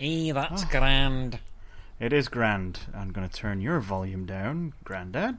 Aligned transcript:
Eh, 0.00 0.32
that's 0.32 0.64
grand. 0.64 1.38
It 2.00 2.12
is 2.12 2.28
grand. 2.28 2.80
I'm 2.94 3.12
going 3.12 3.28
to 3.28 3.34
turn 3.34 3.60
your 3.60 3.78
volume 3.80 4.26
down, 4.26 4.72
Grandad. 4.84 5.38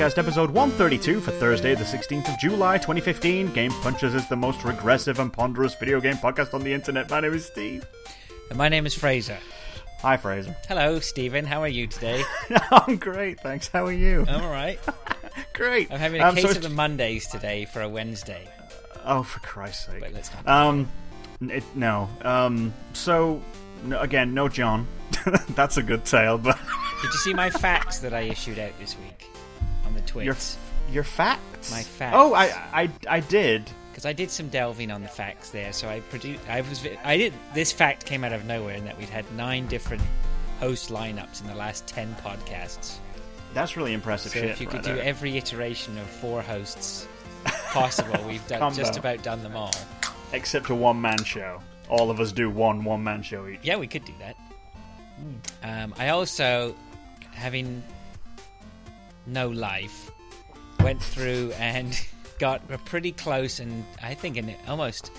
Podcast, 0.00 0.16
episode 0.16 0.50
132 0.52 1.20
for 1.20 1.30
Thursday, 1.30 1.74
the 1.74 1.84
16th 1.84 2.32
of 2.32 2.38
July, 2.38 2.78
2015. 2.78 3.52
Game 3.52 3.70
Punches 3.82 4.14
is 4.14 4.26
the 4.30 4.36
most 4.36 4.64
regressive 4.64 5.18
and 5.18 5.30
ponderous 5.30 5.74
video 5.74 6.00
game 6.00 6.14
podcast 6.14 6.54
on 6.54 6.62
the 6.62 6.72
internet. 6.72 7.10
My 7.10 7.20
name 7.20 7.34
is 7.34 7.44
Steve. 7.44 7.84
And 8.48 8.56
my 8.56 8.70
name 8.70 8.86
is 8.86 8.94
Fraser. 8.94 9.36
Hi, 10.00 10.16
Fraser. 10.16 10.56
Hello, 10.68 11.00
Stephen. 11.00 11.44
How 11.44 11.60
are 11.60 11.68
you 11.68 11.86
today? 11.86 12.24
I'm 12.70 12.96
great, 12.96 13.40
thanks. 13.40 13.68
How 13.68 13.84
are 13.84 13.92
you? 13.92 14.24
I'm 14.26 14.42
all 14.42 14.50
right. 14.50 14.80
great. 15.52 15.92
I'm 15.92 15.98
having 15.98 16.22
a 16.22 16.28
Um, 16.28 16.34
case 16.34 16.44
so 16.44 16.50
of 16.52 16.62
the 16.62 16.70
Mondays 16.70 17.26
today 17.26 17.66
for 17.66 17.82
a 17.82 17.88
Wednesday. 17.88 18.48
Oh, 19.04 19.22
for 19.22 19.40
Christ's 19.40 19.84
sake. 19.84 20.00
But 20.00 20.14
let's 20.14 20.30
not. 20.32 20.48
Um, 20.48 20.88
it, 21.42 21.62
no. 21.74 22.08
Um, 22.22 22.72
so, 22.94 23.42
no, 23.84 24.00
again, 24.00 24.32
no 24.32 24.48
John. 24.48 24.86
That's 25.50 25.76
a 25.76 25.82
good 25.82 26.06
tale, 26.06 26.38
but 26.38 26.58
Did 27.02 27.12
you 27.12 27.18
see 27.18 27.34
my 27.34 27.50
facts 27.50 27.98
that 27.98 28.14
I 28.14 28.20
issued 28.22 28.58
out 28.58 28.72
this 28.80 28.96
week 28.96 29.26
on 29.96 30.02
the 30.06 30.24
your 30.24 30.36
your 30.90 31.04
facts. 31.04 31.70
My 31.70 31.82
facts. 31.82 32.16
Oh, 32.18 32.34
I 32.34 32.46
I 32.72 32.90
I 33.08 33.20
did. 33.20 33.70
Because 33.90 34.06
I 34.06 34.12
did 34.12 34.30
some 34.30 34.48
delving 34.48 34.90
on 34.90 35.02
the 35.02 35.08
facts 35.08 35.50
there. 35.50 35.72
So 35.72 35.88
I 35.88 36.00
produced. 36.00 36.40
I 36.48 36.60
was. 36.62 36.86
I 37.04 37.16
did. 37.16 37.32
This 37.54 37.72
fact 37.72 38.06
came 38.06 38.24
out 38.24 38.32
of 38.32 38.44
nowhere 38.44 38.76
in 38.76 38.84
that 38.84 38.96
we'd 38.98 39.08
had 39.08 39.30
nine 39.34 39.66
different 39.66 40.02
host 40.60 40.90
lineups 40.90 41.40
in 41.40 41.46
the 41.48 41.54
last 41.54 41.86
ten 41.86 42.14
podcasts. 42.24 42.96
That's 43.52 43.76
really 43.76 43.92
impressive 43.92 44.30
So 44.32 44.40
shit. 44.40 44.50
if 44.50 44.60
you 44.60 44.66
right 44.68 44.76
could 44.76 44.82
do 44.84 44.94
there. 44.94 45.02
every 45.04 45.36
iteration 45.36 45.98
of 45.98 46.06
four 46.06 46.40
hosts 46.40 47.08
possible, 47.44 48.22
we've 48.26 48.46
done 48.46 48.72
just 48.74 48.96
about 48.96 49.22
done 49.24 49.42
them 49.42 49.56
all. 49.56 49.74
except 50.32 50.68
a 50.70 50.74
one 50.74 51.00
man 51.00 51.22
show. 51.24 51.60
All 51.88 52.10
of 52.10 52.20
us 52.20 52.30
do 52.30 52.48
one 52.48 52.84
one 52.84 53.02
man 53.02 53.22
show 53.22 53.48
each. 53.48 53.58
Yeah, 53.62 53.76
we 53.76 53.88
could 53.88 54.04
do 54.04 54.14
that. 54.20 54.36
Um, 55.62 55.92
I 55.98 56.08
also, 56.10 56.74
having 57.32 57.82
no 59.30 59.48
life, 59.48 60.10
went 60.80 61.02
through 61.02 61.52
and 61.52 61.98
got 62.38 62.62
a 62.70 62.78
pretty 62.78 63.12
close 63.12 63.60
and 63.60 63.84
I 64.02 64.14
think 64.14 64.36
an 64.36 64.54
almost, 64.66 65.10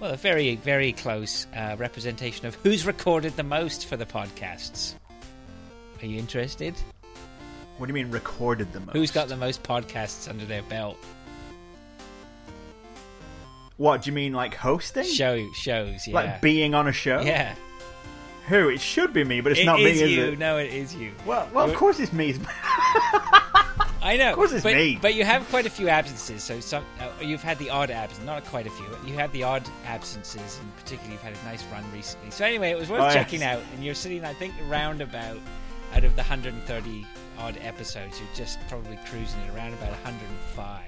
well, 0.00 0.12
a 0.12 0.16
very, 0.16 0.56
very 0.56 0.92
close 0.92 1.46
uh, 1.56 1.76
representation 1.78 2.46
of 2.46 2.54
who's 2.56 2.86
recorded 2.86 3.36
the 3.36 3.44
most 3.44 3.86
for 3.86 3.96
the 3.96 4.06
podcasts. 4.06 4.94
Are 6.02 6.06
you 6.06 6.18
interested? 6.18 6.74
What 7.78 7.86
do 7.86 7.90
you 7.90 7.94
mean 7.94 8.10
recorded 8.10 8.72
the 8.72 8.80
most? 8.80 8.92
Who's 8.92 9.10
got 9.10 9.28
the 9.28 9.36
most 9.36 9.62
podcasts 9.62 10.28
under 10.28 10.44
their 10.44 10.62
belt? 10.62 10.96
What 13.76 14.02
do 14.02 14.10
you 14.10 14.14
mean, 14.14 14.32
like 14.32 14.54
hosting? 14.54 15.04
Show 15.04 15.46
shows, 15.52 16.06
yeah. 16.06 16.14
Like 16.14 16.40
being 16.40 16.74
on 16.74 16.88
a 16.88 16.92
show? 16.92 17.20
yeah. 17.20 17.54
Who? 18.48 18.68
It 18.68 18.80
should 18.80 19.12
be 19.12 19.24
me, 19.24 19.40
but 19.40 19.52
it's 19.52 19.60
It 19.60 19.64
not 19.64 19.80
is 19.80 20.00
me, 20.00 20.14
you. 20.14 20.22
is 20.24 20.32
it? 20.34 20.38
No, 20.38 20.56
it 20.58 20.72
is 20.72 20.94
you. 20.94 21.12
Well, 21.26 21.48
well, 21.52 21.64
of 21.64 21.70
You're- 21.70 21.78
course 21.78 21.98
it's 22.00 22.12
me. 22.12 22.34
I 24.02 24.16
know. 24.18 24.30
Of 24.30 24.36
course 24.36 24.52
it's 24.52 24.62
but, 24.62 24.74
me. 24.74 24.98
But 25.02 25.14
you 25.14 25.24
have 25.24 25.48
quite 25.48 25.66
a 25.66 25.70
few 25.70 25.88
absences. 25.88 26.44
So 26.44 26.60
some 26.60 26.84
uh, 27.00 27.08
you've 27.20 27.42
had 27.42 27.58
the 27.58 27.70
odd 27.70 27.90
absence, 27.90 28.24
not 28.24 28.44
quite 28.44 28.66
a 28.66 28.70
few. 28.70 28.86
You 29.04 29.14
had 29.14 29.32
the 29.32 29.42
odd 29.42 29.68
absences, 29.84 30.60
and 30.62 30.76
particularly 30.76 31.12
you've 31.14 31.22
had 31.22 31.32
a 31.34 31.44
nice 31.44 31.64
run 31.72 31.84
recently. 31.92 32.30
So 32.30 32.44
anyway, 32.44 32.70
it 32.70 32.78
was 32.78 32.88
worth 32.88 33.00
Oh, 33.00 33.04
yes. 33.06 33.14
checking 33.14 33.42
out. 33.42 33.60
And 33.74 33.84
you're 33.84 33.94
sitting, 33.94 34.24
I 34.24 34.32
think, 34.32 34.54
around 34.70 35.00
about 35.00 35.38
out 35.92 36.04
of 36.04 36.12
the 36.14 36.22
130 36.22 37.06
odd 37.38 37.58
episodes, 37.62 38.20
you're 38.20 38.28
just 38.34 38.58
probably 38.68 38.96
cruising 39.08 39.40
at 39.48 39.56
around 39.56 39.72
about 39.74 39.90
105. 39.90 40.82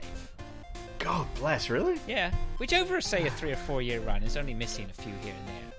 God 1.00 1.26
bless, 1.36 1.70
really? 1.70 1.98
Yeah, 2.06 2.30
which 2.58 2.72
over 2.72 3.00
say 3.00 3.26
a 3.26 3.30
three 3.30 3.52
or 3.52 3.56
four 3.56 3.82
year 3.82 4.00
run 4.00 4.22
is 4.22 4.36
only 4.36 4.54
missing 4.54 4.86
a 4.90 5.02
few 5.02 5.12
here 5.22 5.34
and 5.38 5.48
there. 5.48 5.72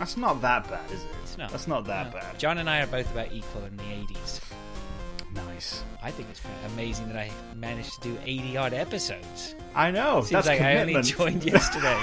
That's 0.00 0.16
not 0.16 0.40
that 0.40 0.68
bad, 0.68 0.90
is 0.90 1.04
it? 1.04 1.10
It's 1.22 1.36
not. 1.38 1.50
That's 1.52 1.68
not 1.68 1.84
that 1.84 2.06
No. 2.12 2.18
bad. 2.20 2.38
John 2.38 2.56
and 2.58 2.68
I 2.68 2.80
are 2.80 2.86
both 2.86 3.08
about 3.12 3.30
equal 3.32 3.64
in 3.66 3.76
the 3.76 3.82
80s. 3.84 4.40
Nice. 5.34 5.84
I 6.02 6.10
think 6.10 6.28
it's 6.30 6.40
amazing 6.72 7.06
that 7.08 7.16
I 7.18 7.30
managed 7.54 8.00
to 8.02 8.08
do 8.08 8.18
80 8.24 8.56
odd 8.56 8.72
episodes. 8.72 9.54
I 9.74 9.90
know. 9.92 10.22
Seems 10.22 10.30
that's 10.30 10.46
like 10.48 10.60
I 10.62 10.78
only 10.78 11.02
joined 11.02 11.44
yesterday. 11.52 12.02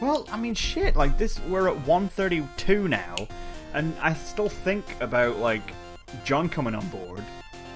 Well, 0.00 0.26
I 0.30 0.36
mean, 0.36 0.54
shit. 0.54 0.94
Like 0.96 1.16
this, 1.16 1.40
we're 1.48 1.68
at 1.68 1.76
132 1.86 2.86
now, 2.88 3.14
and 3.72 3.94
I 4.02 4.12
still 4.12 4.48
think 4.50 4.84
about 5.00 5.38
like 5.38 5.62
John 6.24 6.48
coming 6.50 6.74
on 6.74 6.86
board, 6.88 7.22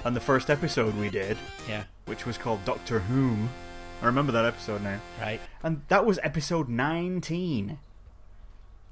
and 0.04 0.15
the 0.15 0.20
first 0.20 0.50
episode 0.50 0.94
we 0.97 1.09
did, 1.09 1.38
yeah, 1.66 1.84
which 2.04 2.26
was 2.26 2.36
called 2.36 2.62
Doctor 2.66 2.98
Whom. 3.00 3.48
I 4.00 4.06
remember 4.06 4.32
that 4.32 4.44
episode 4.44 4.82
now, 4.82 5.00
right. 5.20 5.41
and 5.62 5.82
that 5.88 6.06
was 6.06 6.19
episode 6.22 6.69
19. 6.69 7.78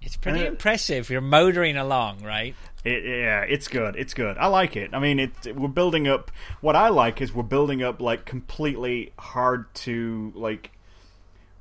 It's 0.02 0.16
pretty 0.16 0.46
impressive. 0.46 1.10
You're 1.10 1.20
motoring 1.20 1.76
along, 1.76 2.22
right? 2.22 2.54
It, 2.84 3.04
yeah, 3.04 3.40
it's 3.42 3.66
good. 3.66 3.96
It's 3.96 4.14
good. 4.14 4.38
I 4.38 4.46
like 4.46 4.76
it. 4.76 4.90
I 4.92 5.00
mean, 5.00 5.18
it. 5.18 5.56
We're 5.56 5.68
building 5.68 6.06
up. 6.06 6.30
What 6.60 6.76
I 6.76 6.90
like 6.90 7.20
is 7.20 7.34
we're 7.34 7.42
building 7.42 7.82
up 7.82 8.00
like 8.00 8.24
completely 8.24 9.12
hard 9.18 9.72
to 9.74 10.32
like. 10.36 10.70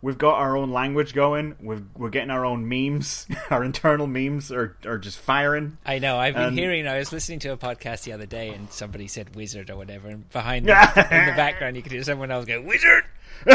We've 0.05 0.19
got 0.19 0.35
our 0.35 0.55
own 0.55 0.69
language 0.69 1.15
going. 1.15 1.55
We've, 1.59 1.83
we're 1.97 2.11
getting 2.11 2.29
our 2.29 2.45
own 2.45 2.69
memes. 2.69 3.25
Our 3.49 3.63
internal 3.63 4.05
memes 4.05 4.51
are, 4.51 4.77
are 4.85 4.99
just 4.99 5.17
firing. 5.17 5.79
I 5.83 5.97
know. 5.97 6.17
I've 6.19 6.35
been 6.35 6.43
And- 6.43 6.59
hearing. 6.59 6.87
I 6.87 6.99
was 6.99 7.11
listening 7.11 7.39
to 7.39 7.53
a 7.53 7.57
podcast 7.57 8.03
the 8.03 8.11
other 8.13 8.27
day, 8.27 8.49
and 8.49 8.71
somebody 8.71 9.07
said 9.07 9.35
"wizard" 9.35 9.71
or 9.71 9.77
whatever, 9.77 10.07
and 10.09 10.29
behind 10.29 10.67
the, 10.67 10.73
in 11.11 11.25
the 11.25 11.31
background, 11.35 11.75
you 11.75 11.81
could 11.81 11.91
hear 11.91 12.03
someone 12.03 12.29
else 12.29 12.45
go 12.45 12.61
"wizard." 12.61 13.05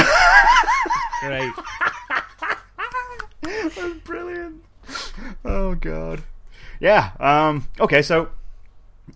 Great. 1.21 1.53
That's 3.43 3.94
brilliant. 4.03 4.65
Oh 5.44 5.77
god. 5.77 6.25
Yeah. 6.81 7.12
Um. 7.21 7.69
Okay. 7.78 8.03
So 8.03 8.31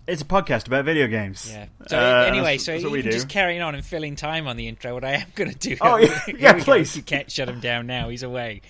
it's 0.07 0.21
a 0.21 0.25
podcast 0.25 0.67
about 0.67 0.85
video 0.85 1.07
games. 1.07 1.49
Yeah. 1.51 1.65
So 1.87 1.97
Uh, 1.97 2.25
anyway, 2.27 2.57
so 2.57 2.73
you 2.73 3.01
just 3.03 3.29
carrying 3.29 3.61
on 3.61 3.75
and 3.75 3.85
filling 3.85 4.15
time 4.15 4.47
on 4.47 4.57
the 4.57 4.67
intro. 4.67 4.93
What 4.93 5.03
I 5.03 5.13
am 5.13 5.27
going 5.35 5.51
to 5.51 5.57
do. 5.57 5.77
Oh, 5.81 5.97
yeah, 5.97 6.21
yeah, 6.37 6.53
go. 6.57 6.63
please. 6.63 6.95
You 6.95 7.03
can't 7.03 7.31
shut 7.31 7.47
him 7.49 7.59
down 7.59 7.87
now. 7.87 8.09
He's 8.09 8.23
away. 8.23 8.61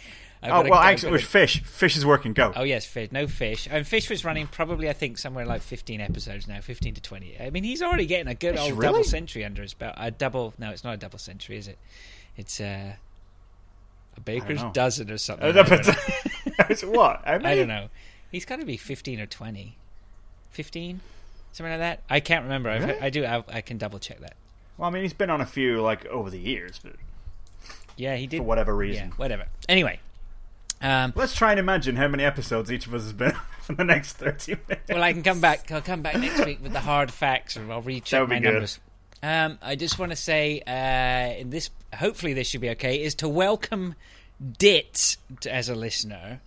I've 0.44 0.52
Oh 0.52 0.62
well, 0.70 0.74
I've 0.74 0.94
actually, 0.94 1.08
it 1.08 1.12
gotta- 1.12 1.12
was 1.14 1.24
fish. 1.24 1.64
Fish 1.64 1.98
is 1.98 2.06
working. 2.06 2.34
Go. 2.34 2.54
Oh 2.56 2.64
yes, 2.64 2.86
fish. 2.86 3.12
No 3.12 3.26
fish. 3.28 3.68
And 3.72 3.88
fish 3.88 4.10
was 4.10 4.24
running 4.24 4.46
probably 4.48 4.90
I 4.90 4.94
think 4.94 5.18
somewhere 5.18 5.46
like 5.46 5.62
fifteen 5.62 6.02
episodes 6.02 6.48
now, 6.48 6.62
fifteen 6.62 6.94
to 6.94 7.02
twenty. 7.02 7.36
I 7.40 7.50
mean, 7.50 7.64
he's 7.64 7.82
already 7.82 8.06
getting 8.06 8.28
a 8.28 8.36
good 8.36 8.56
Fish, 8.56 8.62
old 8.64 8.74
really? 8.74 8.92
double 8.94 9.04
century 9.04 9.44
under 9.44 9.62
his 9.64 9.74
belt. 9.74 9.96
A 9.98 10.12
double? 10.12 10.54
No, 10.60 10.70
it's 10.72 10.84
not 10.84 10.94
a 10.94 10.98
double 10.98 11.18
century, 11.18 11.58
is 11.58 11.68
it? 11.68 11.80
It's 12.38 12.62
uh, 12.62 12.94
a 14.16 14.20
baker's 14.22 14.62
dozen 14.74 15.10
or 15.10 15.18
something. 15.18 15.46
Uh, 15.48 15.50
I 15.50 15.52
don't 15.64 15.70
know. 15.88 15.94
but- 16.58 16.70
it's 16.72 16.84
what? 16.84 17.22
How 17.26 17.34
I 17.44 17.56
don't 17.56 17.68
know. 17.68 17.88
He's 18.32 18.46
got 18.46 18.60
to 18.60 18.66
be 18.66 18.78
fifteen 18.78 19.20
or 19.20 19.26
twenty. 19.26 19.78
Fifteen, 20.52 21.02
something 21.56 21.72
like 21.72 21.80
that. 21.80 22.02
I 22.10 22.20
can't 22.20 22.44
remember. 22.44 22.70
I've- 22.70 22.86
Really? 22.86 23.00
I 23.00 23.10
do. 23.10 23.26
I, 23.26 23.44
I 23.48 23.62
can 23.62 23.78
double 23.78 24.00
check 24.00 24.20
that. 24.20 24.36
Well, 24.78 24.90
I 24.90 24.92
mean, 24.92 25.04
he's 25.04 25.14
been 25.14 25.30
on 25.30 25.40
a 25.42 25.46
few 25.46 25.82
like 25.82 26.06
over 26.08 26.30
the 26.30 26.38
years, 26.40 26.80
but 26.84 26.94
Yeah, 27.98 28.16
he 28.18 28.28
did. 28.28 28.38
for 28.38 28.44
whatever 28.44 28.72
yeah, 28.74 28.78
reason. 28.92 29.12
whatever. 29.16 29.46
Anyway, 29.70 30.00
um, 30.82 31.14
Let's 31.16 31.34
try 31.36 31.52
and 31.52 31.60
imagine 31.60 31.96
how 31.96 32.08
many 32.10 32.24
episodes 32.26 32.72
each 32.72 32.86
of 32.88 32.94
us 32.94 33.04
has 33.04 33.14
been 33.14 33.32
for 33.62 33.74
the 33.74 33.86
next 33.86 34.14
thirty 34.14 34.58
minutes. 34.68 34.90
well, 34.90 35.02
I 35.02 35.14
can 35.14 35.24
come 35.24 35.40
back. 35.42 35.72
I'll 35.72 35.82
come 35.82 36.02
back 36.02 36.18
next 36.20 36.46
week 36.46 36.62
with 36.62 36.74
the 36.74 36.82
hard 36.82 37.10
facts, 37.12 37.56
and 37.56 37.72
I'll 37.72 37.82
recheck 37.82 38.28
my 38.28 38.40
good. 38.40 38.52
numbers. 38.52 38.80
Um, 39.24 39.58
I 39.62 39.76
just 39.76 39.98
want 39.98 40.12
to 40.12 40.16
say, 40.18 40.62
uh, 40.68 41.40
in 41.40 41.50
this 41.50 41.70
hopefully 41.98 42.34
this 42.34 42.48
should 42.50 42.62
be 42.62 42.70
okay. 42.72 43.02
Is 43.02 43.16
to 43.16 43.30
welcome 43.30 43.96
Dit 44.58 45.16
as 45.50 45.70
a 45.70 45.76
listener. 45.76 46.42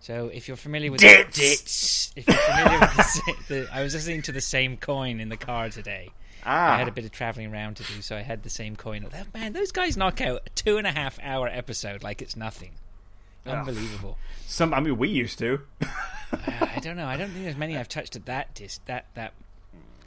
So 0.00 0.30
if 0.32 0.48
you're 0.48 0.56
familiar 0.56 0.90
with 0.90 1.00
Dits. 1.00 1.38
Dits, 1.38 2.12
if 2.16 2.26
you're 2.26 2.36
familiar 2.36 2.80
with 2.80 3.46
the, 3.48 3.54
the, 3.54 3.68
I 3.72 3.82
was 3.82 3.94
listening 3.94 4.22
to 4.22 4.32
the 4.32 4.40
same 4.40 4.76
coin 4.76 5.20
in 5.20 5.28
the 5.28 5.36
car 5.36 5.68
today. 5.68 6.10
Ah, 6.44 6.74
I 6.74 6.78
had 6.78 6.88
a 6.88 6.92
bit 6.92 7.04
of 7.04 7.10
traveling 7.12 7.52
around 7.52 7.76
to 7.76 7.82
do, 7.82 8.00
so 8.00 8.16
I 8.16 8.22
had 8.22 8.42
the 8.42 8.48
same 8.50 8.74
coin. 8.74 9.06
Oh, 9.06 9.22
Man, 9.34 9.52
those 9.52 9.72
guys 9.72 9.98
knock 9.98 10.22
out 10.22 10.42
a 10.46 10.50
two 10.50 10.78
and 10.78 10.86
a 10.86 10.90
half 10.90 11.18
hour 11.22 11.46
episode 11.48 12.02
like 12.02 12.22
it's 12.22 12.34
nothing. 12.34 12.70
Unbelievable. 13.46 14.16
some. 14.46 14.72
I 14.72 14.80
mean, 14.80 14.96
we 14.96 15.08
used 15.08 15.38
to. 15.40 15.60
Uh, 15.82 15.86
I 16.60 16.78
don't 16.80 16.96
know. 16.96 17.06
I 17.06 17.16
don't 17.16 17.30
think 17.30 17.44
there's 17.44 17.56
many 17.56 17.76
I've 17.76 17.88
touched 17.88 18.16
at 18.16 18.26
that 18.26 18.54
dis- 18.54 18.80
that 18.86 19.06
that 19.14 19.32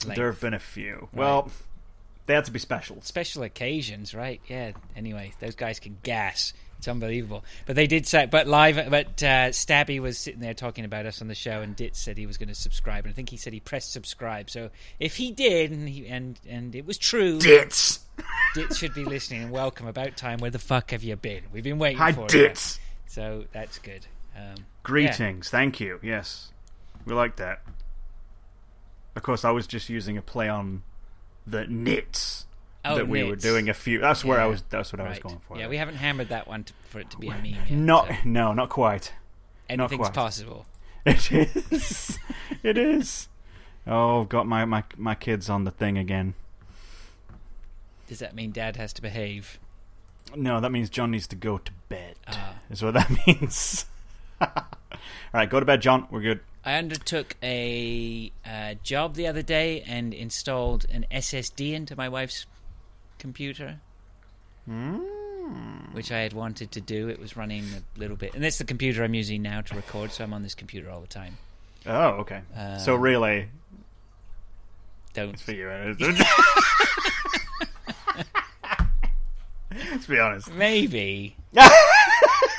length. 0.06 0.16
There 0.18 0.32
have 0.32 0.40
been 0.40 0.54
a 0.54 0.60
few. 0.60 1.10
Well, 1.14 1.52
they 2.26 2.34
had 2.34 2.46
to 2.46 2.52
be 2.52 2.60
special, 2.60 3.02
special 3.02 3.44
occasions, 3.44 4.16
right? 4.16 4.40
Yeah. 4.48 4.72
Anyway, 4.96 5.34
those 5.40 5.56
guys 5.56 5.80
can 5.80 5.98
gas. 6.02 6.54
It's 6.84 6.88
unbelievable. 6.90 7.46
But 7.66 7.78
they 7.78 7.88
did 7.88 8.06
say, 8.06 8.26
but 8.26 8.46
live, 8.46 8.76
but 8.90 9.24
uh, 9.24 9.52
Stabby 9.52 10.02
was 10.02 10.18
sitting 10.18 10.42
there 10.42 10.54
talking 10.54 10.84
about 10.84 11.06
us 11.06 11.22
on 11.22 11.30
the 11.30 11.34
show, 11.34 11.62
and 11.62 11.78
Dit 11.78 11.96
said 11.96 12.18
he 12.18 12.26
was 12.26 12.38
going 12.38 12.50
to 12.50 12.56
subscribe, 12.56 13.06
and 13.06 13.14
I 13.14 13.16
think 13.16 13.30
he 13.30 13.38
said 13.38 13.54
he 13.54 13.62
pressed 13.62 13.94
subscribe. 13.94 14.50
So 14.50 14.70
if 15.00 15.16
he 15.16 15.32
did, 15.32 15.72
and 15.72 15.88
he, 15.88 16.06
and 16.08 16.38
and 16.46 16.76
it 16.76 16.86
was 16.86 16.98
true, 16.98 17.40
Dits. 17.40 18.02
Dit 18.54 18.76
should 18.76 18.94
be 18.94 19.06
listening 19.06 19.44
and 19.44 19.52
welcome. 19.52 19.88
About 19.88 20.18
time. 20.18 20.40
Where 20.40 20.52
the 20.52 20.60
fuck 20.60 20.92
have 20.92 21.04
you 21.04 21.16
been? 21.16 21.44
We've 21.54 21.64
been 21.64 21.80
waiting 21.80 22.00
Hi, 22.00 22.12
for 22.12 22.28
you. 22.30 22.52
So 23.08 23.46
that's 23.54 23.80
good. 23.80 24.06
Um, 24.36 24.66
Greetings. 24.84 25.50
Thank 25.50 25.80
you. 25.80 26.02
Yes, 26.04 26.52
we 27.06 27.14
like 27.14 27.38
that. 27.38 27.62
Of 29.16 29.24
course, 29.24 29.46
I 29.46 29.52
was 29.52 29.68
just 29.68 29.88
using 29.88 30.18
a 30.18 30.22
play 30.22 30.50
on 30.50 30.84
the 31.48 31.66
knits 31.66 32.46
Oh, 32.86 32.96
that 32.96 33.08
we 33.08 33.24
were 33.24 33.36
doing 33.38 33.70
a 33.70 33.74
few. 33.74 34.00
That's 34.00 34.26
where 34.26 34.40
I 34.40 34.46
was. 34.46 34.62
That's 34.70 34.92
what 34.92 35.00
I 35.00 35.08
was 35.10 35.20
going 35.20 35.40
for. 35.48 35.58
Yeah, 35.58 35.68
we 35.70 35.78
haven't 35.78 35.96
hammered 35.96 36.30
that 36.30 36.48
one 36.48 36.66
to, 36.66 36.74
for 36.90 37.00
it 37.00 37.10
to 37.12 37.18
be 37.18 37.28
a 37.30 37.32
meme 37.32 37.46
yet. 37.46 37.72
Not. 37.72 38.08
so 38.08 38.16
No, 38.26 38.54
not 38.54 38.70
quite. 38.70 39.14
anything's 39.70 40.00
quite. 40.00 40.14
possible. 40.14 40.66
It 41.06 41.32
is. 41.34 42.18
it 42.64 42.78
is. 42.78 43.28
Oh, 43.86 44.22
I've 44.22 44.30
got 44.30 44.48
my, 44.48 44.64
my 44.64 44.84
my 44.98 45.16
kids 45.16 45.50
on 45.50 45.66
the 45.66 45.72
thing 45.72 45.98
again. 45.98 46.34
Does 48.08 48.20
that 48.20 48.34
mean 48.36 48.52
Dad 48.52 48.76
has 48.78 48.94
to 48.94 49.02
behave? 49.02 49.60
No, 50.36 50.60
that 50.62 50.72
means 50.72 50.90
John 50.90 51.12
needs 51.12 51.28
to 51.28 51.36
go 51.36 51.58
to 51.58 51.72
bed. 51.90 52.16
Ah. 52.28 52.56
Is 52.70 52.82
what 52.82 52.94
that 52.94 53.10
means. 53.28 53.86
All 54.40 54.50
right, 55.34 55.50
go 55.50 55.60
to 55.60 55.66
bed, 55.66 55.82
John. 55.82 56.08
We're 56.10 56.22
good. 56.22 56.40
I 56.66 56.76
undertook 56.76 57.36
a 57.44 58.32
uh, 58.46 58.76
job 58.84 59.16
the 59.16 59.28
other 59.28 59.42
day 59.42 59.82
and 59.86 60.14
installed 60.14 60.86
an 60.92 61.06
SSD 61.12 61.74
into 61.74 61.96
my 61.98 62.08
wife's 62.08 62.46
computer, 63.28 63.80
Mm. 64.70 65.94
which 65.94 66.12
I 66.12 66.20
had 66.20 66.34
wanted 66.34 66.72
to 66.74 66.82
do. 66.82 67.08
It 67.08 67.20
was 67.22 67.38
running 67.38 67.64
a 67.64 68.00
little 68.00 68.18
bit, 68.18 68.34
and 68.34 68.44
that's 68.44 68.58
the 68.58 68.66
computer 68.66 69.02
I'm 69.02 69.14
using 69.14 69.42
now 69.42 69.62
to 69.62 69.76
record. 69.76 70.12
So 70.12 70.26
I'm 70.26 70.34
on 70.34 70.44
this 70.44 70.54
computer 70.56 70.90
all 70.90 71.00
the 71.00 71.08
time. 71.08 71.38
Oh, 71.86 72.10
okay. 72.24 72.42
so 72.84 72.96
Um, 72.96 73.02
really, 73.02 73.48
Don't. 75.14 75.30
it's 75.34 75.42
for 75.42 75.54
you. 75.54 75.68
Let's 79.92 80.06
be 80.08 80.20
honest. 80.20 80.52
Maybe 80.54 81.36
I 81.58 81.72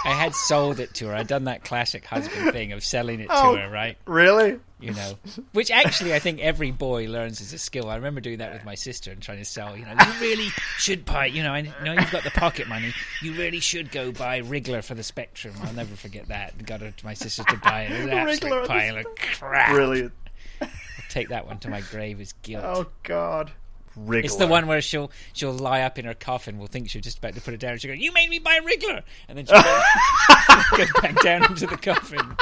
had 0.04 0.34
sold 0.34 0.80
it 0.80 0.94
to 0.94 1.08
her. 1.08 1.14
I'd 1.14 1.26
done 1.28 1.44
that 1.44 1.62
classic 1.64 2.04
husband 2.06 2.52
thing 2.52 2.72
of 2.72 2.82
selling 2.82 3.20
it 3.20 3.26
to 3.28 3.34
Oh. 3.34 3.56
her, 3.56 3.68
right? 3.70 3.96
Really? 4.06 4.58
You 4.84 4.92
know, 4.92 5.14
which 5.52 5.70
actually 5.70 6.14
I 6.14 6.18
think 6.18 6.40
every 6.40 6.70
boy 6.70 7.06
learns 7.08 7.40
as 7.40 7.52
a 7.52 7.58
skill. 7.58 7.88
I 7.88 7.96
remember 7.96 8.20
doing 8.20 8.38
that 8.38 8.52
with 8.52 8.64
my 8.64 8.74
sister 8.74 9.10
and 9.10 9.22
trying 9.22 9.38
to 9.38 9.44
sell. 9.44 9.76
You 9.76 9.84
know, 9.84 9.92
you 9.92 10.20
really 10.20 10.48
should 10.78 11.04
buy. 11.04 11.26
You 11.26 11.42
know, 11.42 11.52
I 11.52 11.62
know 11.82 11.92
you've 11.92 12.10
got 12.10 12.24
the 12.24 12.30
pocket 12.30 12.68
money. 12.68 12.92
You 13.22 13.32
really 13.32 13.60
should 13.60 13.90
go 13.90 14.12
buy 14.12 14.40
Wriggler 14.40 14.84
for 14.84 14.94
the 14.94 15.02
Spectrum. 15.02 15.54
I'll 15.62 15.72
never 15.72 15.96
forget 15.96 16.28
that. 16.28 16.64
Got 16.66 16.82
her, 16.82 16.92
my 17.02 17.14
sister 17.14 17.44
to 17.44 17.56
buy 17.56 17.84
it. 17.84 17.92
It 17.92 18.08
an 18.08 18.08
Wriggler 18.26 18.62
absolute 18.62 18.66
pile 18.68 18.96
of 18.98 19.06
crap. 19.16 19.70
Brilliant. 19.70 20.12
I'll 20.60 20.68
Take 21.08 21.28
that 21.28 21.46
one 21.46 21.58
to 21.60 21.68
my 21.68 21.80
grave 21.80 22.20
as 22.20 22.32
guilt. 22.42 22.64
Oh 22.64 22.86
God. 23.04 23.52
Wriggler. 23.96 24.24
It's 24.24 24.36
the 24.36 24.46
one 24.46 24.66
where 24.66 24.80
she'll 24.80 25.10
she'll 25.32 25.52
lie 25.52 25.82
up 25.82 25.98
in 25.98 26.04
her 26.04 26.14
coffin. 26.14 26.58
We'll 26.58 26.66
think 26.66 26.90
she's 26.90 27.02
just 27.02 27.18
about 27.18 27.34
to 27.34 27.40
put 27.40 27.54
it 27.54 27.60
down. 27.60 27.78
She'll 27.78 27.90
go, 27.90 27.94
"You 27.94 28.12
made 28.12 28.28
me 28.28 28.38
buy 28.38 28.58
Wriggler," 28.58 29.02
and 29.28 29.38
then 29.38 29.46
she'll 29.46 29.62
go, 29.62 29.82
go 30.76 31.00
back 31.00 31.22
down 31.22 31.44
into 31.44 31.66
the 31.66 31.76
coffin. 31.76 32.36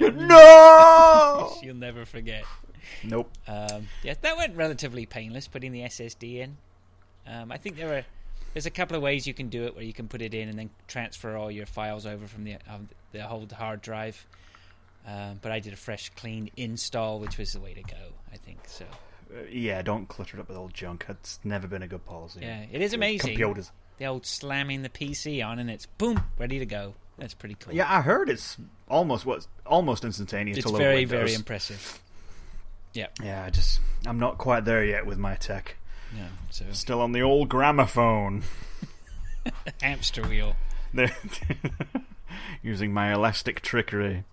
No. 0.00 1.56
She'll 1.62 1.74
never 1.74 2.04
forget. 2.04 2.44
nope. 3.02 3.30
Um, 3.46 3.88
yeah, 4.02 4.14
that 4.20 4.36
went 4.36 4.56
relatively 4.56 5.06
painless. 5.06 5.48
Putting 5.48 5.72
the 5.72 5.80
SSD 5.80 6.36
in. 6.38 6.56
Um, 7.26 7.50
I 7.50 7.56
think 7.56 7.76
there 7.76 7.98
are 7.98 8.04
there's 8.52 8.66
a 8.66 8.70
couple 8.70 8.96
of 8.96 9.02
ways 9.02 9.26
you 9.26 9.34
can 9.34 9.48
do 9.48 9.64
it 9.64 9.74
where 9.74 9.84
you 9.84 9.92
can 9.92 10.08
put 10.08 10.22
it 10.22 10.32
in 10.32 10.48
and 10.48 10.58
then 10.58 10.70
transfer 10.86 11.36
all 11.36 11.50
your 11.50 11.66
files 11.66 12.06
over 12.06 12.26
from 12.26 12.44
the 12.44 12.56
um, 12.68 12.88
the 13.12 13.22
whole 13.22 13.46
hard 13.56 13.82
drive. 13.82 14.26
Um, 15.06 15.38
but 15.42 15.52
I 15.52 15.60
did 15.60 15.72
a 15.74 15.76
fresh, 15.76 16.10
clean 16.16 16.50
install, 16.56 17.20
which 17.20 17.36
was 17.36 17.52
the 17.52 17.60
way 17.60 17.74
to 17.74 17.82
go. 17.82 18.12
I 18.32 18.36
think 18.36 18.60
so. 18.66 18.86
Uh, 19.30 19.42
yeah, 19.50 19.82
don't 19.82 20.08
clutter 20.08 20.38
it 20.38 20.40
up 20.40 20.48
with 20.48 20.56
old 20.56 20.72
junk. 20.72 21.04
It's 21.08 21.38
never 21.44 21.66
been 21.66 21.82
a 21.82 21.88
good 21.88 22.06
policy. 22.06 22.40
Yeah, 22.42 22.64
it 22.72 22.80
is 22.80 22.94
amazing. 22.94 23.36
Computers. 23.36 23.70
The 23.98 24.06
old 24.06 24.24
slamming 24.24 24.82
the 24.82 24.88
PC 24.88 25.44
on 25.46 25.58
and 25.58 25.70
it's 25.70 25.86
boom, 25.86 26.22
ready 26.38 26.58
to 26.58 26.66
go. 26.66 26.94
That's 27.18 27.34
pretty 27.34 27.56
cool. 27.58 27.74
Yeah, 27.74 27.86
I 27.88 28.00
heard 28.02 28.28
it's 28.28 28.56
almost 28.88 29.24
what's 29.24 29.48
almost 29.66 30.04
instantaneous. 30.04 30.58
it's 30.58 30.70
very, 30.70 30.96
Windows. 30.96 31.10
very 31.10 31.34
impressive. 31.34 32.00
Yeah, 32.92 33.08
Yeah, 33.22 33.44
I 33.44 33.50
just 33.50 33.80
I'm 34.06 34.18
not 34.18 34.38
quite 34.38 34.64
there 34.64 34.84
yet 34.84 35.04
with 35.06 35.18
my 35.18 35.34
tech. 35.34 35.76
yeah. 36.16 36.28
So 36.50 36.64
Still 36.72 37.00
on 37.00 37.12
the 37.12 37.22
old 37.22 37.48
gramophone. 37.48 38.44
hamster 39.80 40.22
wheel. 40.26 40.56
Using 42.62 42.92
my 42.92 43.12
elastic 43.12 43.60
trickery. 43.62 44.24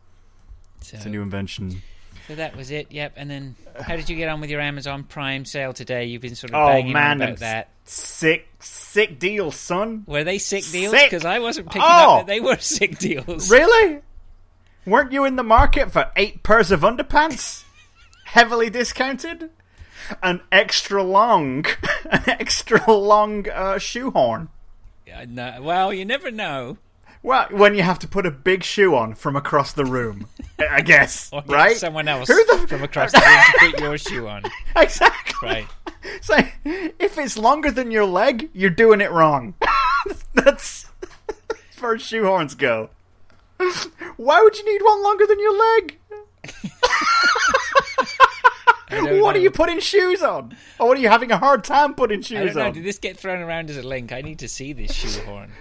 So, 0.81 0.97
It's 0.97 1.05
a 1.05 1.09
new 1.09 1.21
invention. 1.21 1.81
So 2.27 2.35
that 2.35 2.55
was 2.55 2.71
it. 2.71 2.91
Yep. 2.91 3.13
And 3.17 3.29
then, 3.29 3.55
how 3.79 3.95
did 3.95 4.09
you 4.09 4.15
get 4.15 4.29
on 4.29 4.41
with 4.41 4.49
your 4.49 4.61
Amazon 4.61 5.03
Prime 5.03 5.45
sale 5.45 5.73
today? 5.73 6.05
You've 6.05 6.21
been 6.21 6.35
sort 6.35 6.51
of 6.51 6.55
Oh 6.61 6.67
banging 6.67 6.93
man, 6.93 7.21
on 7.21 7.27
about 7.29 7.39
that. 7.39 7.69
sick, 7.85 8.47
sick 8.59 9.19
deal, 9.19 9.51
son. 9.51 10.03
Were 10.07 10.23
they 10.23 10.37
sick 10.37 10.63
deals? 10.71 10.93
Because 10.93 11.25
I 11.25 11.39
wasn't 11.39 11.67
picking 11.67 11.81
Oh. 11.83 12.19
up 12.19 12.27
that 12.27 12.27
they 12.33 12.39
were 12.39 12.57
sick 12.59 12.97
deals. 12.99 13.49
Really? 13.51 14.01
Weren't 14.85 15.11
you 15.11 15.25
in 15.25 15.35
the 15.35 15.43
market 15.43 15.91
for 15.91 16.11
eight 16.15 16.43
pairs 16.43 16.71
of 16.71 16.81
underpants? 16.81 17.63
Heavily 18.25 18.69
discounted? 18.69 19.49
An 20.23 20.41
extra 20.51 21.03
long, 21.03 21.65
an 22.11 22.23
extra 22.27 22.91
long 22.91 23.47
uh, 23.49 23.77
shoehorn. 23.77 24.49
Yeah, 25.05 25.25
no, 25.27 25.57
well, 25.61 25.93
you 25.93 26.05
never 26.05 26.31
know. 26.31 26.77
Well, 27.23 27.47
when 27.51 27.75
you 27.75 27.83
have 27.83 27.99
to 27.99 28.07
put 28.07 28.25
a 28.25 28.31
big 28.31 28.63
shoe 28.63 28.95
on 28.95 29.13
from 29.13 29.35
across 29.35 29.73
the 29.73 29.85
room, 29.85 30.27
I 30.57 30.67
I 30.77 30.81
guess, 30.81 31.29
Or 31.33 31.41
get 31.43 31.51
right? 31.53 31.77
someone 31.77 32.07
else 32.07 32.27
Who 32.27 32.43
the- 32.45 32.67
from 32.67 32.81
across 32.83 33.11
the 33.11 33.19
room 33.19 33.39
to 33.69 33.71
put 33.71 33.79
your 33.81 33.97
shoe 34.09 34.27
on. 34.27 34.43
Exactly. 34.75 35.47
Right. 35.49 35.67
So, 36.21 36.35
if 36.65 37.19
it's 37.19 37.37
longer 37.37 37.69
than 37.69 37.91
your 37.91 38.05
leg, 38.05 38.49
you're 38.53 38.71
doing 38.71 39.01
it 39.01 39.11
wrong. 39.11 39.53
That's 40.33 40.87
as 41.51 41.57
far 41.75 41.93
as 41.93 42.01
shoehorns 42.01 42.57
go. 42.57 42.89
Why 44.17 44.41
would 44.41 44.57
you 44.57 44.65
need 44.65 44.83
one 44.83 45.03
longer 45.03 45.27
than 45.27 45.39
your 45.39 45.55
leg? 45.55 45.99
What 48.89 49.03
know. 49.03 49.25
are 49.27 49.37
you 49.37 49.51
putting 49.51 49.79
shoes 49.79 50.21
on? 50.23 50.55
Or 50.79 50.87
what 50.87 50.97
are 50.97 51.01
you 51.01 51.07
having 51.09 51.31
a 51.31 51.37
hard 51.37 51.63
time 51.63 51.93
putting 51.93 52.19
I 52.19 52.23
shoes 52.23 52.53
don't 52.53 52.55
know. 52.55 52.65
on? 52.67 52.73
Did 52.73 52.83
this 52.83 52.97
get 52.97 53.15
thrown 53.17 53.39
around 53.41 53.69
as 53.69 53.77
a 53.77 53.83
link? 53.83 54.11
I 54.11 54.21
need 54.21 54.39
to 54.39 54.47
see 54.49 54.73
this 54.73 54.91
shoehorn. 54.91 55.51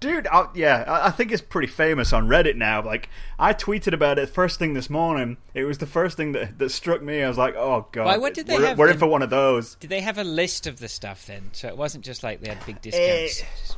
Dude, 0.00 0.28
I, 0.28 0.46
yeah, 0.54 0.84
I, 0.86 1.10
think 1.10 1.32
it's 1.32 1.42
pretty 1.42 1.66
famous 1.66 2.12
on 2.12 2.28
Reddit 2.28 2.54
now. 2.54 2.80
Like, 2.82 3.08
I 3.36 3.52
tweeted 3.52 3.92
about 3.92 4.20
it 4.20 4.28
first 4.28 4.60
thing 4.60 4.74
this 4.74 4.88
morning. 4.88 5.38
It 5.54 5.64
was 5.64 5.78
the 5.78 5.86
first 5.86 6.16
thing 6.16 6.32
that, 6.32 6.56
that 6.58 6.70
struck 6.70 7.02
me. 7.02 7.20
I 7.20 7.28
was 7.28 7.36
like, 7.36 7.56
oh, 7.56 7.88
God. 7.90 8.06
Why, 8.06 8.16
what 8.16 8.32
did 8.32 8.46
they 8.46 8.58
we're, 8.58 8.66
have 8.66 8.78
We're 8.78 8.90
in 8.90 8.98
for 8.98 9.08
one 9.08 9.22
of 9.22 9.30
those. 9.30 9.74
Did 9.74 9.90
they 9.90 10.00
have 10.00 10.16
a 10.16 10.24
list 10.24 10.68
of 10.68 10.78
the 10.78 10.88
stuff 10.88 11.26
then? 11.26 11.50
So 11.52 11.66
it 11.66 11.76
wasn't 11.76 12.04
just 12.04 12.22
like 12.22 12.40
they 12.40 12.48
had 12.48 12.64
big 12.64 12.76
Eh, 12.94 13.28
discounts. 13.28 13.76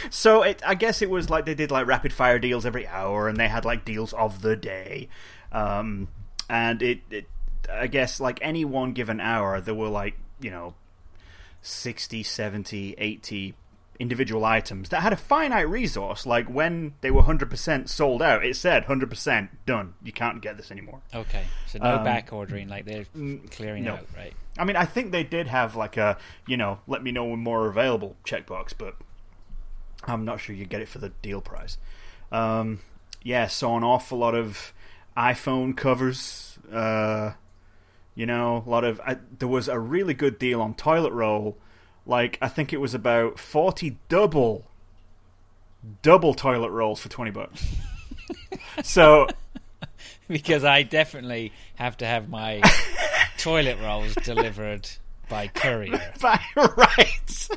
so 0.10 0.42
it, 0.42 0.60
I 0.66 0.74
guess 0.74 1.00
it 1.00 1.08
was 1.08 1.30
like 1.30 1.46
they 1.46 1.54
did 1.54 1.70
like 1.70 1.86
rapid 1.86 2.12
fire 2.12 2.38
deals 2.38 2.66
every 2.66 2.86
hour, 2.86 3.28
and 3.28 3.38
they 3.38 3.48
had 3.48 3.64
like 3.64 3.86
deals 3.86 4.12
of 4.12 4.42
the 4.42 4.56
day. 4.56 5.08
Um, 5.50 6.08
and 6.50 6.82
it, 6.82 7.00
it, 7.10 7.26
I 7.72 7.86
guess 7.86 8.20
like 8.20 8.38
any 8.42 8.66
one 8.66 8.92
given 8.92 9.20
hour, 9.20 9.60
there 9.62 9.74
were 9.74 9.88
like 9.88 10.18
you 10.40 10.50
know 10.50 10.74
60, 11.62 12.22
70, 12.22 12.94
80 12.98 13.54
individual 13.98 14.44
items 14.44 14.88
that 14.90 15.02
had 15.02 15.12
a 15.12 15.16
finite 15.16 15.68
resource. 15.68 16.26
Like 16.26 16.46
when 16.48 16.94
they 17.00 17.10
were 17.10 17.22
hundred 17.22 17.50
percent 17.50 17.88
sold 17.88 18.22
out, 18.22 18.44
it 18.44 18.56
said 18.56 18.84
hundred 18.84 19.10
percent 19.10 19.50
done. 19.66 19.94
You 20.02 20.12
can't 20.12 20.40
get 20.42 20.56
this 20.56 20.70
anymore. 20.70 21.00
Okay, 21.14 21.44
so 21.66 21.78
no 21.78 21.96
Um, 21.96 22.04
back 22.04 22.32
ordering, 22.32 22.68
like 22.68 22.84
they're 22.84 23.06
clearing 23.50 23.84
no. 23.84 23.94
out, 23.94 24.06
right? 24.16 24.32
I 24.58 24.64
mean, 24.64 24.76
I 24.76 24.84
think 24.84 25.12
they 25.12 25.24
did 25.24 25.48
have 25.48 25.76
like 25.76 25.96
a, 25.96 26.16
you 26.46 26.56
know, 26.56 26.80
let 26.86 27.02
me 27.02 27.12
know 27.12 27.24
when 27.26 27.40
more 27.40 27.66
available 27.66 28.16
checkbox, 28.24 28.72
but 28.76 28.96
I'm 30.04 30.24
not 30.24 30.40
sure 30.40 30.54
you 30.54 30.64
get 30.66 30.80
it 30.80 30.88
for 30.88 30.98
the 30.98 31.10
deal 31.22 31.40
price. 31.40 31.78
Um, 32.32 32.80
yeah, 33.22 33.46
saw 33.48 33.76
an 33.76 33.84
awful 33.84 34.18
lot 34.18 34.34
of 34.34 34.72
iPhone 35.16 35.76
covers. 35.76 36.58
Uh, 36.72 37.32
you 38.14 38.24
know, 38.24 38.64
a 38.66 38.70
lot 38.70 38.84
of. 38.84 39.00
I, 39.00 39.18
there 39.38 39.48
was 39.48 39.68
a 39.68 39.78
really 39.78 40.14
good 40.14 40.38
deal 40.38 40.62
on 40.62 40.74
toilet 40.74 41.12
roll. 41.12 41.58
Like, 42.06 42.38
I 42.40 42.48
think 42.48 42.72
it 42.72 42.80
was 42.80 42.94
about 42.94 43.38
40 43.38 43.98
double, 44.08 44.64
double 46.02 46.34
toilet 46.34 46.70
rolls 46.70 47.00
for 47.00 47.08
20 47.08 47.32
bucks. 47.32 47.66
so, 48.84 49.26
because 50.28 50.64
I 50.64 50.82
definitely 50.84 51.52
have 51.74 51.96
to 51.98 52.06
have 52.06 52.28
my 52.28 52.62
toilet 53.38 53.78
rolls 53.82 54.14
delivered 54.14 54.88
by 55.28 55.48
courier. 55.48 56.12
By- 56.20 56.40
right. 56.54 57.48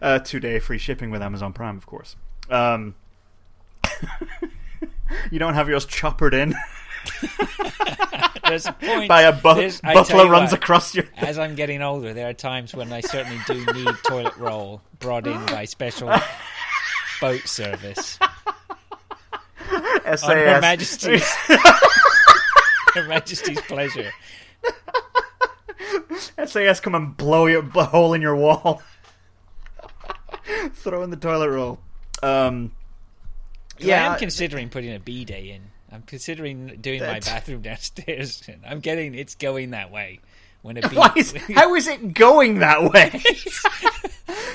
uh, 0.00 0.20
two 0.20 0.38
day 0.38 0.60
free 0.60 0.78
shipping 0.78 1.10
with 1.10 1.20
Amazon 1.20 1.52
Prime, 1.52 1.76
of 1.76 1.86
course. 1.86 2.14
Um, 2.48 2.94
you 5.32 5.38
don't 5.40 5.54
have 5.54 5.68
yours 5.68 5.84
choppered 5.84 6.34
in 6.34 6.54
There's 8.48 8.66
a 8.66 8.72
point 8.72 9.08
by 9.08 9.22
a 9.22 9.32
bu- 9.32 9.70
butler 9.82 10.28
runs 10.28 10.52
what, 10.52 10.62
across 10.62 10.94
your. 10.94 11.04
As 11.16 11.38
I'm 11.38 11.54
getting 11.54 11.82
older, 11.82 12.14
there 12.14 12.28
are 12.28 12.34
times 12.34 12.74
when 12.74 12.92
I 12.92 13.00
certainly 13.00 13.40
do 13.46 13.64
need 13.72 13.94
toilet 14.06 14.36
roll 14.36 14.82
brought 15.00 15.26
in 15.26 15.44
by 15.46 15.64
special 15.64 16.12
boat 17.20 17.46
service 17.46 18.18
SAS. 20.04 20.22
on 20.22 20.36
Her 20.36 20.60
Majesty's 20.60 21.24
Her 22.94 23.06
Majesty's 23.08 23.60
pleasure. 23.62 24.12
SAS 26.44 26.80
come 26.80 26.94
and 26.94 27.16
blow 27.16 27.46
you 27.46 27.68
a 27.74 27.84
hole 27.84 28.14
in 28.14 28.22
your 28.22 28.36
wall. 28.36 28.82
Throw 30.74 31.02
in 31.02 31.10
the 31.10 31.16
toilet 31.16 31.50
roll. 31.50 31.80
Um, 32.22 32.72
Yeah, 33.78 34.04
yeah, 34.04 34.12
I'm 34.12 34.18
considering 34.18 34.68
putting 34.68 34.94
a 34.94 35.00
B 35.00 35.24
day 35.24 35.50
in. 35.50 35.62
I'm 35.92 36.02
considering 36.02 36.78
doing 36.80 37.00
my 37.00 37.20
bathroom 37.20 37.62
downstairs. 37.62 38.42
I'm 38.66 38.80
getting 38.80 39.14
it's 39.14 39.34
going 39.34 39.70
that 39.70 39.90
way. 39.90 40.20
When 40.62 40.76
a 40.82 40.88
why 40.92 41.12
is, 41.16 41.32
how 41.54 41.74
is 41.76 41.86
it 41.86 42.12
going 42.12 42.58
that 42.58 42.90
way? 42.92 43.22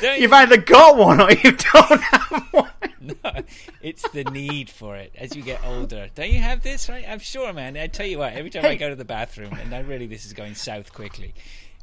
You've 0.20 0.34
either 0.34 0.58
got 0.58 0.98
one 0.98 1.22
or 1.22 1.32
you 1.32 1.52
don't 1.52 2.02
have 2.02 2.48
one. 2.52 2.70
No, 3.00 3.32
it's 3.82 4.08
the 4.10 4.24
need 4.26 4.70
for 4.70 4.96
it 4.98 5.14
as 5.18 5.36
you 5.36 5.42
get 5.42 5.64
older. 5.66 6.10
Don't 6.14 6.30
you 6.32 6.40
have 6.40 6.62
this, 6.64 6.90
right? 6.90 7.06
I'm 7.08 7.20
sure, 7.20 7.54
man. 7.54 7.78
I 7.78 7.88
tell 7.88 8.06
you 8.06 8.18
what, 8.20 8.34
every 8.34 8.50
time 8.50 8.66
I 8.66 8.76
go 8.76 8.90
to 8.90 8.96
the 8.96 9.06
bathroom, 9.06 9.54
and 9.54 9.70
now 9.70 9.82
really 9.82 10.08
this 10.08 10.26
is 10.26 10.34
going 10.34 10.56
south 10.56 10.92
quickly, 10.94 11.34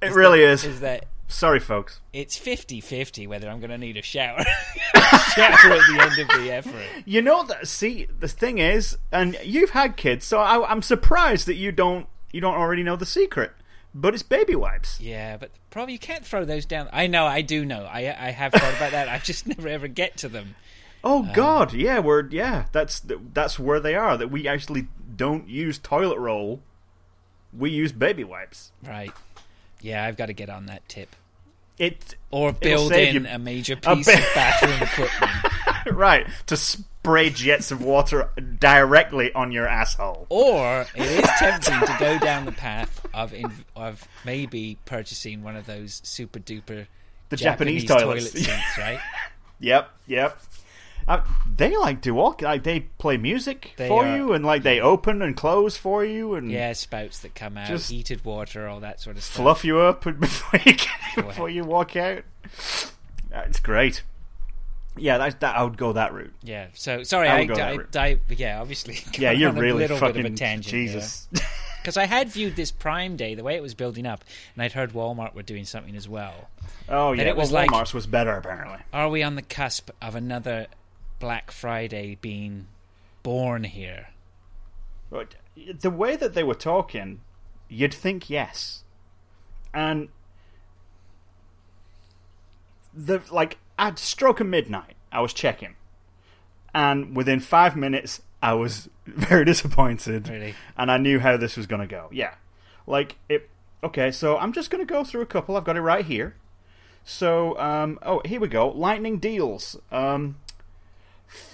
It 0.02 0.12
really 0.12 0.42
is. 0.42 0.64
is 0.64 0.80
that 0.80 1.06
Sorry, 1.30 1.60
folks. 1.60 2.00
it's 2.12 2.38
50-50 2.38 3.28
whether 3.28 3.48
I'm 3.48 3.60
going 3.60 3.70
to 3.70 3.78
need 3.78 3.96
a 3.98 4.02
shower. 4.02 4.42
shower 4.94 5.52
at 5.52 5.86
the 5.86 5.98
end 6.00 6.18
of 6.18 6.28
the 6.40 6.50
effort. 6.50 6.86
You 7.04 7.20
know 7.22 7.44
that. 7.44 7.68
See, 7.68 8.06
the 8.18 8.28
thing 8.28 8.58
is, 8.58 8.96
and 9.12 9.38
you've 9.44 9.70
had 9.70 9.96
kids, 9.96 10.24
so 10.24 10.38
I, 10.38 10.68
I'm 10.70 10.80
surprised 10.82 11.46
that 11.46 11.54
you 11.56 11.70
don't 11.70 12.06
you 12.32 12.40
don't 12.40 12.54
already 12.54 12.82
know 12.82 12.96
the 12.96 13.06
secret. 13.06 13.52
But 13.94 14.12
it's 14.14 14.22
baby 14.22 14.54
wipes. 14.54 15.00
Yeah, 15.00 15.36
but 15.38 15.50
probably 15.70 15.94
you 15.94 15.98
can't 15.98 16.24
throw 16.24 16.44
those 16.44 16.66
down. 16.66 16.88
I 16.92 17.06
know, 17.06 17.24
I 17.26 17.40
do 17.42 17.64
know. 17.64 17.84
I 17.84 18.00
I 18.00 18.30
have 18.30 18.52
thought 18.52 18.74
about 18.76 18.92
that. 18.92 19.08
I 19.08 19.18
just 19.18 19.46
never 19.46 19.68
ever 19.68 19.88
get 19.88 20.16
to 20.18 20.28
them. 20.28 20.54
Oh 21.04 21.24
Um, 21.24 21.32
God, 21.34 21.72
yeah, 21.74 21.98
we're 21.98 22.26
yeah. 22.28 22.66
That's 22.72 23.00
that's 23.00 23.58
where 23.58 23.80
they 23.80 23.94
are. 23.94 24.16
That 24.16 24.30
we 24.30 24.48
actually 24.48 24.88
don't 25.16 25.48
use 25.48 25.78
toilet 25.78 26.18
roll. 26.18 26.60
We 27.56 27.70
use 27.70 27.92
baby 27.92 28.24
wipes. 28.24 28.72
Right. 28.86 29.12
Yeah, 29.80 30.04
I've 30.04 30.16
got 30.16 30.26
to 30.26 30.32
get 30.32 30.50
on 30.50 30.66
that 30.66 30.86
tip. 30.88 31.14
It 31.78 32.14
Or 32.30 32.52
build 32.52 32.92
in 32.92 33.24
you 33.24 33.30
a 33.30 33.38
major 33.38 33.74
a 33.74 33.94
piece 33.96 34.08
of 34.08 34.20
bathroom 34.34 34.82
equipment. 34.82 35.96
right 35.96 36.26
to 36.46 36.56
spray 36.56 37.30
jets 37.30 37.70
of 37.70 37.82
water 37.82 38.30
directly 38.58 39.32
on 39.32 39.52
your 39.52 39.66
asshole. 39.68 40.26
Or 40.28 40.86
it 40.94 41.24
is 41.24 41.30
tempting 41.38 41.80
to 41.80 41.96
go 41.98 42.18
down 42.18 42.44
the 42.44 42.52
path 42.52 43.00
of 43.14 43.32
in, 43.32 43.50
of 43.76 44.06
maybe 44.24 44.76
purchasing 44.84 45.42
one 45.42 45.56
of 45.56 45.66
those 45.66 46.00
super 46.04 46.38
duper 46.40 46.86
The 47.28 47.36
Japanese, 47.36 47.84
toilet 47.84 48.02
toilets. 48.02 48.32
seats, 48.32 48.78
right? 48.78 49.00
Yep, 49.60 49.90
yep. 50.06 50.40
Uh, 51.08 51.22
they 51.56 51.74
like 51.76 52.00
do 52.02 52.18
all 52.18 52.36
like 52.42 52.62
they 52.64 52.80
play 52.80 53.16
music 53.16 53.72
They 53.78 53.88
for 53.88 54.04
are- 54.06 54.16
you, 54.16 54.32
and 54.34 54.44
like 54.44 54.62
they 54.62 54.78
open 54.78 55.22
and 55.22 55.34
close 55.36 55.76
for 55.76 56.04
you, 56.04 56.34
and 56.34 56.50
Yeah, 56.52 56.74
spouts 56.74 57.18
that 57.20 57.34
come 57.34 57.56
out, 57.56 57.68
heated 57.80 58.24
water, 58.24 58.68
all 58.68 58.80
that 58.80 59.00
sort 59.00 59.16
of 59.16 59.22
stuff. 59.22 59.42
fluff 59.42 59.64
you 59.64 59.78
up 59.78 60.02
before 60.20 60.60
you 60.64 60.74
get, 60.74 60.88
before 61.16 61.48
you 61.48 61.64
walk 61.64 61.96
out. 61.96 62.24
It's 63.32 63.60
great. 63.60 64.02
Yeah, 64.96 65.16
that, 65.18 65.40
that 65.40 65.56
I 65.56 65.62
would 65.62 65.78
go 65.78 65.92
that 65.92 66.12
route. 66.12 66.34
Yeah. 66.42 66.66
So 66.74 67.02
sorry, 67.04 67.28
I 67.28 67.36
I, 67.36 67.38
would 67.40 67.48
go 67.48 67.54
that 67.54 67.96
I. 67.96 68.06
I, 68.08 68.18
yeah, 68.36 68.60
obviously. 68.60 68.98
Yeah, 69.18 69.30
you're 69.30 69.50
a 69.50 69.52
really 69.52 69.78
little 69.78 69.96
fucking 69.96 70.22
bit 70.22 70.26
of 70.26 70.32
a 70.32 70.36
tangent 70.36 70.70
Jesus. 70.70 71.28
Because 71.80 71.96
I 71.96 72.06
had 72.06 72.28
viewed 72.28 72.54
this 72.56 72.70
Prime 72.70 73.16
Day 73.16 73.34
the 73.34 73.44
way 73.44 73.54
it 73.54 73.62
was 73.62 73.72
building 73.72 74.04
up, 74.04 74.22
and 74.54 74.62
I'd 74.62 74.72
heard 74.72 74.92
Walmart 74.92 75.32
were 75.32 75.44
doing 75.44 75.64
something 75.64 75.96
as 75.96 76.06
well. 76.06 76.50
oh 76.88 77.12
yeah, 77.12 77.22
it 77.22 77.36
was 77.36 77.50
well, 77.50 77.62
like- 77.62 77.70
Walmart's 77.70 77.94
was 77.94 78.06
better 78.06 78.32
apparently. 78.36 78.78
Are 78.92 79.08
we 79.08 79.22
on 79.22 79.36
the 79.36 79.42
cusp 79.42 79.88
of 80.02 80.14
another 80.14 80.66
Black 81.18 81.50
Friday 81.50 82.16
being 82.20 82.66
born 83.22 83.64
here? 83.64 84.08
But 85.10 85.34
the 85.80 85.90
way 85.90 86.16
that 86.16 86.34
they 86.34 86.42
were 86.44 86.54
talking, 86.54 87.20
you'd 87.68 87.94
think 87.94 88.28
yes, 88.30 88.84
and 89.72 90.08
the 92.94 93.20
like 93.30 93.58
at 93.78 93.98
stroke 93.98 94.40
of 94.40 94.46
midnight, 94.46 94.96
I 95.12 95.20
was 95.20 95.32
checking, 95.32 95.76
and 96.74 97.16
within 97.16 97.40
five 97.40 97.76
minutes, 97.76 98.20
I 98.42 98.54
was 98.54 98.88
very 99.06 99.44
disappointed, 99.44 100.28
Really? 100.28 100.54
and 100.76 100.90
I 100.90 100.98
knew 100.98 101.20
how 101.20 101.36
this 101.36 101.56
was 101.56 101.66
going 101.66 101.80
to 101.80 101.86
go. 101.86 102.08
Yeah, 102.12 102.34
like 102.86 103.16
it. 103.28 103.48
Okay, 103.82 104.10
so 104.10 104.36
I'm 104.36 104.52
just 104.52 104.70
going 104.70 104.84
to 104.84 104.92
go 104.92 105.04
through 105.04 105.20
a 105.22 105.26
couple. 105.26 105.56
I've 105.56 105.64
got 105.64 105.76
it 105.76 105.80
right 105.82 106.04
here. 106.04 106.34
So, 107.04 107.56
um, 107.58 107.98
oh, 108.02 108.20
here 108.24 108.40
we 108.40 108.48
go. 108.48 108.68
Lightning 108.68 109.18
deals. 109.18 109.78
Um, 109.92 110.36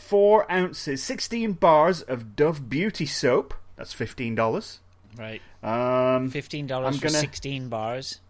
four 0.09 0.51
ounces, 0.53 1.03
16 1.03 1.53
bars 1.55 2.03
of 2.03 2.37
Dove 2.37 2.69
Beauty 2.69 3.07
soap. 3.07 3.55
That's 3.77 3.95
$15. 3.95 4.79
Right. 5.19 5.41
Um, 5.63 6.29
Fifteen 6.31 6.67
dollars 6.67 6.97
for 6.97 7.05
gonna- 7.07 7.19
sixteen 7.19 7.69
bars. 7.69 8.21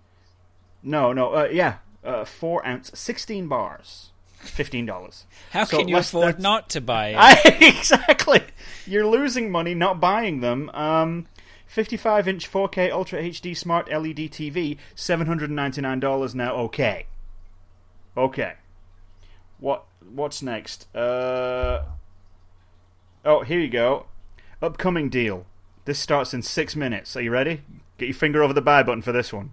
no, 0.83 1.13
no, 1.13 1.35
uh, 1.35 1.49
yeah. 1.51 1.79
Uh, 2.05 2.25
four 2.25 2.65
ounce, 2.67 2.91
16 2.95 3.49
bars. 3.49 4.11
$15. 4.45 5.25
How 5.53 5.65
So 5.65 5.79
can 5.79 5.89
you 5.89 5.97
afford 5.97 6.27
that's- 6.27 6.43
not 6.43 6.69
to 6.71 6.81
buy 6.83 7.09
it? 7.09 7.17
I, 7.19 7.57
exactly. 7.61 8.43
You're 8.87 9.07
losing 9.07 9.51
money 9.51 9.75
not 9.75 9.99
buying 10.01 10.41
them. 10.41 10.71
Um, 10.75 11.27
55 11.67 12.29
inch 12.29 12.51
4K 12.53 12.91
Ultra 12.93 13.23
HD 13.23 13.57
Smart 13.57 13.89
LED 13.89 14.31
TV, 14.31 14.77
$799 14.95 16.35
now. 16.35 16.55
Okay. 16.57 17.07
Okay. 18.17 18.53
What 19.59 19.85
What's 20.15 20.43
next? 20.43 20.87
Uh, 20.95 21.83
oh, 23.25 23.43
here 23.43 23.59
you 23.59 23.69
go. 23.69 24.07
Upcoming 24.63 25.09
deal. 25.09 25.47
This 25.87 25.99
starts 25.99 26.33
in 26.33 26.43
six 26.43 26.77
minutes. 26.77 27.17
Are 27.17 27.21
you 27.21 27.31
ready? 27.33 27.63
Get 27.99 28.07
your 28.07 28.15
finger 28.15 28.43
over 28.43 28.53
the 28.53 28.63
buy 28.63 28.83
button 28.83 29.03
for 29.03 29.13
this 29.13 29.33
one. 29.33 29.53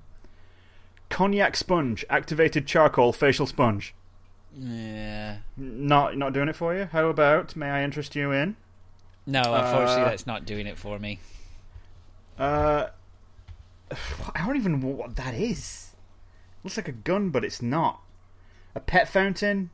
Konjac 1.09 1.55
sponge, 1.55 2.05
activated 2.09 2.67
charcoal 2.67 3.11
facial 3.11 3.45
sponge. 3.47 3.93
yeah. 4.57 5.37
Not 5.57 6.15
not 6.17 6.31
doing 6.33 6.47
it 6.47 6.55
for 6.55 6.75
you. 6.75 6.85
How 6.91 7.07
about 7.07 7.55
may 7.55 7.69
I 7.69 7.83
interest 7.83 8.15
you 8.15 8.31
in? 8.31 8.55
No, 9.25 9.39
unfortunately, 9.41 10.03
Uh, 10.03 10.09
that's 10.09 10.27
not 10.27 10.45
doing 10.45 10.67
it 10.67 10.77
for 10.77 10.99
me. 10.99 11.19
Uh, 12.39 12.87
I 14.35 14.45
don't 14.45 14.55
even 14.57 14.79
know 14.79 14.87
what 14.87 15.15
that 15.17 15.33
is. 15.33 15.91
Looks 16.63 16.77
like 16.77 16.87
a 16.87 16.91
gun, 16.93 17.29
but 17.29 17.43
it's 17.43 17.61
not. 17.61 18.01
A 18.73 18.79
pet 18.79 19.09
fountain, 19.09 19.69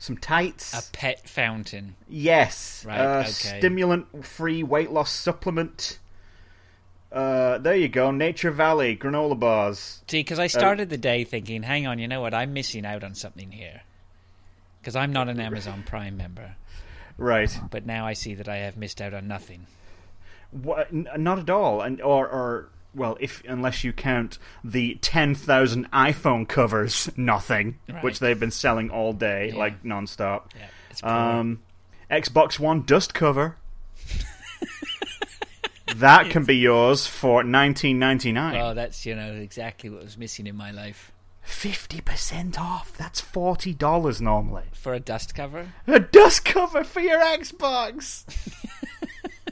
some 0.00 0.16
tights. 0.16 0.72
A 0.74 0.90
pet 0.92 1.28
fountain. 1.28 1.94
yes. 2.08 2.84
Right, 2.84 2.98
Uh, 2.98 3.20
okay. 3.20 3.58
Stimulant-free 3.58 4.62
weight 4.64 4.90
loss 4.90 5.12
supplement. 5.12 5.98
Uh, 7.12 7.58
there 7.58 7.74
you 7.76 7.88
go. 7.88 8.10
Nature 8.10 8.50
Valley 8.50 8.96
granola 8.96 9.38
bars. 9.38 10.02
See, 10.08 10.20
because 10.20 10.38
I 10.38 10.46
started 10.46 10.90
the 10.90 10.96
day 10.98 11.24
thinking, 11.24 11.62
hang 11.64 11.86
on, 11.86 11.98
you 11.98 12.08
know 12.08 12.20
what? 12.20 12.34
I'm 12.34 12.52
missing 12.52 12.86
out 12.86 13.02
on 13.04 13.14
something 13.14 13.50
here. 13.52 13.82
Because 14.80 14.96
I'm 14.96 15.12
not 15.12 15.28
an 15.28 15.38
Amazon 15.48 15.82
Prime 15.86 16.16
member. 16.16 16.56
Right. 17.18 17.56
But 17.70 17.84
now 17.84 18.06
I 18.06 18.12
see 18.14 18.34
that 18.34 18.48
I 18.48 18.56
have 18.58 18.76
missed 18.76 19.00
out 19.00 19.12
on 19.12 19.28
nothing. 19.28 19.66
What, 20.52 20.88
n- 20.92 21.08
not 21.18 21.38
at 21.40 21.50
all. 21.50 21.80
And 21.82 22.00
or 22.00 22.26
or 22.28 22.68
well, 22.94 23.16
if 23.20 23.42
unless 23.48 23.84
you 23.84 23.92
count 23.92 24.38
the 24.64 24.96
ten 25.00 25.34
thousand 25.34 25.90
iPhone 25.92 26.48
covers, 26.48 27.08
nothing, 27.16 27.78
Right. 27.88 28.02
which 28.02 28.18
they've 28.18 28.38
been 28.38 28.50
selling 28.50 28.90
all 28.90 29.12
day, 29.12 29.50
Yeah. 29.52 29.58
like 29.58 29.82
nonstop. 29.82 30.42
Yeah. 31.02 31.38
Um, 31.38 31.60
Xbox 32.10 32.58
One 32.58 32.82
dust 32.82 33.14
cover. 33.14 33.56
that 35.96 36.30
can 36.30 36.44
be 36.44 36.56
yours 36.56 37.06
for 37.06 37.42
nineteen 37.44 37.98
ninety 37.98 38.32
nine. 38.32 38.74
that's, 38.74 39.04
you 39.06 39.14
know, 39.14 39.32
exactly 39.34 39.90
what 39.90 40.02
was 40.02 40.16
missing 40.18 40.46
in 40.46 40.56
my 40.56 40.70
life. 40.70 41.12
Fifty 41.42 42.00
percent 42.00 42.60
off. 42.60 42.96
That's 42.96 43.20
forty 43.20 43.72
dollars 43.74 44.20
normally. 44.20 44.64
For 44.72 44.94
a 44.94 45.00
dust 45.00 45.34
cover? 45.34 45.72
A 45.86 45.98
dust 46.00 46.44
cover 46.44 46.84
for 46.84 47.00
your 47.00 47.18
Xbox. 47.20 48.24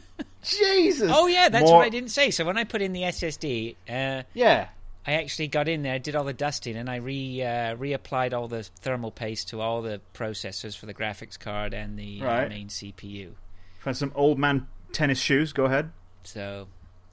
Jesus. 0.51 1.11
Oh, 1.13 1.27
yeah, 1.27 1.49
that's 1.49 1.65
More- 1.65 1.79
what 1.79 1.87
I 1.87 1.89
didn't 1.89 2.11
say. 2.11 2.31
So 2.31 2.45
when 2.45 2.57
I 2.57 2.65
put 2.65 2.83
in 2.83 2.93
the 2.93 3.03
SSD, 3.05 3.77
uh, 3.89 4.23
Yeah. 4.35 4.69
I 5.07 5.13
actually 5.13 5.49
got 5.49 5.69
in 5.69 5.83
there, 5.83 5.99
did 5.99 6.15
all 6.15 6.25
the 6.25 6.35
dusting, 6.35 6.77
and 6.77 6.91
I 6.91 6.97
re 6.97 7.43
uh, 7.43 7.77
reapplied 7.77 8.35
all 8.35 8.47
the 8.47 8.63
thermal 8.65 9.11
paste 9.11 9.49
to 9.51 9.61
all 9.61 9.81
the 9.81 10.01
processors 10.13 10.77
for 10.77 10.85
the 10.87 10.93
graphics 10.93 11.39
card 11.39 11.73
and 11.73 11.99
the 11.99 12.21
uh, 12.21 12.25
Right. 12.27 12.49
main 12.49 12.69
CPU. 12.69 13.33
From 13.79 13.95
some 13.95 14.13
old 14.15 14.39
man 14.39 14.67
tennis 14.93 15.19
shoes. 15.19 15.53
Go 15.55 15.65
ahead. 15.65 15.93
So, 16.25 16.69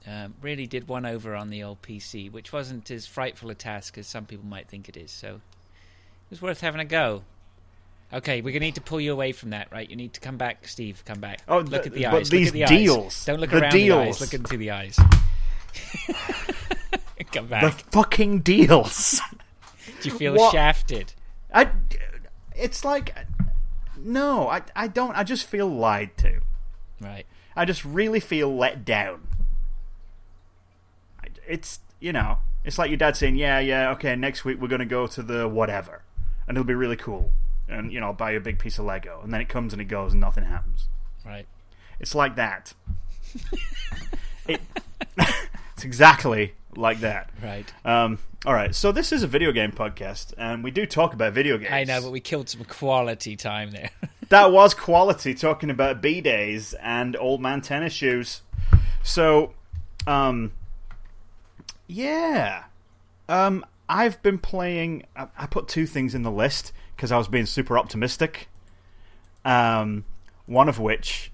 um, 0.06 0.34
really 0.42 0.66
did 0.66 0.88
one 0.88 1.06
over 1.06 1.34
on 1.34 1.48
the 1.48 1.62
old 1.62 1.80
PC, 1.80 2.30
which 2.30 2.52
wasn't 2.52 2.90
as 2.90 3.06
frightful 3.06 3.48
a 3.50 3.54
task 3.54 3.96
as 3.96 4.06
some 4.06 4.26
people 4.26 4.44
might 4.46 4.68
think 4.68 4.88
it 4.90 4.96
is. 4.98 5.10
So, 5.10 5.36
it 5.36 6.30
was 6.30 6.42
worth 6.42 6.60
having 6.60 6.80
a 6.80 6.84
go. 6.84 7.22
Okay, 8.12 8.40
we're 8.40 8.52
gonna 8.52 8.60
need 8.60 8.76
to 8.76 8.80
pull 8.80 9.00
you 9.00 9.12
away 9.12 9.32
from 9.32 9.50
that, 9.50 9.68
right? 9.72 9.88
You 9.88 9.96
need 9.96 10.12
to 10.14 10.20
come 10.20 10.36
back, 10.36 10.68
Steve. 10.68 11.02
Come 11.04 11.18
back. 11.20 11.40
Oh, 11.48 11.58
look 11.58 11.70
th- 11.70 11.86
at 11.86 11.92
the 11.92 12.02
but 12.04 12.14
eyes. 12.14 12.30
these 12.30 12.52
the 12.52 12.64
deals. 12.64 13.06
Eyes. 13.06 13.24
Don't 13.24 13.40
look 13.40 13.50
The 13.50 13.58
around 13.62 13.72
the 13.72 13.78
deals. 13.78 14.06
eyes. 14.06 14.20
Look 14.20 14.34
into 14.34 14.56
the 14.56 14.70
eyes. 14.70 14.96
come 17.32 17.46
back. 17.46 17.62
The 17.62 17.70
fucking 17.90 18.40
deals. 18.40 19.20
Do 20.02 20.08
you 20.08 20.16
feel 20.16 20.34
what- 20.34 20.52
shafted? 20.52 21.12
I. 21.52 21.68
It's 22.54 22.84
like, 22.84 23.14
no, 23.98 24.48
I. 24.48 24.62
I 24.74 24.88
don't. 24.88 25.16
I 25.16 25.24
just 25.24 25.44
feel 25.46 25.66
lied 25.68 26.16
to. 26.18 26.40
Right. 27.00 27.26
I 27.56 27.64
just 27.64 27.84
really 27.84 28.20
feel 28.20 28.54
let 28.54 28.84
down. 28.84 29.26
It's 31.48 31.80
you 32.00 32.12
know, 32.12 32.38
it's 32.64 32.78
like 32.78 32.90
your 32.90 32.96
dad 32.98 33.16
saying, 33.16 33.36
"Yeah, 33.36 33.58
yeah, 33.58 33.90
okay, 33.92 34.16
next 34.16 34.44
week 34.44 34.60
we're 34.60 34.68
gonna 34.68 34.84
go 34.86 35.06
to 35.06 35.22
the 35.22 35.48
whatever, 35.48 36.02
and 36.46 36.56
it'll 36.56 36.66
be 36.66 36.74
really 36.74 36.96
cool, 36.96 37.32
and 37.68 37.92
you 37.92 38.00
know, 38.00 38.06
I'll 38.06 38.12
buy 38.12 38.32
you 38.32 38.38
a 38.38 38.40
big 38.40 38.58
piece 38.58 38.78
of 38.78 38.84
Lego." 38.84 39.20
And 39.22 39.32
then 39.32 39.40
it 39.40 39.48
comes 39.48 39.72
and 39.72 39.82
it 39.82 39.86
goes, 39.86 40.12
and 40.12 40.20
nothing 40.20 40.44
happens. 40.44 40.88
Right. 41.24 41.46
It's 41.98 42.14
like 42.14 42.36
that. 42.36 42.74
it, 44.48 44.60
it's 45.18 45.84
exactly 45.84 46.54
like 46.76 47.00
that. 47.00 47.30
Right. 47.42 47.72
Um, 47.84 48.18
all 48.44 48.54
right, 48.54 48.74
so 48.74 48.92
this 48.92 49.12
is 49.12 49.22
a 49.22 49.26
video 49.26 49.50
game 49.50 49.72
podcast, 49.72 50.32
and 50.38 50.62
we 50.62 50.70
do 50.70 50.86
talk 50.86 51.14
about 51.14 51.32
video 51.32 51.58
games. 51.58 51.72
I 51.72 51.84
know, 51.84 52.00
but 52.00 52.12
we 52.12 52.20
killed 52.20 52.48
some 52.48 52.64
quality 52.64 53.34
time 53.34 53.72
there. 53.72 53.90
that 54.28 54.52
was 54.52 54.72
quality 54.72 55.34
talking 55.34 55.70
about 55.70 56.00
B 56.00 56.20
days 56.20 56.74
and 56.74 57.16
old 57.16 57.40
man 57.40 57.60
tennis 57.60 57.92
shoes. 57.92 58.42
So, 59.02 59.54
um, 60.06 60.52
yeah, 61.88 62.64
um, 63.28 63.64
I've 63.88 64.22
been 64.22 64.38
playing. 64.38 65.06
I, 65.16 65.26
I 65.36 65.46
put 65.46 65.66
two 65.66 65.86
things 65.86 66.14
in 66.14 66.22
the 66.22 66.30
list 66.30 66.72
because 66.96 67.12
I 67.12 67.18
was 67.18 67.28
being 67.28 67.46
super 67.46 67.78
optimistic. 67.78 68.48
Um, 69.44 70.04
one 70.46 70.68
of 70.68 70.78
which, 70.80 71.30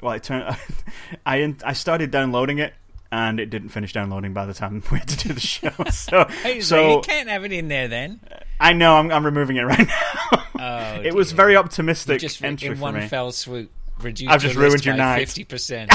well, 0.00 0.12
it 0.14 0.22
turned. 0.24 0.56
I 1.26 1.54
I 1.64 1.72
started 1.74 2.10
downloading 2.10 2.58
it. 2.58 2.74
And 3.12 3.38
it 3.38 3.50
didn't 3.50 3.68
finish 3.68 3.92
downloading 3.92 4.32
by 4.34 4.46
the 4.46 4.52
time 4.52 4.82
we 4.90 4.98
had 4.98 5.08
to 5.08 5.28
do 5.28 5.32
the 5.32 5.40
show. 5.40 5.70
So, 5.92 6.26
so 6.60 6.96
you 6.96 7.00
can't 7.02 7.28
have 7.28 7.44
it 7.44 7.52
in 7.52 7.68
there 7.68 7.86
then. 7.86 8.18
I 8.58 8.72
know 8.72 8.96
I'm, 8.96 9.12
I'm 9.12 9.24
removing 9.24 9.56
it 9.58 9.62
right 9.62 9.86
now. 10.32 10.44
Oh, 10.58 11.00
it 11.02 11.14
was 11.14 11.30
very 11.30 11.56
optimistic 11.56 12.20
just 12.20 12.42
entry 12.42 12.70
in 12.70 12.74
for 12.74 12.82
one 12.82 12.94
me. 12.94 13.06
fell 13.06 13.30
swoop 13.30 13.70
reduced 14.02 14.30
I've 14.30 14.42
just 14.42 14.56
ruined 14.56 14.84
your 14.84 14.96
night. 14.96 15.20
fifty 15.20 15.44
percent. 15.44 15.92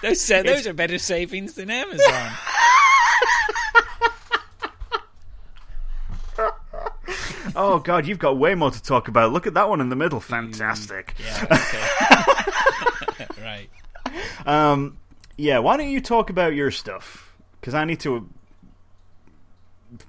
those 0.00 0.24
those 0.28 0.68
are 0.68 0.72
better 0.72 0.96
savings 0.96 1.54
than 1.54 1.70
Amazon. 1.70 2.32
Oh 7.62 7.78
god, 7.78 8.06
you've 8.06 8.18
got 8.18 8.38
way 8.38 8.54
more 8.54 8.70
to 8.70 8.82
talk 8.82 9.08
about. 9.08 9.32
Look 9.32 9.46
at 9.46 9.52
that 9.52 9.68
one 9.68 9.82
in 9.82 9.90
the 9.90 9.96
middle. 9.96 10.18
Fantastic. 10.18 11.14
Yeah. 11.22 11.44
Okay. 13.18 13.26
right. 13.42 13.68
Um, 14.46 14.96
yeah. 15.36 15.58
Why 15.58 15.76
don't 15.76 15.90
you 15.90 16.00
talk 16.00 16.30
about 16.30 16.54
your 16.54 16.70
stuff? 16.70 17.36
Because 17.60 17.74
I 17.74 17.84
need 17.84 18.00
to 18.00 18.26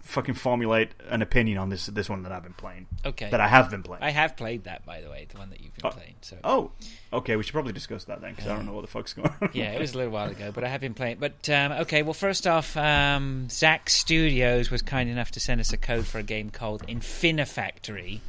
fucking 0.04 0.36
formulate 0.36 0.90
an 1.10 1.22
opinion 1.22 1.58
on 1.58 1.70
this 1.70 1.88
this 1.88 2.10
one 2.10 2.24
that 2.24 2.32
I've 2.32 2.44
been 2.44 2.54
playing. 2.54 2.88
Okay. 3.06 3.30
That 3.30 3.42
I 3.42 3.48
have 3.48 3.70
been 3.72 3.84
playing. 3.84 4.04
I 4.04 4.12
have 4.12 4.38
played 4.38 4.66
that, 4.66 4.86
by 4.86 5.02
the 5.02 5.10
way, 5.10 5.28
the 5.32 5.38
one 5.38 5.50
that 5.50 5.62
you've 5.62 5.76
been 5.76 5.92
playing. 5.92 6.16
So 6.22 6.38
Oh, 6.44 6.72
okay. 7.12 7.36
We 7.36 7.44
should 7.44 7.54
probably 7.54 7.74
discuss 7.74 8.04
that 8.06 8.22
then, 8.22 8.32
because 8.32 8.48
I 8.48 8.56
don't 8.56 8.66
know 8.66 8.74
what 8.74 8.82
the 8.82 8.88
fuck's 8.88 9.14
going 9.14 9.30
on. 9.42 9.50
yeah, 9.54 9.72
it 9.72 9.80
was 9.80 9.94
a 9.94 9.98
little 9.98 10.12
while 10.14 10.30
ago, 10.30 10.52
but 10.52 10.64
I 10.64 10.68
have 10.68 10.82
been 10.82 10.94
playing. 10.94 11.18
But 11.20 11.50
um, 11.50 11.72
okay, 11.74 12.04
well, 12.04 12.14
first 12.14 12.46
off, 12.48 12.76
um, 12.78 13.48
Zack 13.50 13.90
Studios 13.90 14.70
was 14.70 14.82
kind 14.82 15.10
enough 15.10 15.32
to 15.32 15.40
send 15.40 15.60
us 15.62 15.74
a 15.74 15.78
code 15.78 16.06
for 16.06 16.20
a 16.20 16.24
game 16.24 16.50
called 16.50 16.86
Infinifactory. 16.88 18.20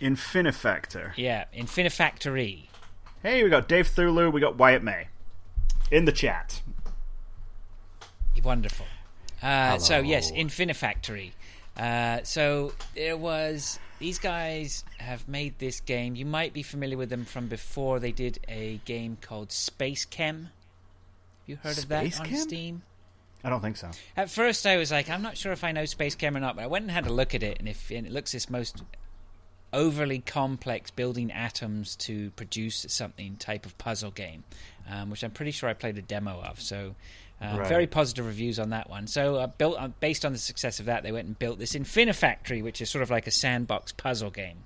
Infinifactor. 0.00 1.12
Yeah, 1.16 1.44
Infinifactory. 1.56 2.66
Hey, 3.22 3.42
we 3.44 3.50
got 3.50 3.68
Dave 3.68 3.88
Thulu. 3.88 4.32
We 4.32 4.40
got 4.40 4.56
Wyatt 4.56 4.82
May 4.82 5.08
in 5.90 6.04
the 6.06 6.12
chat. 6.12 6.62
Wonderful. 8.42 8.86
Uh, 9.42 9.78
so 9.78 10.00
yes, 10.00 10.30
Infinifactory. 10.30 11.32
Uh, 11.76 12.22
so 12.24 12.72
there 12.94 13.16
was 13.16 13.78
these 13.98 14.18
guys 14.18 14.84
have 14.98 15.28
made 15.28 15.58
this 15.58 15.80
game. 15.80 16.16
You 16.16 16.26
might 16.26 16.52
be 16.52 16.62
familiar 16.62 16.96
with 16.96 17.10
them 17.10 17.24
from 17.24 17.46
before. 17.48 18.00
They 18.00 18.12
did 18.12 18.38
a 18.48 18.80
game 18.84 19.16
called 19.20 19.48
SpaceChem. 19.48 20.44
Have 20.44 21.46
you 21.46 21.56
heard 21.56 21.78
of 21.78 21.88
that 21.88 22.20
on 22.20 22.26
Chem? 22.26 22.36
Steam? 22.36 22.82
I 23.42 23.48
don't 23.48 23.62
think 23.62 23.78
so. 23.78 23.90
At 24.16 24.30
first, 24.30 24.66
I 24.66 24.76
was 24.76 24.90
like, 24.90 25.08
I'm 25.08 25.22
not 25.22 25.36
sure 25.38 25.52
if 25.52 25.64
I 25.64 25.72
know 25.72 25.84
SpaceChem 25.84 26.36
or 26.36 26.40
not, 26.40 26.56
but 26.56 26.62
I 26.62 26.66
went 26.66 26.82
and 26.82 26.90
had 26.90 27.06
a 27.06 27.12
look 27.12 27.34
at 27.34 27.42
it, 27.42 27.58
and 27.58 27.68
if 27.68 27.90
and 27.90 28.06
it 28.06 28.12
looks 28.12 28.32
this 28.32 28.50
most 28.50 28.82
overly 29.72 30.18
complex 30.18 30.90
building 30.90 31.30
atoms 31.30 31.94
to 31.94 32.30
produce 32.32 32.84
something 32.88 33.36
type 33.36 33.64
of 33.64 33.78
puzzle 33.78 34.10
game, 34.10 34.44
um, 34.90 35.08
which 35.08 35.22
I'm 35.22 35.30
pretty 35.30 35.52
sure 35.52 35.68
I 35.68 35.74
played 35.74 35.96
a 35.96 36.02
demo 36.02 36.40
of. 36.42 36.60
So. 36.60 36.94
Um, 37.40 37.58
Right. 37.58 37.68
Very 37.68 37.86
positive 37.86 38.26
reviews 38.26 38.58
on 38.58 38.70
that 38.70 38.90
one. 38.90 39.06
So, 39.06 39.36
uh, 39.36 39.46
built 39.46 39.76
uh, 39.78 39.88
based 40.00 40.24
on 40.24 40.32
the 40.32 40.38
success 40.38 40.78
of 40.78 40.86
that, 40.86 41.02
they 41.02 41.12
went 41.12 41.26
and 41.26 41.38
built 41.38 41.58
this 41.58 41.72
Infinifactory, 41.74 42.62
which 42.62 42.80
is 42.82 42.90
sort 42.90 43.02
of 43.02 43.10
like 43.10 43.26
a 43.26 43.30
sandbox 43.30 43.92
puzzle 43.92 44.30
game. 44.30 44.58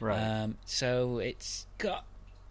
Right. 0.00 0.18
Um, 0.20 0.56
so 0.66 1.18
it's 1.18 1.66
got. 1.78 2.04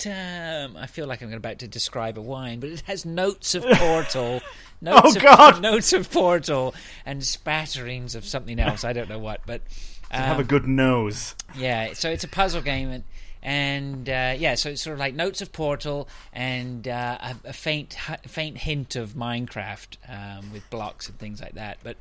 Um, 0.06 0.78
I 0.78 0.88
feel 0.88 1.08
like 1.08 1.22
I'm 1.22 1.34
about 1.34 1.60
to 1.60 1.68
describe 1.68 2.18
a 2.18 2.22
wine, 2.22 2.62
but 2.62 2.70
it 2.70 2.82
has 2.88 3.06
notes 3.06 3.54
of 3.54 3.64
Portal, 3.74 4.40
notes 4.82 5.02
Oh, 5.04 5.16
of, 5.18 5.22
God! 5.22 5.62
notes 5.62 5.92
of 5.92 6.10
Portal, 6.10 6.74
and 7.06 7.22
spatterings 7.22 8.16
of 8.16 8.24
something 8.26 8.60
else. 8.60 8.84
I 8.86 8.94
don't 8.94 9.10
know 9.10 9.20
what, 9.20 9.42
but 9.46 9.62
um, 10.10 10.22
have 10.24 10.40
a 10.40 10.44
good 10.46 10.68
nose. 10.68 11.36
yeah. 11.56 11.94
So 11.94 12.10
it's 12.10 12.24
a 12.24 12.30
puzzle 12.30 12.62
game, 12.62 12.90
and, 12.90 13.04
and 13.42 14.10
uh, 14.10 14.36
yeah, 14.38 14.56
so 14.56 14.70
it's 14.70 14.82
sort 14.82 14.94
of 14.96 15.00
like 15.00 15.14
notes 15.16 15.42
of 15.42 15.52
Portal 15.52 16.08
and 16.34 16.88
uh, 16.88 17.18
a, 17.22 17.36
a 17.50 17.54
faint 17.54 17.94
faint 18.28 18.58
hint 18.60 18.96
of 18.96 19.12
Minecraft 19.14 19.98
um, 20.10 20.52
with 20.52 20.70
blocks 20.70 21.08
and 21.10 21.18
things 21.18 21.42
like 21.42 21.54
that. 21.54 21.78
But 21.84 21.98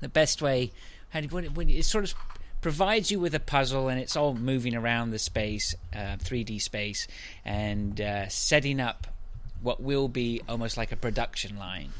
the 0.00 0.08
best 0.08 0.40
way, 0.40 0.72
how 1.10 1.20
do 1.20 1.26
you, 1.26 1.30
when, 1.30 1.44
it- 1.44 1.54
when 1.54 1.68
it 1.70 1.84
sort 1.84 2.04
of 2.04 2.14
provides 2.60 3.10
you 3.10 3.18
with 3.18 3.34
a 3.34 3.40
puzzle 3.40 3.88
and 3.88 3.98
it's 4.00 4.16
all 4.16 4.34
moving 4.34 4.74
around 4.74 5.10
the 5.10 5.18
space, 5.18 5.74
uh, 5.94 6.16
3D 6.18 6.60
space, 6.60 7.06
and 7.44 8.00
uh, 8.00 8.28
setting 8.28 8.80
up 8.80 9.06
what 9.62 9.82
will 9.82 10.08
be 10.08 10.40
almost 10.48 10.76
like 10.76 10.92
a 10.92 10.96
production 10.96 11.58
line. 11.58 11.90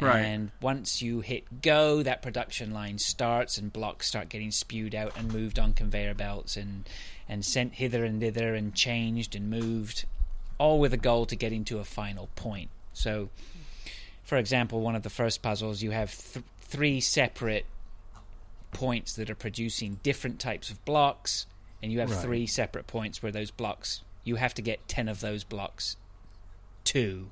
Right. 0.00 0.20
And 0.20 0.50
once 0.60 1.02
you 1.02 1.20
hit 1.20 1.60
go, 1.62 2.02
that 2.04 2.22
production 2.22 2.72
line 2.72 2.98
starts, 2.98 3.58
and 3.58 3.72
blocks 3.72 4.06
start 4.06 4.28
getting 4.28 4.50
spewed 4.52 4.94
out 4.94 5.12
and 5.18 5.32
moved 5.32 5.58
on 5.58 5.72
conveyor 5.72 6.14
belts 6.14 6.56
and 6.56 6.88
and 7.28 7.44
sent 7.44 7.74
hither 7.74 8.04
and 8.04 8.20
thither 8.20 8.54
and 8.54 8.74
changed 8.74 9.34
and 9.34 9.50
moved, 9.50 10.04
all 10.58 10.80
with 10.80 10.92
a 10.94 10.96
goal 10.98 11.26
to 11.26 11.36
getting 11.36 11.64
to 11.66 11.78
a 11.78 11.84
final 11.84 12.28
point. 12.36 12.70
So, 12.92 13.28
for 14.24 14.36
example, 14.38 14.80
one 14.80 14.96
of 14.96 15.02
the 15.02 15.10
first 15.10 15.42
puzzles, 15.42 15.82
you 15.82 15.90
have 15.90 16.12
th- 16.32 16.44
three 16.60 17.00
separate 17.00 17.66
points 18.72 19.14
that 19.14 19.30
are 19.30 19.34
producing 19.34 19.98
different 20.02 20.38
types 20.38 20.70
of 20.70 20.84
blocks, 20.84 21.46
and 21.82 21.92
you 21.92 22.00
have 22.00 22.10
Right. 22.10 22.20
three 22.22 22.46
separate 22.46 22.86
points 22.86 23.22
where 23.22 23.32
those 23.32 23.50
blocks 23.50 24.02
you 24.24 24.36
have 24.36 24.52
to 24.54 24.60
get 24.60 24.86
ten 24.88 25.08
of 25.08 25.20
those 25.20 25.42
blocks 25.42 25.96
to 26.84 27.30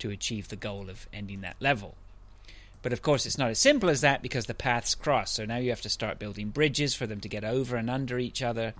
to 0.00 0.10
achieve 0.10 0.48
the 0.48 0.56
goal 0.56 0.88
of 0.90 1.06
ending 1.12 1.40
that 1.42 1.56
level. 1.60 1.94
But 2.82 2.92
of 2.92 3.02
course, 3.02 3.26
it's 3.26 3.36
not 3.38 3.50
as 3.50 3.58
simple 3.58 3.90
as 3.90 4.00
that 4.00 4.22
because 4.22 4.46
the 4.46 4.54
paths 4.54 4.94
cross. 4.94 5.30
So 5.32 5.44
now 5.44 5.58
you 5.58 5.68
have 5.70 5.82
to 5.82 5.90
start 5.90 6.18
building 6.18 6.48
bridges 6.48 6.94
for 6.94 7.06
them 7.06 7.20
to 7.20 7.28
get 7.28 7.44
over 7.44 7.76
and 7.76 7.90
under 7.90 8.18
each 8.18 8.42
other. 8.42 8.72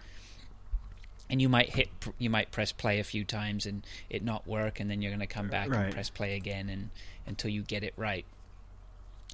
And 1.30 1.40
you 1.40 1.48
might 1.48 1.70
hit, 1.70 1.88
you 2.18 2.28
might 2.28 2.50
press 2.50 2.72
play 2.72 2.98
a 2.98 3.04
few 3.04 3.24
times 3.24 3.64
and 3.66 3.86
it 4.08 4.22
not 4.24 4.46
work, 4.46 4.80
and 4.80 4.90
then 4.90 5.00
you're 5.00 5.12
going 5.12 5.20
to 5.20 5.26
come 5.26 5.48
back 5.48 5.70
Right. 5.70 5.84
and 5.84 5.92
press 5.94 6.10
play 6.10 6.34
again, 6.36 6.68
and 6.68 6.90
until 7.26 7.50
you 7.50 7.62
get 7.62 7.84
it 7.84 7.94
right. 7.96 8.24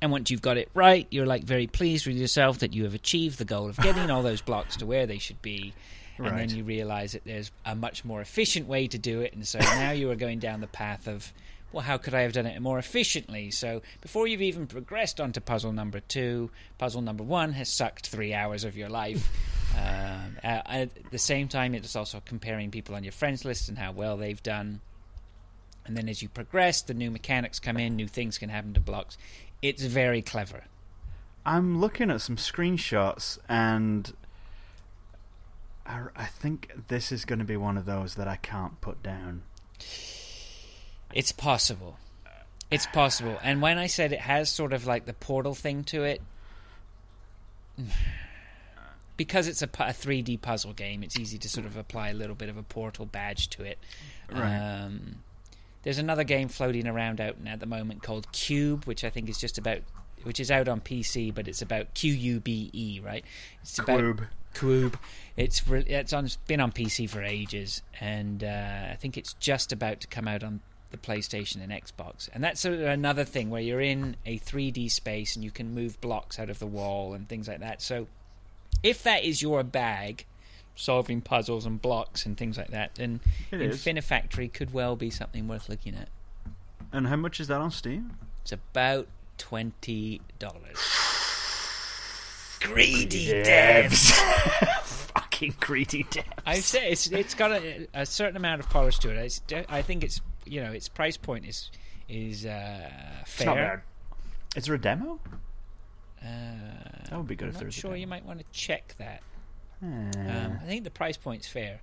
And 0.02 0.12
once 0.12 0.30
you've 0.30 0.42
got 0.42 0.58
it 0.58 0.68
right, 0.74 1.06
you're 1.10 1.24
like 1.24 1.44
very 1.44 1.66
pleased 1.66 2.06
with 2.06 2.16
yourself 2.16 2.58
that 2.58 2.74
you 2.74 2.84
have 2.84 2.92
achieved 2.94 3.38
the 3.38 3.46
goal 3.46 3.68
of 3.70 3.78
getting 3.78 4.10
all 4.10 4.22
those 4.22 4.42
blocks 4.42 4.76
to 4.76 4.86
where 4.86 5.06
they 5.06 5.18
should 5.18 5.40
be. 5.40 5.72
And 6.18 6.26
Right. 6.26 6.36
then 6.48 6.50
you 6.56 6.64
realize 6.64 7.12
that 7.12 7.24
there's 7.24 7.50
a 7.64 7.74
much 7.74 8.04
more 8.04 8.20
efficient 8.20 8.66
way 8.66 8.88
to 8.88 8.98
do 8.98 9.22
it. 9.22 9.32
And 9.32 9.46
so 9.48 9.58
now 9.58 9.92
you 9.92 10.10
are 10.10 10.16
going 10.16 10.38
down 10.38 10.60
the 10.60 10.66
path 10.66 11.06
of, 11.08 11.32
well, 11.72 11.82
how 11.82 11.96
could 11.98 12.14
I 12.14 12.22
have 12.22 12.32
done 12.34 12.46
it 12.46 12.60
more 12.60 12.78
efficiently? 12.78 13.50
So 13.50 13.80
before 14.02 14.26
you've 14.26 14.42
even 14.42 14.66
progressed 14.66 15.18
onto 15.20 15.40
puzzle 15.40 15.72
number 15.72 16.00
two, 16.00 16.50
puzzle 16.78 17.00
number 17.02 17.24
one 17.24 17.52
has 17.52 17.70
sucked 17.70 18.06
three 18.08 18.32
hours 18.34 18.64
of 18.64 18.76
your 18.76 18.88
life. 18.90 19.30
Um, 19.76 20.38
at 20.42 21.10
the 21.10 21.18
same 21.18 21.48
time, 21.48 21.74
it's 21.74 21.96
also 21.96 22.22
comparing 22.24 22.70
people 22.70 22.94
on 22.94 23.04
your 23.04 23.12
friends 23.12 23.44
list 23.44 23.68
and 23.68 23.78
how 23.78 23.92
well 23.92 24.16
they've 24.16 24.42
done. 24.42 24.80
And 25.84 25.96
then 25.96 26.08
as 26.08 26.22
you 26.22 26.28
progress, 26.28 26.82
the 26.82 26.94
new 26.94 27.10
mechanics 27.10 27.60
come 27.60 27.76
in, 27.76 27.96
new 27.96 28.08
things 28.08 28.38
can 28.38 28.48
happen 28.48 28.74
to 28.74 28.80
blocks. 28.80 29.16
It's 29.62 29.82
very 29.82 30.22
clever. 30.22 30.64
I'm 31.44 31.80
looking 31.80 32.10
at 32.10 32.20
some 32.20 32.36
screenshots 32.36 33.38
and 33.48 34.12
I, 35.86 36.06
I 36.16 36.24
think 36.24 36.72
this 36.88 37.12
is 37.12 37.24
going 37.24 37.38
to 37.38 37.44
be 37.44 37.56
one 37.56 37.76
of 37.76 37.86
those 37.86 38.16
that 38.16 38.26
I 38.26 38.36
can't 38.36 38.80
put 38.80 39.02
down. 39.02 39.42
It's 41.14 41.32
possible. 41.32 41.98
It's 42.70 42.86
possible. 42.86 43.38
And 43.42 43.62
when 43.62 43.78
I 43.78 43.86
said 43.86 44.12
it 44.12 44.20
has 44.20 44.50
sort 44.50 44.72
of 44.72 44.86
like 44.86 45.06
the 45.06 45.12
portal 45.12 45.54
thing 45.54 45.84
to 45.84 46.02
it, 46.02 46.20
because 49.16 49.48
it's 49.48 49.62
a, 49.62 49.66
a 49.66 49.92
3D 49.92 50.40
puzzle 50.40 50.72
game, 50.72 51.02
it's 51.02 51.18
easy 51.18 51.38
to 51.38 51.48
sort 51.48 51.66
of 51.66 51.76
apply 51.76 52.10
a 52.10 52.14
little 52.14 52.34
bit 52.34 52.48
of 52.48 52.56
a 52.56 52.62
portal 52.62 53.06
badge 53.06 53.48
to 53.50 53.62
it. 53.62 53.78
Right. 54.30 54.56
Um, 54.56 55.16
there's 55.82 55.98
another 55.98 56.24
game 56.24 56.48
floating 56.48 56.86
around 56.86 57.20
out 57.20 57.36
at 57.46 57.60
the 57.60 57.66
moment 57.66 58.02
called 58.02 58.30
Cube, 58.32 58.84
which 58.86 59.04
I 59.04 59.10
think 59.10 59.28
is 59.28 59.38
just 59.38 59.56
about, 59.56 59.78
which 60.24 60.40
is 60.40 60.50
out 60.50 60.68
on 60.68 60.80
PC, 60.80 61.32
but 61.34 61.46
it's 61.46 61.62
about 61.62 61.94
Q 61.94 62.12
U 62.12 62.40
B 62.40 62.70
E, 62.72 63.00
right? 63.04 63.24
It's 63.62 63.78
about 63.78 64.00
Quoob. 64.00 64.26
Cube. 64.54 64.98
It's 65.36 65.66
re- 65.68 65.84
it's 65.86 66.12
on 66.12 66.24
it's 66.24 66.36
been 66.36 66.60
on 66.60 66.72
PC 66.72 67.08
for 67.08 67.22
ages, 67.22 67.82
and 68.00 68.42
uh, 68.42 68.88
I 68.90 68.96
think 68.98 69.16
it's 69.16 69.34
just 69.34 69.72
about 69.72 70.00
to 70.00 70.08
come 70.08 70.26
out 70.26 70.42
on 70.42 70.60
the 70.90 70.96
PlayStation 70.96 71.62
and 71.62 71.72
Xbox. 71.72 72.28
And 72.32 72.42
that's 72.42 72.60
sort 72.60 72.74
of 72.74 72.80
another 72.82 73.24
thing 73.24 73.50
where 73.50 73.62
you're 73.62 73.80
in 73.80 74.16
a 74.24 74.38
3D 74.38 74.90
space 74.90 75.36
and 75.36 75.44
you 75.44 75.50
can 75.50 75.74
move 75.74 76.00
blocks 76.00 76.38
out 76.38 76.50
of 76.50 76.58
the 76.58 76.66
wall 76.66 77.14
and 77.14 77.28
things 77.28 77.48
like 77.48 77.60
that. 77.60 77.82
So 77.82 78.06
if 78.82 79.02
that 79.02 79.24
is 79.24 79.42
your 79.42 79.62
bag, 79.62 80.24
solving 80.74 81.20
puzzles 81.20 81.64
and 81.66 81.80
blocks 81.80 82.26
and 82.26 82.36
things 82.36 82.56
like 82.58 82.68
that, 82.68 82.94
then 82.96 83.20
It 83.50 83.60
is. 83.62 83.76
Infinifactory 83.84 84.52
could 84.52 84.72
well 84.72 84.96
be 84.96 85.10
something 85.10 85.48
worth 85.48 85.68
looking 85.68 85.94
at. 85.94 86.08
And 86.92 87.06
how 87.08 87.16
much 87.16 87.40
is 87.40 87.48
that 87.48 87.60
on 87.60 87.70
Steam? 87.70 88.16
It's 88.42 88.52
about 88.52 89.08
twenty 89.38 90.20
dollars. 90.38 90.78
Greedy 92.60 93.42
Devs. 93.42 94.12
Fucking 95.16 95.54
greedy 95.60 96.04
devs. 96.04 96.24
I 96.46 96.60
say 96.60 96.90
it's 96.90 97.06
it's 97.08 97.34
got 97.34 97.52
a, 97.52 97.86
a 97.94 98.06
certain 98.06 98.36
amount 98.36 98.60
of 98.60 98.68
polish 98.70 98.98
to 99.00 99.10
it. 99.10 99.16
It's, 99.16 99.38
de- 99.40 99.70
I 99.72 99.82
think 99.82 100.02
it's 100.04 100.20
you 100.46 100.62
know 100.62 100.72
its 100.72 100.88
price 100.88 101.16
point 101.16 101.46
is 101.46 101.70
is 102.08 102.46
uh, 102.46 102.90
It's 103.22 103.32
fair. 103.34 103.84
Is 104.56 104.64
there 104.64 104.74
a 104.74 104.80
demo? 104.80 105.20
Uh, 106.22 107.08
That 107.10 107.18
would 107.18 107.28
be 107.28 107.36
good 107.36 107.44
I'm 107.46 107.48
if 107.50 107.54
not 107.54 107.60
there 107.60 107.66
was 107.66 107.74
sure. 107.74 107.96
You 107.96 108.06
might 108.06 108.24
want 108.24 108.38
to 108.40 108.44
check 108.52 108.94
that. 108.98 109.22
Hmm. 109.80 110.10
Um, 110.16 110.58
I 110.62 110.66
think 110.66 110.84
the 110.84 110.90
price 110.90 111.16
point's 111.16 111.46
fair. 111.48 111.80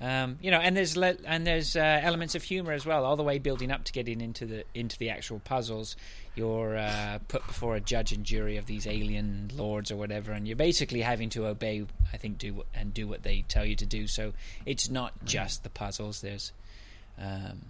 Um, 0.00 0.38
you 0.42 0.50
know, 0.50 0.58
and 0.58 0.76
there's 0.76 0.96
le- 0.96 1.16
and 1.24 1.46
there's 1.46 1.76
uh, 1.76 2.00
elements 2.02 2.34
of 2.34 2.42
humor 2.42 2.72
as 2.72 2.84
well, 2.84 3.04
all 3.04 3.16
the 3.16 3.22
way 3.22 3.38
building 3.38 3.70
up 3.70 3.84
to 3.84 3.92
getting 3.92 4.20
into 4.20 4.44
the 4.44 4.64
into 4.74 4.98
the 4.98 5.10
actual 5.10 5.38
puzzles. 5.38 5.94
You're 6.34 6.76
uh, 6.76 7.20
put 7.28 7.46
before 7.46 7.76
a 7.76 7.80
judge 7.80 8.10
and 8.12 8.24
jury 8.24 8.56
of 8.56 8.66
these 8.66 8.88
alien 8.88 9.52
lords 9.54 9.92
or 9.92 9.96
whatever, 9.96 10.32
and 10.32 10.48
you're 10.48 10.56
basically 10.56 11.00
having 11.02 11.30
to 11.30 11.46
obey. 11.46 11.86
I 12.12 12.16
think 12.16 12.38
do 12.38 12.64
and 12.74 12.92
do 12.92 13.06
what 13.06 13.22
they 13.22 13.44
tell 13.46 13.64
you 13.64 13.76
to 13.76 13.86
do. 13.86 14.08
So 14.08 14.32
it's 14.66 14.90
not 14.90 15.12
just 15.24 15.62
the 15.62 15.70
puzzles. 15.70 16.20
There's 16.22 16.52
um, 17.16 17.66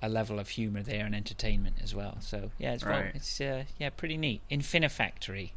a 0.00 0.08
level 0.08 0.38
of 0.38 0.48
humor 0.50 0.82
there 0.82 1.04
and 1.04 1.14
entertainment 1.14 1.76
as 1.82 1.94
well. 1.94 2.18
So 2.20 2.50
yeah, 2.58 2.74
it's 2.74 2.84
well, 2.84 3.04
it's 3.14 3.40
uh, 3.40 3.64
yeah 3.78 3.90
pretty 3.90 4.16
neat. 4.16 4.40
Infinifactory, 4.50 5.50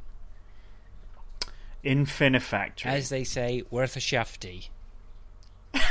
Infinifactory. 1.83 2.85
as 2.85 3.09
they 3.09 3.23
say, 3.23 3.63
worth 3.69 3.95
a 3.95 3.99
shufty. 3.99 4.69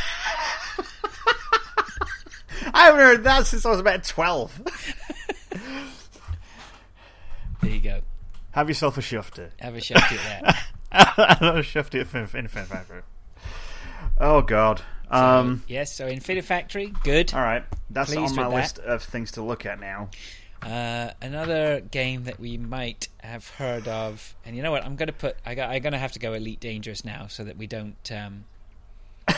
I 2.72 2.84
haven't 2.84 3.00
heard 3.00 3.24
that 3.24 3.46
since 3.46 3.64
I 3.66 3.70
was 3.70 3.80
about 3.80 4.04
12. 4.04 4.60
There 7.62 7.70
you 7.70 7.80
go. 7.80 8.00
Have 8.52 8.68
yourself 8.68 8.96
a 8.96 9.02
shufty. 9.02 9.50
Have 9.60 9.74
a 9.76 9.80
shufty 9.80 10.16
at 10.18 10.42
that. 10.42 10.66
a 11.42 11.60
shufty 11.60 12.00
at 12.00 12.06
Infin- 12.08 12.48
Infinifactory. 12.48 13.02
Oh, 14.18 14.40
God. 14.40 14.80
Um, 15.10 15.62
yes, 15.66 15.92
so 15.92 16.06
Infinifactory, 16.08 16.94
good. 17.02 17.34
all 17.34 17.40
right. 17.42 17.64
That's 17.90 18.12
Pleased 18.14 18.30
on 18.30 18.36
my 18.36 18.46
with 18.46 18.54
that. 18.54 18.60
list 18.60 18.78
of 18.78 19.02
things 19.02 19.32
to 19.32 19.42
look 19.42 19.66
at 19.66 19.80
now. 19.80 20.08
Uh, 20.62 21.10
another 21.22 21.80
game 21.80 22.24
that 22.24 22.38
we 22.38 22.56
might 22.58 23.08
have 23.18 23.48
heard 23.48 23.88
of, 23.88 24.34
and 24.44 24.54
you 24.54 24.62
know 24.62 24.70
what? 24.70 24.84
I'm 24.84 24.94
going 24.94 25.06
to 25.08 25.12
put. 25.12 25.36
I 25.44 25.54
got, 25.54 25.70
I'm 25.70 25.80
going 25.82 25.94
to 25.94 25.98
have 25.98 26.12
to 26.12 26.18
go 26.18 26.34
Elite 26.34 26.60
Dangerous 26.60 27.04
now, 27.04 27.26
so 27.28 27.44
that 27.44 27.56
we 27.56 27.66
don't 27.66 28.12
um, 28.12 28.44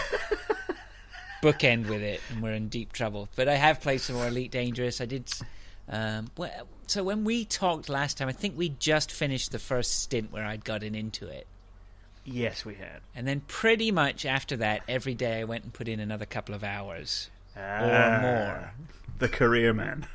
bookend 1.42 1.88
with 1.88 2.02
it, 2.02 2.20
and 2.30 2.42
we're 2.42 2.52
in 2.52 2.68
deep 2.68 2.92
trouble. 2.92 3.28
But 3.37 3.48
I 3.48 3.54
have 3.54 3.80
played 3.80 4.00
some 4.00 4.16
more 4.16 4.28
Elite 4.28 4.50
Dangerous. 4.50 5.00
I 5.00 5.06
did. 5.06 5.30
Um, 5.88 6.28
well, 6.37 6.50
so 6.87 7.02
when 7.04 7.24
we 7.24 7.44
talked 7.44 7.88
last 7.88 8.18
time, 8.18 8.28
I 8.28 8.32
think 8.32 8.56
we 8.56 8.70
just 8.70 9.11
finished 9.12 9.52
the 9.52 9.58
first 9.58 10.00
stint 10.02 10.32
where 10.32 10.44
I'd 10.44 10.64
gotten 10.64 10.94
into 10.94 11.26
it. 11.28 11.46
Yes, 12.24 12.64
we 12.64 12.74
had. 12.74 13.00
And 13.14 13.26
then 13.26 13.40
pretty 13.48 13.90
much 13.90 14.24
after 14.24 14.56
that, 14.58 14.82
every 14.88 15.14
day 15.14 15.40
I 15.40 15.44
went 15.44 15.64
and 15.64 15.72
put 15.72 15.88
in 15.88 15.98
another 16.00 16.24
couple 16.26 16.54
of 16.54 16.62
hours. 16.62 17.30
Ah, 17.56 18.18
more. 18.22 18.72
The 19.18 19.28
career 19.28 19.72
man. 19.72 20.06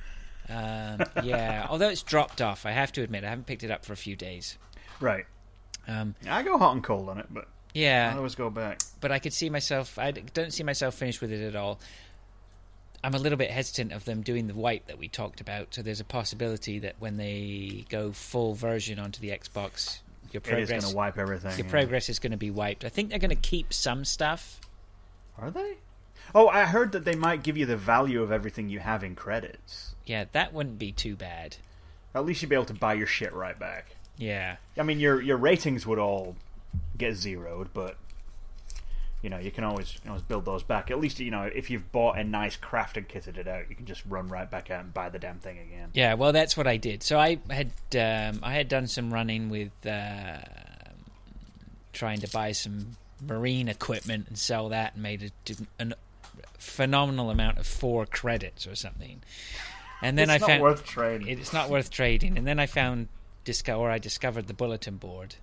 Um, 0.50 1.04
yeah, 1.24 1.67
although 1.70 1.89
it's 1.89 2.04
dropped 2.04 2.41
off, 2.41 2.65
I 2.65 2.72
have 2.72 2.91
to 2.93 3.02
admit, 3.02 3.24
I 3.24 3.30
haven't 3.30 3.46
picked 3.48 3.63
it 3.63 3.72
up 3.72 3.84
for 3.84 3.93
a 3.93 3.98
few 3.98 4.15
days. 4.15 4.58
Right. 5.02 5.26
Um, 5.88 6.15
I 6.30 6.43
go 6.43 6.58
hot 6.58 6.74
and 6.74 6.84
cold 6.84 7.10
on 7.10 7.17
it, 7.17 7.28
but 7.30 7.48
yeah, 7.74 8.12
I 8.13 8.17
always 8.17 8.36
go 8.36 8.50
back. 8.50 8.82
but 9.00 9.12
I 9.12 9.20
could 9.20 9.34
see 9.34 9.50
myself, 9.50 9.98
I 10.00 10.12
don't 10.12 10.52
see 10.52 10.63
myself 10.63 10.96
finished 10.96 11.22
with 11.22 11.32
it 11.32 11.46
at 11.46 11.56
all. 11.56 11.80
I'm 13.04 13.13
a 13.13 13.20
little 13.20 13.38
bit 13.38 13.52
hesitant 13.52 13.91
of 13.93 14.06
them 14.06 14.22
doing 14.22 14.48
the 14.48 14.56
wipe 14.56 14.88
that 14.88 14.98
we 14.98 15.08
talked 15.08 15.39
about, 15.39 15.74
so 15.76 15.82
there's 15.82 16.00
a 16.00 16.06
possibility 16.06 16.80
that 16.80 16.96
when 17.00 17.17
they 17.17 17.86
go 17.89 18.12
full 18.12 18.54
version 18.56 18.98
onto 19.00 19.22
the 19.22 19.30
Xbox, 19.30 20.00
your 20.34 20.42
It 20.42 20.48
is 20.48 20.70
going 20.70 20.80
progress, 20.82 20.90
to 20.92 20.96
wipe 20.96 21.18
everything. 21.18 21.58
your 21.58 21.66
yeah. 21.66 21.72
progress 21.72 22.10
is 22.10 22.20
going 22.20 22.32
to 22.32 22.38
be 22.38 22.52
wiped. 22.52 22.84
I 22.86 22.90
think 22.90 23.10
they're 23.10 23.20
going 23.20 23.30
to 23.30 23.36
keep 23.36 23.74
some 23.74 24.06
stuff. 24.06 24.60
Are 25.38 25.52
they? 25.52 25.76
Oh, 26.36 26.48
I 26.50 26.66
heard 26.66 26.92
that 26.92 27.06
they 27.06 27.16
might 27.16 27.44
give 27.44 27.58
you 27.58 27.66
the 27.66 27.78
value 27.78 28.22
of 28.22 28.32
everything 28.32 28.70
you 28.70 28.80
have 28.80 29.04
in 29.04 29.16
credits. 29.16 29.96
Yeah, 30.06 30.26
that 30.34 30.54
wouldn't 30.54 30.80
be 30.80 30.92
too 30.92 31.16
bad. 31.16 31.58
At 32.13 32.26
least 32.26 32.42
you'd 32.42 32.50
be 32.50 32.56
able 32.56 32.66
to 32.66 32.74
buy 32.74 32.94
your 32.96 33.08
shit 33.08 33.34
right 33.34 33.58
back. 33.58 33.96
Yeah. 34.18 34.58
I 34.78 34.84
mean, 34.84 35.00
your 35.00 35.22
your 35.22 35.38
ratings 35.38 35.86
would 35.86 36.00
all 36.00 36.36
get 36.98 37.16
zeroed, 37.16 37.70
but 37.74 37.98
you 39.21 39.30
know 39.30 39.38
you 39.38 39.51
can 39.51 39.63
always 39.63 39.93
you 39.93 39.99
can 40.01 40.10
always 40.10 40.23
build 40.23 40.45
those 40.45 40.63
back. 40.63 40.91
At 40.91 40.99
least 40.99 41.19
you 41.19 41.32
know 41.32 41.43
if 41.43 41.69
you've 41.69 41.91
bought 41.91 42.17
a 42.17 42.23
nice 42.23 42.56
craft 42.56 42.97
and 42.97 43.08
kitted 43.08 43.38
it 43.38 43.47
out, 43.47 43.69
you 43.69 43.75
can 43.75 43.86
just 43.86 44.03
run 44.08 44.27
right 44.27 44.49
back 44.49 44.69
out 44.69 44.84
and 44.84 44.93
buy 44.93 45.10
the 45.10 45.19
damn 45.19 45.39
thing 45.39 45.58
again. 45.60 45.89
Yeah, 45.93 46.13
well, 46.13 46.32
that's 46.32 46.56
what 46.56 46.67
I 46.67 46.77
did. 46.77 47.03
So 47.03 47.19
I 47.19 47.39
had 47.49 47.71
um, 47.95 48.39
I 48.43 48.53
had 48.53 48.67
done 48.67 48.88
some 48.88 49.13
running 49.13 49.49
with 49.49 49.71
uh, 49.86 50.39
trying 51.93 52.19
to 52.19 52.30
buy 52.30 52.51
some 52.51 52.97
marine 53.25 53.67
equipment 53.67 54.27
and 54.27 54.38
sell 54.38 54.69
that, 54.69 54.93
and 54.93 55.03
made 55.03 55.32
a, 55.80 55.95
phenomenal 56.58 57.30
amount 57.30 57.58
of 57.58 57.65
four 57.65 58.06
credits 58.06 58.67
or 58.67 58.75
something. 58.75 59.21
And 60.01 60.17
then 60.17 60.30
it's 60.30 60.36
I 60.36 60.38
not 60.38 60.47
found 60.47 60.62
worth 60.62 60.86
trading. 60.86 61.27
it's 61.27 61.53
not 61.53 61.69
worth 61.69 61.89
trading. 61.89 62.38
And 62.38 62.45
then 62.45 62.60
I 62.60 62.67
found 62.67 63.08
disco, 63.43 63.80
or 63.80 63.89
I 63.89 63.97
discovered 63.97 64.47
the 64.47 64.53
bulletin 64.53 64.97
board. 64.97 65.36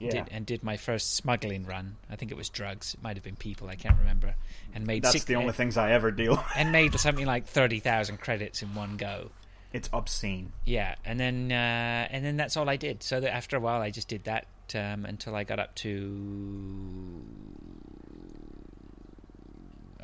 Yeah, 0.00 0.10
Did, 0.10 0.28
and 0.32 0.44
did 0.46 0.64
my 0.64 0.76
first 0.76 1.14
smuggling 1.14 1.64
run. 1.66 1.96
I 2.10 2.16
think 2.16 2.30
it 2.32 2.36
was 2.36 2.48
drugs. 2.48 2.94
It 2.94 3.02
might 3.02 3.16
have 3.16 3.22
been 3.22 3.36
people. 3.36 3.68
I 3.68 3.76
can't 3.76 3.98
remember. 3.98 4.34
And 4.74 4.86
made 4.86 5.02
that's 5.04 5.12
six, 5.12 5.24
the 5.26 5.36
only 5.36 5.52
things 5.52 5.76
I 5.76 5.92
ever 5.92 6.10
deal. 6.10 6.42
and 6.56 6.72
made 6.72 6.98
something 6.98 7.26
like 7.26 7.46
thirty 7.46 7.78
thousand 7.80 8.18
credits 8.18 8.62
in 8.62 8.74
one 8.74 8.96
go. 8.96 9.30
it's 9.72 9.88
obscene. 9.92 10.52
Yeah, 10.64 10.94
and 11.04 11.20
then 11.20 11.52
uh, 11.52 12.08
and 12.10 12.24
then 12.24 12.36
that's 12.36 12.56
all 12.56 12.68
I 12.68 12.76
did. 12.76 13.02
So 13.02 13.20
that 13.20 13.32
after 13.32 13.56
a 13.56 13.60
while, 13.60 13.80
I 13.82 13.90
just 13.90 14.08
did 14.08 14.24
that 14.24 14.46
um, 14.74 15.04
until 15.04 15.36
I 15.36 15.44
got 15.44 15.58
up 15.58 15.74
to 15.76 17.22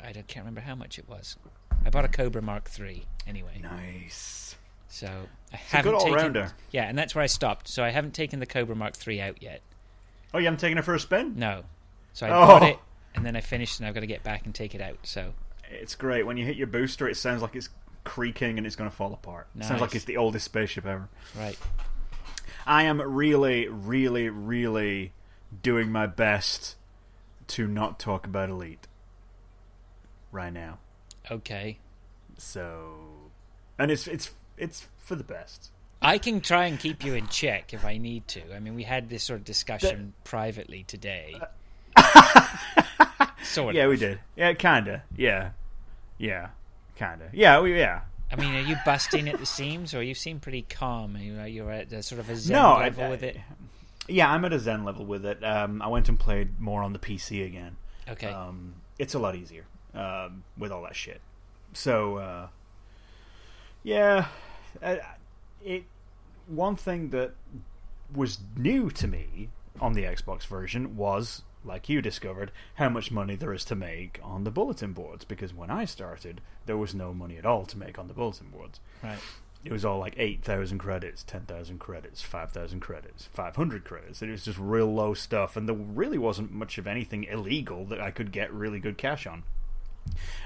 I 0.03 0.11
don't, 0.11 0.27
can't 0.27 0.45
remember 0.45 0.61
how 0.61 0.75
much 0.75 0.97
it 0.99 1.07
was. 1.09 1.35
I 1.85 1.89
bought 1.89 2.05
a 2.05 2.09
Cobra 2.09 2.41
Mark 2.41 2.69
III 2.79 3.05
anyway, 3.25 3.59
Nice. 3.61 4.55
so 4.87 5.07
I 5.07 5.55
a 5.55 5.57
haven't 5.57 5.91
good 5.91 5.99
taken. 5.99 6.13
all-rounder. 6.13 6.51
Yeah, 6.71 6.83
and 6.83 6.97
that's 6.97 7.13
where 7.15 7.23
I 7.23 7.27
stopped. 7.27 7.67
So 7.67 7.83
I 7.83 7.89
haven't 7.89 8.13
taken 8.13 8.39
the 8.39 8.45
Cobra 8.45 8.75
Mark 8.75 8.93
III 9.05 9.21
out 9.21 9.41
yet. 9.41 9.61
Oh, 10.33 10.37
you 10.39 10.45
haven't 10.45 10.59
taken 10.59 10.77
it 10.77 10.83
for 10.83 10.93
a 10.93 10.99
spin? 10.99 11.33
No, 11.37 11.63
so 12.13 12.27
I 12.27 12.29
Oh. 12.29 12.47
bought 12.47 12.63
it 12.63 12.79
and 13.15 13.25
then 13.25 13.35
I 13.35 13.41
finished, 13.41 13.79
and 13.79 13.87
I've 13.87 13.93
got 13.93 14.01
to 14.01 14.07
get 14.07 14.23
back 14.23 14.45
and 14.45 14.53
take 14.53 14.75
it 14.75 14.81
out. 14.81 14.99
So 15.03 15.33
It's 15.69 15.95
great. 15.95 16.25
When 16.25 16.37
you 16.37 16.45
hit 16.45 16.55
your 16.57 16.67
booster, 16.67 17.07
it 17.09 17.15
sounds 17.17 17.41
like 17.41 17.55
it's 17.55 17.69
creaking 18.03 18.57
and 18.57 18.65
it's 18.67 18.75
going 18.75 18.89
to 18.89 18.95
fall 18.95 19.13
apart. 19.13 19.47
It 19.57 19.63
sounds 19.65 19.81
like 19.81 19.95
it's 19.95 20.05
the 20.05 20.17
oldest 20.17 20.45
spaceship 20.45 20.85
ever. 20.85 21.09
right, 21.35 21.57
I 22.65 22.83
am 22.83 23.01
really, 23.01 23.67
really, 23.67 24.29
really 24.29 25.13
doing 25.63 25.91
my 25.91 26.05
best 26.07 26.75
to 27.47 27.67
not 27.67 27.99
talk 27.99 28.25
about 28.25 28.49
Elite 28.49 28.87
right 30.31 30.51
now. 30.53 30.77
okay. 31.31 31.79
So, 32.37 33.31
and 33.79 33.89
it's 33.89 34.05
it's 34.07 34.31
it's 34.57 34.87
for 34.99 35.15
the 35.15 35.23
best. 35.23 35.71
I 36.01 36.17
can 36.19 36.41
try 36.41 36.65
and 36.65 36.79
keep 36.79 37.03
you 37.03 37.15
in 37.15 37.27
check 37.27 37.73
if 37.73 37.83
I 37.83 37.97
need 37.97 38.27
to. 38.29 38.41
I 38.55 38.59
mean, 38.59 38.75
we 38.75 38.83
had 38.83 39.09
this 39.09 39.23
sort 39.23 39.39
of 39.39 39.45
discussion 39.45 40.13
privately 40.23 40.83
today. 40.83 41.39
sort 43.43 43.75
Yeah, 43.75 43.83
of. 43.85 43.89
we 43.91 43.97
did. 43.97 44.19
Yeah, 44.35 44.53
kinda. 44.53 45.03
Yeah, 45.15 45.49
yeah, 46.17 46.49
kinda. 46.95 47.29
Yeah, 47.33 47.59
we 47.61 47.77
yeah. 47.77 48.01
I 48.31 48.35
mean, 48.35 48.53
are 48.55 48.61
you 48.61 48.75
busting 48.85 49.29
at 49.29 49.39
the 49.39 49.45
seams, 49.45 49.93
or 49.93 50.03
you 50.03 50.13
seem 50.13 50.39
pretty 50.39 50.63
calm? 50.63 51.15
You 51.17 51.41
you're 51.43 51.71
at 51.71 51.91
a 51.93 52.03
sort 52.03 52.19
of 52.19 52.29
a 52.29 52.35
zen 52.35 52.53
No, 52.57 52.67
I, 52.73 52.83
level 52.89 53.09
with 53.09 53.23
it. 53.23 53.37
yeah, 54.07 54.29
I'm 54.31 54.43
at 54.45 54.51
a 54.53 54.59
zen 54.59 54.83
level 54.83 55.05
with 55.05 55.25
it. 55.25 55.43
Um, 55.43 55.81
I 55.81 55.87
went 55.87 56.09
and 56.09 56.19
played 56.19 56.59
more 56.59 56.83
on 56.83 56.91
the 56.93 56.99
PC 56.99 57.45
again. 57.45 57.77
Okay. 58.09 58.27
Um, 58.27 58.75
it's 58.99 59.13
a 59.13 59.19
lot 59.19 59.35
easier 59.35 59.65
um, 59.93 60.43
with 60.57 60.71
all 60.71 60.83
that 60.83 60.95
shit. 60.95 61.21
So, 61.73 62.17
uh, 62.17 62.47
yeah, 63.83 64.27
uh, 64.83 64.95
it. 65.63 65.83
One 66.47 66.75
thing 66.75 67.09
that 67.09 67.33
was 68.13 68.39
new 68.55 68.89
to 68.91 69.07
me 69.07 69.49
on 69.81 69.93
the 69.93 70.03
Xbox 70.03 70.45
version 70.45 70.95
was, 70.95 71.43
like 71.65 71.89
you 71.89 72.01
discovered, 72.01 72.51
how 72.75 72.89
much 72.89 73.11
money 73.11 73.35
there 73.35 73.53
is 73.53 73.65
to 73.65 73.75
make 73.75 74.19
on 74.23 74.43
the 74.43 74.51
bulletin 74.51 74.93
boards. 74.93 75.25
Because 75.25 75.53
when 75.53 75.69
I 75.69 75.85
started, 75.85 76.41
there 76.65 76.77
was 76.77 76.95
no 76.95 77.13
money 77.13 77.37
at 77.37 77.45
all 77.45 77.65
to 77.65 77.77
make 77.77 77.99
on 77.99 78.07
the 78.07 78.13
bulletin 78.13 78.47
boards. 78.49 78.79
right. 79.03 79.19
It 79.65 79.73
was 79.73 79.83
all 79.83 79.99
like 79.99 80.13
eight 80.17 80.43
thousand 80.43 80.77
credits, 80.77 81.23
ten 81.23 81.41
thousand 81.41 81.79
credits, 81.79 82.21
five 82.21 82.51
thousand 82.51 82.79
credits, 82.79 83.25
five 83.25 83.57
hundred 83.57 83.83
credits. 83.83 84.21
It 84.21 84.29
was 84.29 84.45
just 84.45 84.59
real 84.59 84.93
low 84.93 85.13
stuff, 85.13 85.57
and 85.57 85.67
there 85.67 85.75
really 85.75 86.17
wasn't 86.17 86.53
much 86.53 86.77
of 86.77 86.87
anything 86.87 87.25
illegal 87.25 87.83
that 87.85 87.99
I 87.99 88.11
could 88.11 88.31
get 88.31 88.53
really 88.53 88.79
good 88.79 88.97
cash 88.97 89.27
on. 89.27 89.43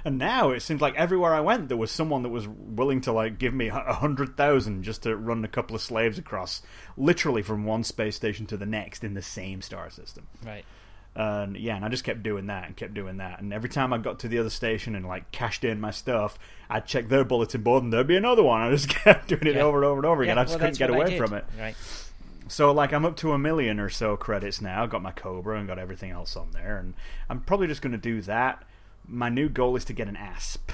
And 0.06 0.17
now 0.17 0.50
it 0.52 0.62
seems 0.62 0.82
like 0.82 0.95
everywhere 0.95 1.34
I 1.34 1.41
went, 1.41 1.67
there 1.67 1.78
was 1.78 1.91
someone 1.91 2.24
that 2.24 2.30
was 2.30 2.47
willing 2.47 3.02
to 3.02 3.12
like 3.12 3.38
give 3.39 3.54
me 3.54 3.67
a 3.67 3.93
hundred 3.93 4.36
thousand 4.38 4.84
just 4.84 5.04
to 5.04 5.15
run 5.15 5.43
a 5.45 5.47
couple 5.47 5.76
of 5.76 5.82
slaves 5.82 6.17
across, 6.17 6.62
literally 6.97 7.41
from 7.41 7.65
one 7.65 7.84
space 7.84 8.15
station 8.15 8.45
to 8.47 8.58
the 8.58 8.65
next 8.65 9.04
in 9.04 9.13
the 9.13 9.21
same 9.21 9.62
star 9.62 9.89
system. 9.89 10.28
Right. 10.45 10.65
And 11.13 11.58
yeah, 11.58 11.76
and 11.76 11.84
I 11.84 11.89
just 11.89 12.06
kept 12.06 12.24
doing 12.24 12.47
that 12.47 12.67
and 12.67 12.78
kept 12.78 12.93
doing 12.93 13.17
that. 13.17 13.41
And 13.41 13.52
every 13.54 13.69
time 13.69 13.91
I 13.91 13.97
got 13.97 14.19
to 14.19 14.30
the 14.30 14.39
other 14.39 14.50
station 14.50 14.95
and 14.95 15.06
like 15.06 15.30
cashed 15.32 15.65
in 15.65 15.82
my 15.82 15.91
stuff, 15.91 16.39
I'd 16.69 16.86
check 16.86 17.10
their 17.10 17.26
bulletin 17.26 17.63
board 17.63 17.84
and 17.84 17.91
there'd 17.91 18.08
be 18.08 18.15
another 18.15 18.43
one. 18.43 18.62
I 18.62 18.71
just 18.71 18.88
kept 19.04 19.28
doing 19.28 19.45
it 19.45 19.56
Yeah. 19.56 19.63
over 19.63 19.78
and 19.80 19.86
over 19.86 20.00
and 20.00 20.06
over 20.06 20.24
again. 20.24 20.38
Yeah, 20.38 20.41
I 20.41 20.45
just 20.45 20.54
well, 20.56 20.60
couldn't 20.71 20.78
get 20.80 20.89
away 20.89 21.17
from 21.17 21.34
it. 21.34 21.43
Right. 21.60 21.76
So 22.47 22.71
like 22.71 22.93
I'm 22.93 23.06
up 23.06 23.17
to 23.17 23.34
a 23.34 23.38
million 23.38 23.80
or 23.80 23.89
so 23.89 24.15
credits 24.17 24.62
now. 24.62 24.86
Got 24.86 25.02
my 25.02 25.12
Cobra 25.12 25.58
and 25.58 25.67
got 25.67 25.80
everything 25.80 26.12
else 26.12 26.36
on 26.36 26.52
there, 26.52 26.78
and 26.78 26.93
I'm 27.30 27.39
probably 27.41 27.67
just 27.67 27.82
going 27.82 27.91
to 27.93 27.97
do 27.97 28.21
that. 28.24 28.63
My 29.08 29.30
new 29.30 29.50
goal 29.50 29.76
is 29.76 29.86
to 29.86 29.94
get 29.94 30.08
an 30.08 30.16
ASP. 30.16 30.72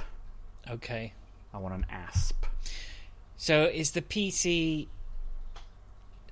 Okay. 0.70 1.13
I 1.54 1.58
want 1.58 1.74
an 1.76 1.86
ASP. 1.90 2.46
So 3.38 3.63
is 3.66 3.92
the 3.92 4.02
PC 4.02 4.88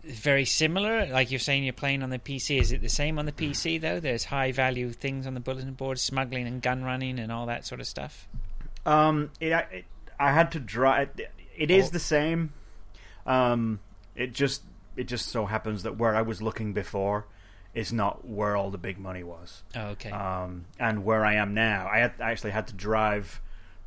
very 0.04 0.46
similar? 0.46 1.06
Like 1.08 1.32
you're 1.32 1.40
saying, 1.40 1.64
you're 1.64 1.74
playing 1.74 2.04
on 2.04 2.10
the 2.10 2.20
PC. 2.20 2.60
Is 2.60 2.72
it 2.72 2.82
the 2.82 2.90
same 2.90 3.18
on 3.18 3.26
the 3.26 3.32
PC 3.32 3.80
though? 3.82 4.00
There's 4.00 4.26
high 4.26 4.52
value 4.52 4.92
things 4.92 5.26
on 5.26 5.34
the 5.34 5.40
bulletin 5.40 5.74
board, 5.74 6.00
smuggling 6.00 6.48
and 6.48 6.62
gun 6.62 6.84
running 6.84 7.18
and 7.20 7.32
all 7.32 7.46
that 7.48 7.66
sort 7.66 7.82
of 7.82 7.88
stuff. 7.88 8.28
Um, 8.86 9.32
it, 9.40 9.52
I- 9.54 9.60
it 9.72 9.86
I 10.20 10.32
had 10.32 10.52
to 10.54 10.60
draw. 10.60 10.96
It, 11.00 11.30
it 11.58 11.70
is 11.72 11.88
Oh. 11.88 11.90
the 11.92 12.00
same. 12.00 12.54
Um, 13.26 13.80
it 14.16 14.32
just 14.34 14.62
it 14.96 15.06
just 15.06 15.28
so 15.28 15.46
happens 15.46 15.84
that 15.84 15.98
where 15.98 16.16
I 16.16 16.22
was 16.22 16.42
looking 16.42 16.72
before 16.72 17.26
is 17.76 17.92
not 17.94 18.26
where 18.26 18.56
all 18.56 18.72
the 18.72 18.78
big 18.78 18.98
money 18.98 19.24
was. 19.24 19.62
Oh, 19.76 19.88
okay. 19.90 20.10
um, 20.10 20.66
and 20.80 21.04
where 21.04 21.26
I 21.26 21.36
am 21.36 21.54
now, 21.54 21.88
I, 21.92 22.00
had, 22.00 22.14
I 22.20 22.32
actually 22.32 22.52
had 22.52 22.68
to 22.68 22.74
drive 22.74 23.42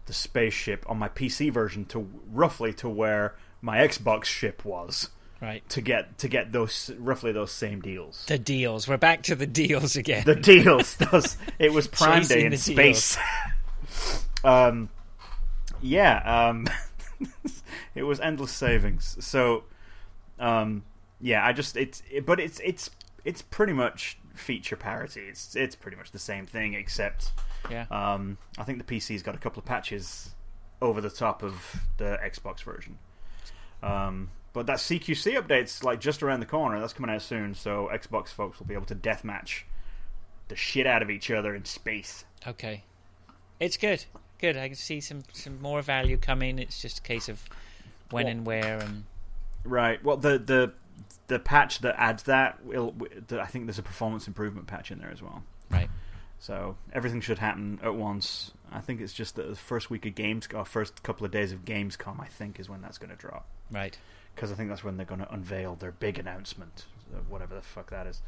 the 0.07 0.13
spaceship 0.13 0.85
on 0.89 0.99
my 0.99 1.09
PC 1.09 1.53
version 1.53 1.85
to 1.87 2.09
roughly 2.31 2.73
to 2.75 2.89
where 2.89 3.35
my 3.61 3.79
Xbox 3.79 4.25
ship 4.25 4.65
was 4.65 5.11
right. 5.41 5.69
to 5.69 5.81
get 5.81 6.19
to 6.19 6.29
get 6.29 6.53
those 6.53 6.91
roughly 6.99 7.33
those 7.33 7.53
same 7.53 7.81
deals. 7.81 8.25
The 8.27 8.39
deals. 8.39 8.89
We're 8.89 8.97
back 8.97 9.23
to 9.25 9.35
the 9.35 9.47
deals 9.47 9.97
again. 9.97 10.25
The 10.25 10.35
deals, 10.35 10.97
those 11.11 11.37
it 11.59 11.73
was 11.73 11.87
Prime 11.87 12.23
Chasing 12.23 12.39
Day 12.39 12.47
in 12.47 12.57
space. 12.57 13.19
um, 14.45 14.89
yeah, 15.81 16.49
um, 16.49 16.67
it 17.95 18.03
was 18.03 18.21
endless 18.21 18.53
savings. 18.53 19.17
So, 19.21 19.65
um, 20.39 20.85
yeah, 21.21 21.45
I 21.45 21.53
just 21.53 21.77
it's 21.77 22.03
it, 22.11 22.27
but 22.27 22.41
it's 22.41 22.61
it's 22.65 22.91
it's 23.29 23.43
pretty 23.43 23.75
much 23.75 24.19
feature 24.35 24.75
parity. 24.75 25.21
It's 25.21 25.55
it's 25.55 25.77
pretty 25.77 25.99
much 25.99 26.13
the 26.13 26.19
same 26.19 26.47
thing 26.47 26.73
except 26.73 27.33
yeah. 27.71 27.85
um, 27.91 28.39
I 28.57 28.65
think 28.65 28.79
the 28.79 28.97
PC's 28.97 29.23
got 29.23 29.35
a 29.35 29.39
couple 29.39 29.61
of 29.61 29.67
patches 29.67 30.31
over 30.81 31.03
the 31.03 31.11
top 31.11 31.43
of 31.43 31.77
the 31.99 32.19
Xbox 32.25 32.63
version. 32.63 32.99
Um, 33.83 34.31
but 34.55 34.67
that 34.67 34.79
CQC 34.79 35.39
update's 35.41 35.85
like 35.85 36.01
just 36.01 36.23
around 36.23 36.41
the 36.41 36.47
corner. 36.47 36.81
That's 36.81 36.95
coming 36.95 37.15
out 37.15 37.21
soon, 37.21 37.55
so 37.55 37.91
Xbox 37.93 38.29
folks 38.29 38.59
will 38.59 38.67
be 38.67 38.73
able 38.73 38.87
to 38.87 38.95
deathmatch 38.95 39.65
the 40.49 40.57
shit 40.57 40.87
out 40.87 41.03
of 41.03 41.11
each 41.11 41.31
other 41.31 41.55
in 41.55 41.67
space. 41.67 42.25
Okay. 42.47 42.85
It's 43.61 43.77
good. 43.77 44.07
Good. 44.39 44.57
I 44.57 44.69
can 44.69 44.77
see 44.77 45.03
some 45.03 45.23
some 45.35 45.61
more 45.61 45.83
value 45.83 46.17
coming. 46.17 46.59
It's 46.59 46.81
just 46.81 47.01
a 47.01 47.03
case 47.03 47.29
of 47.29 47.45
when 48.11 48.25
Well- 48.25 48.33
and 48.33 48.47
where 48.47 48.79
and 48.79 49.05
Right. 49.65 50.03
Well, 50.03 50.17
the 50.17 50.39
the 50.39 50.73
the 51.29 51.39
patch 51.39 51.79
that 51.81 51.95
adds 51.99 52.25
that 52.25 52.65
will. 52.65 52.95
I 53.31 53.47
think 53.47 53.67
there's 53.67 53.79
a 53.79 53.83
performance 53.83 54.27
improvement 54.27 54.67
patch 54.67 54.91
in 54.91 54.99
there 54.99 55.11
as 55.11 55.23
well. 55.23 55.43
right. 55.71 55.89
So 56.41 56.77
everything 56.93 57.21
should 57.21 57.39
happen 57.41 57.81
at 57.83 57.95
once. 57.97 58.53
I 58.71 58.81
think 58.81 59.01
it's 59.01 59.13
just 59.13 59.35
the 59.35 59.57
first 59.57 59.91
week 59.91 60.07
of 60.07 60.15
games, 60.15 60.47
or 60.55 60.65
first 60.65 61.03
couple 61.03 61.27
of 61.27 61.33
days 61.33 61.51
of 61.51 61.65
Gamescom, 61.65 62.21
I 62.21 62.27
think, 62.27 62.61
is 62.61 62.69
when 62.69 62.81
that's 62.81 62.97
going 62.99 63.11
to 63.11 63.17
drop. 63.17 63.47
Right. 63.73 63.99
because 64.35 64.53
I 64.53 64.55
think 64.55 64.69
that's 64.69 64.85
when 64.85 64.97
they're 64.97 65.05
going 65.07 65.21
to 65.21 65.33
unveil 65.33 65.75
their 65.75 65.91
big 65.91 66.17
announcement, 66.19 66.87
whatever 67.29 67.55
the 67.57 67.61
fuck 67.61 67.91
that 67.91 68.07
is. 68.07 68.23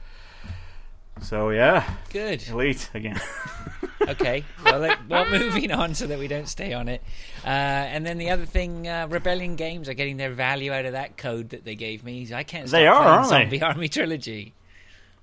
So 1.22 1.50
yeah, 1.50 1.88
Good. 2.12 2.46
Elite 2.48 2.90
again. 2.94 3.20
Okay. 4.08 4.44
Well, 4.64 4.96
well, 5.08 5.28
moving 5.30 5.70
on 5.70 5.94
so 5.94 6.06
that 6.06 6.18
we 6.18 6.26
don't 6.26 6.48
stay 6.48 6.72
on 6.72 6.88
it. 6.88 7.02
Uh, 7.44 7.48
and 7.48 8.04
then 8.04 8.16
the 8.16 8.30
other 8.30 8.46
thing, 8.46 8.88
uh, 8.88 9.06
Rebellion 9.10 9.56
Games 9.56 9.90
are 9.90 9.94
getting 9.94 10.16
their 10.16 10.30
value 10.32 10.72
out 10.72 10.86
of 10.86 10.92
that 10.92 11.18
code 11.18 11.50
that 11.50 11.64
they 11.64 11.74
gave 11.76 12.02
me. 12.02 12.26
I 12.34 12.42
can't. 12.42 12.66
Stop 12.66 12.78
They 12.78 12.86
are, 12.86 12.94
aren't 13.04 13.28
they? 13.30 13.42
Zombie 13.42 13.62
Army 13.62 13.88
Trilogy. 13.88 14.54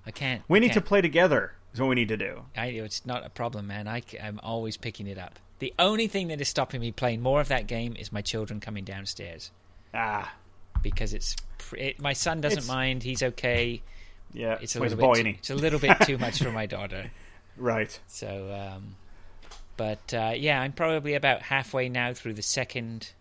I 0.06 0.12
can't. 0.12 0.43
we 0.47 0.60
need 0.60 0.69
to 0.69 0.73
can't. 0.76 0.86
play 0.86 1.02
together. 1.02 1.54
Is 1.73 1.82
what 1.82 1.88
we 1.89 1.95
need 1.95 2.08
to 2.10 2.17
do. 2.17 2.43
I, 2.56 2.67
it's 2.67 3.04
not 3.06 3.26
a 3.26 3.30
problem, 3.30 3.65
man. 3.67 3.88
I, 3.88 4.04
am 4.19 4.39
always 4.43 4.78
picking 4.78 5.08
it 5.08 5.17
up. 5.17 5.39
The 5.60 5.73
only 5.80 6.08
thing 6.08 6.28
that 6.28 6.39
is 6.39 6.47
stopping 6.47 6.80
me 6.80 6.91
playing 6.91 7.21
more 7.21 7.41
of 7.41 7.47
that 7.47 7.65
game 7.65 7.95
is 7.97 8.12
my 8.12 8.21
children 8.21 8.60
coming 8.60 8.84
downstairs 8.86 9.52
Ah, 9.93 10.32
because 10.84 11.13
it's. 11.15 11.36
It, 11.76 12.00
my 12.00 12.13
son 12.13 12.41
doesn't 12.41 12.60
It's- 12.60 12.67
mind. 12.73 13.02
He's 13.04 13.23
okay. 13.23 13.82
Yeah. 14.33 14.57
It's 14.61 14.75
a 14.75 14.79
little 14.79 14.97
the 14.97 15.01
boy, 15.03 15.23
bit. 15.23 15.35
It's 15.37 15.49
a 15.49 15.55
little 15.55 15.79
bit 15.79 15.97
too 16.01 16.17
much 16.17 16.41
for 16.41 16.51
my 16.51 16.65
daughter. 16.77 17.11
Right. 17.57 17.99
So, 18.07 18.73
um, 18.75 18.95
but 19.77 20.13
uh, 20.13 20.33
yeah, 20.35 20.61
I'm 20.61 20.71
probably 20.73 21.13
about 21.15 21.41
halfway 21.43 21.89
now 21.89 22.13
through 22.13 22.33
the 22.33 22.41
second 22.41 23.11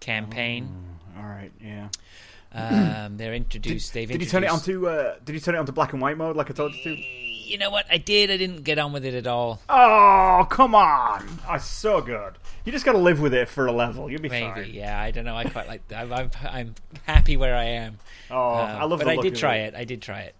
campaign. 0.00 0.68
Mm, 1.16 1.20
all 1.22 1.28
right. 1.28 1.52
Yeah. 1.62 1.88
Um, 2.52 3.16
they're 3.16 3.34
introduced. 3.34 3.92
they've 3.94 4.08
Did 4.08 4.20
you 4.20 4.28
turn 4.28 4.44
it 4.44 4.50
introduced- 4.50 4.68
onto? 4.68 4.86
Uh, 4.88 5.16
did 5.24 5.32
you 5.34 5.40
turn 5.40 5.54
it 5.56 5.58
onto 5.58 5.72
black 5.72 5.92
and 5.92 6.00
white 6.00 6.16
mode 6.16 6.36
like 6.36 6.50
I 6.50 6.54
told 6.54 6.74
you 6.74 6.82
to? 6.84 6.96
You 6.96 7.58
know 7.58 7.68
what? 7.70 7.84
I 7.90 7.98
did. 7.98 8.30
I 8.30 8.36
didn't 8.36 8.62
get 8.62 8.78
on 8.78 8.92
with 8.92 9.04
it 9.04 9.12
at 9.12 9.26
all. 9.26 9.60
Oh, 9.68 10.46
come 10.48 10.74
on! 10.74 11.40
Oh, 11.48 11.54
it's 11.54 11.66
so 11.66 12.00
good. 12.00 12.34
You 12.64 12.72
just 12.72 12.86
got 12.86 12.92
to 12.92 12.98
live 12.98 13.20
with 13.20 13.34
it 13.34 13.48
for 13.50 13.66
a 13.66 13.72
level. 13.72 14.10
You'll 14.10 14.22
be 14.22 14.30
Maybe. 14.30 14.50
fine. 14.62 14.70
Yeah. 14.72 14.98
I 14.98 15.10
don't 15.10 15.24
know. 15.26 15.36
I 15.36 15.44
quite 15.44 15.68
like. 15.68 15.86
That. 15.88 16.04
I'm, 16.04 16.12
I'm. 16.12 16.30
I'm 16.42 16.74
happy 17.04 17.36
where 17.36 17.54
I 17.54 17.64
am. 17.64 17.98
Oh, 18.30 18.54
Um, 18.54 18.60
I 18.60 18.84
love. 18.84 19.00
It. 19.00 19.04
But 19.04 19.18
I 19.18 19.22
did 19.22 19.36
try 19.36 19.56
it. 19.56 19.74
I 19.74 19.84
did 19.84 20.02
try 20.02 20.20
it. 20.20 20.34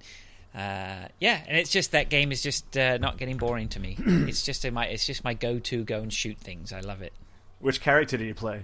Uh, 0.54 1.08
yeah, 1.18 1.42
and 1.48 1.56
it's 1.58 1.70
just 1.70 1.92
that 1.92 2.08
game 2.10 2.30
is 2.30 2.40
just 2.42 2.76
uh, 2.78 2.96
not 2.98 3.16
getting 3.18 3.36
boring 3.36 3.68
to 3.70 3.80
me. 3.80 3.96
it's 3.98 4.42
just 4.44 4.64
a, 4.64 4.70
my. 4.70 4.86
It's 4.86 5.06
just 5.06 5.24
my 5.24 5.34
go-to. 5.34 5.84
Go 5.84 6.00
and 6.00 6.12
shoot 6.12 6.38
things. 6.38 6.72
I 6.72 6.80
love 6.80 7.02
it. 7.02 7.12
Which 7.60 7.80
character 7.80 8.16
do 8.16 8.24
you 8.24 8.34
play? 8.34 8.62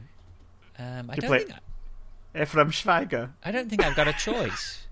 Um, 0.78 1.11
I 1.11 1.14
You 1.14 1.20
don't 1.20 1.28
play- 1.28 1.38
think. 1.44 1.59
Ephraim 2.40 2.70
Schweiger. 2.70 3.30
I 3.44 3.50
don't 3.50 3.68
think 3.68 3.85
I've 3.85 3.96
got 3.96 4.09
a 4.09 4.12
choice. 4.12 4.78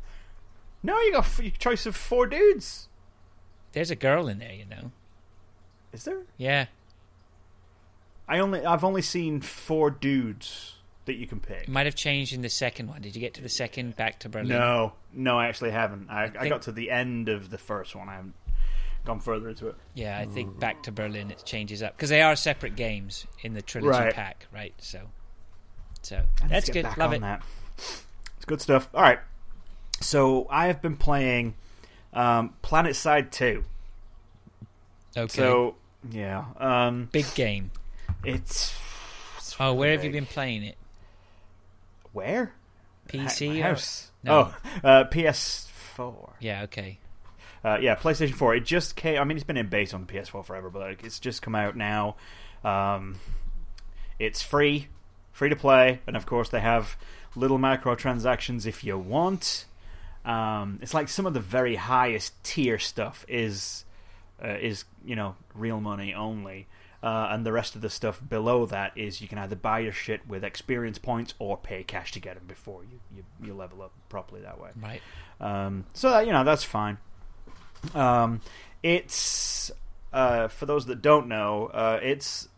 No, 0.81 0.97
you 1.01 1.11
got 1.11 1.25
f- 1.25 1.41
your 1.43 1.51
choice 1.51 1.87
of 1.87 1.97
four 1.97 2.29
dudes. 2.29 2.89
There's 3.73 3.91
a 3.91 3.97
girl 3.97 4.29
in 4.29 4.39
there, 4.39 4.53
you 4.53 4.65
know. 4.65 4.93
Is 5.93 6.05
there? 6.05 6.23
Yeah. 6.37 6.67
I 8.29 8.39
only 8.39 8.65
I've 8.65 8.85
only 8.85 9.03
seen 9.03 9.41
four 9.41 9.91
dudes 9.91 10.77
that 11.09 11.17
you 11.17 11.27
can 11.27 11.41
pick. 11.41 11.65
It 11.65 11.69
might 11.69 11.85
have 11.87 11.95
changed 11.97 12.33
in 12.33 12.41
the 12.43 12.49
second 12.49 12.89
one. 12.89 13.03
Did 13.03 13.15
you 13.17 13.21
get 13.21 13.35
to 13.35 13.43
the 13.43 13.49
second 13.49 13.97
back 13.97 14.21
to 14.21 14.29
Berlin? 14.29 14.49
No, 14.49 14.93
no, 15.13 15.39
I 15.39 15.49
actually 15.49 15.73
haven't. 15.73 16.09
I, 16.09 16.25
I, 16.25 16.29
think- 16.29 16.49
got 16.49 16.63
to 16.63 16.73
the 16.73 16.91
end 16.91 17.29
of 17.29 17.51
the 17.51 17.59
first 17.59 17.95
one. 17.97 18.09
I 18.09 18.15
haven't 18.15 18.35
gone 19.05 19.21
further 19.21 19.49
into 19.49 19.69
it. 19.69 19.75
Yeah, 19.95 20.19
I 20.19 20.27
think 20.27 20.59
back 20.61 20.83
to 20.85 20.93
Berlin 20.93 21.31
it 21.31 21.43
changes 21.45 21.83
up 21.83 21.97
because 21.97 22.11
they 22.11 22.23
are 22.23 22.37
separate 22.37 22.77
games 22.77 23.27
in 23.43 23.55
the 23.55 23.63
trilogy 23.63 23.99
Right. 23.99 24.15
pack, 24.15 24.47
right? 24.53 24.75
So, 24.79 25.01
so 26.03 26.23
that's 26.49 26.69
good. 26.71 26.87
Love 26.97 27.13
it. 27.13 27.21
That. 27.23 27.43
It's 27.77 28.45
good 28.47 28.61
stuff. 28.61 28.89
All 28.95 29.03
right, 29.03 29.19
so 30.01 30.47
I 30.51 30.67
have 30.69 30.81
been 30.83 30.97
playing 30.97 31.55
um, 32.13 32.55
Planet 32.63 32.97
Side 32.97 33.33
Two. 33.33 33.65
Okay. 35.17 35.27
So 35.37 35.75
yeah, 36.11 36.45
um, 36.59 37.09
Big 37.11 37.27
game. 37.35 37.71
it's, 38.25 38.75
it's 39.39 39.57
Oh, 39.59 39.73
where 39.75 39.91
really 39.91 39.97
have 39.97 40.05
you 40.05 40.11
been 40.13 40.27
playing 40.27 40.63
it? 40.65 40.77
Where? 42.13 42.53
PC 43.09 43.61
house. 43.63 44.11
No. 44.23 44.53
Oh, 44.53 44.89
uh, 44.89 45.05
PS4. 45.05 46.33
Yeah. 46.41 46.63
Okay. 46.65 46.99
Uh, 47.65 47.79
yeah, 47.81 47.97
PlayStation 47.97 48.35
4. 48.35 48.57
It 48.57 48.65
just 48.65 48.97
came. 48.97 49.19
I 49.21 49.25
mean, 49.25 49.37
it's 49.37 49.45
been 49.45 49.57
in 49.57 49.69
base 49.69 49.93
on 49.95 50.07
PS4 50.07 50.45
forever, 50.45 50.71
but 50.71 50.81
like, 50.81 51.05
it's 51.05 51.19
just 51.19 51.43
come 51.43 51.55
out 51.55 51.77
now. 51.77 52.17
Um, 52.65 53.17
it's 54.19 54.43
free, 54.43 54.89
free 55.33 55.49
to 55.49 55.57
play, 55.57 56.01
and 56.07 56.17
of 56.17 56.27
course 56.27 56.49
they 56.49 56.61
have 56.61 56.97
little 57.37 57.59
microtransactions 57.59 58.67
if 58.67 58.85
you 58.85 58.99
want. 58.99 59.67
Um, 60.25 60.79
it's 60.83 60.95
like 60.95 61.09
some 61.09 61.27
of 61.27 61.35
the 61.35 61.41
very 61.41 61.77
highest 61.77 62.43
tier 62.45 62.79
stuff 62.79 63.25
is 63.29 63.85
uh, 64.43 64.57
is 64.61 64.85
you 65.05 65.17
know 65.17 65.37
real 65.55 65.81
money 65.81 66.15
only, 66.15 66.67
uh, 67.03 67.29
and 67.31 67.47
the 67.47 67.53
rest 67.53 67.77
of 67.77 67.81
the 67.81 67.91
stuff 67.91 68.21
below 68.27 68.67
that 68.67 68.93
is 68.97 69.21
you 69.21 69.29
can 69.29 69.39
either 69.39 69.57
buy 69.57 69.79
your 69.79 69.93
shit 69.93 70.27
with 70.27 70.43
experience 70.43 70.99
points 70.99 71.35
or 71.39 71.57
pay 71.57 71.85
cash 71.85 72.13
to 72.13 72.21
get 72.21 72.35
them 72.35 72.45
before 72.47 72.83
you, 72.83 72.99
you, 73.15 73.25
you 73.43 73.55
level 73.55 73.83
up 73.83 73.93
properly 74.09 74.41
that 74.41 74.61
way. 74.61 74.71
Right. 74.81 75.01
Um, 75.41 75.85
so 75.95 76.11
that, 76.11 76.27
you 76.27 76.33
know 76.33 76.45
that's 76.45 76.65
fine. 76.65 76.99
Um, 77.95 78.41
it's 78.83 79.71
uh, 80.13 80.49
for 80.49 80.67
those 80.67 80.87
that 80.87 81.01
don't 81.01 81.29
know, 81.29 81.67
uh, 81.67 82.01
it's 82.03 82.49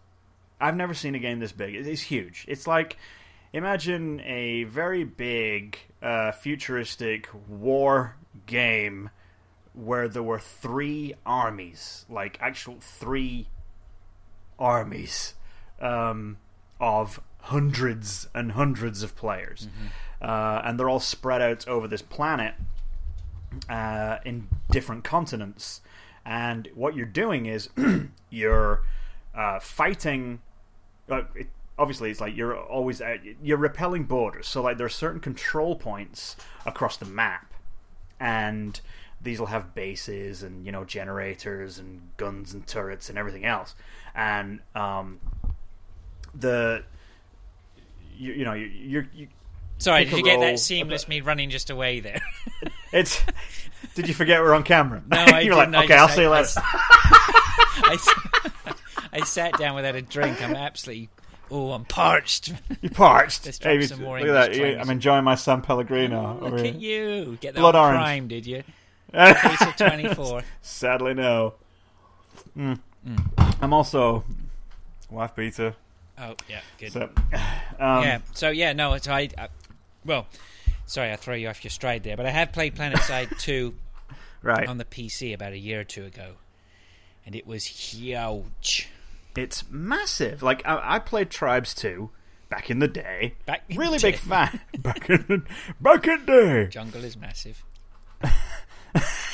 I've 0.58 0.76
never 0.76 0.94
seen 0.94 1.14
a 1.14 1.18
game 1.18 1.38
this 1.38 1.52
big. 1.52 1.74
It's 1.74 2.00
huge. 2.00 2.46
It's 2.48 2.66
like 2.66 2.96
imagine 3.52 4.20
a 4.24 4.64
very 4.64 5.04
big 5.04 5.78
uh, 6.02 6.32
futuristic 6.32 7.28
war 7.46 8.16
game 8.46 9.10
where 9.74 10.08
there 10.08 10.22
were 10.22 10.38
three 10.38 11.14
armies, 11.26 12.06
like 12.08 12.38
actual 12.40 12.76
three 12.80 13.48
armies 14.60 15.34
um, 15.80 16.36
of 16.78 17.20
hundreds 17.44 18.28
and 18.34 18.52
hundreds 18.52 19.02
of 19.02 19.16
players, 19.16 19.68
uh, 20.20 20.62
and 20.64 20.78
they're 20.78 20.88
all 20.90 21.00
spread 21.00 21.40
out 21.40 21.66
over 21.66 21.88
this 21.88 22.02
planet 22.02 22.54
uh, 23.68 24.18
in 24.24 24.48
different 24.70 25.04
continents. 25.04 25.80
And 26.24 26.68
what 26.74 26.94
you're 26.94 27.06
doing 27.06 27.46
is 27.46 27.70
you're 28.30 28.82
uh, 29.34 29.58
fighting. 29.60 30.40
Uh, 31.08 31.22
it, 31.34 31.48
obviously, 31.78 32.10
it's 32.10 32.20
like 32.20 32.36
you're 32.36 32.56
always 32.56 33.00
uh, 33.00 33.16
you're 33.42 33.58
repelling 33.58 34.04
borders. 34.04 34.46
So 34.46 34.62
like 34.62 34.76
there 34.76 34.86
are 34.86 34.90
certain 34.90 35.20
control 35.20 35.76
points 35.76 36.36
across 36.66 36.96
the 36.96 37.06
map, 37.06 37.52
and 38.20 38.80
these 39.20 39.38
will 39.38 39.46
have 39.46 39.74
bases 39.74 40.42
and 40.42 40.64
you 40.64 40.72
know 40.72 40.84
generators 40.84 41.78
and 41.78 42.02
guns 42.16 42.54
and 42.54 42.66
turrets 42.66 43.08
and 43.08 43.18
everything 43.18 43.44
else. 43.44 43.74
And 44.14 44.60
um, 44.74 45.18
the 46.34 46.82
you, 48.16 48.32
you 48.32 48.44
know 48.44 48.52
you, 48.54 48.66
you're 48.66 49.06
you, 49.14 49.28
Sorry, 49.78 50.04
did 50.04 50.18
you 50.18 50.22
get 50.24 50.40
that 50.40 50.58
seamless 50.58 51.08
me 51.08 51.20
running 51.22 51.48
just 51.50 51.70
away 51.70 52.00
there? 52.00 52.20
it's. 52.92 53.22
Did 53.94 54.08
you 54.08 54.14
forget 54.14 54.40
we're 54.42 54.54
on 54.54 54.62
camera? 54.62 55.02
No, 55.08 55.16
I 55.18 55.40
You're 55.40 55.54
didn't. 55.54 55.72
Like, 55.72 55.84
okay, 55.86 55.94
I'll 55.96 56.06
just- 56.06 56.16
see 56.16 56.22
you 56.22 56.28
I- 56.28 56.40
later. 56.40 56.60
I, 57.82 57.94
s- 57.94 58.74
I 59.12 59.20
sat 59.24 59.56
down 59.58 59.74
without 59.74 59.96
a 59.96 60.02
drink. 60.02 60.42
I'm 60.42 60.54
absolutely. 60.54 61.08
Oh, 61.50 61.72
I'm 61.72 61.84
parched. 61.86 62.52
You're 62.80 62.90
parched. 62.92 63.44
Let's 63.46 63.58
drop 63.58 63.74
Hey, 63.74 63.86
some 63.86 64.02
more 64.02 64.20
look 64.20 64.28
at 64.28 64.32
that. 64.32 64.52
Claims. 64.52 64.78
I'm 64.80 64.90
enjoying 64.90 65.24
my 65.24 65.34
San 65.34 65.62
Pellegrino. 65.62 66.38
over 66.42 66.58
Look 66.58 66.66
at 66.66 66.80
you. 66.80 67.38
Get 67.40 67.54
that 67.54 67.60
Blood 67.60 67.74
orange. 67.74 67.96
Prime, 67.98 68.28
did 68.28 68.46
you? 68.46 68.62
Case 69.12 69.62
of 69.62 69.76
24. 69.76 70.42
Sadly, 70.62 71.14
no. 71.14 71.54
Mm. 72.56 72.78
Mm. 73.08 73.49
I'm 73.60 73.72
also 73.72 74.24
wife 75.10 75.34
beater. 75.34 75.74
Oh, 76.18 76.34
yeah, 76.48 76.60
good. 76.78 76.92
So, 76.92 77.02
um, 77.78 78.02
yeah, 78.02 78.18
so 78.32 78.50
yeah, 78.50 78.72
no, 78.72 78.96
so 78.98 79.12
I. 79.12 79.28
I 79.36 79.48
well, 80.04 80.26
sorry, 80.86 81.12
I 81.12 81.16
throw 81.16 81.34
you 81.34 81.48
off 81.48 81.62
your 81.62 81.70
stride 81.70 82.02
there, 82.04 82.16
but 82.16 82.26
I 82.26 82.30
have 82.30 82.52
played 82.52 82.74
PlanetSide 82.74 83.38
2 83.40 83.74
right. 84.42 84.66
on 84.66 84.78
the 84.78 84.84
PC 84.84 85.34
about 85.34 85.52
a 85.52 85.58
year 85.58 85.80
or 85.80 85.84
two 85.84 86.04
ago, 86.04 86.32
and 87.26 87.34
it 87.34 87.46
was 87.46 87.64
huge. 87.64 88.88
It's 89.36 89.64
massive. 89.70 90.42
Like 90.42 90.66
I, 90.66 90.96
I 90.96 90.98
played 90.98 91.30
Tribes 91.30 91.74
2 91.74 92.10
back 92.48 92.70
in 92.70 92.78
the 92.78 92.88
day. 92.88 93.34
Back 93.46 93.64
really 93.74 93.98
big 93.98 94.16
fan. 94.16 94.60
back 94.78 95.08
in 95.08 95.24
the, 95.28 95.42
back 95.80 96.06
in 96.06 96.24
the 96.26 96.32
day. 96.32 96.66
Jungle 96.70 97.04
is 97.04 97.16
massive. 97.16 97.62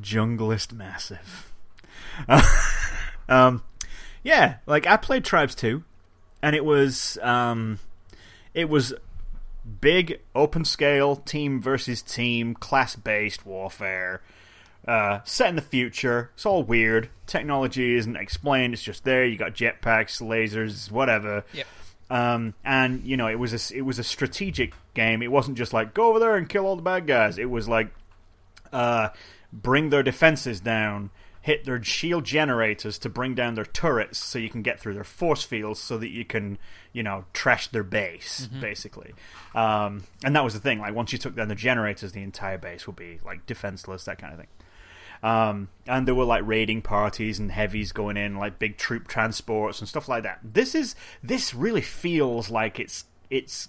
Junglist 0.00 0.72
massive. 0.72 1.52
um, 3.28 3.62
yeah, 4.22 4.56
like 4.66 4.86
I 4.86 4.96
played 4.96 5.24
Tribes 5.24 5.54
2, 5.54 5.82
and 6.42 6.56
it 6.56 6.64
was 6.64 7.18
um, 7.22 7.78
it 8.54 8.68
was 8.68 8.94
big 9.80 10.20
open 10.34 10.64
scale 10.64 11.16
team 11.16 11.60
versus 11.60 12.02
team 12.02 12.54
class 12.54 12.96
based 12.96 13.46
warfare. 13.46 14.22
Uh, 14.86 15.20
set 15.24 15.48
in 15.48 15.56
the 15.56 15.62
future. 15.62 16.30
It's 16.34 16.44
all 16.44 16.62
weird. 16.62 17.08
Technology 17.26 17.94
isn't 17.94 18.16
explained. 18.16 18.74
It's 18.74 18.82
just 18.82 19.04
there. 19.04 19.24
You 19.24 19.38
got 19.38 19.54
jetpacks, 19.54 20.20
lasers, 20.20 20.90
whatever. 20.90 21.44
Yep. 21.54 21.66
Um, 22.10 22.54
and 22.64 23.02
you 23.04 23.16
know, 23.16 23.26
it 23.26 23.38
was 23.38 23.70
a 23.70 23.76
it 23.76 23.82
was 23.82 23.98
a 23.98 24.04
strategic 24.04 24.74
game. 24.92 25.22
It 25.22 25.32
wasn't 25.32 25.56
just 25.56 25.72
like 25.72 25.94
go 25.94 26.10
over 26.10 26.18
there 26.18 26.36
and 26.36 26.48
kill 26.48 26.66
all 26.66 26.76
the 26.76 26.82
bad 26.82 27.06
guys. 27.06 27.38
It 27.38 27.48
was 27.48 27.66
like 27.66 27.88
uh, 28.72 29.08
bring 29.54 29.90
their 29.90 30.02
defenses 30.02 30.60
down, 30.60 31.10
hit 31.40 31.64
their 31.64 31.82
shield 31.82 32.24
generators 32.24 32.98
to 32.98 33.08
bring 33.08 33.34
down 33.34 33.54
their 33.54 33.64
turrets, 33.64 34.18
so 34.18 34.38
you 34.38 34.50
can 34.50 34.62
get 34.62 34.80
through 34.80 34.94
their 34.94 35.04
force 35.04 35.44
fields, 35.44 35.80
so 35.80 35.96
that 35.98 36.10
you 36.10 36.24
can 36.24 36.58
you 36.92 37.02
know 37.02 37.24
trash 37.32 37.68
their 37.68 37.84
base 37.84 38.48
basically. 38.60 39.14
Um, 39.54 40.04
and 40.24 40.34
that 40.34 40.44
was 40.44 40.54
the 40.54 40.60
thing. 40.60 40.80
Like 40.80 40.94
once 40.94 41.12
you 41.12 41.18
took 41.18 41.36
down 41.36 41.48
the 41.48 41.54
generators, 41.54 42.12
the 42.12 42.22
entire 42.22 42.58
base 42.58 42.86
would 42.86 42.96
be 42.96 43.20
like 43.24 43.46
defenseless, 43.46 44.04
that 44.04 44.18
kind 44.18 44.32
of 44.32 44.38
thing. 44.40 44.48
Um, 45.22 45.68
and 45.86 46.06
there 46.06 46.14
were 46.14 46.24
like 46.24 46.42
raiding 46.44 46.82
parties 46.82 47.38
and 47.38 47.50
heavies 47.50 47.92
going 47.92 48.18
in, 48.18 48.36
like 48.36 48.58
big 48.58 48.76
troop 48.76 49.08
transports 49.08 49.80
and 49.80 49.88
stuff 49.88 50.08
like 50.08 50.24
that. 50.24 50.40
This 50.42 50.74
is 50.74 50.94
this 51.22 51.54
really 51.54 51.80
feels 51.80 52.50
like 52.50 52.78
it's 52.78 53.04
it's 53.30 53.68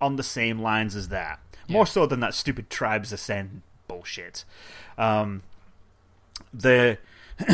on 0.00 0.16
the 0.16 0.22
same 0.22 0.60
lines 0.60 0.96
as 0.96 1.08
that, 1.08 1.38
more 1.68 1.86
so 1.86 2.04
than 2.06 2.20
that 2.20 2.34
stupid 2.34 2.68
tribes 2.68 3.12
ascend 3.12 3.62
bullshit. 3.88 4.44
Um, 4.98 5.42
the 6.52 6.98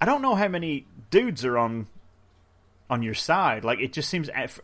I 0.00 0.04
don't 0.04 0.22
know 0.22 0.34
how 0.34 0.48
many 0.48 0.86
dudes 1.10 1.44
are 1.44 1.58
on 1.58 1.86
on 2.90 3.02
your 3.02 3.14
side. 3.14 3.64
Like 3.64 3.80
it 3.80 3.92
just 3.92 4.08
seems 4.08 4.28
at, 4.30 4.58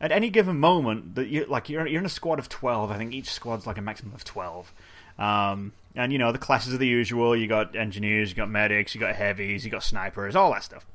at 0.00 0.12
any 0.12 0.30
given 0.30 0.58
moment 0.58 1.14
that 1.14 1.28
you 1.28 1.46
like 1.46 1.68
you're 1.68 1.86
you're 1.86 2.00
in 2.00 2.06
a 2.06 2.10
squad 2.10 2.38
of 2.38 2.48
twelve. 2.48 2.90
I 2.90 2.98
think 2.98 3.12
each 3.12 3.30
squad's 3.30 3.66
like 3.66 3.78
a 3.78 3.82
maximum 3.82 4.14
of 4.14 4.24
twelve. 4.24 4.72
Um, 5.18 5.72
and 5.94 6.12
you 6.12 6.18
know 6.18 6.32
the 6.32 6.38
classes 6.38 6.74
are 6.74 6.78
the 6.78 6.86
usual. 6.86 7.34
You 7.36 7.46
got 7.46 7.74
engineers, 7.74 8.30
you 8.30 8.36
got 8.36 8.50
medics, 8.50 8.94
you 8.94 9.00
got 9.00 9.16
heavies, 9.16 9.64
you 9.64 9.70
got 9.70 9.82
snipers, 9.82 10.36
all 10.36 10.52
that 10.52 10.64
stuff. 10.64 10.86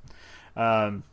Um, 0.55 1.03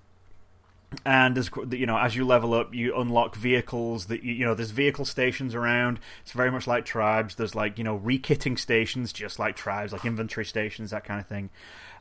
and 1.05 1.37
there's 1.37 1.51
you 1.73 1.87
know 1.87 1.99
as 1.99 2.17
you 2.17 2.25
level 2.25 2.55
up, 2.55 2.75
you 2.75 2.97
unlock 2.97 3.37
vehicles 3.37 4.07
that 4.07 4.23
you, 4.23 4.35
you 4.35 4.45
know 4.45 4.55
there's 4.55 4.71
vehicle 4.71 5.05
stations 5.05 5.55
around. 5.55 6.01
It's 6.23 6.33
very 6.33 6.51
much 6.51 6.67
like 6.67 6.85
tribes. 6.85 7.35
There's 7.35 7.55
like 7.55 7.79
you 7.79 7.85
know 7.85 7.99
rekitting 7.99 8.59
stations, 8.59 9.13
just 9.13 9.39
like 9.39 9.57
tribes, 9.57 9.93
like 9.93 10.05
inventory 10.05 10.47
stations, 10.47 10.91
that 10.91 11.05
kind 11.05 11.21
of 11.21 11.27
thing. 11.27 11.51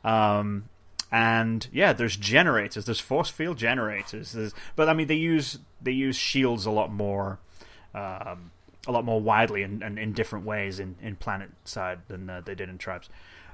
Um, 0.04 0.68
and 1.10 1.66
yeah, 1.72 1.92
there's 1.92 2.16
generators. 2.16 2.84
There's 2.84 3.00
force 3.00 3.30
field 3.30 3.58
generators. 3.58 4.32
There's, 4.32 4.54
but 4.76 4.88
I 4.88 4.94
mean, 4.94 5.06
they 5.06 5.14
use 5.14 5.58
they 5.80 5.92
use 5.92 6.16
shields 6.16 6.66
a 6.66 6.70
lot 6.70 6.92
more, 6.92 7.38
um, 7.94 8.50
a 8.86 8.92
lot 8.92 9.04
more 9.04 9.20
widely 9.20 9.62
and, 9.62 9.82
and 9.82 9.98
in 9.98 10.12
different 10.12 10.44
ways 10.46 10.80
in, 10.80 10.96
in 11.02 11.16
Planet 11.16 11.50
Side 11.64 12.00
than 12.08 12.28
uh, 12.28 12.40
they 12.44 12.54
did 12.54 12.68
in 12.68 12.78
Tribes. 12.78 13.08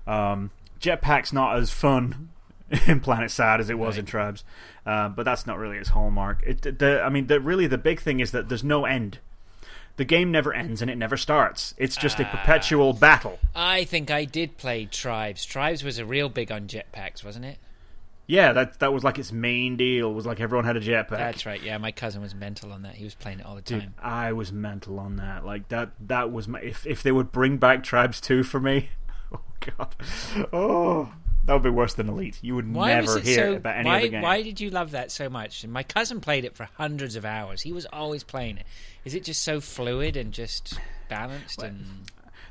Um, 0.07 0.51
Jetpack's 0.81 1.33
not 1.33 1.57
as 1.57 1.71
fun 1.71 2.31
in 2.87 3.01
PlanetSide 3.01 3.61
as 3.61 3.71
it 3.71 3.79
was 3.79 3.99
in 3.99 4.05
Tribes, 4.05 4.45
uh, 4.85 5.09
but 5.09 5.25
that's 5.25 5.47
not 5.47 5.59
really 5.59 5.79
its 5.79 5.91
hallmark. 5.91 6.43
It, 6.45 6.79
the, 6.79 7.01
I 7.03 7.09
mean, 7.09 7.27
the, 7.29 7.41
really 7.41 7.67
the 7.67 7.79
big 7.79 8.01
thing 8.01 8.21
is 8.21 8.33
that 8.33 8.49
there's 8.49 8.65
no 8.65 8.85
end. 8.85 9.19
The 9.97 10.05
game 10.05 10.33
never 10.33 10.53
ends 10.53 10.83
and 10.83 10.91
it 10.91 10.97
never 10.97 11.17
starts. 11.17 11.73
It's 11.79 11.97
just 11.97 12.19
a 12.19 12.25
perpetual 12.25 12.93
battle. 12.95 13.39
I 13.55 13.85
think 13.85 14.11
I 14.11 14.25
did 14.25 14.57
play 14.57 14.87
Tribes. 14.87 15.45
Tribes 15.45 15.85
was 15.85 15.99
a 15.99 16.05
real 16.05 16.29
big 16.29 16.51
on 16.51 16.67
jetpacks, 16.67 17.25
wasn't 17.25 17.45
it? 17.45 17.59
Yeah, 18.27 18.53
that 18.55 18.81
that 18.81 18.93
was 18.93 19.05
like 19.05 19.19
its 19.19 19.31
main 19.31 19.77
deal. 19.77 20.13
Was 20.13 20.27
like 20.27 20.41
everyone 20.41 20.65
had 20.65 20.77
a 20.77 20.81
jetpack. 20.81 21.11
That's 21.11 21.47
right. 21.47 21.63
Yeah, 21.63 21.77
my 21.79 21.93
cousin 21.93 22.23
was 22.23 22.35
mental 22.35 22.73
on 22.73 22.83
that. 22.83 22.95
He 22.95 23.05
was 23.05 23.15
playing 23.15 23.41
it 23.41 23.47
all 23.47 23.55
the 23.55 23.61
Dude, 23.61 23.81
time. 23.83 23.95
I 24.03 24.33
was 24.33 24.51
mental 24.51 24.99
on 24.99 25.17
that. 25.17 25.45
Like 25.45 25.69
that. 25.69 25.91
That 26.01 26.33
was 26.33 26.49
my. 26.49 26.59
If 26.61 26.87
if 26.87 27.03
they 27.03 27.13
would 27.13 27.31
bring 27.31 27.59
back 27.59 27.85
Tribes 27.85 28.23
two 28.23 28.43
for 28.43 28.59
me, 28.59 28.89
oh 29.33 29.43
god, 29.61 29.95
oh 30.55 31.13
that 31.47 31.53
would 31.53 31.63
be 31.63 31.71
worse 31.71 31.95
than 31.95 32.09
Elite. 32.09 32.39
You 32.43 32.55
would 32.55 32.73
Why 32.73 32.95
never 32.95 33.21
hear 33.21 33.53
so? 33.53 33.55
about 33.55 33.77
any 33.77 33.89
why, 33.89 33.99
other 33.99 34.09
game. 34.09 34.23
why 34.23 34.43
did 34.43 34.61
you 34.61 34.71
love 34.71 34.93
that 34.93 35.11
so 35.11 35.29
much? 35.29 35.65
And 35.65 35.73
my 35.73 35.83
cousin 35.83 36.21
played 36.21 36.45
it 36.45 36.57
for 36.57 36.69
hundreds 36.77 37.17
of 37.17 37.25
hours. 37.25 37.63
He 37.63 37.73
was 37.73 37.87
always 37.93 38.25
playing 38.25 38.59
it. 38.59 38.67
Is 39.05 39.15
it 39.15 39.25
just 39.25 39.43
so 39.43 39.61
fluid 39.61 40.17
and 40.17 40.33
just 40.33 40.79
balanced 41.09 41.63
and 41.63 41.85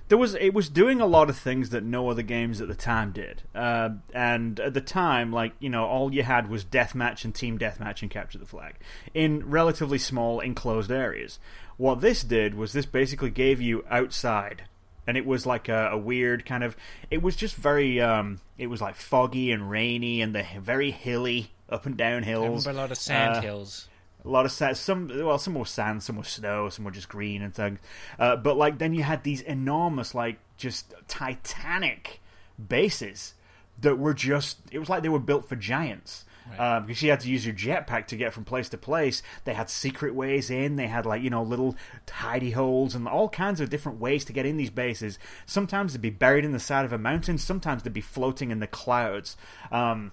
there 0.10 0.18
was 0.18 0.36
it 0.36 0.54
was 0.54 0.70
doing 0.70 1.02
a 1.02 1.06
lot 1.06 1.30
of 1.30 1.38
things 1.38 1.70
that 1.72 1.84
no 1.84 2.10
other 2.10 2.22
games 2.22 2.62
at 2.62 2.68
the 2.68 2.76
time 2.76 3.12
did. 3.12 3.42
Uh, 3.56 3.90
and 4.14 4.60
at 4.60 4.74
the 4.74 4.82
time, 4.82 5.32
like 5.32 5.54
you 5.60 5.70
know, 5.70 5.86
all 5.86 6.14
you 6.14 6.24
had 6.24 6.50
was 6.50 6.64
deathmatch 6.64 7.24
and 7.24 7.34
team 7.34 7.58
deathmatch 7.58 8.02
and 8.02 8.12
capture 8.12 8.38
the 8.38 8.46
flag 8.46 8.76
in 9.14 9.50
relatively 9.50 9.98
small 9.98 10.40
enclosed 10.40 10.92
areas. 10.92 11.40
What 11.78 12.02
this 12.02 12.24
did 12.24 12.54
was 12.54 12.74
this 12.74 12.86
basically 12.86 13.32
gave 13.32 13.60
you 13.62 13.86
outside 13.90 14.66
and 15.08 15.18
it 15.18 15.26
was 15.26 15.46
like 15.46 15.70
a, 15.70 15.90
a 15.92 15.98
weird 15.98 16.46
kind 16.46 16.64
of. 16.64 16.76
It 17.12 17.22
was 17.22 17.36
just 17.36 17.56
very. 17.56 18.00
Um, 18.02 18.40
it 18.58 18.68
was 18.68 18.82
like 18.82 18.96
foggy 18.96 19.52
and 19.52 19.70
rainy, 19.70 20.22
and 20.22 20.34
the 20.36 20.46
very 20.62 20.92
hilly 20.92 21.52
up 21.70 21.86
and 21.86 21.98
down 21.98 22.24
hills. 22.24 22.68
a 22.68 22.74
lot 22.74 22.92
of 22.92 22.98
sand 22.98 23.38
Uh, 23.38 23.42
hills. 23.42 23.88
a 24.24 24.30
lot 24.30 24.46
of 24.46 24.52
sand. 24.52 24.78
Some 24.78 25.08
well, 25.14 25.38
some 25.40 25.56
were 25.56 25.66
sand, 25.66 26.04
some 26.04 26.16
were 26.18 26.24
snow, 26.24 26.70
some 26.70 26.86
were 26.86 26.92
just 26.92 27.10
green 27.10 27.42
and 27.42 27.54
things. 27.54 27.80
Uh, 28.20 28.36
but 28.36 28.56
like 28.58 28.78
then 28.78 28.94
you 28.94 29.04
had 29.04 29.24
these 29.24 29.42
enormous, 29.42 30.14
like 30.16 30.38
just 30.58 30.94
titanic 31.08 32.22
bases 32.70 33.34
that 33.82 33.98
were 33.98 34.14
just. 34.14 34.58
It 34.72 34.80
was 34.80 34.90
like 34.90 35.04
they 35.04 35.10
were 35.10 35.20
built 35.20 35.48
for 35.50 35.56
giants. 35.56 36.26
Right. 36.50 36.78
Um, 36.78 36.86
because 36.86 37.02
you 37.02 37.10
had 37.10 37.22
to 37.22 37.30
use 37.30 37.46
your 37.46 37.56
jetpack 37.56 38.08
to 38.08 38.18
get 38.18 38.34
from 38.34 38.44
place 38.44 38.70
to 38.70 38.78
place. 38.78 39.24
They 39.46 39.54
had 39.54 39.70
secret 39.70 40.14
ways 40.14 40.50
in. 40.50 40.76
They 40.76 40.88
had 40.88 41.06
like 41.06 41.22
you 41.22 41.30
know 41.30 41.44
little 41.44 41.76
hidey 42.08 42.54
holes 42.54 42.96
and 42.96 43.08
all 43.08 43.30
kinds 43.30 43.62
of 43.62 43.70
different 43.70 44.00
ways 44.00 44.26
to 44.26 44.34
get 44.34 44.46
in 44.46 44.58
these 44.58 44.70
bases. 44.70 45.20
Sometimes 45.46 45.94
they'd 45.94 46.02
be 46.02 46.10
buried 46.10 46.46
in 46.46 46.52
the 46.52 46.60
side 46.60 46.86
of 46.86 46.94
a 46.94 46.98
mountain. 46.98 47.38
Sometimes 47.38 47.84
they'd 47.84 47.94
be 47.94 48.02
floating 48.02 48.52
in 48.52 48.60
the 48.60 48.68
clouds. 48.68 49.38
Um, 49.72 50.12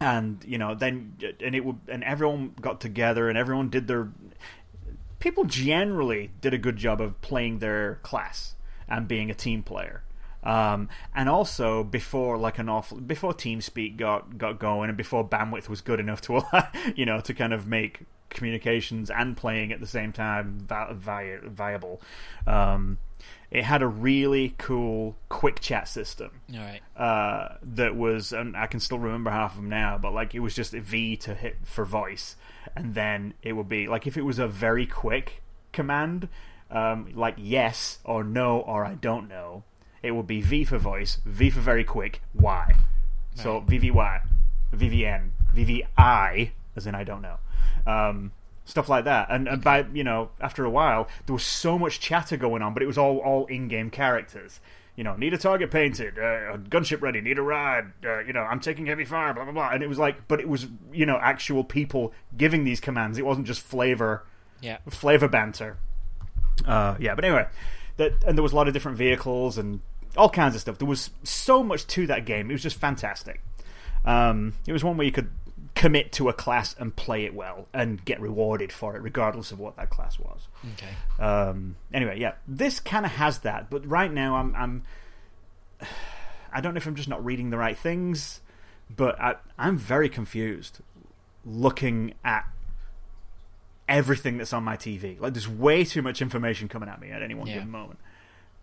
and 0.00 0.42
you 0.46 0.56
know 0.56 0.74
then 0.74 1.16
and 1.44 1.54
it 1.54 1.64
would 1.64 1.78
and 1.88 2.02
everyone 2.04 2.54
got 2.60 2.80
together 2.80 3.28
and 3.28 3.36
everyone 3.36 3.68
did 3.68 3.86
their 3.86 4.08
people 5.18 5.44
generally 5.44 6.30
did 6.40 6.54
a 6.54 6.58
good 6.58 6.76
job 6.76 7.00
of 7.00 7.20
playing 7.20 7.58
their 7.58 7.96
class 7.96 8.54
and 8.88 9.06
being 9.06 9.30
a 9.30 9.34
team 9.34 9.62
player 9.62 10.02
um, 10.42 10.88
and 11.14 11.28
also 11.28 11.84
before 11.84 12.38
like 12.38 12.58
an 12.58 12.68
awful 12.68 12.98
before 13.00 13.32
TeamSpeak 13.32 13.96
got 13.96 14.38
got 14.38 14.58
going 14.58 14.88
and 14.88 14.96
before 14.96 15.26
bandwidth 15.26 15.68
was 15.68 15.80
good 15.80 16.00
enough 16.00 16.20
to 16.22 16.42
you 16.96 17.06
know 17.06 17.20
to 17.20 17.34
kind 17.34 17.52
of 17.52 17.66
make 17.66 18.00
communications 18.30 19.10
and 19.10 19.36
playing 19.36 19.72
at 19.72 19.80
the 19.80 19.86
same 19.86 20.12
time 20.12 20.60
vi- 20.66 20.92
vi- 20.92 21.40
viable 21.44 22.00
um, 22.46 22.98
it 23.50 23.64
had 23.64 23.82
a 23.82 23.86
really 23.88 24.54
cool 24.56 25.16
quick 25.28 25.60
chat 25.60 25.88
system 25.88 26.40
All 26.54 26.60
right. 26.60 26.80
uh, 26.96 27.56
that 27.62 27.96
was, 27.96 28.32
and 28.32 28.56
I 28.56 28.66
can 28.66 28.78
still 28.80 28.98
remember 28.98 29.30
half 29.30 29.52
of 29.52 29.56
them 29.56 29.68
now, 29.68 29.98
but 29.98 30.12
like 30.14 30.34
it 30.34 30.40
was 30.40 30.54
just 30.54 30.72
a 30.72 30.80
V 30.80 31.16
to 31.16 31.34
hit 31.34 31.56
for 31.64 31.84
voice, 31.84 32.36
and 32.76 32.94
then 32.94 33.34
it 33.42 33.54
would 33.54 33.68
be 33.68 33.88
like 33.88 34.06
if 34.06 34.16
it 34.16 34.22
was 34.22 34.38
a 34.38 34.46
very 34.46 34.86
quick 34.86 35.42
command, 35.72 36.28
um, 36.70 37.10
like 37.14 37.34
yes 37.36 37.98
or 38.04 38.22
no 38.22 38.60
or 38.60 38.84
I 38.84 38.94
don't 38.94 39.28
know, 39.28 39.64
it 40.02 40.12
would 40.12 40.26
be 40.26 40.40
V 40.40 40.64
for 40.64 40.78
voice, 40.78 41.18
V 41.24 41.50
for 41.50 41.60
very 41.60 41.84
quick, 41.84 42.22
Y. 42.34 42.74
So 43.34 43.58
Right. 43.58 43.66
VVY, 43.68 44.22
VVN, 44.74 45.30
VVI, 45.54 46.50
as 46.76 46.86
in 46.86 46.94
I 46.94 47.04
don't 47.04 47.22
know. 47.22 47.36
Um, 47.86 48.32
stuff 48.64 48.88
like 48.88 49.04
that. 49.04 49.28
And, 49.30 49.48
and 49.48 49.62
by 49.62 49.86
you 49.92 50.04
know, 50.04 50.30
after 50.40 50.64
a 50.64 50.70
while, 50.70 51.08
there 51.26 51.32
was 51.34 51.42
so 51.44 51.78
much 51.78 52.00
chatter 52.00 52.36
going 52.36 52.62
on, 52.62 52.74
but 52.74 52.82
it 52.82 52.86
was 52.86 52.98
all 52.98 53.18
all 53.18 53.46
in-game 53.46 53.90
characters. 53.90 54.60
You 54.96 55.04
know, 55.04 55.16
need 55.16 55.32
a 55.32 55.38
target 55.38 55.70
painted, 55.70 56.18
uh, 56.18 56.58
gunship 56.68 57.00
ready, 57.00 57.20
need 57.22 57.38
a 57.38 57.42
ride. 57.42 57.92
Uh, 58.04 58.18
you 58.18 58.32
know, 58.34 58.40
I'm 58.42 58.60
taking 58.60 58.86
heavy 58.86 59.04
fire, 59.04 59.32
blah 59.32 59.44
blah 59.44 59.52
blah. 59.52 59.70
And 59.70 59.82
it 59.82 59.88
was 59.88 59.98
like, 59.98 60.28
but 60.28 60.40
it 60.40 60.48
was 60.48 60.66
you 60.92 61.06
know 61.06 61.16
actual 61.22 61.64
people 61.64 62.12
giving 62.36 62.64
these 62.64 62.80
commands. 62.80 63.16
It 63.18 63.24
wasn't 63.24 63.46
just 63.46 63.60
flavor 63.62 64.24
Yeah. 64.60 64.78
flavor 64.88 65.28
banter. 65.28 65.76
Uh, 66.66 66.96
yeah, 67.00 67.14
but 67.14 67.24
anyway, 67.24 67.46
that 67.96 68.12
and 68.26 68.36
there 68.36 68.42
was 68.42 68.52
a 68.52 68.56
lot 68.56 68.68
of 68.68 68.74
different 68.74 68.98
vehicles 68.98 69.56
and 69.56 69.80
all 70.16 70.28
kinds 70.30 70.54
of 70.54 70.60
stuff. 70.60 70.78
There 70.78 70.88
was 70.88 71.10
so 71.22 71.62
much 71.62 71.86
to 71.88 72.06
that 72.08 72.24
game. 72.24 72.50
It 72.50 72.54
was 72.54 72.62
just 72.62 72.76
fantastic. 72.76 73.42
Um, 74.04 74.54
it 74.66 74.72
was 74.72 74.82
one 74.82 74.96
where 74.96 75.04
you 75.04 75.12
could 75.12 75.30
commit 75.74 76.10
to 76.12 76.28
a 76.28 76.32
class 76.32 76.74
and 76.78 76.94
play 76.96 77.24
it 77.24 77.34
well 77.34 77.68
and 77.72 78.04
get 78.04 78.20
rewarded 78.20 78.72
for 78.72 78.96
it, 78.96 79.02
regardless 79.02 79.52
of 79.52 79.58
what 79.60 79.76
that 79.76 79.88
class 79.90 80.18
was. 80.18 80.48
Okay. 80.74 81.22
Um, 81.24 81.76
anyway, 81.92 82.18
yeah, 82.18 82.32
this 82.46 82.80
kind 82.80 83.04
of 83.06 83.12
has 83.12 83.40
that, 83.40 83.70
but 83.70 83.86
right 83.86 84.12
now 84.12 84.36
I'm, 84.36 84.54
I'm, 84.54 84.82
I 86.52 86.60
don't 86.60 86.74
know 86.74 86.78
if 86.78 86.86
I'm 86.86 86.96
just 86.96 87.08
not 87.08 87.24
reading 87.24 87.50
the 87.50 87.56
right 87.58 87.78
things, 87.78 88.40
but 88.94 89.20
I, 89.20 89.36
I'm 89.58 89.78
very 89.78 90.08
confused 90.08 90.80
looking 91.44 92.14
at 92.24 92.44
everything 93.88 94.38
that's 94.38 94.52
on 94.52 94.64
my 94.64 94.76
TV. 94.76 95.18
Like, 95.20 95.32
there's 95.34 95.48
way 95.48 95.84
too 95.84 96.02
much 96.02 96.20
information 96.22 96.68
coming 96.68 96.88
at 96.88 97.00
me 97.00 97.10
at 97.10 97.22
any 97.22 97.34
one 97.34 97.46
Yeah. 97.46 97.54
given 97.54 97.70
moment. 97.70 97.98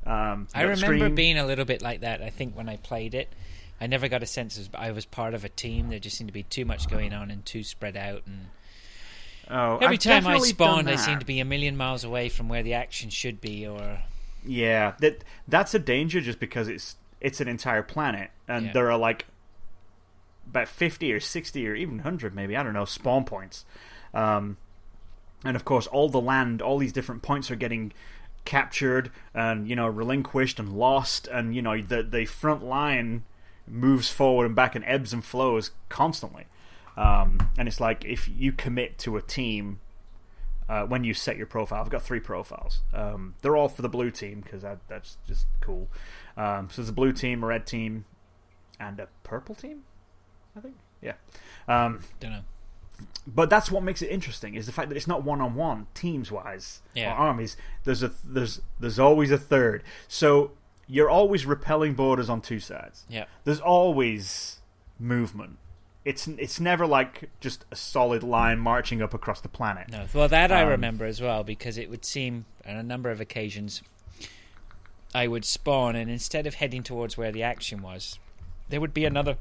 Um, 0.08 0.47
I 0.55 0.62
you 0.62 0.68
got 0.70 0.76
the 0.78 0.82
remember 0.82 0.97
screen- 1.05 1.16
being 1.16 1.38
a 1.38 1.45
little 1.45 1.66
bit 1.66 1.82
like 1.82 2.01
that. 2.01 2.22
I 2.22 2.30
think 2.30 2.55
when 2.55 2.70
I 2.70 2.78
played 2.78 3.14
it, 3.14 3.34
I 3.82 3.88
never 3.88 4.08
got 4.08 4.24
a 4.24 4.26
sense 4.26 4.58
of 4.58 4.70
I 4.74 4.91
was 4.91 5.05
part 5.05 5.34
of 5.34 5.43
a 5.43 5.49
team. 5.49 5.89
There 5.89 5.99
just 5.99 6.18
seemed 6.18 6.30
to 6.30 6.34
be 6.34 6.43
too 6.43 6.66
much 6.66 6.89
going 6.89 7.14
on 7.14 7.30
and 7.30 7.45
too 7.45 7.64
spread 7.64 7.97
out. 7.97 8.24
And 8.26 8.47
Oh, 9.49 9.78
every 9.78 9.95
I've 9.95 9.99
time 10.01 10.28
I 10.28 10.39
spawned, 10.39 10.89
I 10.89 10.95
seemed 10.97 11.20
to 11.22 11.26
be 11.26 11.39
a 11.39 11.45
million 11.45 11.78
miles 11.78 12.03
away 12.03 12.28
from 12.30 12.49
where 12.49 12.64
the 12.64 12.74
action 12.74 13.10
should 13.10 13.39
be. 13.41 13.68
Or 13.68 13.99
Yeah, 14.45 14.93
that 14.99 15.24
that's 15.47 15.74
a 15.74 15.80
danger 15.80 16.22
just 16.22 16.39
because 16.39 16.68
it's 16.68 16.95
it's 17.22 17.41
an 17.41 17.47
entire 17.47 17.82
planet 17.84 18.30
and 18.47 18.68
Yeah. 18.68 18.74
there 18.74 18.91
are 18.91 18.97
like 18.97 19.26
about 20.49 20.68
50 20.68 21.12
or 21.12 21.20
60 21.20 21.68
or 21.68 21.76
even 21.76 21.97
100 21.97 22.34
maybe, 22.34 22.55
I 22.55 22.64
don't 22.64 22.74
know, 22.74 22.86
spawn 22.86 23.26
points. 23.26 23.66
Um, 24.14 24.58
and 25.43 25.55
of 25.55 25.66
course 25.66 25.88
all 25.88 26.10
the 26.10 26.22
land, 26.22 26.62
all 26.62 26.78
these 26.78 26.93
different 26.93 27.22
points 27.22 27.51
are 27.51 27.55
getting 27.55 27.91
captured 28.48 29.12
and 29.34 29.68
you 29.68 29.76
know 29.76 29.88
relinquished 29.88 30.58
and 30.58 30.72
lost 30.72 31.28
and 31.28 31.54
you 31.54 31.62
know 31.62 31.82
the 31.82 32.02
the 32.02 32.26
front 32.26 32.64
line 32.64 33.24
moves 33.68 34.10
forward 34.10 34.45
and 34.45 34.56
back 34.56 34.74
and 34.74 34.86
ebbs 34.88 35.12
and 35.12 35.24
flows 35.24 35.72
constantly. 35.89 36.45
Um, 36.95 37.50
and 37.58 37.68
it's 37.68 37.80
like 37.80 38.06
if 38.06 38.28
you 38.28 38.54
commit 38.54 38.98
to 39.00 39.18
a 39.18 39.22
team 39.22 39.82
uh, 40.70 40.84
when 40.84 41.04
you 41.04 41.14
set 41.14 41.38
your 41.38 41.45
profile. 41.45 41.82
I've 41.82 41.89
got 41.89 42.02
three 42.02 42.20
profiles. 42.20 42.82
Um, 42.93 43.36
they're 43.41 43.56
all 43.56 43.70
for 43.70 43.82
the 43.82 43.89
blue 43.89 44.12
team 44.12 44.41
because 44.41 44.64
that, 44.64 44.80
that's 44.88 45.18
just 45.28 45.48
cool. 45.62 45.89
Um, 46.36 46.70
so 46.70 46.82
there's 46.82 46.89
a 46.89 46.93
blue 46.93 47.14
team, 47.14 47.43
a 47.43 47.48
red 47.48 47.66
team, 47.66 48.06
and 48.80 49.00
a 49.00 49.08
purple 49.24 49.56
team. 49.56 49.84
I 50.56 50.62
think, 50.62 50.76
yeah. 51.02 51.14
Um, 51.68 52.02
don't 52.20 52.32
know. 52.32 52.41
But 53.28 53.50
that's 53.50 53.70
what 53.72 53.84
makes 53.84 54.02
it 54.02 54.08
interesting 54.10 54.56
is 54.56 54.66
the 54.66 54.72
fact 54.72 54.89
that 54.89 54.95
it's 54.95 55.08
not 55.08 55.24
one 55.24 55.41
on 55.41 55.54
one 55.56 55.88
teams 55.93 56.32
wise 56.32 56.82
Yeah. 56.95 57.12
or 57.12 57.16
armies. 57.16 57.58
There's 57.84 58.04
a 58.04 58.12
there's 58.24 58.62
there's 58.80 59.00
always 59.00 59.32
a 59.32 59.38
third. 59.38 59.84
So 60.08 60.52
you're 60.88 61.10
always 61.10 61.45
repelling 61.45 61.93
borders 61.93 62.30
on 62.30 62.41
two 62.41 62.60
sides. 62.60 63.06
Yeah. 63.10 63.26
There's 63.43 63.60
always 63.60 64.60
movement. 65.00 65.58
It's 66.06 66.26
it's 66.28 66.60
never 66.60 66.88
like 66.88 67.30
just 67.41 67.66
a 67.70 67.76
solid 67.76 68.24
line 68.24 68.60
marching 68.60 69.02
up 69.02 69.14
across 69.14 69.41
the 69.41 69.50
planet. 69.50 69.89
No. 69.89 70.06
Well, 70.14 70.30
that 70.30 70.52
I 70.52 70.62
Um, 70.64 70.70
remember 70.70 71.06
as 71.06 71.20
well 71.22 71.43
because 71.43 71.78
it 71.78 71.89
would 71.89 72.06
seem 72.06 72.45
on 72.66 72.78
a 72.78 72.84
number 72.84 73.12
of 73.12 73.20
occasions 73.20 73.82
I 75.14 75.28
would 75.28 75.45
spawn, 75.45 75.95
and 75.95 76.10
instead 76.12 76.45
of 76.48 76.56
heading 76.56 76.84
towards 76.84 77.18
where 77.18 77.32
the 77.32 77.41
action 77.43 77.82
was, 77.82 78.20
there 78.70 78.80
would 78.82 78.93
be 78.93 79.06
another, 79.06 79.38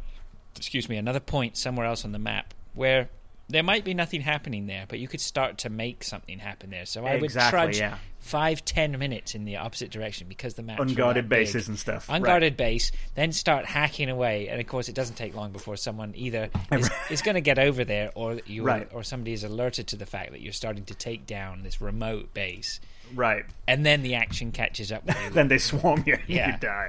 excuse 0.57 0.89
me, 0.89 0.97
another 0.97 1.21
point 1.21 1.57
somewhere 1.57 1.87
else 1.87 2.05
on 2.05 2.13
the 2.13 2.19
map 2.19 2.55
where 2.75 3.09
there 3.49 3.63
might 3.63 3.85
be 3.85 3.95
nothing 3.95 4.21
happening 4.23 4.67
there, 4.67 4.87
but 4.89 4.99
you 4.99 5.07
could 5.07 5.21
start 5.21 5.59
to 5.59 5.71
make 5.71 6.03
something 6.03 6.39
happen 6.39 6.71
there. 6.71 6.85
So 6.87 7.07
I 7.07 7.17
would 7.17 7.31
trudge 7.31 7.79
yeah. 7.79 7.99
five, 8.19 8.65
ten 8.65 8.99
minutes 8.99 9.37
in 9.37 9.45
the 9.45 9.57
opposite 9.59 9.91
direction 9.91 10.27
because 10.29 10.55
the 10.55 10.63
map 10.65 10.81
Unguarded 10.81 11.29
bases 11.29 11.69
and 11.69 11.79
stuff. 11.79 12.09
Right. 12.09 12.17
unguarded 12.17 12.57
base, 12.57 12.91
then 13.15 13.31
start 13.31 13.65
hacking 13.65 14.11
away, 14.11 14.49
and 14.49 14.61
of 14.61 14.67
course, 14.67 14.89
it 14.89 14.95
doesn't 14.97 15.15
take 15.15 15.35
long 15.37 15.53
before 15.53 15.77
someone 15.77 16.13
either 16.17 16.51
is, 16.73 16.91
is 17.11 17.23
going 17.23 17.37
to 17.37 17.41
get 17.41 17.59
over 17.59 17.85
there, 17.85 18.11
or 18.17 18.41
you 18.47 18.65
Right. 18.65 18.89
or 18.93 19.05
somebody 19.05 19.33
is 19.33 19.45
alerted 19.45 19.87
to 19.89 19.97
the 19.97 20.07
fact 20.07 20.33
that 20.33 20.41
you're 20.41 20.53
starting 20.53 20.85
to 20.87 20.95
take 20.95 21.25
down 21.27 21.63
this 21.63 21.81
remote 21.81 22.35
base, 22.35 22.81
Right. 23.15 23.45
and 23.69 23.87
then 23.87 24.03
the 24.03 24.17
action 24.17 24.51
catches 24.51 24.91
up 24.91 25.07
with 25.07 25.17
you. 25.23 25.31
Then 25.31 25.47
they 25.47 25.59
swarm 25.59 26.03
you 26.05 26.15
and 26.15 26.23
Yeah. 26.27 26.53
you 26.55 26.59
die. 26.59 26.89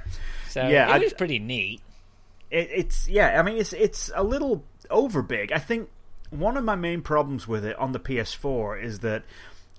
so 0.50 0.68
yeah, 0.68 0.88
it 0.90 0.94
I- 0.94 0.98
was 1.04 1.14
pretty 1.14 1.38
neat. 1.38 1.82
It, 2.50 2.70
it's 2.74 3.08
yeah. 3.10 3.38
I 3.40 3.44
mean, 3.44 3.58
it's 3.58 3.74
it's 3.74 4.10
a 4.16 4.24
little 4.24 4.64
over 4.90 5.22
big. 5.22 5.52
I 5.52 5.60
think 5.60 5.90
one 6.30 6.58
of 6.58 6.64
my 6.64 6.76
main 6.76 7.02
problems 7.02 7.48
with 7.48 7.66
it 7.66 7.76
on 7.78 7.92
the 7.92 8.00
PS4 8.00 8.82
is 8.82 9.00
that 9.00 9.24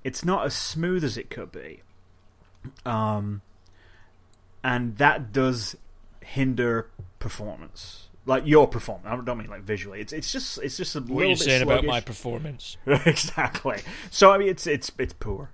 it's 0.05 0.25
not 0.25 0.47
as 0.47 0.55
smooth 0.55 1.05
as 1.05 1.17
it 1.17 1.31
could 1.31 1.53
be. 1.53 1.83
Um, 2.85 3.43
and 4.63 4.97
that 4.99 5.33
does 5.33 5.77
hinder 6.23 6.91
performance. 7.19 8.05
Like 8.27 8.47
your 8.47 8.69
performance, 8.69 9.07
I 9.09 9.17
don't 9.25 9.39
mean 9.39 9.49
like 9.49 9.63
visually. 9.63 10.01
It's 10.03 10.13
it's 10.13 10.31
just 10.31 10.59
it's 10.59 10.77
just 10.77 10.95
a 10.95 11.01
What 11.01 11.09
little 11.09 11.23
are 11.23 11.25
you 11.25 11.35
bit 11.37 11.39
saying 11.45 11.63
about 11.63 11.85
my 11.85 12.01
performance? 12.01 12.77
exactly. 12.87 13.81
So 14.11 14.31
I 14.31 14.37
mean, 14.37 14.49
it's 14.49 14.67
it's 14.67 14.93
it's 14.99 15.15
poor. 15.15 15.51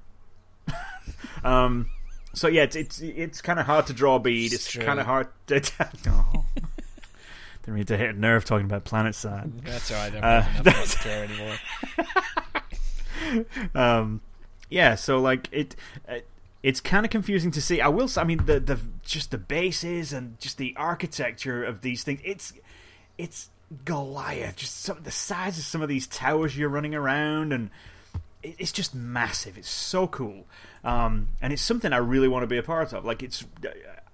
um. 1.45 1.89
So 2.33 2.49
yeah, 2.49 2.63
it's 2.63 2.75
it's 2.75 3.01
it's 3.01 3.41
kind 3.41 3.61
of 3.61 3.67
hard 3.67 3.87
to 3.87 3.93
draw 3.93 4.17
a 4.17 4.19
bead. 4.19 4.53
It's 4.53 4.75
It's, 4.75 4.85
kind 4.85 4.99
of 4.99 5.07
hard 5.07 5.29
to. 5.47 5.63
oh. 6.09 6.44
Didn't 7.65 7.75
mean 7.77 7.85
to 7.87 7.97
hit 7.97 8.11
a 8.11 8.19
nerve 8.19 8.45
talking 8.45 8.67
about 8.67 8.85
PlanetSide. 8.85 9.65
That's 9.65 9.91
all 9.91 9.97
right. 9.99 10.07
I 10.07 10.11
don't 10.11 10.25
Uh, 10.25 10.43
have 10.43 10.61
enough 10.67 10.77
not 10.77 10.87
to 10.87 10.99
care 10.99 11.25
anymore. 11.25 11.57
Um. 13.75 14.21
Yeah. 14.71 14.95
So 14.97 15.21
like 15.21 15.49
it. 15.53 15.77
Uh, 16.09 16.19
it's 16.63 16.81
kind 16.81 17.05
of 17.05 17.11
confusing 17.11 17.51
to 17.53 17.61
see. 17.63 17.81
I 17.81 17.89
will. 17.89 18.09
I 18.17 18.25
mean, 18.25 18.45
the 18.47 18.61
the 18.61 18.79
just 19.03 19.31
the 19.31 19.39
bases 19.39 20.13
and 20.13 20.39
just 20.41 20.59
the 20.59 20.75
architecture 20.77 21.65
of 21.65 21.81
these 21.83 22.03
things. 22.05 22.21
It's 22.25 22.53
it's 23.19 23.51
Goliath. 23.85 24.57
Just 24.57 24.81
some 24.83 24.99
the 25.03 25.11
size 25.11 25.59
of 25.59 25.65
some 25.65 25.83
of 25.83 25.89
these 25.89 26.07
towers 26.07 26.57
you're 26.57 26.69
running 26.69 26.95
around, 26.95 27.53
and 27.53 27.71
it- 28.43 28.57
it's 28.59 28.73
just 28.73 28.95
massive. 28.95 29.57
It's 29.59 29.71
so 29.71 30.07
cool, 30.07 30.47
um, 30.85 31.29
and 31.41 31.53
it's 31.53 31.63
something 31.63 31.93
I 31.93 31.99
really 31.99 32.29
want 32.29 32.43
to 32.43 32.47
be 32.47 32.59
a 32.59 32.63
part 32.63 32.93
of. 32.93 33.05
Like 33.05 33.23
it's 33.23 33.45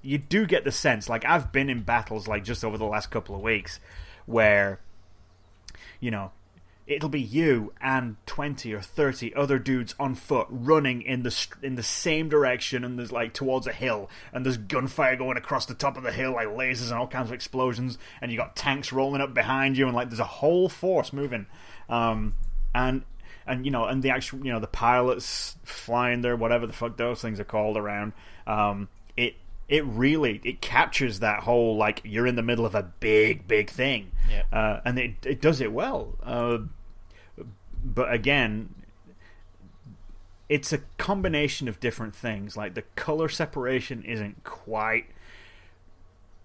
you 0.02 0.18
do 0.18 0.46
get 0.46 0.64
the 0.64 0.72
sense. 0.72 1.08
Like 1.08 1.24
I've 1.24 1.52
been 1.52 1.68
in 1.68 1.82
battles 1.82 2.28
like 2.28 2.44
just 2.44 2.64
over 2.64 2.78
the 2.78 2.86
last 2.86 3.10
couple 3.10 3.34
of 3.34 3.42
weeks 3.42 3.80
where 4.26 4.80
you 6.00 6.10
know 6.10 6.32
it'll 6.86 7.08
be 7.08 7.20
you 7.20 7.72
and 7.80 8.16
20 8.26 8.74
or 8.74 8.80
30 8.80 9.34
other 9.34 9.58
dudes 9.58 9.94
on 9.98 10.14
foot 10.14 10.46
running 10.50 11.02
in 11.02 11.22
the 11.22 11.46
in 11.62 11.76
the 11.76 11.82
same 11.82 12.28
direction 12.28 12.84
and 12.84 12.98
there's 12.98 13.12
like 13.12 13.32
towards 13.32 13.66
a 13.66 13.72
hill 13.72 14.10
and 14.32 14.44
there's 14.44 14.56
gunfire 14.56 15.14
going 15.14 15.36
across 15.36 15.66
the 15.66 15.74
top 15.74 15.96
of 15.96 16.02
the 16.02 16.10
hill 16.10 16.32
like 16.32 16.48
lasers 16.48 16.90
and 16.90 16.98
all 16.98 17.06
kinds 17.06 17.28
of 17.28 17.32
explosions 17.32 17.96
and 18.20 18.32
you 18.32 18.36
got 18.36 18.56
tanks 18.56 18.92
rolling 18.92 19.20
up 19.20 19.32
behind 19.32 19.78
you 19.78 19.86
and 19.86 19.94
like 19.94 20.10
there's 20.10 20.20
a 20.20 20.24
whole 20.24 20.68
force 20.68 21.12
moving 21.12 21.46
um, 21.88 22.34
and 22.74 23.02
and 23.46 23.64
you 23.64 23.70
know 23.70 23.84
and 23.84 24.02
the 24.02 24.10
actual 24.10 24.44
you 24.44 24.52
know 24.52 24.60
the 24.60 24.66
pilots 24.66 25.56
flying 25.62 26.22
there 26.22 26.34
whatever 26.34 26.66
the 26.66 26.72
fuck 26.72 26.96
those 26.96 27.22
things 27.22 27.38
are 27.38 27.44
called 27.44 27.76
around 27.76 28.12
um, 28.48 28.88
it 29.16 29.34
it 29.70 29.84
really 29.86 30.40
it 30.44 30.60
captures 30.60 31.20
that 31.20 31.44
whole 31.44 31.76
like 31.76 32.02
you're 32.04 32.26
in 32.26 32.34
the 32.34 32.42
middle 32.42 32.66
of 32.66 32.74
a 32.74 32.82
big 32.82 33.46
big 33.48 33.70
thing 33.70 34.10
Yep. 34.28 34.46
uh, 34.52 34.80
and 34.84 34.98
it 34.98 35.14
it 35.24 35.40
does 35.40 35.60
it 35.62 35.72
well. 35.72 36.18
Uh, 36.22 36.58
but 37.82 38.12
again, 38.12 38.74
it's 40.48 40.72
a 40.72 40.78
combination 40.98 41.66
of 41.68 41.80
different 41.80 42.14
things. 42.14 42.56
Like 42.56 42.74
the 42.74 42.82
color 42.96 43.28
separation 43.28 44.02
isn't 44.02 44.44
quite 44.44 45.06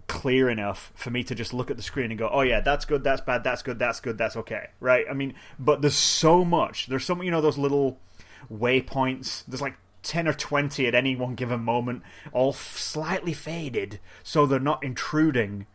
clear 0.08 0.50
enough 0.50 0.92
for 0.96 1.10
me 1.10 1.24
to 1.24 1.34
just 1.34 1.52
look 1.54 1.72
at 1.72 1.78
the 1.78 1.84
screen 1.84 2.12
and 2.12 2.18
go, 2.18 2.30
"Oh 2.32 2.42
yeah, 2.42 2.62
that's 2.62 2.86
good, 2.86 3.04
that's 3.04 3.22
bad, 3.22 3.44
that's 3.44 3.62
good, 3.64 3.80
that's 3.80 4.00
good, 4.00 4.18
that's 4.18 4.36
okay." 4.38 4.68
Right? 4.80 5.06
I 5.10 5.14
mean, 5.14 5.34
but 5.60 5.82
there's 5.82 5.96
so 5.96 6.46
much. 6.46 6.88
There's 6.88 7.06
so 7.06 7.20
you 7.22 7.32
know 7.32 7.42
those 7.42 7.58
little 7.58 8.00
waypoints. 8.52 9.44
There's 9.48 9.62
like 9.62 9.76
10 10.06 10.28
or 10.28 10.34
20 10.34 10.88
at 10.88 10.96
any 10.96 11.16
one 11.16 11.36
given 11.36 11.62
moment, 11.62 12.04
all 12.32 12.50
f- 12.50 12.78
slightly 12.78 13.34
faded 13.34 14.00
so 14.24 14.46
they're 14.46 14.60
not 14.60 14.84
intruding 14.84 15.66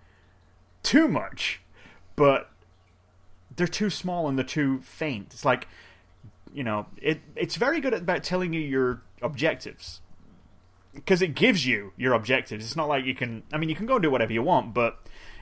too 0.82 1.08
much, 1.08 1.60
but 2.16 2.50
they're 3.56 3.66
too 3.66 3.90
small 3.90 4.28
and 4.28 4.38
they're 4.38 4.44
too 4.44 4.80
faint. 4.80 5.28
It's 5.32 5.44
like, 5.44 5.68
you 6.52 6.64
know, 6.64 6.86
it 7.00 7.20
it's 7.36 7.56
very 7.56 7.80
good 7.80 7.92
at 7.92 8.02
about 8.02 8.24
telling 8.24 8.52
you 8.52 8.60
your 8.60 9.02
objectives 9.22 10.00
because 10.94 11.22
it 11.22 11.34
gives 11.34 11.66
you 11.66 11.92
your 11.96 12.14
objectives. 12.14 12.64
It's 12.64 12.76
not 12.76 12.88
like 12.88 13.04
you 13.04 13.14
can. 13.14 13.42
I 13.52 13.58
mean, 13.58 13.68
you 13.68 13.74
can 13.74 13.86
go 13.86 13.94
and 13.94 14.02
do 14.02 14.10
whatever 14.10 14.32
you 14.32 14.42
want, 14.42 14.74
but 14.74 14.98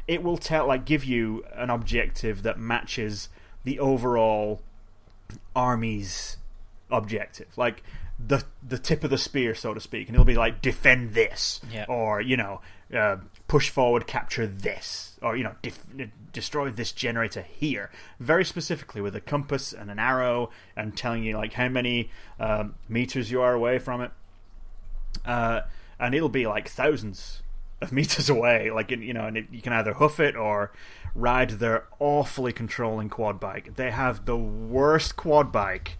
it 0.07 0.22
will 0.22 0.36
tell 0.36 0.66
like 0.66 0.84
give 0.84 1.05
you 1.05 1.45
an 1.55 1.70
objective 1.70 2.43
that 2.43 2.59
matches 2.59 3.28
the 3.64 3.78
overall 3.78 4.62
army's 5.55 6.39
objective. 6.91 7.57
Like 7.57 7.82
the 8.19 8.45
the 8.66 8.79
tip 8.79 9.05
of 9.05 9.11
the 9.11 9.19
spear, 9.19 9.55
so 9.55 9.75
to 9.75 9.81
speak, 9.81 10.09
and 10.09 10.14
it'll 10.16 10.25
be 10.25 10.35
like 10.35 10.61
defend 10.61 11.14
this, 11.14 11.61
Yeah. 11.71 11.85
or 11.89 12.21
you 12.21 12.37
know, 12.37 12.61
uh, 12.95 13.19
push 13.47 13.71
forward, 13.71 14.07
capture 14.07 14.47
this, 14.47 15.19
or 15.23 15.37
you 15.37 15.45
know, 15.45 15.55
def- 15.62 15.85
destroy 16.33 16.71
this 16.71 16.91
generator 16.93 17.43
here. 17.43 17.91
Very 18.19 18.45
specifically 18.45 19.01
with 19.01 19.14
a 19.14 19.21
compass 19.21 19.73
and 19.73 19.91
an 19.91 19.99
arrow, 19.99 20.51
and 20.77 20.97
telling 20.97 21.23
you 21.23 21.37
like 21.37 21.53
how 21.53 21.69
many 21.69 22.11
um, 22.41 22.75
meters 22.89 23.31
you 23.31 23.41
are 23.41 23.55
away 23.55 23.79
from 23.79 24.01
it. 24.01 24.11
Uh, 25.25 25.62
and 26.01 26.14
it'll 26.14 26.29
be 26.29 26.47
like 26.47 26.69
thousands 26.69 27.43
of 27.81 27.93
meters 27.99 28.29
away. 28.29 28.71
Like 28.71 28.91
you 28.91 29.12
know, 29.12 29.27
and 29.27 29.37
it, 29.37 29.47
you 29.51 29.62
can 29.62 29.73
either 29.73 29.95
hoof 29.95 30.21
it 30.21 30.37
or 30.37 30.73
ride 31.14 31.51
their 31.51 31.85
awfully 31.99 32.53
controlling 32.53 33.09
quad 33.09 33.41
bike. 33.41 33.77
They 33.77 33.91
have 33.91 34.25
the 34.27 34.37
worst 34.37 35.16
quad 35.16 35.51
bike 35.53 35.99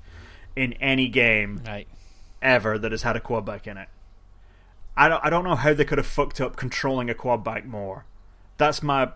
in 0.57 0.73
any 0.75 1.09
game 1.09 1.62
Right. 1.66 1.87
Ever 2.43 2.78
that 2.78 2.93
has 2.93 3.03
had 3.03 3.16
a 3.16 3.20
quad 3.20 3.45
bike 3.45 3.66
in 3.66 3.76
it. 3.76 3.89
I 4.97 5.09
don't, 5.09 5.24
I 5.24 5.30
don't 5.30 5.45
know 5.45 5.55
how 5.55 5.74
they 5.74 5.84
could 5.84 5.99
have 5.99 6.07
fucked 6.07 6.41
up 6.41 6.57
controlling 6.57 7.09
a 7.09 7.14
quad 7.14 7.45
bike 7.45 7.64
more. 7.64 8.05
That's 8.57 8.82
my 8.82 9.11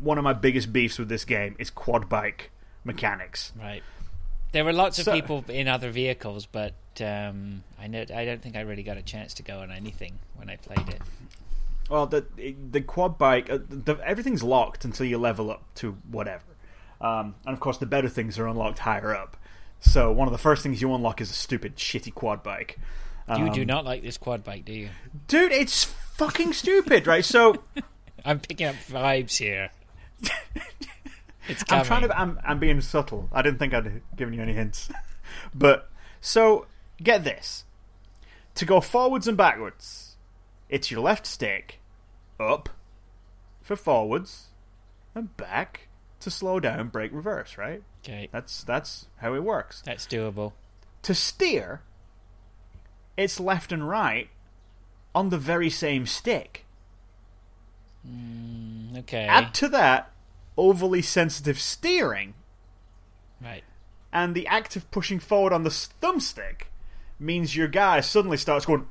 one 0.00 0.18
of 0.18 0.24
my 0.24 0.32
biggest 0.32 0.72
beefs 0.72 0.98
with 0.98 1.08
this 1.08 1.24
game 1.24 1.56
is 1.58 1.70
quad 1.70 2.08
bike 2.08 2.50
mechanics. 2.84 3.52
Right. 3.60 3.82
There 4.52 4.64
were 4.64 4.72
lots 4.72 4.98
of 4.98 5.04
So- 5.06 5.12
people 5.12 5.44
in 5.48 5.68
other 5.68 5.90
vehicles, 5.90 6.46
but 6.46 6.74
um, 7.00 7.62
I 7.80 7.86
know 7.86 8.04
I 8.14 8.24
don't 8.24 8.42
think 8.42 8.56
I 8.56 8.60
really 8.60 8.82
got 8.82 8.96
a 8.98 9.02
chance 9.02 9.34
to 9.34 9.42
go 9.42 9.60
on 9.60 9.70
anything 9.70 10.18
when 10.36 10.50
I 10.50 10.56
played 10.56 10.88
it. 10.88 11.00
Well, 11.88 12.06
the 12.06 12.24
the 12.70 12.80
quad 12.80 13.18
bike, 13.18 13.50
uh, 13.50 13.58
the, 13.68 13.96
everything's 14.04 14.42
locked 14.42 14.84
until 14.84 15.06
you 15.06 15.18
level 15.18 15.50
up 15.50 15.62
to 15.76 15.92
whatever, 16.10 16.44
um, 17.00 17.34
and 17.44 17.52
of 17.54 17.60
course 17.60 17.78
the 17.78 17.86
better 17.86 18.08
things 18.08 18.38
are 18.38 18.46
unlocked 18.46 18.80
higher 18.80 19.14
up. 19.14 19.36
So 19.82 20.10
one 20.12 20.26
of 20.28 20.32
the 20.32 20.38
first 20.38 20.62
things 20.62 20.80
you 20.80 20.94
unlock 20.94 21.20
is 21.20 21.30
a 21.30 21.34
stupid 21.34 21.76
shitty 21.76 22.14
quad 22.14 22.42
bike. 22.42 22.78
You 23.28 23.50
do 23.50 23.62
Um, 23.62 23.66
not 23.66 23.84
like 23.84 24.02
this 24.02 24.16
quad 24.16 24.42
bike, 24.44 24.64
do 24.64 24.72
you? 24.72 24.88
dude. 25.28 25.52
It's 25.52 25.84
fucking 25.84 26.52
stupid, 26.54 27.06
right? 27.06 27.24
So 27.24 27.62
I'm 28.24 28.40
picking 28.40 28.66
up 28.68 28.76
vibes 28.88 29.36
here. 29.38 29.70
I'm 31.70 31.84
trying 31.84 32.02
to. 32.02 32.18
I'm, 32.18 32.38
I'm 32.44 32.58
being 32.58 32.80
subtle. 32.80 33.28
I 33.32 33.42
didn't 33.42 33.58
think 33.58 33.74
I'd 33.74 34.02
given 34.16 34.32
you 34.34 34.40
any 34.42 34.52
hints, 34.54 34.88
but 35.54 35.90
so 36.20 36.66
get 37.02 37.24
this: 37.24 37.64
to 38.54 38.64
go 38.64 38.80
forwards 38.80 39.26
and 39.26 39.36
backwards, 39.36 40.16
it's 40.68 40.90
your 40.90 41.00
left 41.00 41.26
stick 41.26 41.80
up 42.38 42.68
for 43.60 43.74
forwards 43.76 44.46
and 45.14 45.36
back 45.36 45.88
to 46.20 46.30
slow 46.30 46.60
down, 46.60 46.88
brake, 46.88 47.12
reverse. 47.12 47.58
Right? 47.58 47.82
Okay, 48.04 48.28
That's 48.32 48.64
that's 48.64 49.06
how 49.18 49.34
it 49.34 49.42
works. 49.44 49.80
that's 49.84 50.06
doable. 50.06 50.52
To 51.02 51.14
steer, 51.14 51.82
it's 53.16 53.38
left 53.40 53.70
and 53.72 53.88
right 53.88 54.28
on 55.14 55.28
the 55.30 55.38
very 55.38 55.70
same 55.70 56.06
stick. 56.06 56.64
Hmm, 58.06 58.96
okay, 58.98 59.24
Add 59.26 59.54
to 59.54 59.68
that 59.68 60.10
overly 60.56 61.02
sensitive 61.02 61.60
steering. 61.60 62.34
right. 63.42 63.62
and 64.12 64.34
the 64.34 64.46
act 64.46 64.76
of 64.76 64.90
pushing 64.90 65.18
forward 65.18 65.52
on 65.52 65.62
the 65.62 65.70
thumbstick 65.70 66.62
means 67.18 67.56
your 67.56 67.68
guy 67.68 68.00
suddenly 68.00 68.36
starts 68.36 68.66
going 68.66 68.86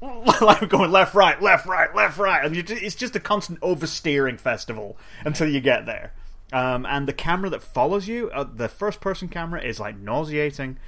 like 0.40 0.68
going 0.68 0.90
left 0.90 1.14
right 1.14 1.40
left 1.40 1.64
right 1.64 1.94
left 1.94 2.18
right 2.18 2.44
and 2.44 2.54
you 2.56 2.62
ju- 2.62 2.76
it's 2.80 2.96
just 2.96 3.14
a 3.16 3.20
constant 3.20 3.58
oversteering 3.60 4.38
festival 4.38 4.96
until 5.24 5.48
you 5.48 5.60
get 5.60 5.86
there 5.86 6.12
um, 6.52 6.84
and 6.86 7.08
the 7.08 7.12
camera 7.12 7.48
that 7.50 7.62
follows 7.62 8.06
you 8.08 8.30
uh, 8.30 8.44
the 8.44 8.68
first 8.68 9.00
person 9.00 9.28
camera 9.28 9.62
is 9.62 9.80
like 9.80 9.96
nauseating 9.98 10.78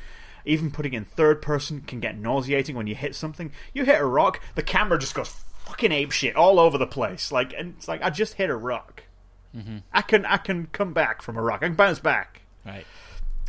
even 0.45 0.71
putting 0.71 0.93
in 0.93 1.05
third 1.05 1.41
person 1.41 1.81
can 1.81 2.01
get 2.01 2.17
nauseating 2.19 2.77
when 2.77 2.87
you 2.87 2.95
hit 2.95 3.15
something 3.15 3.51
you 3.73 3.85
hit 3.85 4.01
a 4.01 4.05
rock 4.05 4.41
the 4.55 4.63
camera 4.63 4.99
just 4.99 5.15
goes 5.15 5.29
fucking 5.65 5.91
ape 5.93 6.11
shit 6.13 6.37
all 6.37 6.61
over 6.61 6.77
the 6.77 6.87
place 6.87 7.33
like 7.33 7.55
and 7.57 7.75
it's 7.79 7.89
like 7.89 8.03
i 8.03 8.11
just 8.11 8.35
hit 8.35 8.51
a 8.51 8.57
rock 8.57 9.05
i 9.93 10.03
can 10.03 10.27
i 10.27 10.37
can 10.37 10.67
come 10.73 10.93
back 10.93 11.23
from 11.23 11.37
a 11.37 11.43
rock 11.43 11.63
i 11.63 11.67
can 11.69 11.77
bounce 11.77 12.01
back 12.01 12.43
Right. 12.67 12.85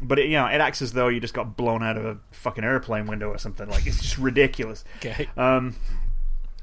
but 0.04 0.20
it, 0.20 0.26
you 0.26 0.34
know, 0.34 0.46
it 0.46 0.60
acts 0.62 0.82
as 0.82 0.92
though 0.94 1.08
you 1.08 1.20
just 1.20 1.34
got 1.34 1.56
blown 1.58 1.82
out 1.82 1.98
of 1.98 2.06
a 2.06 2.18
fucking 2.32 2.64
airplane 2.66 3.08
window 3.08 3.30
or 3.30 3.38
something. 3.38 3.68
Like 3.70 3.88
it's 3.88 4.02
just 4.02 4.18
ridiculous. 4.18 4.84
Okay. 4.98 5.30
Um, 5.38 5.76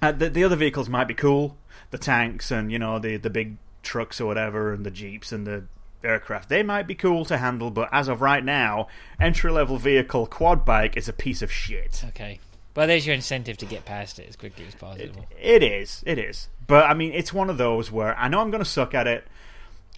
uh, 0.03 0.13
the, 0.13 0.29
the 0.29 0.45
other 0.45 0.55
vehicles 0.57 0.89
might 0.91 1.09
be 1.09 1.15
cool, 1.15 1.57
the 1.93 1.97
tanks 1.99 2.51
and 2.51 2.71
you 2.71 2.79
know 2.79 2.99
the 2.99 3.17
the 3.17 3.31
big 3.31 3.57
trucks 3.83 4.21
or 4.21 4.27
whatever, 4.27 4.73
and 4.73 4.85
the 4.87 4.91
jeeps 4.91 5.33
and 5.33 5.47
the 5.47 5.65
aircraft. 6.05 6.49
They 6.49 6.63
might 6.63 6.87
be 6.87 6.95
cool 6.95 7.25
to 7.27 7.39
handle, 7.39 7.71
but 7.71 7.89
as 7.93 8.09
of 8.09 8.21
right 8.21 8.45
now, 8.45 8.89
entry 9.21 9.51
level 9.51 9.79
vehicle 9.79 10.27
quad 10.27 10.65
bike 10.65 10.97
is 10.97 11.09
a 11.09 11.13
piece 11.13 11.43
of 11.43 11.53
shit. 11.53 12.05
Okay. 12.09 12.41
Well, 12.75 12.87
there's 12.87 13.07
your 13.07 13.15
incentive 13.15 13.59
to 13.59 13.67
get 13.67 13.85
past 13.85 14.19
it 14.19 14.29
as 14.29 14.37
quickly 14.37 14.65
as 14.67 14.75
possible. 14.75 15.27
It 15.39 15.63
is, 15.63 16.03
it 16.07 16.19
is. 16.19 16.49
But 16.67 16.87
I 16.87 16.95
mean, 16.95 17.13
it's 17.13 17.33
one 17.33 17.51
of 17.51 17.59
those 17.59 17.93
where 17.93 18.17
I 18.17 18.29
know 18.29 18.41
I'm 18.41 18.51
going 18.51 18.65
to 18.65 18.69
suck 18.69 18.95
at 18.95 19.07
it. 19.07 19.27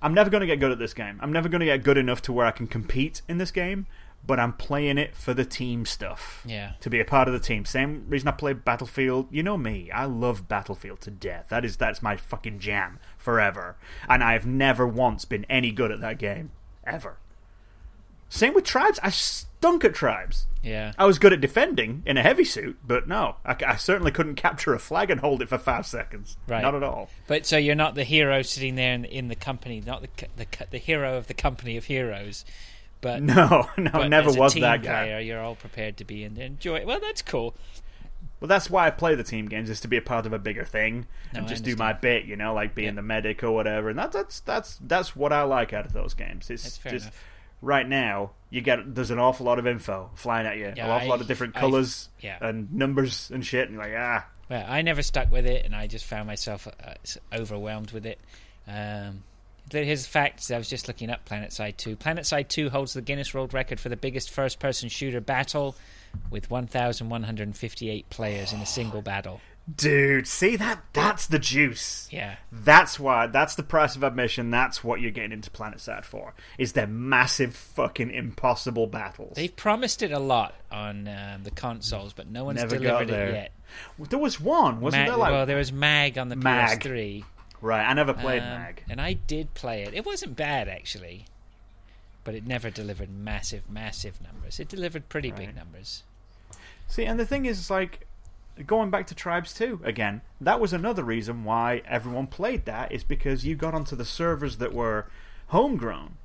I'm 0.03 0.13
never 0.13 0.29
going 0.29 0.41
to 0.41 0.47
get 0.47 0.61
good 0.61 0.73
at 0.73 0.79
this 0.79 0.93
game. 0.93 1.19
I'm 1.23 1.33
never 1.33 1.49
going 1.49 1.61
to 1.61 1.67
get 1.67 1.83
good 1.83 1.97
enough 1.97 2.21
to 2.23 2.33
where 2.33 2.47
I 2.47 2.51
can 2.51 2.67
compete 2.67 3.23
in 3.29 3.39
this 3.39 3.51
game. 3.51 3.87
But 4.27 4.41
I'm 4.41 4.55
playing 4.55 4.97
it 4.97 5.15
for 5.15 5.35
the 5.35 5.45
team 5.45 5.85
stuff. 5.85 6.43
Yeah. 6.47 6.73
To 6.81 6.89
be 6.89 6.99
a 6.99 7.05
part 7.05 7.29
of 7.29 7.35
the 7.35 7.41
team. 7.41 7.65
Same 7.65 8.07
reason 8.09 8.29
I 8.29 8.33
play 8.33 8.55
Battlefield. 8.55 9.29
You 9.31 9.43
know 9.43 9.59
me. 9.59 9.91
I 9.91 10.07
love 10.07 10.49
Battlefield 10.49 11.03
to 11.03 11.11
death. 11.11 11.47
That 11.51 11.65
is 11.65 11.77
that's 11.77 12.03
my 12.03 12.17
fucking 12.17 12.59
jam 12.59 13.01
forever. 13.19 13.77
And 14.09 14.25
I've 14.25 14.47
never 14.47 14.87
once 14.87 15.25
been 15.25 15.45
any 15.51 15.73
good 15.73 15.93
at 15.93 16.01
that 16.01 16.19
game 16.19 16.53
ever. 16.87 17.19
Same 18.29 18.55
with 18.55 18.65
Tribes. 18.65 18.99
I 19.03 19.11
stunk 19.11 19.85
at 19.85 19.95
Tribes. 19.95 20.47
Yeah. 20.63 20.93
I 20.99 21.05
was 21.05 21.19
good 21.19 21.33
at 21.33 21.41
defending 21.41 22.03
in 22.05 22.17
a 22.17 22.23
heavy 22.23 22.45
suit, 22.45 22.79
but 22.85 23.07
no, 23.07 23.37
I, 23.45 23.57
I 23.65 23.77
certainly 23.77 24.11
couldn't 24.11 24.35
capture 24.35 24.75
a 24.75 24.79
flag 24.79 25.11
and 25.11 25.21
hold 25.21 25.41
it 25.41 25.49
for 25.49 25.59
five 25.59 25.87
seconds. 25.87 26.37
Right. 26.49 26.63
Not 26.63 26.75
at 26.75 26.83
all. 26.83 27.11
But 27.29 27.47
so 27.47 27.57
you're 27.57 27.77
not 27.77 27.95
the 27.95 28.03
hero 28.03 28.43
sitting 28.43 28.75
there 28.75 28.93
in, 28.95 29.05
in 29.05 29.29
the 29.29 29.37
company, 29.37 29.83
not 29.87 30.03
the 30.03 30.29
the 30.37 30.47
the 30.71 30.79
hero 30.79 31.17
of 31.17 31.29
the 31.29 31.35
company 31.35 31.77
of 31.77 31.85
heroes, 31.85 32.45
but 33.05 33.23
No, 33.37 33.69
no, 33.77 33.91
but 33.93 34.09
never 34.09 34.33
was 34.33 34.55
that 34.55 34.83
guy. 34.83 35.05
player, 35.05 35.21
you're 35.21 35.41
all 35.41 35.55
prepared 35.55 35.97
to 35.99 36.05
be 36.05 36.25
and 36.25 36.37
enjoy. 36.39 36.79
it. 36.79 36.87
Well, 36.87 36.99
that's 37.01 37.23
cool. 37.23 37.55
Well, 38.41 38.49
that's 38.49 38.69
why 38.69 38.87
I 38.87 38.91
play 38.91 39.15
the 39.15 39.23
team 39.23 39.47
games 39.47 39.71
is 39.71 39.81
to 39.81 39.89
be 39.89 39.97
a 39.97 40.03
part 40.03 40.27
of 40.27 40.33
a 40.33 40.39
bigger 40.39 40.65
thing 40.65 41.07
No, 41.33 41.41
and 41.41 41.49
just 41.49 41.63
do 41.65 41.77
my 41.77 41.93
bit, 41.93 42.25
you 42.25 42.37
know, 42.37 42.53
like 42.53 42.75
being 42.75 42.89
Yeah. 42.89 42.95
the 42.95 43.03
medic 43.03 43.45
or 43.45 43.53
whatever. 43.53 43.89
And 43.91 43.99
that, 43.99 44.13
that's 44.13 44.41
that's 44.41 44.79
that's 44.83 45.15
what 45.15 45.33
I 45.33 45.43
like 45.43 45.73
out 45.73 45.87
of 45.87 45.93
those 45.93 46.15
games. 46.15 46.51
It's 46.51 46.77
just 46.79 47.07
enough. 47.07 47.25
right 47.63 47.89
now 47.89 48.33
you 48.51 48.61
get 48.61 48.95
there's 48.95 49.11
an 49.11 49.19
awful 49.19 49.47
lot 49.47 49.59
of 49.59 49.67
info 49.67 50.11
flying 50.15 50.47
at 50.47 50.57
you, 50.57 50.73
Yeah, 50.77 50.87
an 50.87 50.91
awful 50.91 51.07
I- 51.07 51.11
lot 51.11 51.21
of 51.21 51.27
different 51.29 51.57
I- 51.57 51.61
colors 51.61 52.09
yeah. 52.21 52.37
and 52.41 52.73
numbers 52.73 53.31
and 53.33 53.45
shit, 53.47 53.69
and 53.69 53.75
you're 53.77 53.85
like 53.85 53.95
ah, 53.97 54.27
Well, 54.51 54.65
I 54.69 54.83
never 54.83 55.03
stuck 55.03 55.31
with 55.31 55.47
it, 55.47 55.65
and 55.65 55.75
I 55.75 55.87
just 55.87 56.05
found 56.05 56.27
myself 56.27 56.67
uh, 56.67 56.95
overwhelmed 57.33 57.93
with 57.93 58.05
it. 58.05 58.19
Um, 58.69 59.23
here's 59.71 60.05
the 60.05 60.11
facts. 60.11 60.51
I 60.51 60.59
was 60.59 60.69
just 60.69 60.89
looking 60.89 61.11
up 61.11 61.29
PlanetSide 61.29 61.77
2. 61.77 61.97
PlanetSide 61.97 62.49
2 62.49 62.71
holds 62.71 62.93
the 62.93 63.03
Guinness 63.03 63.33
World 63.35 63.55
Record 63.55 63.81
for 63.81 63.89
the 63.89 63.97
biggest 63.97 64.31
first-person 64.31 64.89
shooter 64.89 65.21
battle, 65.21 65.77
with 66.31 66.51
1,158 66.51 68.11
players 68.11 68.53
in 68.53 68.61
a 68.61 68.67
single 68.67 69.03
battle. 69.03 69.41
dude, 69.77 70.27
see 70.29 70.57
that 70.57 70.81
that's 70.93 71.27
the 71.27 71.39
juice. 71.39 72.07
Yeah, 72.13 72.37
That's 72.53 73.01
why. 73.01 73.27
That's 73.27 73.55
the 73.55 73.63
price 73.63 73.97
of 73.97 74.05
admission. 74.05 74.51
That's 74.51 74.85
what 74.85 75.01
you're 75.01 75.11
getting 75.11 75.33
into 75.33 75.51
PlanetSide 75.51 76.05
for. 76.05 76.35
Is 76.59 76.75
their 76.75 76.87
massive 76.87 77.57
fucking 77.57 78.11
impossible 78.11 78.87
battles. 78.87 79.37
they've 79.37 79.55
promised 79.57 80.03
it 80.03 80.13
a 80.13 80.19
lot 80.19 80.55
on 80.71 81.09
um, 81.09 81.43
the 81.45 81.51
consoles, 81.51 82.13
but 82.13 82.29
no 82.31 82.45
one's 82.45 82.61
Never 82.61 82.77
delivered 82.79 83.11
it 83.11 83.33
yet. 83.35 83.53
There 84.11 84.19
was 84.19 84.39
one, 84.39 84.81
wasn't 84.81 85.03
Mag- 85.03 85.09
there? 85.11 85.17
Like 85.19 85.33
well, 85.33 85.47
there 85.47 85.57
was 85.57 85.73
Mag 85.73 86.19
on 86.19 86.29
the 86.29 86.37
Mag. 86.37 86.81
PS3. 86.81 87.25
Right, 87.65 87.85
I 87.89 87.93
never 87.95 88.13
played 88.15 88.43
Um, 88.43 88.49
Mag. 88.49 88.85
And 88.89 89.01
I 89.01 89.15
did 89.15 89.55
play 89.55 89.83
it. 89.83 89.95
It 89.95 90.05
wasn't 90.07 90.37
bad, 90.37 90.69
actually. 90.69 91.27
But 92.23 92.35
it 92.35 92.47
never 92.47 92.71
delivered 92.71 93.11
massive, 93.11 93.69
massive 93.69 94.21
numbers. 94.23 94.59
It 94.61 94.69
delivered 94.69 95.09
pretty 95.09 95.31
big 95.31 95.55
numbers. 95.55 96.05
See, 96.89 97.05
and 97.05 97.19
the 97.21 97.27
thing 97.27 97.45
is, 97.47 97.71
like, 97.71 98.07
going 98.67 98.91
back 98.91 99.07
to 99.09 99.15
Tribes 99.15 99.53
2 99.55 99.81
again, 99.85 100.23
that 100.41 100.61
was 100.61 100.73
another 100.73 101.03
reason 101.05 101.45
why 101.45 101.83
everyone 101.87 102.27
played 102.27 102.65
that, 102.67 102.93
is 102.93 103.05
because 103.05 103.45
you 103.45 103.57
got 103.57 103.75
onto 103.75 103.97
the 103.97 104.05
servers 104.05 104.57
that 104.59 104.73
were 104.73 105.07
homegrown, 105.49 106.17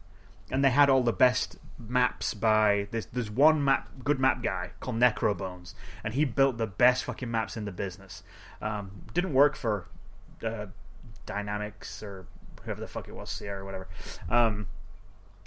and 0.51 0.63
they 0.63 0.69
had 0.69 0.89
all 0.89 1.03
the 1.03 1.11
best 1.13 1.57
maps 1.77 2.33
by. 2.33 2.87
There's, 2.91 3.07
there's 3.07 3.31
one 3.31 3.63
map, 3.63 3.89
good 4.03 4.19
map 4.19 4.41
guy 4.41 4.71
called 4.79 4.99
Necrobones, 4.99 5.73
and 6.03 6.13
he 6.13 6.23
built 6.23 6.57
the 6.57 6.67
best 6.67 7.03
fucking 7.03 7.29
maps 7.29 7.57
in 7.57 7.65
the 7.65 7.71
business. 7.71 8.23
Um, 8.61 9.03
didn't 9.13 9.33
work 9.33 9.55
for 9.55 9.87
uh, 10.45 10.67
Dynamix 11.33 12.01
or 12.03 12.25
whoever 12.63 12.81
the 12.81 12.87
fuck 12.87 13.07
it 13.07 13.13
was, 13.15 13.29
Sierra 13.29 13.61
or 13.61 13.65
whatever. 13.65 13.87
Um, 14.29 14.67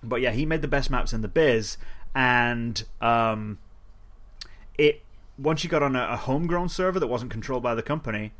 but 0.02 0.20
yeah, 0.20 0.30
he 0.30 0.46
made 0.46 0.62
the 0.62 0.68
best 0.68 0.90
maps 0.90 1.12
in 1.12 1.20
the 1.22 1.28
biz, 1.28 1.76
and 2.14 2.82
um, 3.00 3.58
it 4.78 5.02
once 5.38 5.64
you 5.64 5.70
got 5.70 5.82
on 5.82 5.96
a, 5.96 6.08
a 6.12 6.16
homegrown 6.16 6.68
server 6.68 7.00
that 7.00 7.06
wasn't 7.06 7.30
controlled 7.30 7.62
by 7.62 7.74
the 7.74 7.82
company, 7.82 8.32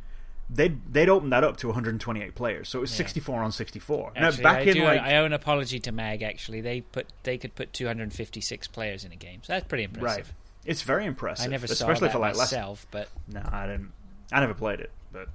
they'd 0.51 0.81
they'd 0.93 1.09
open 1.09 1.31
that 1.31 1.45
up 1.45 1.57
to 1.59 1.69
128 1.69 2.35
players, 2.35 2.69
so 2.69 2.79
it 2.79 2.83
was 2.83 2.91
Yeah. 2.93 2.97
64 2.99 3.43
on 3.43 3.53
64. 3.53 4.13
Actually, 4.17 4.43
now 4.43 4.51
back 4.53 4.59
I, 4.59 4.71
in 4.71 4.75
do, 4.75 4.85
like 4.85 5.01
I 5.01 5.17
owe 5.17 5.25
an 5.25 5.33
apology 5.33 5.79
to 5.81 5.93
Mag. 5.93 6.23
Actually, 6.23 6.61
they 6.61 6.81
put 6.81 7.07
they 7.23 7.39
could 7.39 7.55
put 7.55 7.73
256 7.73 8.67
players 8.69 9.05
in 9.05 9.13
a 9.13 9.17
game, 9.17 9.41
so 9.43 9.53
that's 9.53 9.67
pretty 9.67 9.87
right, 9.87 9.95
impressive. 9.95 10.33
it's 10.65 10.83
very 10.83 11.07
impressive. 11.07 11.47
I 11.47 11.51
never 11.51 11.67
especially 11.67 11.95
saw 11.95 12.01
that 12.07 12.13
for 12.13 12.19
like 12.19 12.37
myself, 12.37 12.87
but 12.91 13.09
No, 13.29 13.43
I 13.51 13.67
didn't. 13.67 13.93
I 14.33 14.41
never 14.41 14.55
played 14.55 14.81
it, 14.81 14.91
but 15.13 15.29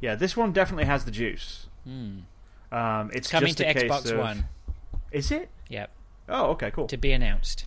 yeah, 0.00 0.14
this 0.14 0.36
one 0.36 0.52
definitely 0.52 0.84
has 0.86 1.04
the 1.04 1.10
juice. 1.10 1.66
hmm. 1.84 2.20
Um, 2.70 3.10
it's 3.14 3.28
coming 3.30 3.46
just 3.48 3.58
to 3.58 3.68
a 3.70 3.72
case 3.72 3.84
Xbox 3.90 4.10
of- 4.12 4.18
One. 4.18 4.44
Is 5.10 5.30
it? 5.30 5.48
Yep, 5.68 5.90
Oh, 6.28 6.50
okay, 6.50 6.70
cool. 6.70 6.86
to 6.88 6.96
be 6.98 7.12
announced. 7.12 7.64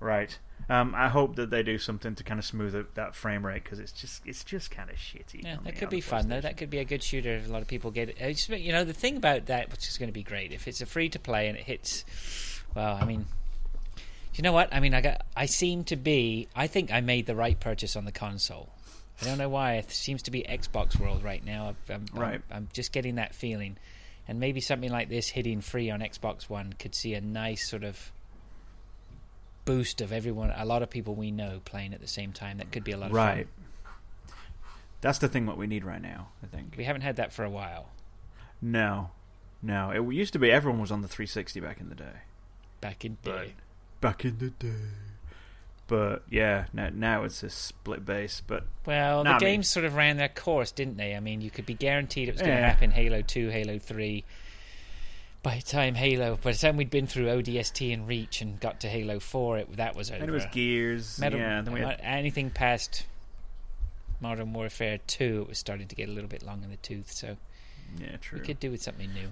Right. 0.00 0.38
Um, 0.70 0.94
I 0.94 1.08
hope 1.08 1.36
that 1.36 1.50
they 1.50 1.62
do 1.62 1.76
something 1.76 2.14
to 2.14 2.24
kind 2.24 2.38
of 2.40 2.46
smooth 2.46 2.74
out 2.74 2.94
that 2.94 3.14
frame 3.14 3.44
rate 3.44 3.62
because 3.64 3.78
it's 3.78 3.92
just 3.92 4.22
it's 4.24 4.42
just 4.42 4.70
kind 4.70 4.88
of 4.88 4.96
shitty. 4.96 5.44
Yeah, 5.44 5.56
that 5.64 5.76
could 5.76 5.90
be 5.90 6.00
fun 6.00 6.28
though. 6.28 6.40
That 6.40 6.56
could 6.56 6.70
be 6.70 6.78
a 6.78 6.84
good 6.84 7.02
shooter. 7.02 7.34
if 7.34 7.48
A 7.48 7.52
lot 7.52 7.60
of 7.62 7.68
people 7.68 7.90
get 7.90 8.08
it. 8.08 8.48
You 8.48 8.72
know, 8.72 8.84
the 8.84 8.92
thing 8.94 9.16
about 9.16 9.46
that, 9.46 9.70
which 9.70 9.86
is 9.88 9.98
going 9.98 10.08
to 10.08 10.12
be 10.14 10.22
great, 10.22 10.52
if 10.52 10.66
it's 10.66 10.80
a 10.80 10.86
free 10.86 11.08
to 11.10 11.18
play 11.18 11.48
and 11.48 11.58
it 11.58 11.64
hits, 11.64 12.04
well, 12.74 12.96
I 13.00 13.04
mean, 13.04 13.26
you 14.34 14.42
know 14.42 14.52
what? 14.52 14.72
I 14.72 14.80
mean, 14.80 14.94
I 14.94 15.00
got, 15.02 15.26
I 15.36 15.46
seem 15.46 15.84
to 15.84 15.96
be. 15.96 16.48
I 16.56 16.68
think 16.68 16.90
I 16.92 17.00
made 17.00 17.26
the 17.26 17.34
right 17.36 17.58
purchase 17.58 17.96
on 17.96 18.04
the 18.06 18.12
console. 18.12 18.70
I 19.20 19.24
don't 19.24 19.38
know 19.38 19.48
why. 19.48 19.74
It 19.74 19.90
seems 19.90 20.22
to 20.22 20.30
be 20.30 20.42
Xbox 20.42 20.98
World 20.98 21.22
right 21.22 21.44
now. 21.44 21.74
I'm, 21.88 22.04
I'm, 22.12 22.20
Right. 22.20 22.40
I'm, 22.50 22.68
just 22.72 22.92
getting 22.92 23.16
that 23.16 23.34
feeling, 23.34 23.76
and 24.26 24.40
maybe 24.40 24.60
something 24.60 24.90
like 24.90 25.08
this 25.08 25.28
hitting 25.28 25.60
free 25.60 25.90
on 25.90 26.00
Xbox 26.00 26.48
One 26.48 26.72
could 26.78 26.94
see 26.94 27.14
a 27.14 27.20
nice 27.20 27.68
sort 27.68 27.84
of 27.84 28.10
boost 29.64 30.00
of 30.00 30.12
everyone. 30.12 30.52
A 30.56 30.64
lot 30.64 30.82
of 30.82 30.90
people 30.90 31.14
we 31.14 31.30
know 31.30 31.60
playing 31.64 31.94
at 31.94 32.00
the 32.00 32.08
same 32.08 32.32
time. 32.32 32.58
That 32.58 32.72
could 32.72 32.84
be 32.84 32.92
a 32.92 32.96
lot 32.96 33.10
of 33.10 33.16
fun. 33.16 33.26
Right. 33.26 33.46
That's 35.02 35.18
the 35.18 35.28
thing 35.28 35.46
what 35.46 35.58
we 35.58 35.66
need 35.66 35.84
right 35.84 36.02
now. 36.02 36.28
I 36.42 36.46
think. 36.46 36.74
We 36.76 36.84
haven't 36.84 37.02
had 37.02 37.16
that 37.16 37.32
for 37.32 37.44
a 37.44 37.50
while. 37.50 37.88
No, 38.60 39.10
no. 39.60 39.90
It 39.90 40.14
used 40.14 40.32
to 40.32 40.38
be 40.38 40.50
everyone 40.50 40.80
was 40.80 40.92
on 40.92 41.02
the 41.02 41.08
360 41.08 41.60
back 41.60 41.80
in 41.80 41.88
the 41.88 41.94
day. 41.96 42.22
Back 42.80 43.04
in 43.04 43.18
But 43.22 43.36
day. 43.36 43.52
back 44.00 44.24
in 44.24 44.38
the 44.38 44.50
day. 44.50 44.74
But 45.92 46.22
yeah, 46.30 46.64
now, 46.72 46.88
now 46.90 47.24
it's 47.24 47.42
a 47.42 47.50
split 47.50 48.06
base. 48.06 48.40
But 48.46 48.64
Well, 48.86 49.24
the 49.24 49.28
I 49.28 49.32
mean- 49.34 49.40
games 49.40 49.68
sort 49.68 49.84
of 49.84 49.94
ran 49.94 50.16
their 50.16 50.30
course, 50.30 50.72
didn't 50.72 50.96
they? 50.96 51.14
I 51.14 51.20
mean, 51.20 51.42
you 51.42 51.50
could 51.50 51.66
be 51.66 51.74
guaranteed 51.74 52.30
it 52.30 52.32
was 52.32 52.40
going 52.40 52.54
to 52.54 52.60
Yeah. 52.62 52.66
happen 52.66 52.92
Halo 52.92 53.20
2, 53.20 53.50
Halo 53.50 53.78
3. 53.78 54.24
By 55.42 55.56
the 55.56 55.62
time 55.62 55.96
Halo, 55.96 56.38
by 56.42 56.52
the 56.52 56.56
time 56.58 56.78
we'd 56.78 56.88
been 56.88 57.06
through 57.06 57.28
ODST 57.28 57.92
and 57.92 58.08
Reach 58.08 58.40
and 58.40 58.58
got 58.58 58.80
to 58.80 58.88
Halo 58.88 59.20
4, 59.20 59.58
it, 59.58 59.76
that 59.76 59.94
was 59.94 60.10
over. 60.10 60.24
it 60.24 60.30
was 60.30 60.46
Gears. 60.46 61.18
Metal, 61.18 61.38
yeah, 61.38 61.60
then 61.60 61.74
we 61.74 61.80
had, 61.80 62.00
anything 62.02 62.48
past 62.48 63.04
Modern 64.18 64.54
Warfare 64.54 64.98
2, 65.06 65.42
it 65.42 65.48
was 65.48 65.58
starting 65.58 65.88
to 65.88 65.94
get 65.94 66.08
a 66.08 66.12
little 66.12 66.30
bit 66.30 66.42
long 66.42 66.62
in 66.64 66.70
the 66.70 66.76
tooth, 66.78 67.12
so 67.12 67.36
yeah, 68.00 68.16
true. 68.18 68.38
we 68.38 68.46
could 68.46 68.60
do 68.60 68.70
with 68.70 68.80
something 68.82 69.12
new. 69.12 69.28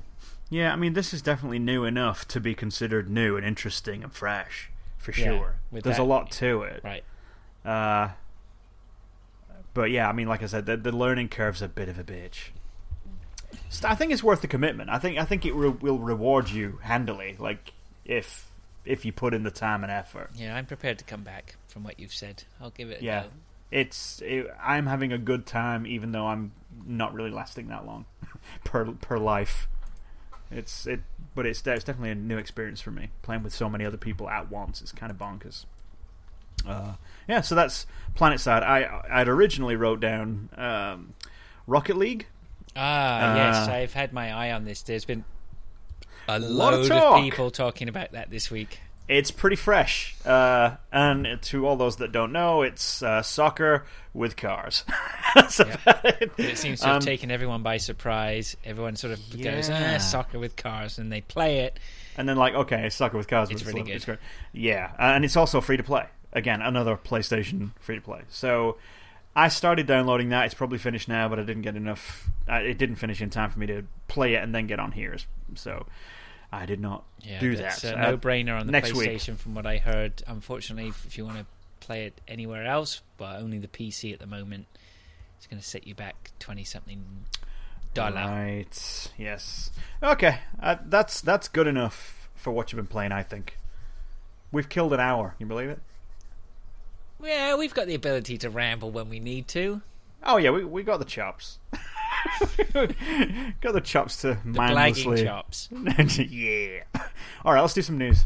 Yeah, 0.51 0.73
I 0.75 0.77
mean, 0.77 0.93
this 0.93 1.15
is 1.15 1.23
definitely 1.23 1.61
new 1.61 1.85
enough 1.85 2.29
to 2.29 2.39
be 2.41 2.55
considered 2.55 3.09
new 3.09 3.37
and 3.39 3.47
interesting 3.47 4.03
and 4.03 4.13
fresh 4.13 4.70
for 5.01 5.13
Yeah, 5.13 5.25
sure. 5.25 5.55
There's 5.73 5.85
that- 5.97 5.99
a 5.99 6.05
lot 6.05 6.31
to 6.33 6.63
it. 6.63 6.83
Right. 6.85 7.05
Uh, 7.65 8.11
but 9.75 9.91
yeah, 9.91 10.09
I 10.09 10.13
mean, 10.13 10.29
like 10.29 10.43
I 10.43 10.47
said, 10.47 10.67
the, 10.67 10.77
the 10.77 10.93
learning 10.93 11.29
curve's 11.29 11.63
a 11.63 11.69
bit 11.69 11.89
of 11.89 11.99
a 11.99 12.05
bitch. 12.05 12.51
So 13.69 13.89
I 13.89 13.95
think 13.95 14.13
it's 14.13 14.23
worth 14.23 14.43
the 14.43 14.49
commitment. 14.49 14.91
I 14.91 14.99
think 14.99 15.19
I 15.19 15.25
think 15.25 15.45
it 15.45 15.55
re- 15.55 15.69
will 15.71 15.99
reward 15.99 16.51
you 16.51 16.79
handily, 16.83 17.37
like 17.39 17.73
if 18.05 18.51
if 18.85 19.05
you 19.05 19.13
put 19.13 19.35
in 19.35 19.43
the 19.43 19.51
time 19.51 19.83
and 19.83 19.93
effort. 19.93 20.31
Yeah, 20.35 20.57
I'm 20.57 20.67
prepared 20.67 20.99
to 20.99 21.05
come 21.05 21.23
back 21.23 21.57
from 21.69 21.83
what 21.85 21.99
you've 22.01 22.15
said. 22.15 22.45
I'll 22.61 22.71
give 22.71 22.91
it 22.91 23.01
a 23.01 23.05
Yeah. 23.05 23.23
go. 23.25 23.29
It's 23.71 24.21
it, 24.25 24.49
I'm 24.63 24.87
having 24.87 25.13
a 25.13 25.19
good 25.19 25.47
time, 25.47 25.87
even 25.87 26.13
though 26.13 26.27
I'm 26.27 26.53
not 26.87 27.13
really 27.15 27.31
lasting 27.31 27.69
that 27.69 27.87
long 27.87 28.07
per 28.65 28.87
per 28.93 29.19
life. 29.19 29.69
It's 30.51 30.87
it, 30.87 31.01
but 31.35 31.47
it's 31.47 31.67
it's 31.67 31.85
definitely 31.85 32.11
a 32.11 32.15
new 32.15 32.39
experience 32.39 32.81
for 32.81 32.91
me 32.91 33.11
playing 33.23 33.43
with 33.43 33.53
so 33.55 33.69
many 33.69 33.85
other 33.85 33.97
people 33.97 34.29
at 34.29 34.51
once. 34.51 34.81
It's 34.83 34.93
kind 34.93 35.11
of 35.11 35.19
bonkers. 35.19 35.65
Uh, 36.67 36.95
yeah, 37.29 37.41
so 37.41 37.55
that's 37.55 37.87
PlanetSide. 38.17 38.63
I 38.63 39.03
I'd 39.11 39.29
originally 39.29 39.77
wrote 39.77 40.01
down 40.01 40.51
um, 40.57 41.15
Rocket 41.67 41.97
League. 41.97 42.27
Ah, 42.77 43.33
Uh, 43.33 43.37
yes, 43.37 43.69
I've 43.69 43.93
had 43.95 44.13
my 44.13 44.33
eye 44.33 44.53
on 44.53 44.65
this. 44.65 44.83
There's 44.83 45.05
been 45.05 45.25
a 46.29 46.39
lot 46.39 46.75
of 46.75 46.91
of 46.91 47.23
people 47.23 47.51
talking 47.51 47.89
about 47.89 48.13
that 48.13 48.31
this 48.31 48.51
week. 48.51 48.81
It's 49.13 49.33
pretty 49.33 49.57
fresh, 49.57 50.15
uh, 50.25 50.77
and 50.93 51.39
to 51.43 51.67
all 51.67 51.75
those 51.77 51.97
that 51.97 52.13
don't 52.13 52.31
know, 52.31 52.63
it's 52.63 53.03
uh, 53.03 53.23
soccer 53.23 53.85
with 54.15 54.37
cars. 54.37 54.85
Yeah. 55.37 55.77
it. 56.05 56.33
It 56.39 56.59
seems 56.59 56.81
to 56.81 56.87
have 56.87 56.97
Um, 56.97 57.03
taken 57.03 57.31
everyone 57.31 57.63
by 57.63 57.77
surprise. 57.77 58.57
Everyone 58.65 58.97
sort 58.97 59.13
of 59.13 59.43
goes, 59.43 59.71
ah, 59.71 59.99
soccer 59.99 60.39
with 60.41 60.57
cars, 60.57 60.99
and 60.99 61.11
they 61.13 61.21
play 61.21 61.61
it. 61.61 61.79
and 62.17 62.29
then 62.29 62.37
like 62.37 62.55
okay, 62.55 62.89
soccer 62.91 63.17
with 63.17 63.29
cars. 63.29 63.51
It's 63.51 63.65
really 63.65 63.81
it's 63.93 64.05
good. 64.05 64.19
great. 64.19 64.19
Yeah, 64.53 64.91
uh, 64.99 65.03
and 65.15 65.25
it's 65.25 65.37
also 65.37 65.61
free 65.61 65.77
to 65.77 65.83
play. 65.85 66.07
Again, 66.33 66.63
another 66.63 66.97
PlayStation 66.97 67.71
free 67.81 67.97
to 67.97 68.01
play. 68.01 68.23
So 68.29 68.77
I 69.37 69.49
started 69.49 69.87
downloading 69.87 70.29
that. 70.31 70.47
It's 70.47 70.55
probably 70.55 70.79
finished 70.79 71.09
now, 71.09 71.29
but 71.29 71.39
I 71.39 71.43
didn't 71.43 71.63
get 71.63 71.77
enough. 71.77 72.29
Uh, 72.49 72.55
it 72.57 72.79
didn't 72.79 72.97
finish 72.97 73.21
in 73.21 73.31
time 73.31 73.51
for 73.51 73.59
me 73.61 73.67
to 73.67 73.85
play 74.09 74.35
it 74.35 74.43
and 74.43 74.53
then 74.55 74.67
get 74.67 74.79
on 74.81 74.93
here. 74.93 75.17
So 75.55 75.87
I 76.53 76.67
did 76.67 76.81
not 76.81 77.05
Yeah, 77.21 77.39
do 77.41 77.55
that. 77.57 77.83
a 77.85 77.97
Uh, 77.97 78.11
no-brainer 78.11 78.59
on 78.59 78.67
the 78.67 78.73
next 78.73 78.93
week. 78.95 79.09
PlayStation, 79.11 79.37
from 79.39 79.55
what 79.55 79.67
I 79.67 79.79
heard. 79.79 80.23
Unfortunately, 80.27 80.89
if 80.89 81.07
if 81.07 81.17
you 81.17 81.25
want 81.25 81.39
to 81.39 81.47
play 81.79 82.05
it 82.07 82.21
anywhere 82.27 82.67
else, 82.67 83.03
but 83.17 83.41
only 83.41 83.59
the 83.59 83.69
PC 83.69 84.13
at 84.13 84.19
the 84.19 84.27
moment, 84.27 84.67
it's 85.39 85.47
going 85.47 85.61
to 85.61 85.67
set 85.67 85.87
you 85.87 85.95
back 85.95 86.31
twenty 86.41 86.65
something 86.65 87.05
dollar. 87.95 88.17
Right. 88.27 89.13
Yes. 89.17 89.71
Okay. 90.03 90.39
Uh, 90.61 90.77
that's 90.87 91.21
that's 91.21 91.49
good 91.49 91.67
enough 91.67 92.29
for 92.35 92.51
what 92.53 92.73
you've 92.73 92.79
been 92.79 92.87
playing. 92.87 93.13
I 93.13 93.23
think 93.23 93.57
we've 94.51 94.69
killed 94.69 94.93
an 94.93 95.01
hour. 95.01 95.35
You 95.39 95.47
believe 95.47 95.69
it? 95.71 95.79
Yeah, 97.23 97.55
we've 97.57 97.75
got 97.75 97.87
the 97.87 97.95
ability 97.95 98.39
to 98.39 98.51
ramble 98.51 98.91
when 98.91 99.09
we 99.09 99.21
need 99.21 99.47
to. 99.49 99.83
Oh 100.25 100.37
yeah, 100.37 100.51
we 100.51 100.65
we 100.65 100.83
got 100.83 100.99
the 100.99 101.05
chops. 101.05 101.59
got 103.61 103.73
the 103.73 103.81
chops 103.81 104.21
to 104.23 104.29
The 104.45 104.51
blagging 104.51 104.75
mindlessly. 104.75 105.25
chops. 105.25 105.69
yeah. 106.31 106.81
All 107.45 107.53
right, 107.55 107.61
let's 107.61 107.75
do 107.75 107.83
some 107.83 107.99
news. 107.99 108.25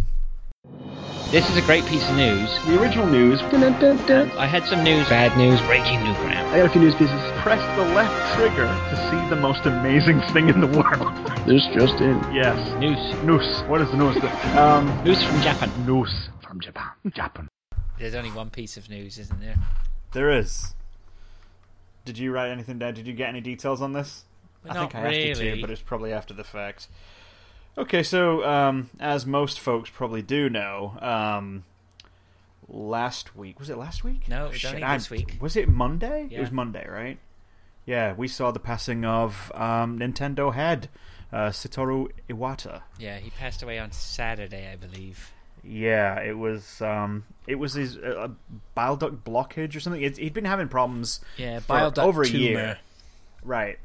This 1.30 1.48
is 1.50 1.56
a 1.56 1.62
great 1.62 1.84
piece 1.86 2.08
of 2.08 2.16
news. 2.16 2.48
The 2.66 2.80
original 2.80 3.06
news. 3.06 3.40
Dun-dun-dun-dun. 3.40 4.30
I 4.32 4.46
had 4.46 4.64
some 4.66 4.82
news, 4.84 5.06
bad 5.08 5.36
news, 5.36 5.60
breaking 5.62 6.02
new 6.04 6.14
ground. 6.14 6.48
I 6.48 6.58
got 6.58 6.66
a 6.66 6.70
few 6.70 6.80
news 6.80 6.94
pieces. 6.94 7.20
Press 7.42 7.60
the 7.76 7.84
left 7.94 8.36
trigger 8.36 8.66
to 8.66 8.96
see 9.10 9.28
the 9.30 9.36
most 9.36 9.66
amazing 9.66 10.20
thing 10.32 10.48
in 10.48 10.60
the 10.60 10.66
world. 10.68 11.20
This 11.44 11.62
just 11.74 12.00
in. 12.00 12.16
yes. 12.32 12.56
News. 12.80 12.96
News. 13.22 13.62
What 13.68 13.82
is 13.82 13.90
the 13.90 13.98
news? 13.98 14.16
Um, 14.56 14.86
News 15.04 15.22
from 15.22 15.42
Japan. 15.42 15.70
news 15.86 16.30
from 16.42 16.58
Japan. 16.58 16.88
Japan. 17.12 17.48
There's 17.98 18.14
only 18.14 18.30
one 18.30 18.48
piece 18.48 18.78
of 18.78 18.88
news, 18.88 19.18
isn't 19.18 19.40
there? 19.42 19.56
There 20.12 20.30
is. 20.32 20.74
Did 22.04 22.18
you 22.18 22.32
write 22.32 22.50
anything 22.50 22.78
down? 22.78 22.94
Did 22.94 23.06
you 23.06 23.12
get 23.12 23.28
any 23.28 23.40
details 23.40 23.80
on 23.80 23.92
this? 23.92 24.24
Well, 24.64 24.76
I 24.76 24.80
think 24.80 24.94
not 24.94 25.02
I 25.02 25.06
asked 25.08 25.16
you 25.16 25.34
really. 25.46 25.56
to, 25.56 25.60
but 25.60 25.70
it's 25.70 25.82
probably 25.82 26.12
after 26.12 26.34
the 26.34 26.44
fact. 26.44 26.88
Okay, 27.76 28.02
so 28.02 28.44
um, 28.44 28.90
as 29.00 29.26
most 29.26 29.58
folks 29.58 29.90
probably 29.90 30.22
do 30.22 30.48
know, 30.48 30.96
um, 31.00 31.64
last 32.68 33.34
week 33.36 33.58
was 33.58 33.68
it 33.68 33.76
last 33.76 34.04
week? 34.04 34.28
No, 34.28 34.46
it 34.46 34.52
was 34.52 34.60
shit, 34.60 34.70
only 34.74 34.82
I- 34.82 34.96
this 34.96 35.10
week. 35.10 35.38
Was 35.40 35.56
it 35.56 35.68
Monday? 35.68 36.28
It 36.30 36.40
was 36.40 36.50
Monday, 36.50 36.86
right? 36.88 37.18
Yeah, 37.86 38.14
we 38.14 38.28
saw 38.28 38.50
the 38.50 38.60
passing 38.60 39.04
of 39.04 39.52
um, 39.54 39.98
Nintendo 39.98 40.54
head 40.54 40.88
uh, 41.34 41.50
Satoru 41.50 42.08
Iwata. 42.30 42.82
Yeah, 42.98 43.18
he 43.18 43.30
passed 43.30 43.62
away 43.62 43.78
on 43.78 43.90
Saturday, 43.92 44.70
I 44.72 44.76
believe. 44.76 45.32
Yeah, 45.66 46.20
it 46.20 46.36
was. 46.36 46.80
Um, 46.82 47.24
it 47.46 47.56
was 47.56 47.74
his 47.74 47.96
uh, 47.96 48.28
bile 48.74 48.96
duct 48.96 49.24
blockage 49.24 49.74
or 49.76 49.80
something. 49.80 50.02
It, 50.02 50.16
he'd 50.18 50.34
been 50.34 50.44
having 50.44 50.68
problems. 50.68 51.20
Yeah, 51.36 51.60
bile 51.66 51.90
duct 51.90 52.06
over 52.06 52.22
a 52.22 52.26
tumor. 52.26 52.38
year. 52.38 52.78
Right. 53.42 53.78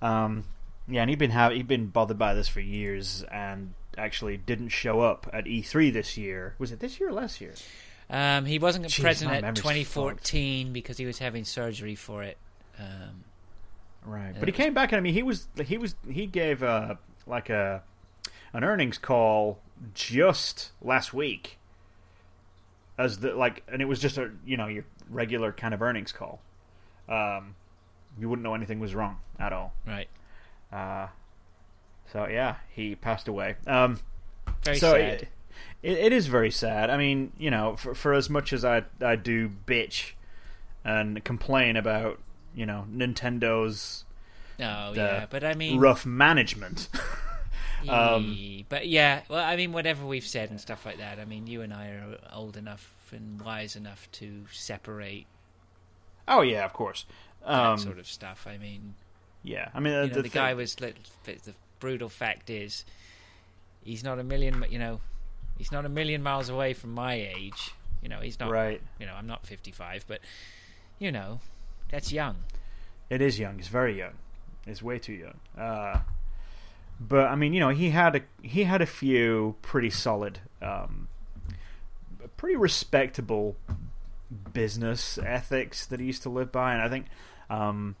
Um, 0.00 0.44
yeah, 0.88 1.02
and 1.02 1.10
he'd 1.10 1.18
been 1.18 1.30
have 1.30 1.52
he'd 1.52 1.68
been 1.68 1.86
bothered 1.86 2.18
by 2.18 2.34
this 2.34 2.48
for 2.48 2.60
years, 2.60 3.24
and 3.30 3.74
actually 3.96 4.36
didn't 4.36 4.70
show 4.70 5.00
up 5.00 5.28
at 5.32 5.44
E3 5.44 5.92
this 5.92 6.16
year. 6.16 6.54
Was 6.58 6.72
it 6.72 6.80
this 6.80 6.98
year 6.98 7.10
or 7.10 7.12
last 7.12 7.40
year? 7.40 7.54
Um, 8.10 8.44
he 8.44 8.58
wasn't 8.58 8.86
Jeez, 8.86 9.00
present 9.00 9.30
at 9.30 9.42
memory's 9.42 9.58
2014 9.58 10.72
because 10.72 10.98
he 10.98 11.06
was 11.06 11.18
having 11.18 11.44
surgery 11.44 11.94
for 11.94 12.22
it. 12.22 12.36
Um, 12.78 13.24
Right. 14.04 14.34
But 14.38 14.48
he 14.48 14.52
came 14.52 14.74
back, 14.74 14.92
and 14.92 14.98
I 14.98 15.00
mean, 15.00 15.14
he 15.14 15.22
was 15.22 15.46
he 15.64 15.78
was 15.78 15.94
he 16.10 16.26
gave 16.26 16.62
uh 16.62 16.96
like 17.26 17.50
a 17.50 17.82
an 18.52 18.64
earnings 18.64 18.98
call 18.98 19.60
just 19.94 20.70
last 20.80 21.12
week 21.12 21.58
as 22.98 23.18
the 23.18 23.34
like, 23.34 23.62
and 23.68 23.82
it 23.82 23.86
was 23.86 24.00
just 24.00 24.18
a 24.18 24.30
you 24.44 24.56
know 24.56 24.66
your 24.66 24.84
regular 25.10 25.52
kind 25.52 25.74
of 25.74 25.82
earnings 25.82 26.12
call. 26.12 26.40
Um, 27.08 27.54
you 28.18 28.28
wouldn't 28.28 28.44
know 28.44 28.54
anything 28.54 28.80
was 28.80 28.94
wrong 28.94 29.18
at 29.38 29.52
all. 29.52 29.72
right. 29.86 30.08
Uh, 30.72 31.08
so 32.12 32.26
yeah, 32.26 32.56
he 32.70 32.94
passed 32.94 33.28
away. 33.28 33.56
Um, 33.66 33.98
Very 34.64 34.78
so 34.78 34.92
sad. 34.92 35.22
It, 35.22 35.28
it, 35.82 35.98
it 35.98 36.12
is 36.12 36.26
very 36.26 36.50
sad. 36.50 36.90
I 36.90 36.96
mean, 36.96 37.32
you 37.38 37.50
know, 37.50 37.76
for 37.76 37.94
for 37.94 38.12
as 38.12 38.30
much 38.30 38.52
as 38.52 38.64
I 38.64 38.84
I 39.00 39.16
do 39.16 39.50
bitch 39.66 40.12
and 40.84 41.22
complain 41.24 41.76
about 41.76 42.20
you 42.54 42.66
know 42.66 42.86
Nintendo's 42.92 44.04
oh, 44.60 44.92
yeah. 44.94 45.26
But 45.28 45.44
I 45.44 45.54
mean. 45.54 45.78
rough 45.78 46.06
management. 46.06 46.88
um, 47.88 48.64
but 48.68 48.86
yeah, 48.88 49.22
well, 49.28 49.44
I 49.44 49.56
mean, 49.56 49.72
whatever 49.72 50.04
we've 50.06 50.26
said 50.26 50.50
and 50.50 50.60
stuff 50.60 50.84
like 50.86 50.98
that. 50.98 51.18
I 51.18 51.24
mean, 51.24 51.46
you 51.46 51.62
and 51.62 51.72
I 51.72 51.88
are 51.88 52.18
old 52.32 52.56
enough 52.56 52.94
and 53.12 53.40
wise 53.42 53.76
enough 53.76 54.08
to 54.12 54.44
separate 54.52 55.26
oh 56.28 56.40
yeah, 56.42 56.64
of 56.64 56.72
course. 56.72 57.04
that 57.42 57.50
Um, 57.52 57.78
sort 57.78 57.98
of 57.98 58.06
stuff. 58.06 58.46
I 58.48 58.56
mean, 58.58 58.94
yeah, 59.42 59.68
I 59.74 59.80
mean, 59.80 59.92
uh, 59.94 60.02
you 60.02 60.08
know, 60.08 60.14
the, 60.14 60.22
the, 60.22 60.28
thing- 60.28 60.40
guy 60.42 60.54
was. 60.54 60.80
let- 60.80 60.96
The 61.24 61.54
brutal 61.80 62.08
fact 62.08 62.48
is, 62.50 62.84
he's 63.84 64.04
not 64.04 64.18
a 64.18 64.24
million. 64.24 64.64
You 64.70 64.78
know, 64.78 65.00
he's 65.58 65.72
not 65.72 65.84
a 65.84 65.88
million 65.88 66.22
miles 66.22 66.48
away 66.48 66.72
from 66.74 66.92
my 66.94 67.14
age. 67.14 67.72
You 68.02 68.08
know, 68.08 68.20
he's 68.20 68.38
not. 68.40 68.50
right. 68.50 68.80
You 68.98 69.06
know, 69.06 69.14
I'm 69.14 69.26
not 69.26 69.46
55, 69.46 70.06
but 70.08 70.20
you 70.98 71.12
know, 71.12 71.40
that's 71.90 72.12
young. 72.12 72.36
It 73.10 73.20
is 73.20 73.38
young. 73.38 73.58
It's 73.58 73.68
very 73.68 73.98
young. 73.98 74.14
It's 74.66 74.80
way 74.82 74.98
too 74.98 75.12
young. 75.12 75.38
Uh, 75.58 76.00
but 77.08 77.26
I 77.26 77.34
mean, 77.34 77.52
you 77.52 77.60
know, 77.60 77.70
he 77.70 77.90
had 77.90 78.16
a 78.16 78.20
he 78.42 78.64
had 78.64 78.80
a 78.80 78.86
few 78.86 79.56
pretty 79.62 79.90
solid, 79.90 80.40
um, 80.60 81.08
pretty 82.36 82.56
respectable 82.56 83.56
business 84.52 85.18
ethics 85.18 85.86
that 85.86 86.00
he 86.00 86.06
used 86.06 86.22
to 86.22 86.30
live 86.30 86.52
by, 86.52 86.72
and 86.72 86.82
I 86.82 86.88
think 86.88 87.06
um, 87.50 87.96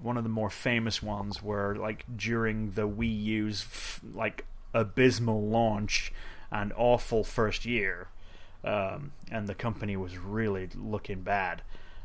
one 0.00 0.16
of 0.16 0.22
the 0.22 0.30
more 0.30 0.50
famous 0.50 1.02
ones 1.02 1.42
were 1.42 1.76
like 1.76 2.04
during 2.16 2.72
the 2.72 2.88
Wii 2.88 3.22
U's 3.24 3.62
f- 3.62 4.00
like 4.14 4.46
abysmal 4.72 5.42
launch 5.42 6.12
and 6.50 6.72
awful 6.76 7.24
first 7.24 7.66
year, 7.66 8.08
um, 8.64 9.12
and 9.30 9.46
the 9.46 9.54
company 9.54 9.96
was 9.96 10.16
really 10.16 10.68
looking 10.74 11.20
bad. 11.20 11.62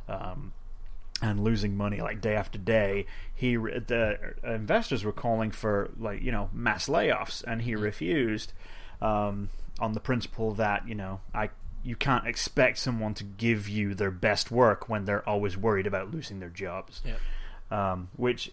Um, 0.09 0.53
and 1.23 1.43
losing 1.43 1.75
money 1.77 2.01
like 2.01 2.19
day 2.21 2.35
after 2.35 2.57
day. 2.57 3.05
He 3.33 3.55
the 3.55 4.33
investors 4.43 5.03
were 5.03 5.11
calling 5.13 5.51
for 5.51 5.89
like 5.97 6.21
you 6.21 6.31
know 6.31 6.49
mass 6.53 6.87
layoffs, 6.87 7.43
and 7.45 7.61
he 7.61 7.75
refused 7.75 8.51
um, 9.01 9.49
on 9.79 9.93
the 9.93 9.99
principle 9.99 10.53
that 10.55 10.87
you 10.87 10.95
know 10.95 11.21
I 11.33 11.49
you 11.83 11.95
can't 11.95 12.27
expect 12.27 12.77
someone 12.77 13.13
to 13.15 13.23
give 13.23 13.67
you 13.67 13.93
their 13.93 14.11
best 14.11 14.51
work 14.51 14.87
when 14.89 15.05
they're 15.05 15.27
always 15.27 15.57
worried 15.57 15.87
about 15.87 16.11
losing 16.11 16.39
their 16.39 16.49
jobs. 16.49 17.01
Yep. 17.05 17.19
Um, 17.71 18.09
which 18.15 18.51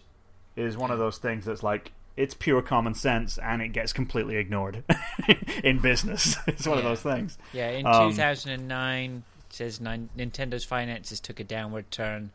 is 0.55 0.75
one 0.77 0.91
of 0.91 0.99
those 0.99 1.17
things 1.17 1.45
that's 1.45 1.63
like 1.63 1.91
it's 2.17 2.33
pure 2.33 2.61
common 2.61 2.93
sense 2.93 3.37
and 3.37 3.61
it 3.61 3.69
gets 3.69 3.93
completely 3.93 4.35
ignored 4.35 4.83
in 5.63 5.79
business. 5.79 6.35
It's 6.47 6.67
one 6.67 6.77
of 6.77 6.83
those 6.83 7.01
things. 7.01 7.37
Yeah, 7.53 7.69
in 7.69 7.85
Um, 7.85 8.09
2009, 8.11 9.23
says 9.49 9.79
Nin- 9.79 10.09
Nintendo's 10.17 10.65
finances 10.65 11.19
took 11.21 11.39
a 11.39 11.43
downward 11.45 11.89
turn, 11.91 12.31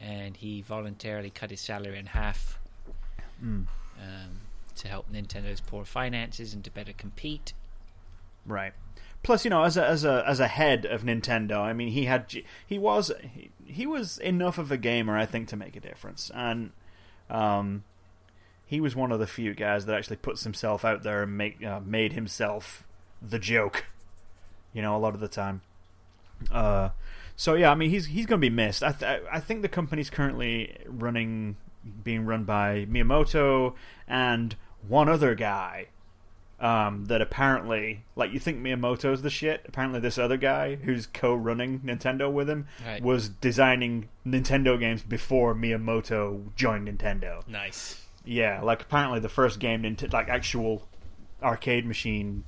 and 0.00 0.36
he 0.36 0.60
voluntarily 0.62 1.30
cut 1.30 1.50
his 1.50 1.60
salary 1.60 1.98
in 1.98 2.06
half 2.06 2.58
Mm, 3.42 3.66
um, 4.00 4.40
to 4.76 4.88
help 4.88 5.10
Nintendo's 5.12 5.60
poor 5.60 5.84
finances 5.84 6.54
and 6.54 6.62
to 6.64 6.70
better 6.70 6.92
compete. 6.92 7.52
right. 8.46 8.72
Plus, 9.22 9.42
you 9.44 9.50
know, 9.50 9.64
as 9.64 9.76
a 9.78 9.86
as 9.86 10.04
a 10.04 10.22
as 10.26 10.38
a 10.38 10.46
head 10.48 10.84
of 10.84 11.02
Nintendo, 11.02 11.58
I 11.58 11.72
mean, 11.72 11.88
he 11.88 12.04
had 12.04 12.30
he 12.66 12.78
was 12.78 13.10
he, 13.22 13.50
he 13.66 13.86
was 13.86 14.18
enough 14.18 14.58
of 14.58 14.70
a 14.70 14.76
gamer, 14.76 15.16
I 15.16 15.24
think, 15.24 15.48
to 15.48 15.56
make 15.56 15.74
a 15.76 15.80
difference, 15.80 16.30
and 16.34 16.72
um, 17.30 17.84
he 18.66 18.80
was 18.80 18.94
one 18.94 19.12
of 19.12 19.18
the 19.20 19.26
few 19.26 19.54
guys 19.54 19.86
that 19.86 19.96
actually 19.96 20.16
puts 20.16 20.44
himself 20.44 20.84
out 20.84 21.02
there 21.04 21.22
and 21.22 21.38
make 21.38 21.64
uh, 21.64 21.80
made 21.84 22.12
himself 22.12 22.84
the 23.22 23.38
joke. 23.38 23.86
You 24.74 24.82
know, 24.82 24.94
a 24.94 24.98
lot 24.98 25.14
of 25.14 25.20
the 25.20 25.28
time. 25.28 25.62
Uh, 26.52 26.90
so 27.36 27.54
yeah, 27.54 27.70
I 27.70 27.74
mean, 27.74 27.90
he's 27.90 28.06
he's 28.06 28.26
going 28.26 28.40
to 28.40 28.44
be 28.46 28.54
missed. 28.54 28.82
I 28.82 28.92
th- 28.92 29.22
I 29.32 29.40
think 29.40 29.62
the 29.62 29.68
company's 29.68 30.10
currently 30.10 30.76
running, 30.86 31.56
being 32.02 32.24
run 32.26 32.44
by 32.44 32.86
Miyamoto 32.90 33.74
and 34.08 34.54
one 34.86 35.08
other 35.08 35.34
guy. 35.34 35.86
Um, 36.60 37.06
that 37.06 37.20
apparently, 37.20 38.04
like, 38.16 38.32
you 38.32 38.38
think 38.38 38.58
Miyamoto's 38.60 39.20
the 39.22 39.28
shit. 39.28 39.62
Apparently, 39.68 39.98
this 40.00 40.16
other 40.16 40.36
guy 40.38 40.76
who's 40.76 41.04
co-running 41.06 41.80
Nintendo 41.80 42.32
with 42.32 42.48
him 42.48 42.68
Right. 42.86 43.02
was 43.02 43.28
designing 43.28 44.08
Nintendo 44.24 44.78
games 44.78 45.02
before 45.02 45.54
Miyamoto 45.54 46.54
joined 46.54 46.88
Nintendo. 46.88 47.46
Nice. 47.48 48.00
Yeah, 48.24 48.62
like 48.62 48.82
apparently 48.82 49.18
the 49.18 49.28
first 49.28 49.58
game, 49.58 49.82
like 50.12 50.28
actual 50.28 50.88
arcade 51.42 51.84
machine 51.84 52.44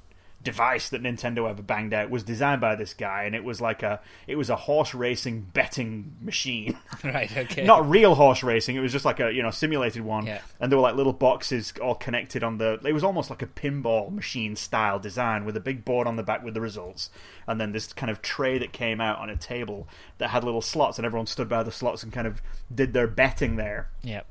device 0.47 0.89
that 0.89 1.03
Nintendo 1.03 1.49
ever 1.51 1.61
banged 1.63 1.93
out 1.93 2.09
was 2.09 2.23
designed 2.23 2.61
by 2.63 2.75
this 2.75 2.95
guy, 2.95 3.25
and 3.25 3.35
it 3.35 3.45
was 3.45 3.61
like 3.61 3.83
a 3.83 4.01
it 4.27 4.37
was 4.37 4.49
a 4.49 4.57
horse 4.57 4.95
racing 4.95 5.43
betting 5.53 6.17
machine. 6.23 6.79
right. 7.05 7.31
Okay. 7.37 7.65
Not 7.65 7.89
real 7.89 8.15
horse 8.15 8.43
racing. 8.43 8.77
It 8.77 8.81
was 8.81 8.93
just 8.93 9.05
like 9.05 9.21
a 9.21 9.31
you 9.33 9.43
know 9.43 9.51
simulated 9.51 10.03
one, 10.03 10.27
Yeah. 10.27 10.41
and 10.59 10.73
there 10.73 10.79
were 10.79 10.83
like 10.83 10.95
little 10.95 11.13
boxes 11.13 11.75
all 11.83 11.95
connected 11.95 12.43
on 12.43 12.57
the. 12.59 12.81
It 12.85 12.93
was 12.95 13.05
almost 13.05 13.29
like 13.29 13.43
a 13.43 13.47
pinball 13.47 14.11
machine 14.11 14.57
style 14.57 14.99
design 14.99 15.45
with 15.45 15.57
a 15.57 15.61
big 15.61 15.85
board 15.85 16.07
on 16.07 16.17
the 16.17 16.23
back 16.23 16.43
with 16.43 16.55
the 16.55 16.61
results, 16.63 17.11
and 17.47 17.61
then 17.61 17.73
this 17.73 17.93
kind 17.93 18.11
of 18.11 18.23
tray 18.23 18.57
that 18.59 18.73
came 18.73 19.01
out 19.01 19.19
on 19.19 19.29
a 19.29 19.37
table 19.37 19.87
that 20.19 20.31
had 20.31 20.45
little 20.45 20.63
slots, 20.63 20.99
and 20.99 21.05
everyone 21.05 21.27
stood 21.27 21.49
by 21.49 21.63
the 21.63 21.73
slots 21.73 22.03
and 22.03 22.13
kind 22.13 22.27
of 22.27 22.41
did 22.75 22.93
their 22.93 23.07
betting 23.07 23.57
there 23.57 23.89
Yep. 24.03 24.27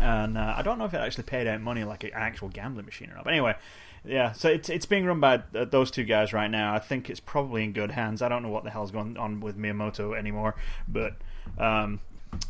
and 0.00 0.36
uh, 0.38 0.54
I 0.56 0.62
don't 0.62 0.78
know 0.78 0.84
if 0.84 0.94
it 0.94 0.98
actually 0.98 1.24
paid 1.24 1.46
out 1.46 1.60
money 1.60 1.84
like 1.84 2.04
an 2.04 2.10
actual 2.14 2.48
gambling 2.48 2.86
machine 2.86 3.10
or 3.10 3.14
not. 3.16 3.24
But 3.24 3.32
anyway, 3.32 3.54
yeah. 4.06 4.32
So 4.32 4.48
it's 4.48 4.68
it's 4.68 4.86
being 4.86 5.04
run 5.04 5.20
by 5.20 5.42
uh, 5.54 5.64
those 5.64 5.90
two 5.90 6.04
guys 6.04 6.32
right 6.32 6.50
now. 6.50 6.74
I 6.74 6.78
think 6.78 7.10
it's 7.10 7.20
probably 7.20 7.64
in 7.64 7.72
good 7.72 7.90
hands. 7.90 8.22
I 8.22 8.28
don't 8.28 8.42
know 8.42 8.48
what 8.48 8.64
the 8.64 8.70
hell's 8.70 8.90
going 8.90 9.16
on 9.16 9.40
with 9.40 9.58
Miyamoto 9.58 10.16
anymore, 10.16 10.56
but 10.88 11.16
um, 11.58 12.00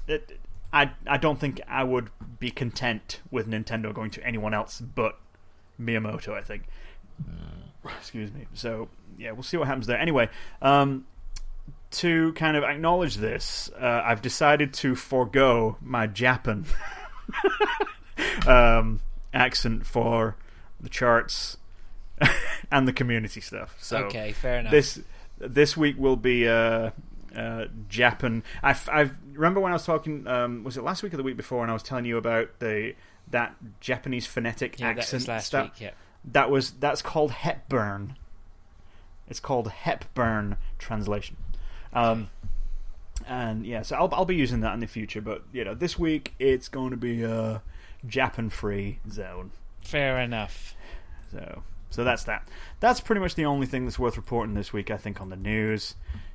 it, 0.06 0.38
I 0.72 0.90
I 1.06 1.16
don't 1.16 1.38
think 1.38 1.60
I 1.68 1.84
would 1.84 2.10
be 2.38 2.50
content 2.50 3.20
with 3.30 3.48
Nintendo 3.48 3.92
going 3.92 4.10
to 4.12 4.24
anyone 4.24 4.54
else 4.54 4.80
but 4.80 5.18
Miyamoto. 5.80 6.34
I 6.34 6.42
think. 6.42 6.64
Excuse 7.98 8.32
me. 8.32 8.46
So 8.54 8.88
yeah, 9.16 9.32
we'll 9.32 9.42
see 9.42 9.56
what 9.56 9.66
happens 9.66 9.86
there. 9.86 9.98
Anyway. 9.98 10.28
Um, 10.60 11.06
to 11.88 12.32
kind 12.32 12.56
of 12.56 12.64
acknowledge 12.64 13.16
this, 13.16 13.70
uh, 13.80 14.02
I've 14.04 14.20
decided 14.20 14.74
to 14.74 14.94
forego 14.94 15.76
my 15.80 16.06
Japan 16.06 16.66
um, 18.46 19.00
accent 19.32 19.86
for 19.86 20.36
the 20.86 20.90
charts 20.90 21.56
and 22.70 22.86
the 22.86 22.92
community 22.92 23.40
stuff. 23.40 23.76
So 23.80 24.04
okay, 24.04 24.30
fair 24.30 24.60
enough. 24.60 24.70
this 24.70 25.00
this 25.38 25.76
week 25.76 25.98
will 25.98 26.14
be 26.14 26.48
uh, 26.48 26.90
uh, 27.34 27.64
Japan. 27.88 28.44
I 28.62 28.76
I 28.88 29.10
remember 29.32 29.58
when 29.58 29.72
I 29.72 29.74
was 29.74 29.84
talking. 29.84 30.26
Um, 30.28 30.62
was 30.62 30.76
it 30.76 30.84
last 30.84 31.02
week 31.02 31.12
or 31.12 31.16
the 31.16 31.24
week 31.24 31.36
before? 31.36 31.62
And 31.62 31.70
I 31.72 31.74
was 31.74 31.82
telling 31.82 32.04
you 32.04 32.16
about 32.16 32.60
the 32.60 32.94
that 33.28 33.56
Japanese 33.80 34.26
phonetic 34.26 34.78
yeah, 34.78 34.90
accent 34.90 35.22
was 35.22 35.28
last 35.28 35.46
stuff. 35.48 35.64
week. 35.64 35.80
Yeah. 35.80 35.90
That 36.24 36.50
was 36.50 36.70
that's 36.70 37.02
called 37.02 37.32
Hepburn. 37.32 38.16
It's 39.26 39.40
called 39.40 39.68
Hepburn 39.68 40.56
translation. 40.78 41.36
Um, 41.92 42.30
and 43.26 43.66
yeah, 43.66 43.82
so 43.82 43.96
I'll 43.96 44.08
I'll 44.12 44.24
be 44.24 44.36
using 44.36 44.60
that 44.60 44.72
in 44.74 44.78
the 44.78 44.86
future. 44.86 45.20
But 45.20 45.42
you 45.52 45.64
know, 45.64 45.74
this 45.74 45.98
week 45.98 46.34
it's 46.38 46.68
going 46.68 46.92
to 46.92 46.96
be 46.96 47.24
a 47.24 47.60
Japan 48.06 48.50
free 48.50 49.00
zone. 49.10 49.50
Fair 49.86 50.18
enough. 50.20 50.74
So 51.32 51.62
so 51.90 52.04
that's 52.04 52.24
that. 52.24 52.48
That's 52.80 53.00
pretty 53.00 53.20
much 53.20 53.34
the 53.34 53.44
only 53.46 53.66
thing 53.66 53.84
that's 53.84 53.98
worth 53.98 54.16
reporting 54.16 54.54
this 54.54 54.72
week. 54.72 54.90
I 54.90 54.96
think 54.96 55.20
on 55.20 55.30
the 55.30 55.36
news. 55.36 55.94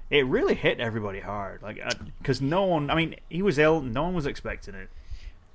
It 0.10 0.26
really 0.26 0.56
hit 0.56 0.82
everybody 0.82 1.22
hard, 1.22 1.62
like 1.62 1.80
uh, 1.82 1.92
because 2.18 2.42
no 2.42 2.66
one. 2.66 2.90
I 2.90 2.96
mean, 2.96 3.16
he 3.30 3.42
was 3.42 3.58
ill. 3.58 3.80
No 3.82 4.04
one 4.04 4.14
was 4.14 4.26
expecting 4.26 4.76
it. 4.76 4.90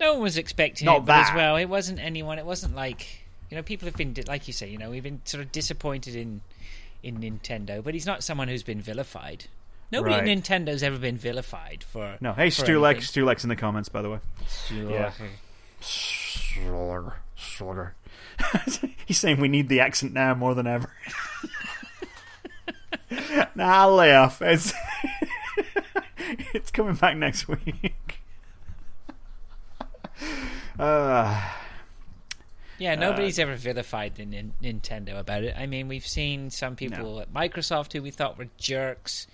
No 0.01 0.15
one 0.15 0.23
was 0.23 0.39
expecting 0.39 0.87
Not 0.87 0.99
it, 0.99 1.05
but 1.05 1.29
as 1.29 1.35
well, 1.35 1.57
it 1.57 1.67
wasn't 1.67 1.99
anyone. 1.99 2.39
It 2.39 2.47
wasn't 2.47 2.75
like 2.75 3.07
you 3.51 3.57
know, 3.57 3.63
people 3.63 3.85
have 3.87 3.97
been 3.97 4.15
like 4.27 4.47
you 4.47 4.55
say. 4.55 4.69
You 4.71 4.79
know, 4.79 4.91
we've 4.91 5.03
been 5.03 5.21
sort 5.25 5.43
of 5.45 5.53
disappointed 5.53 6.17
in 6.17 6.41
in 7.03 7.19
Nintendo, 7.19 7.85
but 7.85 7.93
he's 7.93 8.07
not 8.07 8.25
someone 8.25 8.49
who's 8.49 8.63
been 8.63 8.81
vilified. 8.81 9.45
Nobody 9.93 10.15
Right. 10.15 10.27
at 10.27 10.39
Nintendo's 10.39 10.83
ever 10.83 10.99
been 10.99 11.17
vilified 11.19 11.85
for 11.85 12.17
No, 12.23 12.33
hey 12.33 12.49
for 12.51 12.65
Stulex. 12.65 12.97
Stulex 13.13 13.43
in 13.45 13.49
the 13.51 13.57
comments, 13.57 13.89
by 13.91 14.01
the 14.03 14.11
way. 14.11 14.19
Yeah. 14.73 15.13
Slaughter, 15.81 17.17
slaughter. 17.37 17.95
He's 19.07 19.19
saying 19.19 19.41
we 19.41 19.49
need 19.49 19.69
the 19.69 19.81
accent 19.81 20.13
now 20.13 20.35
more 20.35 20.55
than 20.55 20.67
ever. 20.67 20.91
nah, 23.55 23.83
I'll 23.83 23.95
lay 23.95 24.15
off. 24.15 24.43
It's, 24.43 24.73
it's 26.55 26.71
coming 26.71 26.95
back 26.95 27.17
next 27.17 27.49
week. 27.49 28.21
Uh, 30.79 31.41
Yeah, 32.79 32.95
nobody's 32.95 33.39
ever 33.39 33.55
vilified 33.57 34.17
the 34.17 34.27
Nin- 34.27 34.53
Nintendo 34.63 35.19
about 35.19 35.43
it. 35.45 35.55
I 35.59 35.67
mean, 35.67 35.89
we've 35.89 36.07
seen 36.07 36.51
some 36.51 36.77
people 36.77 37.15
No. 37.15 37.21
at 37.21 37.33
Microsoft 37.33 37.93
who 37.95 38.03
we 38.03 38.11
thought 38.11 38.37
were 38.39 38.49
jerks. 38.59 39.27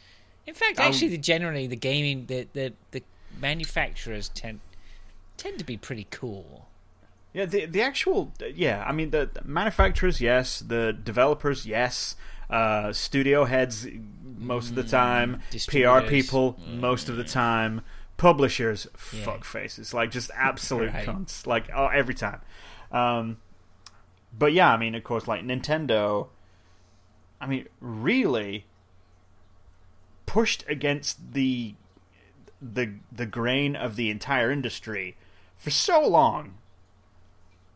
In 0.47 0.55
fact, 0.55 0.79
Um, 0.79 0.87
actually, 0.87 1.09
the, 1.09 1.19
generally 1.19 1.67
the 1.67 1.77
gaming 1.77 2.27
the, 2.27 2.47
the 2.53 2.73
the 2.93 3.03
manufacturers 3.41 4.29
tend 4.29 4.61
tend 5.37 5.59
to 5.59 5.65
be 5.65 5.77
pretty 5.77 6.07
cool. 6.11 6.69
Yeah, 7.33 7.47
the 7.47 7.67
the 7.67 7.83
actual 7.83 8.33
yeah. 8.55 8.85
I 8.87 8.93
mean, 8.93 9.11
the, 9.11 9.31
the 9.33 9.43
manufacturers, 9.45 10.21
yes. 10.21 10.61
The 10.61 10.93
developers, 10.93 11.67
yes. 11.67 12.17
Uh, 12.51 12.93
studio 12.93 13.45
heads, 13.47 13.87
most 14.37 14.71
of 14.71 14.75
the 14.75 14.83
time. 14.83 15.41
PR 15.69 16.01
people, 16.07 16.59
most 16.69 17.09
of 17.09 17.17
the 17.17 17.25
time. 17.25 17.81
Publishers, 18.19 18.87
Yeah. 19.13 19.25
fuck 19.25 19.45
faces, 19.45 19.93
like 19.95 20.11
just 20.11 20.31
absolute 20.37 20.93
Right. 20.93 21.07
cunts, 21.09 21.47
like 21.47 21.71
oh, 21.75 21.87
every 21.89 22.15
time. 22.15 22.41
Um, 22.93 23.39
but 24.39 24.53
yeah, 24.53 24.73
I 24.73 24.77
mean, 24.77 24.95
of 24.95 25.03
course, 25.03 25.27
like 25.27 25.43
Nintendo. 25.43 26.29
I 27.41 27.47
mean, 27.47 27.67
really 27.81 28.67
pushed 30.27 30.65
against 30.69 31.33
the 31.33 31.75
the 32.61 32.93
the 33.11 33.27
grain 33.27 33.75
of 33.75 33.97
the 33.97 34.11
entire 34.11 34.51
industry 34.53 35.17
for 35.57 35.71
so 35.71 36.07
long. 36.07 36.55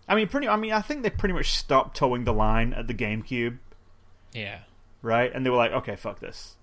I 0.08 0.14
mean, 0.14 0.28
pretty. 0.28 0.48
I 0.48 0.56
mean, 0.56 0.72
I 0.72 0.80
think 0.80 1.02
they 1.02 1.10
pretty 1.10 1.34
much 1.34 1.52
stopped 1.52 1.96
toeing 1.96 2.24
the 2.24 2.32
line 2.32 2.72
at 2.72 2.86
the 2.86 2.94
GameCube, 2.94 3.58
Yeah, 4.32 4.60
right? 5.02 5.30
And 5.34 5.44
they 5.44 5.50
were 5.50 5.56
like, 5.56 5.72
"Okay, 5.72 5.96
fuck 5.96 6.20
this." 6.20 6.56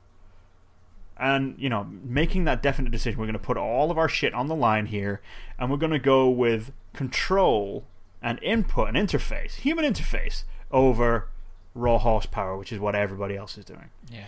And 1.17 1.55
you 1.57 1.69
know, 1.69 1.87
making 2.03 2.45
that 2.45 2.63
definite 2.63 2.91
decision, 2.91 3.19
we're 3.19 3.25
going 3.25 3.33
to 3.33 3.39
put 3.39 3.57
all 3.57 3.91
of 3.91 3.97
our 3.97 4.09
shit 4.09 4.33
on 4.33 4.47
the 4.47 4.55
line 4.55 4.87
here, 4.87 5.21
and 5.59 5.69
we're 5.69 5.77
going 5.77 5.91
to 5.91 5.99
go 5.99 6.29
with 6.29 6.71
control 6.93 7.85
and 8.21 8.41
input 8.41 8.87
and 8.87 8.97
interface, 8.97 9.55
human 9.55 9.85
interface, 9.85 10.43
over 10.71 11.27
raw 11.75 11.97
horsepower, 11.97 12.57
which 12.57 12.71
is 12.71 12.79
what 12.79 12.95
everybody 12.95 13.35
else 13.35 13.57
is 13.57 13.65
doing 13.65 13.89
yeah. 14.09 14.25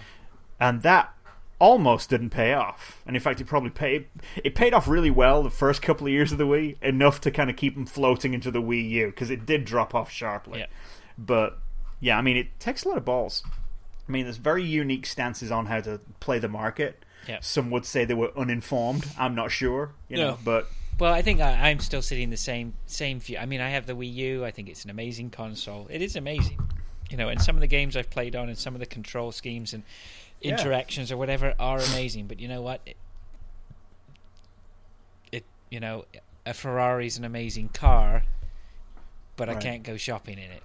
and 0.59 0.81
that 0.81 1.13
almost 1.59 2.09
didn't 2.09 2.31
pay 2.31 2.53
off. 2.53 3.01
And 3.05 3.15
in 3.15 3.21
fact, 3.21 3.39
it 3.41 3.45
probably 3.47 3.69
paid. 3.69 4.07
It 4.43 4.55
paid 4.55 4.73
off 4.73 4.87
really 4.87 5.09
well 5.11 5.43
the 5.43 5.49
first 5.49 5.81
couple 5.81 6.07
of 6.07 6.13
years 6.13 6.31
of 6.31 6.37
the 6.37 6.45
Wii, 6.45 6.81
enough 6.81 7.21
to 7.21 7.31
kind 7.31 7.49
of 7.49 7.55
keep 7.55 7.75
them 7.75 7.85
floating 7.85 8.33
into 8.33 8.51
the 8.51 8.61
Wii 8.61 8.89
U 8.89 9.05
because 9.07 9.29
it 9.29 9.45
did 9.45 9.65
drop 9.65 9.95
off 9.95 10.11
sharply. 10.11 10.59
Yeah. 10.59 10.65
But 11.17 11.57
yeah, 11.99 12.17
I 12.17 12.21
mean, 12.21 12.37
it 12.37 12.59
takes 12.59 12.83
a 12.83 12.89
lot 12.89 12.97
of 12.97 13.05
balls. 13.05 13.43
I 14.07 14.11
mean, 14.11 14.25
there's 14.25 14.37
very 14.37 14.63
unique 14.63 15.05
stances 15.05 15.51
on 15.51 15.65
how 15.67 15.79
to 15.81 15.99
play 16.19 16.37
the 16.39 16.49
market. 16.49 17.03
Yeah. 17.27 17.39
Some 17.41 17.71
would 17.71 17.85
say 17.85 18.05
they 18.05 18.13
were 18.13 18.31
uninformed. 18.37 19.05
I'm 19.17 19.33
not 19.33 19.49
sure, 19.49 19.93
you 20.09 20.17
know, 20.17 20.31
No. 20.31 20.39
but 20.43 20.67
Well, 20.99 21.11
I 21.11 21.23
think 21.23 21.41
I, 21.41 21.69
I'm 21.69 21.79
still 21.79 22.03
sitting 22.03 22.29
the 22.29 22.37
same 22.37 22.73
same 22.85 23.19
view. 23.19 23.37
I 23.39 23.45
mean, 23.47 23.61
I 23.61 23.69
have 23.69 23.87
the 23.87 23.93
Wii 23.95 24.13
U. 24.13 24.45
I 24.45 24.51
think 24.51 24.69
it's 24.69 24.83
an 24.83 24.91
amazing 24.91 25.31
console. 25.31 25.87
It 25.89 26.03
is 26.03 26.15
amazing, 26.15 26.59
you 27.09 27.17
know. 27.17 27.29
And 27.29 27.41
some 27.41 27.55
of 27.55 27.61
the 27.61 27.67
games 27.67 27.97
I've 27.97 28.11
played 28.11 28.35
on, 28.35 28.47
and 28.49 28.57
some 28.57 28.75
of 28.75 28.79
the 28.79 28.85
control 28.85 29.31
schemes 29.31 29.73
and 29.73 29.81
Yeah. 30.45 30.57
interactions 30.59 31.11
or 31.11 31.17
whatever 31.17 31.53
are 31.59 31.79
amazing. 31.79 32.27
But 32.27 32.39
you 32.39 32.47
know 32.47 32.61
what? 32.61 32.81
It, 32.85 32.97
it 35.31 35.45
you 35.69 35.79
know, 35.79 36.05
a 36.45 36.53
Ferrari's 36.53 37.17
an 37.17 37.25
amazing 37.25 37.69
car, 37.69 38.23
but 39.35 39.49
I 39.49 39.55
can't 39.55 39.83
go 39.83 39.97
shopping 39.97 40.37
in 40.37 40.51
it. 40.51 40.63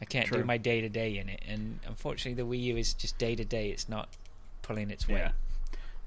I 0.00 0.04
can't 0.04 0.30
do 0.30 0.44
my 0.44 0.58
day 0.58 0.80
to 0.80 0.88
day 0.88 1.18
in 1.18 1.28
it. 1.28 1.42
And 1.48 1.78
unfortunately, 1.86 2.42
the 2.42 2.48
Wii 2.48 2.62
U 2.64 2.76
is 2.76 2.94
just 2.94 3.16
day 3.18 3.34
to 3.36 3.44
day. 3.44 3.70
It's 3.70 3.88
not 3.88 4.08
pulling 4.62 4.90
its 4.90 5.08
weight. 5.08 5.18
Yeah. 5.18 5.32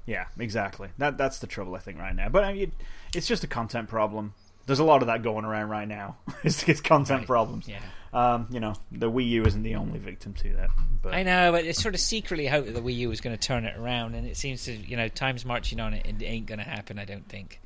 Yeah, 0.06 0.24
exactly. 0.38 0.88
That 0.96 1.18
that's 1.18 1.38
the 1.38 1.46
trouble 1.46 1.74
I 1.74 1.80
think 1.80 1.98
right 1.98 2.14
now. 2.14 2.30
But 2.30 2.44
I 2.44 2.54
mean, 2.54 2.72
it's 3.14 3.26
just 3.26 3.44
a 3.44 3.46
content 3.46 3.88
problem. 3.88 4.32
There's 4.68 4.78
a 4.78 4.84
lot 4.84 5.02
of 5.02 5.08
that 5.08 5.22
going 5.24 5.44
around 5.44 5.68
right 5.70 5.88
now. 5.88 6.16
it's, 6.44 6.68
it's 6.68 6.80
content 6.80 7.20
Right. 7.22 7.26
problems. 7.26 7.66
Yeah. 7.66 7.80
Um, 8.12 8.46
you 8.50 8.60
know, 8.60 8.74
the 8.92 9.10
Wii 9.10 9.28
U 9.30 9.44
isn't 9.44 9.62
the 9.64 9.74
only 9.74 9.98
victim 9.98 10.32
to 10.34 10.52
that. 10.54 10.70
But 11.02 11.14
I 11.14 11.24
know, 11.24 11.50
but 11.52 11.64
it's 11.64 11.82
sort 11.82 11.94
of 11.94 12.00
secretly 12.00 12.46
hope 12.46 12.64
that 12.66 12.72
the 12.74 12.80
Wii 12.80 12.94
U 12.98 13.08
was 13.08 13.20
going 13.20 13.36
to 13.36 13.42
turn 13.44 13.64
it 13.64 13.76
around, 13.76 14.14
and 14.14 14.26
it 14.26 14.36
seems 14.36 14.64
to, 14.66 14.72
you 14.72 14.96
know, 14.96 15.08
time's 15.08 15.44
marching 15.44 15.80
on 15.80 15.92
it. 15.94 16.06
And 16.06 16.22
it 16.22 16.24
ain't 16.26 16.46
going 16.46 16.58
to 16.58 16.64
happen, 16.64 16.98
I 16.98 17.04
don't 17.04 17.28
think. 17.28 17.60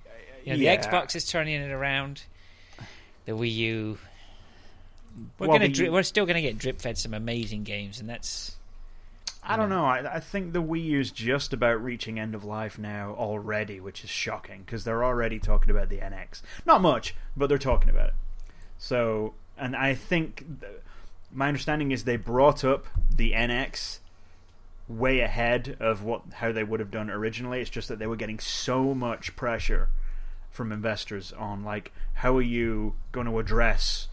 You 0.45 0.53
know, 0.55 0.59
Yeah. 0.59 0.77
the 0.77 0.83
Xbox 0.83 1.15
is 1.15 1.27
turning 1.27 1.55
it 1.61 1.71
around. 1.71 2.23
The 3.27 3.33
Wii 3.33 3.53
U, 3.55 3.99
we're 5.39 5.49
Well, 5.49 5.59
to, 5.59 5.69
dri- 5.69 5.91
we're 5.91 6.03
still 6.03 6.25
going 6.27 6.37
to 6.37 6.43
get 6.43 6.59
drip 6.59 6.81
fed 6.81 6.99
some 6.99 7.15
amazing 7.15 7.63
games, 7.65 8.01
and 8.01 8.09
that's 8.09 8.57
I 9.45 9.57
don't 9.57 9.71
know. 9.71 9.85
I, 9.85 10.15
I 10.15 10.21
think 10.21 10.53
the 10.53 10.63
Wii 10.63 10.85
U 10.85 11.01
is 11.01 11.11
just 11.11 11.53
about 11.53 11.83
reaching 11.83 12.19
end 12.19 12.35
of 12.35 12.45
life 12.45 12.79
now 12.79 13.15
already, 13.19 13.81
which 13.81 14.05
is 14.05 14.11
shocking 14.11 14.63
because 14.65 14.85
they're 14.85 15.05
already 15.05 15.41
talking 15.41 15.71
about 15.71 15.89
the 15.89 15.99
NX. 15.99 16.43
Not 16.65 16.81
much, 16.81 17.17
but 17.37 17.49
they're 17.49 17.59
talking 17.59 17.91
about 17.91 18.11
it. 18.11 18.15
So, 18.79 19.35
and 19.59 19.75
I 19.75 19.95
think 19.95 20.61
th- 20.61 20.73
my 21.33 21.49
understanding 21.49 21.91
is 21.91 22.05
they 22.05 22.17
brought 22.17 22.63
up 22.63 22.87
the 23.15 23.33
NX 23.33 23.99
way 24.89 25.21
ahead 25.21 25.77
of 25.81 26.05
what 26.05 26.23
how 26.35 26.53
they 26.53 26.65
would 26.65 26.81
have 26.81 26.91
done 26.91 27.11
originally. 27.11 27.61
It's 27.61 27.71
just 27.71 27.89
that 27.89 27.99
they 27.99 28.07
were 28.07 28.17
getting 28.17 28.39
so 28.39 28.95
much 28.95 29.35
pressure 29.35 29.89
from 30.51 30.71
investors 30.71 31.33
on 31.33 31.65
like 31.65 31.93
how 32.15 32.37
are 32.37 32.43
you 32.43 32.95
going 33.11 33.27
to 33.27 33.39
address 33.39 34.09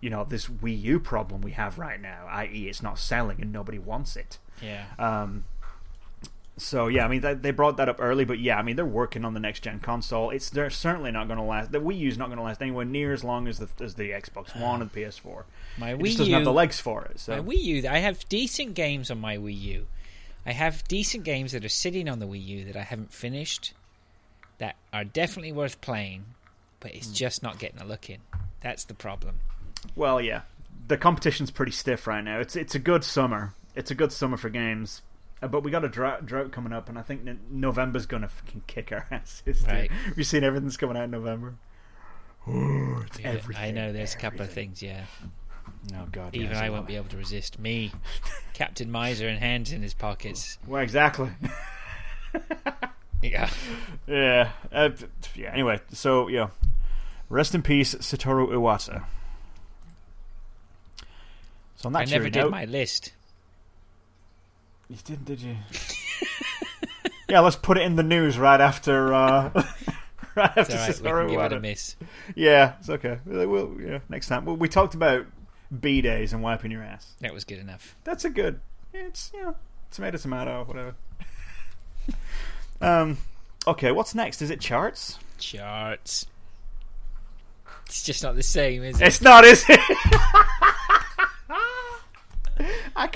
you 0.00 0.10
know 0.10 0.24
this 0.24 0.46
Wii 0.46 0.80
U 0.82 1.00
problem 1.00 1.40
we 1.40 1.52
have 1.52 1.78
right 1.78 2.00
now, 2.00 2.26
i.e., 2.30 2.68
it's 2.68 2.82
not 2.82 2.98
selling 2.98 3.40
and 3.40 3.52
nobody 3.52 3.78
wants 3.78 4.16
it. 4.16 4.38
yeah, 4.62 4.84
Um, 4.98 5.44
so 6.58 6.86
yeah, 6.88 7.04
I 7.04 7.08
mean 7.08 7.20
they, 7.20 7.34
they 7.34 7.50
brought 7.50 7.76
that 7.76 7.88
up 7.88 7.96
early, 7.98 8.24
but 8.24 8.38
yeah, 8.38 8.56
I 8.56 8.62
mean 8.62 8.76
they're 8.76 8.84
working 8.86 9.24
on 9.24 9.34
the 9.34 9.40
next 9.40 9.60
gen 9.60 9.80
console. 9.80 10.30
It's 10.30 10.48
they're 10.48 10.70
certainly 10.70 11.10
not 11.10 11.26
going 11.28 11.38
to 11.38 11.44
last. 11.44 11.70
The 11.70 11.80
Wii 11.80 11.98
U's 11.98 12.16
not 12.16 12.26
going 12.26 12.38
to 12.38 12.44
last 12.44 12.62
anywhere 12.62 12.86
near 12.86 13.12
as 13.12 13.22
long 13.22 13.46
as 13.46 13.58
the 13.58 13.68
as 13.82 13.94
the 13.94 14.10
Xbox 14.10 14.58
One 14.60 14.80
and 14.80 14.90
the 14.90 15.00
PS4. 15.02 15.44
my 15.76 15.90
It 15.90 15.98
Wii 15.98 16.04
just 16.04 16.18
doesn't 16.18 16.30
U, 16.30 16.36
have 16.36 16.44
the 16.44 16.52
legs 16.52 16.80
for 16.80 17.04
it. 17.04 17.20
So 17.20 17.42
my 17.42 17.52
Wii 17.52 17.62
U. 17.62 17.88
I 17.88 17.98
have 17.98 18.26
decent 18.28 18.74
games 18.74 19.10
on 19.10 19.20
my 19.20 19.36
Wii 19.36 19.60
U. 19.60 19.86
I 20.46 20.52
have 20.52 20.86
decent 20.88 21.24
games 21.24 21.52
that 21.52 21.64
are 21.64 21.68
sitting 21.68 22.08
on 22.08 22.20
the 22.20 22.26
Wii 22.26 22.44
U 22.46 22.64
that 22.66 22.76
I 22.76 22.82
haven't 22.82 23.12
finished, 23.12 23.74
that 24.58 24.76
are 24.92 25.04
definitely 25.04 25.52
worth 25.52 25.80
playing, 25.80 26.24
but 26.80 26.94
it's 26.94 27.08
just 27.08 27.42
not 27.42 27.58
getting 27.58 27.80
a 27.80 27.84
look 27.84 28.08
in. 28.08 28.18
That's 28.60 28.84
the 28.84 28.94
problem. 28.94 29.40
Well, 29.94 30.20
yeah, 30.20 30.42
the 30.88 30.96
competition's 30.96 31.50
pretty 31.50 31.72
stiff 31.72 32.06
right 32.06 32.22
now. 32.22 32.38
It's 32.38 32.56
it's 32.56 32.74
a 32.74 32.78
good 32.78 33.04
summer. 33.04 33.54
It's 33.74 33.90
a 33.90 33.94
good 33.94 34.12
summer 34.12 34.36
for 34.36 34.48
games. 34.48 35.02
Uh, 35.42 35.48
But 35.48 35.62
we 35.62 35.70
got 35.70 35.84
a 35.84 35.88
drought, 35.88 36.24
drought 36.26 36.50
coming 36.52 36.72
up, 36.72 36.88
and 36.88 36.98
I 36.98 37.02
think 37.02 37.22
November's 37.50 38.06
gonna 38.06 38.28
fucking 38.28 38.62
kick 38.66 38.90
our 38.92 39.06
asses. 39.10 39.60
dude. 39.60 39.68
Right. 39.68 39.90
We've 40.16 40.26
seen 40.26 40.44
everything's 40.44 40.76
coming 40.76 40.96
out 40.96 41.04
in 41.04 41.10
November. 41.10 41.54
Oh, 42.48 43.02
it's 43.06 43.18
Yeah, 43.20 43.28
everything. 43.32 43.62
I 43.62 43.70
know 43.70 43.92
there's 43.92 44.14
a 44.14 44.18
couple 44.18 44.40
of 44.42 44.50
things, 44.50 44.82
yeah. 44.82 45.02
Oh 45.94 46.06
god, 46.10 46.34
Even 46.34 46.48
yes, 46.50 46.58
I 46.58 46.66
a 46.66 46.72
won't 46.72 46.86
be 46.86 46.96
able 46.96 47.08
to 47.10 47.16
resist 47.16 47.58
me, 47.58 47.92
Captain 48.54 48.90
Miser, 48.90 49.28
and 49.28 49.38
hands 49.38 49.72
in 49.72 49.82
his 49.82 49.94
pockets. 49.94 50.58
Well, 50.66 50.80
exactly. 50.82 51.30
Yeah, 53.22 53.50
yeah. 54.06 54.50
Uh, 54.70 54.90
t- 54.90 55.06
t- 55.22 55.42
yeah. 55.42 55.52
Anyway, 55.52 55.80
so 55.92 56.28
yeah, 56.28 56.48
rest 57.30 57.54
in 57.54 57.62
peace, 57.62 57.94
Satoru 57.96 58.48
Iwata. 58.50 59.04
So 61.76 61.86
on 61.86 61.92
that 61.92 62.00
I 62.00 62.04
never 62.04 62.24
cheery 62.24 62.30
did 62.30 62.40
note- 62.40 62.50
my 62.50 62.64
list. 62.64 63.12
You 64.88 64.96
didn't, 65.04 65.24
did 65.24 65.40
you? 65.40 65.56
yeah, 67.28 67.40
let's 67.40 67.56
put 67.56 67.76
it 67.76 67.82
in 67.82 67.96
the 67.96 68.02
news 68.04 68.38
right 68.38 68.60
after. 68.60 69.12
Uh, 69.12 69.50
right 70.34 70.56
after 70.56 70.60
It's 70.60 70.70
all 70.70 70.76
right. 70.76 70.88
We 70.88 70.94
Cesaro 70.94 71.26
can 71.26 71.36
give 71.36 71.52
it 71.52 71.52
a 71.52 71.60
miss. 71.60 71.96
Yeah, 72.36 72.74
it's 72.78 72.88
okay. 72.88 73.18
We'll, 73.26 73.48
we'll- 73.48 73.80
yeah, 73.80 73.98
next 74.08 74.28
time. 74.28 74.44
Well, 74.44 74.56
we 74.56 74.68
talked 74.68 74.94
about 74.94 75.26
B 75.80 76.00
days 76.00 76.32
and 76.32 76.42
wiping 76.42 76.70
your 76.70 76.82
ass. 76.84 77.14
That 77.20 77.34
was 77.34 77.44
good 77.44 77.58
enough. 77.58 77.96
That's 78.04 78.24
a 78.24 78.30
good. 78.30 78.60
It's 78.94 79.32
you 79.34 79.42
know 79.42 79.56
tomato 79.90 80.18
tomato 80.18 80.64
whatever. 80.64 80.94
um. 82.80 83.18
Okay, 83.66 83.90
what's 83.90 84.14
next? 84.14 84.40
Is 84.42 84.50
it 84.50 84.60
charts? 84.60 85.18
Charts. 85.38 86.26
It's 87.86 88.04
just 88.04 88.22
not 88.22 88.36
the 88.36 88.42
same, 88.44 88.84
is 88.84 89.00
it? 89.00 89.06
It's 89.06 89.20
not, 89.20 89.44
is 89.44 89.64
it? 89.68 89.80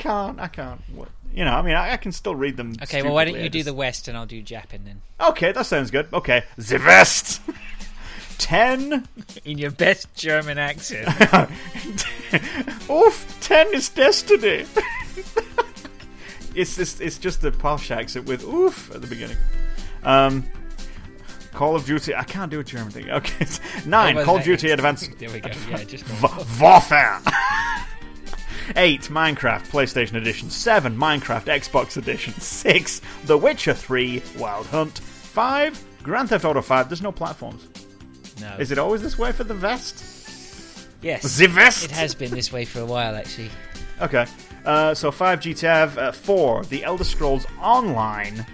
I 0.00 0.02
can't. 0.02 0.40
I 0.40 0.48
can't. 0.48 0.80
You 1.34 1.44
know, 1.44 1.52
I 1.52 1.62
mean, 1.62 1.74
I, 1.74 1.92
I 1.92 1.96
can 1.98 2.10
still 2.10 2.34
read 2.34 2.56
them. 2.56 2.74
Okay, 2.82 3.02
well, 3.02 3.12
why 3.12 3.24
don't 3.24 3.38
you 3.38 3.50
do 3.50 3.62
the 3.62 3.74
West 3.74 4.08
and 4.08 4.16
I'll 4.16 4.26
do 4.26 4.40
Japan 4.42 4.80
then? 4.84 5.02
Okay, 5.20 5.52
that 5.52 5.66
sounds 5.66 5.90
good. 5.90 6.08
Okay, 6.12 6.42
the 6.56 6.78
West. 6.78 7.42
Ten. 8.38 9.06
In 9.44 9.58
your 9.58 9.70
best 9.70 10.12
German 10.14 10.56
accent. 10.56 11.06
Oof! 12.90 13.38
Ten 13.42 13.72
is 13.74 13.90
destiny. 13.90 14.64
it's 16.54 16.76
just 16.76 17.02
it's 17.02 17.18
just 17.18 17.42
the 17.42 17.52
posh 17.52 17.90
accent 17.90 18.24
with 18.24 18.42
oof 18.44 18.90
at 18.94 19.02
the 19.02 19.06
beginning. 19.06 19.36
Um, 20.02 20.48
Call 21.52 21.76
of 21.76 21.84
Duty. 21.84 22.14
I 22.14 22.24
can't 22.24 22.50
do 22.50 22.60
a 22.60 22.64
German 22.64 22.90
thing. 22.90 23.10
Okay, 23.10 23.46
nine. 23.84 24.24
Call 24.24 24.38
of 24.38 24.44
Duty 24.44 24.70
Advanced 24.70 25.18
There 25.18 25.30
we 25.30 25.40
go. 25.40 25.50
Yeah, 25.68 25.84
just. 25.84 26.06
Warfare. 26.58 27.20
Eight. 28.76 29.02
Minecraft 29.02 29.66
PlayStation 29.68 30.14
Edition. 30.14 30.50
Seven. 30.50 30.96
Minecraft 30.96 31.44
Xbox 31.46 31.96
Edition. 31.96 32.32
Six. 32.34 33.00
The 33.24 33.36
Witcher 33.36 33.74
Three. 33.74 34.22
Wild 34.38 34.66
Hunt. 34.66 34.98
Five. 34.98 35.82
Grand 36.02 36.28
Theft 36.28 36.44
Auto 36.44 36.62
Five. 36.62 36.88
There's 36.88 37.02
no 37.02 37.12
platforms. 37.12 37.68
No. 38.40 38.56
Is 38.58 38.72
it 38.72 38.78
always 38.78 39.02
this 39.02 39.18
way 39.18 39.32
for 39.32 39.44
the 39.44 39.54
vest? 39.54 40.88
Yes. 41.02 41.36
The 41.36 41.46
vest. 41.46 41.84
It 41.84 41.90
has 41.90 42.14
been 42.14 42.30
this 42.30 42.52
way 42.52 42.64
for 42.64 42.80
a 42.80 42.86
while, 42.86 43.16
actually. 43.16 43.50
Okay. 44.00 44.26
Uh, 44.64 44.94
so 44.94 45.10
five 45.10 45.40
GTAV, 45.40 45.96
uh, 45.96 46.12
four 46.12 46.64
The 46.64 46.84
Elder 46.84 47.04
Scrolls 47.04 47.46
Online, 47.60 48.44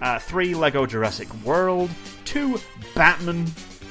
uh, 0.00 0.18
three 0.18 0.54
Lego 0.54 0.86
Jurassic 0.86 1.32
World, 1.44 1.90
two 2.24 2.60
Batman 2.94 3.46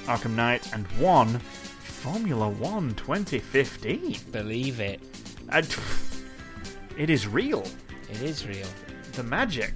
Arkham 0.05 0.36
Knight, 0.36 0.74
and 0.74 0.88
one 0.99 1.39
Formula 1.39 2.49
One 2.49 2.93
2015. 2.95 4.18
Believe 4.32 4.80
it. 4.80 5.01
And, 5.52 5.76
it 6.97 7.10
is 7.10 7.28
real. 7.28 7.64
It 8.10 8.22
is 8.22 8.47
real. 8.47 8.68
The 9.14 9.24
magic. 9.24 9.74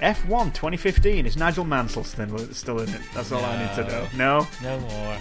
F1 0.00 0.54
2015 0.54 1.26
is 1.26 1.36
Nigel 1.36 1.64
Mansell 1.64 2.04
still, 2.04 2.38
still 2.52 2.78
in 2.80 2.88
it. 2.88 3.00
That's 3.14 3.32
all 3.32 3.44
I 3.44 3.66
need 3.66 3.74
to 3.74 3.84
know. 3.90 4.06
No. 4.16 4.46
No 4.62 4.78
more. 4.80 5.16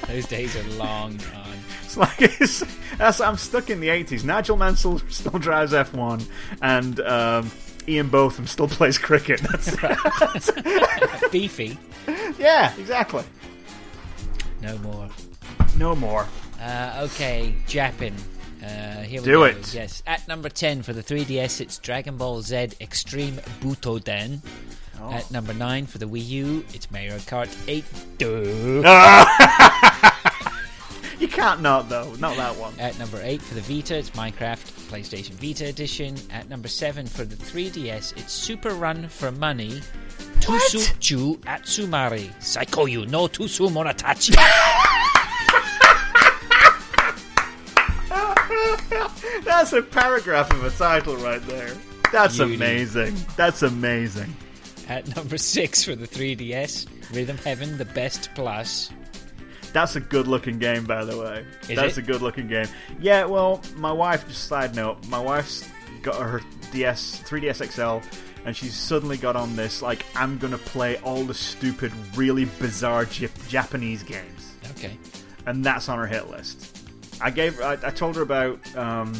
Those 0.06 0.26
days 0.26 0.56
are 0.56 0.68
long 0.76 1.16
gone. 1.16 1.58
It's 1.82 1.96
like 1.96 2.14
it's, 2.20 2.62
I'm 3.20 3.36
stuck 3.36 3.68
in 3.68 3.80
the 3.80 3.88
80s. 3.88 4.22
Nigel 4.22 4.56
Mansell 4.56 5.00
still 5.08 5.40
drives 5.40 5.72
F1, 5.72 6.24
and 6.62 7.00
um, 7.00 7.50
Ian 7.88 8.08
Botham 8.08 8.46
still 8.46 8.68
plays 8.68 8.96
cricket. 8.96 9.40
That's, 9.40 10.50
Beefy. 11.32 11.76
yeah, 12.38 12.72
exactly. 12.78 13.24
No 14.62 14.78
more. 14.78 15.08
No 15.76 15.96
more. 15.96 16.26
Uh, 16.60 17.02
okay, 17.04 17.54
Japan. 17.66 18.14
Uh, 18.62 19.00
here 19.02 19.20
we 19.20 19.24
Do 19.24 19.32
go. 19.32 19.44
it. 19.44 19.72
Yes, 19.74 20.02
at 20.06 20.26
number 20.28 20.48
ten 20.50 20.82
for 20.82 20.92
the 20.92 21.02
3DS, 21.02 21.60
it's 21.60 21.78
Dragon 21.78 22.16
Ball 22.16 22.42
Z 22.42 22.70
Extreme 22.80 23.36
Butoden. 23.60 24.40
Oh. 25.00 25.10
At 25.12 25.30
number 25.30 25.54
nine 25.54 25.86
for 25.86 25.96
the 25.96 26.04
Wii 26.06 26.26
U, 26.26 26.64
it's 26.74 26.90
Mario 26.90 27.16
Kart 27.18 27.48
8. 27.68 27.84
Duh. 28.18 29.96
You 31.20 31.28
can't 31.28 31.60
not 31.60 31.90
though. 31.90 32.14
Not 32.14 32.36
that 32.38 32.56
one. 32.56 32.72
At 32.78 32.98
number 32.98 33.20
eight 33.22 33.42
for 33.42 33.52
the 33.54 33.60
Vita, 33.60 33.94
it's 33.98 34.08
Minecraft 34.10 34.88
PlayStation 34.90 35.32
Vita 35.32 35.66
Edition. 35.66 36.16
At 36.32 36.48
number 36.48 36.66
seven 36.66 37.06
for 37.06 37.26
the 37.26 37.36
3DS, 37.36 38.16
it's 38.16 38.32
Super 38.32 38.70
Run 38.70 39.06
for 39.06 39.30
Money. 39.30 39.82
Tusuchu 40.40 41.36
Atsumari. 41.40 42.30
Saikoyu 42.40 43.06
no 43.10 43.28
Tusu 43.28 43.68
Monatachi. 43.68 44.34
That's 49.44 49.72
a 49.72 49.82
paragraph 49.82 50.50
of 50.52 50.64
a 50.64 50.70
title 50.70 51.16
right 51.16 51.42
there. 51.46 51.70
That's 52.12 52.36
Beauty. 52.38 52.56
amazing. 52.56 53.16
That's 53.36 53.62
amazing. 53.62 54.34
At 54.88 55.14
number 55.14 55.38
six 55.38 55.84
for 55.84 55.94
the 55.94 56.08
3DS, 56.08 56.88
Rhythm 57.14 57.36
Heaven, 57.38 57.78
the 57.78 57.84
Best 57.84 58.30
Plus. 58.34 58.90
That's 59.72 59.94
a 59.94 60.00
good 60.00 60.26
looking 60.26 60.58
game, 60.58 60.84
by 60.84 61.04
the 61.04 61.16
way. 61.16 61.44
Is 61.68 61.76
That's 61.76 61.96
it? 61.96 62.02
a 62.02 62.02
good 62.02 62.22
looking 62.22 62.48
game. 62.48 62.66
Yeah, 62.98 63.24
well, 63.26 63.62
my 63.76 63.92
wife, 63.92 64.26
just 64.26 64.48
side 64.48 64.74
note, 64.74 65.06
my 65.06 65.20
wife's 65.20 65.68
got 66.02 66.16
her 66.20 66.40
DS, 66.72 67.22
3DS 67.24 67.70
XL, 67.70 68.04
and 68.44 68.56
she's 68.56 68.74
suddenly 68.74 69.16
got 69.16 69.36
on 69.36 69.54
this, 69.54 69.80
like, 69.82 70.04
I'm 70.16 70.38
gonna 70.38 70.58
play 70.58 70.96
all 70.98 71.22
the 71.22 71.34
stupid, 71.34 71.92
really 72.16 72.46
bizarre 72.58 73.04
Jap- 73.04 73.48
Japanese 73.48 74.02
games. 74.02 74.54
Okay. 74.72 74.98
And 75.46 75.64
that's 75.64 75.88
on 75.88 75.98
her 75.98 76.06
hit 76.08 76.28
list. 76.30 76.79
I 77.20 77.30
gave, 77.30 77.60
I, 77.60 77.72
I 77.72 77.90
told 77.90 78.16
her 78.16 78.22
about, 78.22 78.76
um, 78.76 79.12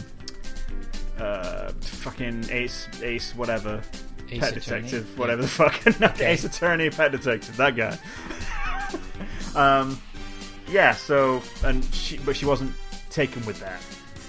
uh, 1.18 1.72
fucking 1.80 2.46
Ace, 2.51 2.88
Ace, 3.03 3.34
whatever. 3.34 3.82
Ace 4.30 4.40
Pet 4.40 4.57
Attorney, 4.57 4.82
Detective, 4.82 5.18
whatever 5.18 5.42
the 5.42 5.48
fuck. 5.48 5.84
Not 6.01 6.12
Okay. 6.14 6.32
Ace 6.32 6.44
Attorney, 6.44 6.88
Pet 6.90 7.12
Detective, 7.12 7.57
that 7.57 7.76
guy. 7.76 7.98
um, 9.80 10.01
yeah. 10.68 10.92
So, 10.92 11.42
and 11.64 11.84
she, 11.94 12.18
but 12.18 12.36
she 12.36 12.46
wasn't 12.46 12.72
taken 13.11 13.44
with 13.44 13.61
that. 13.61 13.82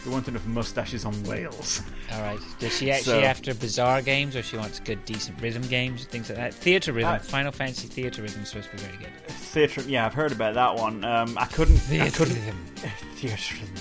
They 0.03 0.09
wanted 0.09 0.29
enough 0.29 0.45
mustaches 0.47 1.05
on 1.05 1.13
whales. 1.23 1.81
All 2.11 2.21
right. 2.21 2.39
Does 2.59 2.75
she 2.77 2.89
actually 2.91 3.21
So- 3.21 3.21
after 3.21 3.53
bizarre 3.53 4.01
games, 4.01 4.35
or 4.35 4.41
she 4.41 4.57
wants 4.57 4.79
good, 4.79 5.03
decent 5.05 5.39
rhythm 5.41 5.61
games, 5.63 6.05
things 6.05 6.29
like 6.29 6.37
that? 6.39 6.53
Theatrhythm. 6.53 7.03
Uh, 7.03 7.19
Final 7.19 7.51
Fantasy 7.51 7.87
Theatrhythm 7.87 8.41
is 8.41 8.49
supposed 8.49 8.71
to 8.71 8.77
be 8.77 8.81
very 8.83 8.97
good. 8.97 9.09
Theatre, 9.27 9.81
yeah, 9.83 10.05
I've 10.05 10.13
heard 10.13 10.31
about 10.31 10.55
that 10.55 10.75
one. 10.75 11.03
Um, 11.05 11.37
I 11.37 11.45
couldn't, 11.45 11.75
I 11.75 11.79
Theater 11.79 12.11
couldn't, 12.17 12.35
rhythm. 12.35 12.65
theatre 13.15 13.55
rhythm. 13.61 13.75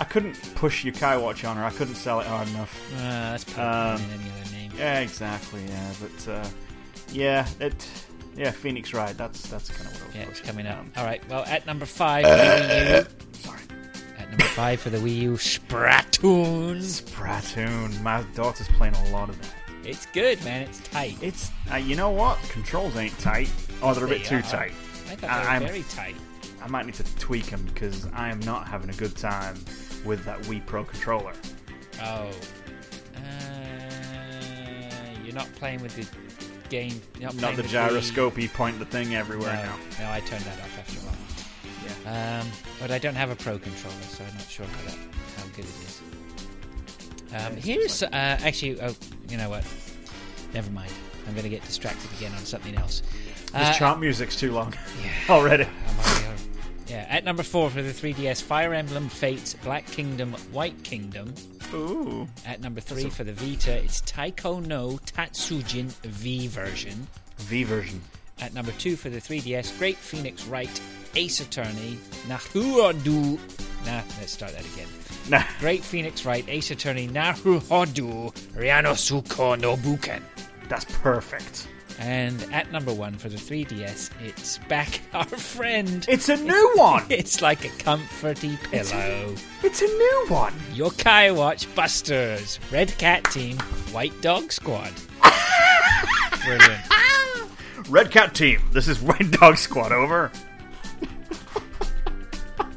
I 0.00 0.04
couldn't 0.04 0.54
push 0.56 0.84
Yokai 0.84 1.22
Watch 1.22 1.44
on 1.44 1.56
her. 1.56 1.64
I 1.64 1.70
couldn't 1.70 1.94
sell 1.96 2.20
it 2.20 2.26
hard 2.26 2.48
enough. 2.48 2.80
Uh, 2.96 2.98
that's 2.98 3.44
Pokemon 3.44 3.94
Um, 3.96 4.02
in 4.02 4.10
any 4.20 4.30
other 4.40 4.50
name. 4.52 4.72
Yeah, 4.76 5.00
exactly. 5.00 5.62
Yeah, 5.68 5.92
but 6.00 6.28
uh, 6.32 6.48
yeah, 7.12 7.46
it, 7.60 7.86
yeah, 8.34 8.50
Phoenix 8.50 8.94
Wright. 8.94 9.16
That's 9.16 9.42
that's 9.48 9.68
kind 9.68 9.86
of 9.88 9.92
what 9.94 10.02
I 10.02 10.06
was. 10.06 10.14
Yeah, 10.16 10.22
it's 10.22 10.40
coming 10.40 10.66
up. 10.66 10.78
Um, 10.78 10.92
All 10.96 11.04
right. 11.04 11.22
Well, 11.28 11.44
at 11.44 11.66
number 11.66 11.84
five 11.84 12.24
for 12.24 12.30
the 12.30 13.06
Wii 13.34 13.44
sorry. 13.44 13.60
Number 14.30 14.44
five 14.44 14.80
for 14.80 14.90
the 14.90 14.98
Wii 14.98 15.16
U, 15.22 15.32
Splatoon. 15.32 16.78
Splatoon. 16.78 18.00
My 18.02 18.22
daughter's 18.34 18.68
playing 18.68 18.94
a 18.94 19.08
lot 19.10 19.28
of 19.28 19.40
that. 19.42 19.54
It's 19.84 20.06
good, 20.06 20.42
man. 20.44 20.62
It's 20.62 20.78
tight. 20.80 21.16
It's 21.20 21.50
uh, 21.72 21.76
you 21.76 21.96
know 21.96 22.10
what? 22.10 22.38
Controls 22.50 22.96
ain't 22.96 23.18
tight. 23.18 23.50
Oh, 23.82 23.92
they're 23.94 24.04
a 24.04 24.08
bit 24.08 24.22
They 24.22 24.28
too 24.28 24.36
are. 24.36 24.42
tight. 24.42 24.72
I 25.10 25.16
thought 25.16 25.20
they 25.20 25.26
were 25.26 25.32
I'm, 25.50 25.62
very 25.66 25.82
tight. 25.84 26.14
I 26.62 26.68
might 26.68 26.86
need 26.86 26.94
to 26.96 27.16
tweak 27.16 27.46
them 27.46 27.64
because 27.64 28.06
I 28.12 28.28
am 28.28 28.38
not 28.40 28.68
having 28.68 28.90
a 28.90 28.94
good 28.94 29.16
time 29.16 29.54
with 30.04 30.24
that 30.26 30.40
Wii 30.42 30.64
Pro 30.66 30.84
controller. 30.84 31.32
Oh. 32.02 32.30
Uh, 33.16 33.20
you're 35.24 35.34
not 35.34 35.50
playing 35.54 35.80
with 35.82 35.96
the 35.96 36.06
game. 36.68 37.00
Not, 37.18 37.34
Not 37.36 37.56
the 37.56 37.62
with 37.62 37.72
gyroscopey 37.72 38.52
point 38.52 38.78
the 38.78 38.84
thing 38.84 39.10
No, 39.12 39.18
everywhere 39.18 39.54
now. 39.54 39.76
no, 39.98 40.10
I 40.12 40.20
turned 40.20 40.44
that 40.44 40.58
off 40.60 40.78
after 40.78 41.00
a 41.00 41.02
while. 41.02 41.16
Um, 42.06 42.46
but 42.80 42.90
I 42.90 42.98
don't 42.98 43.14
have 43.14 43.30
a 43.30 43.36
pro 43.36 43.58
controller, 43.58 43.94
so 44.02 44.24
I'm 44.24 44.34
not 44.34 44.48
sure 44.48 44.66
how, 44.66 44.82
that, 44.86 44.98
how 45.36 45.44
good 45.54 45.64
it 45.66 45.74
is. 45.84 46.00
Um, 47.34 47.56
here's 47.56 48.02
uh, 48.02 48.08
actually. 48.12 48.80
Oh, 48.80 48.94
you 49.28 49.36
know 49.36 49.50
what? 49.50 49.64
Never 50.54 50.70
mind. 50.70 50.92
I'm 51.28 51.34
going 51.34 51.44
to 51.44 51.50
get 51.50 51.62
distracted 51.64 52.10
again 52.16 52.32
on 52.32 52.38
something 52.44 52.74
else. 52.74 53.02
This 53.52 53.54
Uh, 53.54 53.72
chart 53.74 54.00
music's 54.00 54.34
too 54.36 54.52
long 54.52 54.74
yeah. 55.04 55.10
already. 55.34 55.64
On- 55.64 55.70
Yeah, 56.88 57.06
at 57.08 57.22
number 57.24 57.44
four 57.44 57.70
for 57.70 57.82
the 57.82 57.92
3DS, 57.92 58.42
Fire 58.42 58.74
Emblem 58.74 59.08
Fates 59.08 59.54
Black 59.62 59.86
Kingdom 59.86 60.32
White 60.50 60.82
Kingdom. 60.82 61.32
Ooh. 61.72 62.26
At 62.44 62.60
number 62.60 62.80
three 62.80 63.08
for 63.10 63.22
the 63.22 63.32
Vita, 63.32 63.72
it's 63.84 64.00
Taiko 64.00 64.58
no 64.58 64.98
Tatsujin 65.06 65.92
V 66.02 66.48
version. 66.48 67.06
V 67.36 67.62
version. 67.62 68.00
At 68.40 68.54
number 68.54 68.72
two 68.72 68.96
for 68.96 69.08
the 69.08 69.20
3DS, 69.20 69.78
Great 69.78 69.98
Phoenix 69.98 70.46
Wright 70.46 70.80
Ace 71.14 71.40
Attorney 71.40 71.98
Nahuodu. 72.28 73.38
Nah, 73.86 74.02
let's 74.18 74.32
start 74.32 74.52
that 74.52 74.64
again. 74.74 74.88
Nah. 75.28 75.42
Great 75.58 75.82
Phoenix 75.84 76.24
Wright 76.24 76.44
Ace 76.48 76.70
Attorney 76.70 77.08
Naruhodo 77.08 78.32
Ryanosuko 78.54 79.58
no 79.60 79.76
Buken. 79.76 80.20
That's 80.68 80.84
perfect. 80.84 81.68
And 81.98 82.42
at 82.52 82.72
number 82.72 82.94
one 82.94 83.14
for 83.18 83.28
the 83.28 83.36
3DS, 83.36 84.10
it's 84.24 84.56
back 84.68 85.00
our 85.12 85.24
friend. 85.26 86.06
It's 86.08 86.28
a 86.28 86.36
new 86.36 86.72
one. 86.74 87.04
It's 87.10 87.42
like 87.42 87.64
a 87.64 87.68
comforty 87.68 88.58
pillow. 88.70 89.34
It's 89.62 89.82
a 89.82 89.86
new 89.86 90.24
one. 90.28 90.54
Yokai 90.72 91.34
Watch 91.36 91.72
Busters, 91.74 92.58
Red 92.72 92.96
Cat 92.98 93.24
Team, 93.24 93.58
White 93.92 94.18
Dog 94.22 94.50
Squad. 94.50 94.92
Brilliant. 96.44 96.80
Red 97.90 98.10
Cat 98.10 98.34
Team. 98.34 98.60
This 98.72 98.88
is 98.88 99.00
White 99.02 99.30
Dog 99.32 99.58
Squad. 99.58 99.92
Over. 99.92 100.30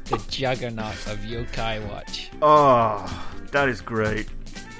The 0.06 0.18
juggernaut 0.28 0.94
of 1.06 1.18
Yokai 1.20 1.86
Watch. 1.88 2.30
Oh, 2.42 3.38
that 3.52 3.68
is 3.68 3.80
great. 3.80 4.28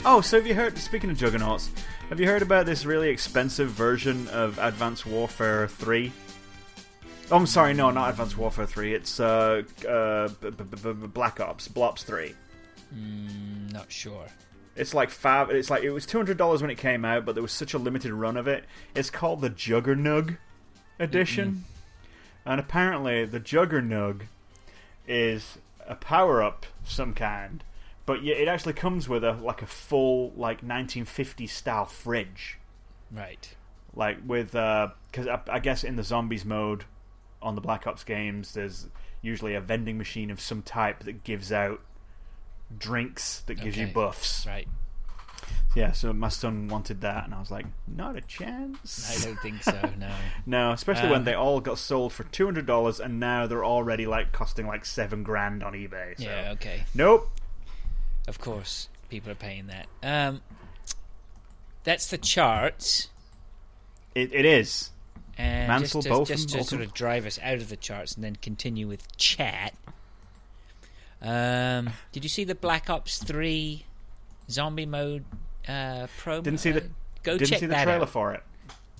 Oh, 0.04 0.20
so 0.20 0.36
have 0.36 0.46
you 0.46 0.54
heard? 0.54 0.76
Speaking 0.76 1.10
of 1.10 1.16
juggernauts, 1.16 1.70
have 2.10 2.20
you 2.20 2.26
heard 2.26 2.42
about 2.42 2.66
this 2.66 2.84
really 2.84 3.08
expensive 3.08 3.70
version 3.70 4.28
of 4.28 4.58
Advanced 4.58 5.06
Warfare 5.06 5.66
Three? 5.68 6.12
Oh, 7.30 7.36
I'm 7.36 7.46
sorry, 7.46 7.72
no, 7.72 7.90
not 7.90 8.10
Advanced 8.10 8.36
Warfare 8.36 8.66
Three. 8.66 8.94
It's 8.94 9.18
uh, 9.18 9.62
uh, 9.88 10.28
b- 10.28 10.50
b- 10.50 10.64
b- 10.70 10.92
b- 10.92 11.06
Black 11.06 11.40
Ops, 11.40 11.68
Blops 11.68 12.00
Three. 12.04 12.34
Mm, 12.94 13.72
not 13.72 13.90
sure. 13.90 14.26
It's 14.76 14.92
like 14.92 15.08
five. 15.08 15.48
It's 15.50 15.70
like 15.70 15.84
it 15.84 15.90
was 15.90 16.04
two 16.04 16.18
hundred 16.18 16.36
dollars 16.36 16.60
when 16.60 16.70
it 16.70 16.76
came 16.76 17.02
out, 17.04 17.24
but 17.24 17.34
there 17.34 17.42
was 17.42 17.52
such 17.52 17.72
a 17.72 17.78
limited 17.78 18.12
run 18.12 18.36
of 18.36 18.46
it. 18.46 18.64
It's 18.94 19.08
called 19.08 19.40
the 19.40 19.48
Juggernog 19.48 20.36
edition, 20.98 21.64
and 22.44 22.60
apparently 22.60 23.24
the 23.24 23.40
Juggernog 23.40 24.22
is 25.06 25.58
a 25.86 25.94
power 25.94 26.42
up 26.42 26.66
of 26.82 26.90
some 26.90 27.14
kind, 27.14 27.62
but 28.06 28.22
yeah, 28.22 28.34
it 28.34 28.48
actually 28.48 28.72
comes 28.74 29.08
with 29.08 29.24
a 29.24 29.32
like 29.32 29.62
a 29.62 29.66
full 29.66 30.32
like 30.36 30.62
1950s 30.64 31.50
style 31.50 31.84
fridge, 31.86 32.58
Right. 33.10 33.54
like 33.94 34.18
with 34.26 34.54
uh, 34.54 34.88
because 35.10 35.26
I, 35.26 35.40
I 35.48 35.58
guess 35.58 35.84
in 35.84 35.96
the 35.96 36.02
zombies 36.04 36.44
mode 36.44 36.84
on 37.42 37.54
the 37.54 37.60
Black 37.60 37.86
Ops 37.86 38.04
games, 38.04 38.54
there's 38.54 38.88
usually 39.22 39.54
a 39.54 39.60
vending 39.60 39.96
machine 39.98 40.30
of 40.30 40.40
some 40.40 40.62
type 40.62 41.04
that 41.04 41.24
gives 41.24 41.52
out 41.52 41.80
drinks 42.76 43.40
that 43.46 43.54
gives 43.54 43.76
you 43.76 43.86
buffs. 43.86 44.46
Right. 44.46 44.68
Yeah, 45.74 45.90
so 45.92 46.12
my 46.12 46.28
son 46.28 46.68
wanted 46.68 47.00
that, 47.00 47.24
and 47.24 47.34
I 47.34 47.40
was 47.40 47.50
like, 47.50 47.66
not 47.88 48.16
a 48.16 48.20
chance. 48.20 49.10
I 49.10 49.24
don't 49.24 49.40
think 49.40 49.62
so, 49.62 49.72
no. 49.98 50.12
No, 50.46 50.70
especially 50.72 51.08
when 51.08 51.18
Um, 51.20 51.24
they 51.24 51.34
all 51.34 51.60
got 51.60 51.78
sold 51.78 52.12
for 52.12 52.22
two 52.24 52.44
hundred 52.44 52.66
dollars, 52.66 53.00
and 53.00 53.18
now 53.18 53.46
they're 53.46 53.64
already 53.64 54.06
like 54.06 54.30
costing 54.32 54.66
like 54.66 54.84
seven 54.84 55.22
grand 55.24 55.64
on 55.64 55.72
eBay. 55.72 56.16
So. 56.16 56.24
Yeah, 56.24 56.50
okay. 56.52 56.84
Nope. 56.94 57.28
Of 58.28 58.38
course, 58.40 58.88
people 59.08 59.32
are 59.32 59.36
paying 59.36 59.66
that. 59.66 59.86
Um, 60.02 60.42
that's 61.82 62.06
the 62.06 62.18
charts. 62.18 63.08
It, 64.14 64.32
it 64.32 64.44
is. 64.44 64.90
And 65.36 65.66
Mansell, 65.66 66.00
just 66.00 66.06
to, 66.06 66.08
Botham, 66.10 66.36
just 66.36 66.48
to 66.50 66.62
sort 66.64 66.82
of 66.82 66.94
drive 66.94 67.26
us 67.26 67.40
out 67.42 67.56
of 67.56 67.68
the 67.68 67.76
charts 67.76 68.14
and 68.14 68.22
then 68.22 68.36
continue 68.36 68.86
with 68.86 69.16
chat. 69.16 69.74
Um, 71.20 71.90
did 72.12 72.22
you 72.22 72.28
see 72.28 72.44
the 72.44 72.54
Black 72.54 72.88
Ops 72.88 73.18
Three 73.18 73.86
zombie 74.50 74.86
mode 74.86 75.24
uh, 75.68 76.06
promo? 76.22 76.42
Didn't 76.42 76.60
see 76.60 76.72
the 76.72 76.82
Uh, 76.82 76.86
Go 77.22 77.38
didn't 77.38 77.48
check 77.50 77.58
see 77.60 77.66
the 77.66 77.72
that 77.74 77.84
trailer 77.84 78.02
out. 78.02 78.10
for 78.10 78.32
it. 78.34 78.42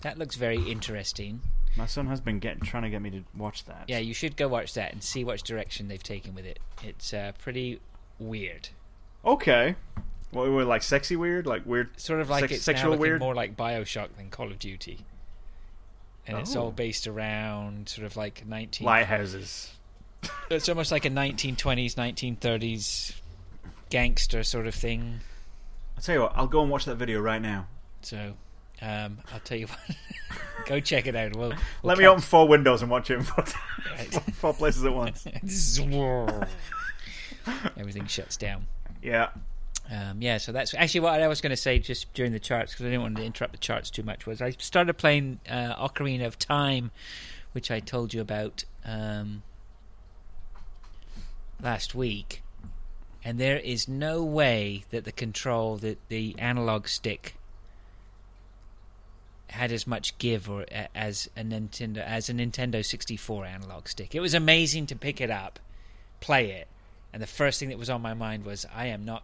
That 0.02 0.18
looks 0.18 0.36
very 0.36 0.58
interesting. 0.70 1.40
My 1.76 1.86
son 1.86 2.06
has 2.06 2.20
been 2.20 2.38
getting 2.38 2.62
trying 2.62 2.84
to 2.84 2.90
get 2.90 3.02
me 3.02 3.10
to 3.10 3.24
watch 3.36 3.64
that. 3.66 3.84
Yeah, 3.88 3.98
you 3.98 4.14
should 4.14 4.36
go 4.36 4.48
watch 4.48 4.74
that 4.74 4.92
and 4.92 5.02
see 5.02 5.24
which 5.24 5.42
direction 5.42 5.88
they've 5.88 6.02
taken 6.02 6.34
with 6.34 6.46
it. 6.46 6.58
It's 6.82 7.12
uh, 7.12 7.32
pretty 7.38 7.80
weird. 8.18 8.68
Okay. 9.24 9.74
Well, 10.32 10.50
we're 10.52 10.64
like 10.64 10.82
sexy 10.82 11.16
weird, 11.16 11.46
like 11.46 11.66
weird. 11.66 11.98
Sort 12.00 12.20
of 12.20 12.30
like 12.30 12.40
Sex- 12.42 12.52
it's 12.54 12.62
sexual 12.64 12.96
weird? 12.96 13.20
more 13.20 13.34
like 13.34 13.56
Bioshock 13.56 14.08
than 14.16 14.30
Call 14.30 14.50
of 14.50 14.58
Duty. 14.58 15.00
And 16.26 16.38
it's 16.38 16.56
Oh. 16.56 16.62
all 16.64 16.70
based 16.72 17.06
around 17.06 17.88
sort 17.88 18.06
of 18.06 18.16
like 18.16 18.46
19 18.46 18.86
lighthouses. 18.86 19.72
It's 20.50 20.68
almost 20.70 20.90
like 20.90 21.04
a 21.04 21.10
1920s, 21.10 21.94
1930s 21.96 23.12
gangster 23.90 24.42
sort 24.42 24.66
of 24.66 24.74
thing. 24.74 25.20
I'll 25.96 26.02
tell 26.02 26.14
you 26.14 26.20
what. 26.22 26.32
I'll 26.34 26.46
go 26.46 26.62
and 26.62 26.70
watch 26.70 26.84
that 26.86 26.96
video 26.96 27.20
right 27.20 27.40
now. 27.40 27.66
So, 28.02 28.34
um, 28.82 29.18
I'll 29.32 29.40
tell 29.40 29.58
you 29.58 29.66
what. 29.66 29.78
go 30.66 30.80
check 30.80 31.06
it 31.06 31.16
out. 31.16 31.36
We'll, 31.36 31.50
we'll 31.50 31.58
Let 31.82 31.98
me 31.98 32.06
open 32.06 32.22
four 32.22 32.48
windows 32.48 32.82
and 32.82 32.90
watch 32.90 33.10
it 33.10 33.14
in 33.14 33.22
four, 33.22 33.44
Right. 33.96 34.12
four 34.34 34.54
places 34.54 34.84
at 34.84 34.94
once. 34.94 35.26
Everything 37.76 38.06
shuts 38.06 38.36
down. 38.36 38.66
Yeah. 39.02 39.28
Um, 39.90 40.22
yeah, 40.22 40.38
so 40.38 40.50
that's 40.50 40.72
actually 40.74 41.00
what 41.00 41.20
I 41.20 41.28
was 41.28 41.42
going 41.42 41.50
to 41.50 41.56
say 41.56 41.78
just 41.78 42.12
during 42.14 42.32
the 42.32 42.40
charts 42.40 42.72
because 42.72 42.86
I 42.86 42.88
didn't 42.88 43.02
want 43.02 43.16
to 43.16 43.24
interrupt 43.24 43.52
the 43.52 43.58
charts 43.58 43.90
too 43.90 44.02
much. 44.02 44.26
Was 44.26 44.40
I 44.40 44.50
started 44.52 44.94
playing 44.94 45.40
uh, 45.48 45.74
Ocarina 45.76 46.26
of 46.26 46.38
Time, 46.38 46.90
which 47.52 47.70
I 47.70 47.80
told 47.80 48.14
you 48.14 48.22
about 48.22 48.64
um, 48.86 49.42
last 51.62 51.94
week, 51.94 52.42
and 53.24 53.38
there 53.38 53.58
is 53.58 53.88
no 53.88 54.22
way 54.22 54.84
that 54.90 55.04
the 55.04 55.12
control 55.12 55.76
that 55.78 55.98
the 56.08 56.34
analog 56.38 56.86
stick 56.88 57.34
had 59.50 59.70
as 59.70 59.86
much 59.86 60.16
give 60.18 60.50
or 60.50 60.66
as 60.94 61.28
a 61.36 61.42
Nintendo 61.42 61.98
as 61.98 62.28
a 62.28 62.32
Nintendo 62.32 62.84
64 62.84 63.46
analog 63.46 63.88
stick. 63.88 64.14
It 64.14 64.20
was 64.20 64.34
amazing 64.34 64.86
to 64.86 64.96
pick 64.96 65.20
it 65.20 65.30
up, 65.30 65.58
play 66.20 66.50
it, 66.52 66.66
and 67.12 67.22
the 67.22 67.26
first 67.26 67.60
thing 67.60 67.68
that 67.68 67.78
was 67.78 67.88
on 67.90 68.02
my 68.02 68.14
mind 68.14 68.44
was 68.44 68.66
I 68.74 68.86
am 68.86 69.04
not 69.04 69.22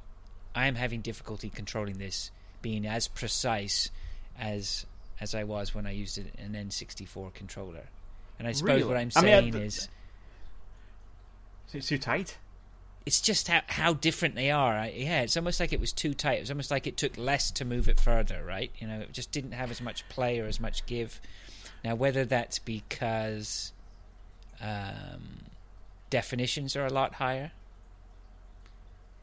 I 0.55 0.67
am 0.67 0.77
having 0.77 1.01
difficulty 1.01 1.51
controlling 1.51 1.99
this 1.99 2.31
being 2.63 2.87
as 2.87 3.09
precise 3.09 3.91
as 4.39 4.87
as 5.21 5.35
I 5.35 5.45
was 5.45 5.75
when 5.75 5.87
I 5.87 5.91
used 5.91 6.17
an 6.19 6.31
an 6.39 6.69
N64 6.69 7.35
controller. 7.35 7.85
And 8.39 8.47
I 8.49 8.53
suppose 8.53 8.77
Really? 8.77 8.85
what 8.85 8.97
I'm 8.97 9.11
I 9.17 9.21
mean, 9.23 9.35
I- 9.35 9.41
saying 9.41 9.55
is 9.55 9.89
It's 11.75 11.89
too 11.89 11.99
tight. 11.99 12.39
It's 13.07 13.21
just 13.21 13.49
how 13.49 13.63
how 13.67 13.95
different 13.95 14.35
they 14.35 14.51
are. 14.51 14.75
I, 14.75 14.91
yeah, 14.91 15.23
it's 15.23 15.37
almost 15.37 15.61
like 15.61 15.73
it 15.73 15.81
was 15.81 15.93
too 15.93 16.15
tight. 16.15 16.39
It 16.39 16.41
was 16.41 16.51
almost 16.51 16.71
like 16.71 16.87
it 16.87 16.97
took 16.97 17.17
less 17.17 17.51
to 17.53 17.65
move 17.65 17.89
it 17.89 17.99
further, 17.99 18.45
right? 18.45 18.71
You 18.79 18.87
know, 18.87 19.01
it 19.01 19.13
just 19.13 19.33
didn't 19.33 19.53
have 19.53 19.71
as 19.71 19.81
much 19.81 20.09
play 20.09 20.41
or 20.41 20.47
as 20.47 20.61
much 20.61 20.87
give. 20.87 21.21
Now, 21.83 21.95
whether 21.95 22.25
that's 22.25 22.59
because 22.59 23.73
um, 24.61 25.47
definitions 26.11 26.77
are 26.77 26.85
a 26.85 26.93
lot 26.93 27.15
higher, 27.15 27.53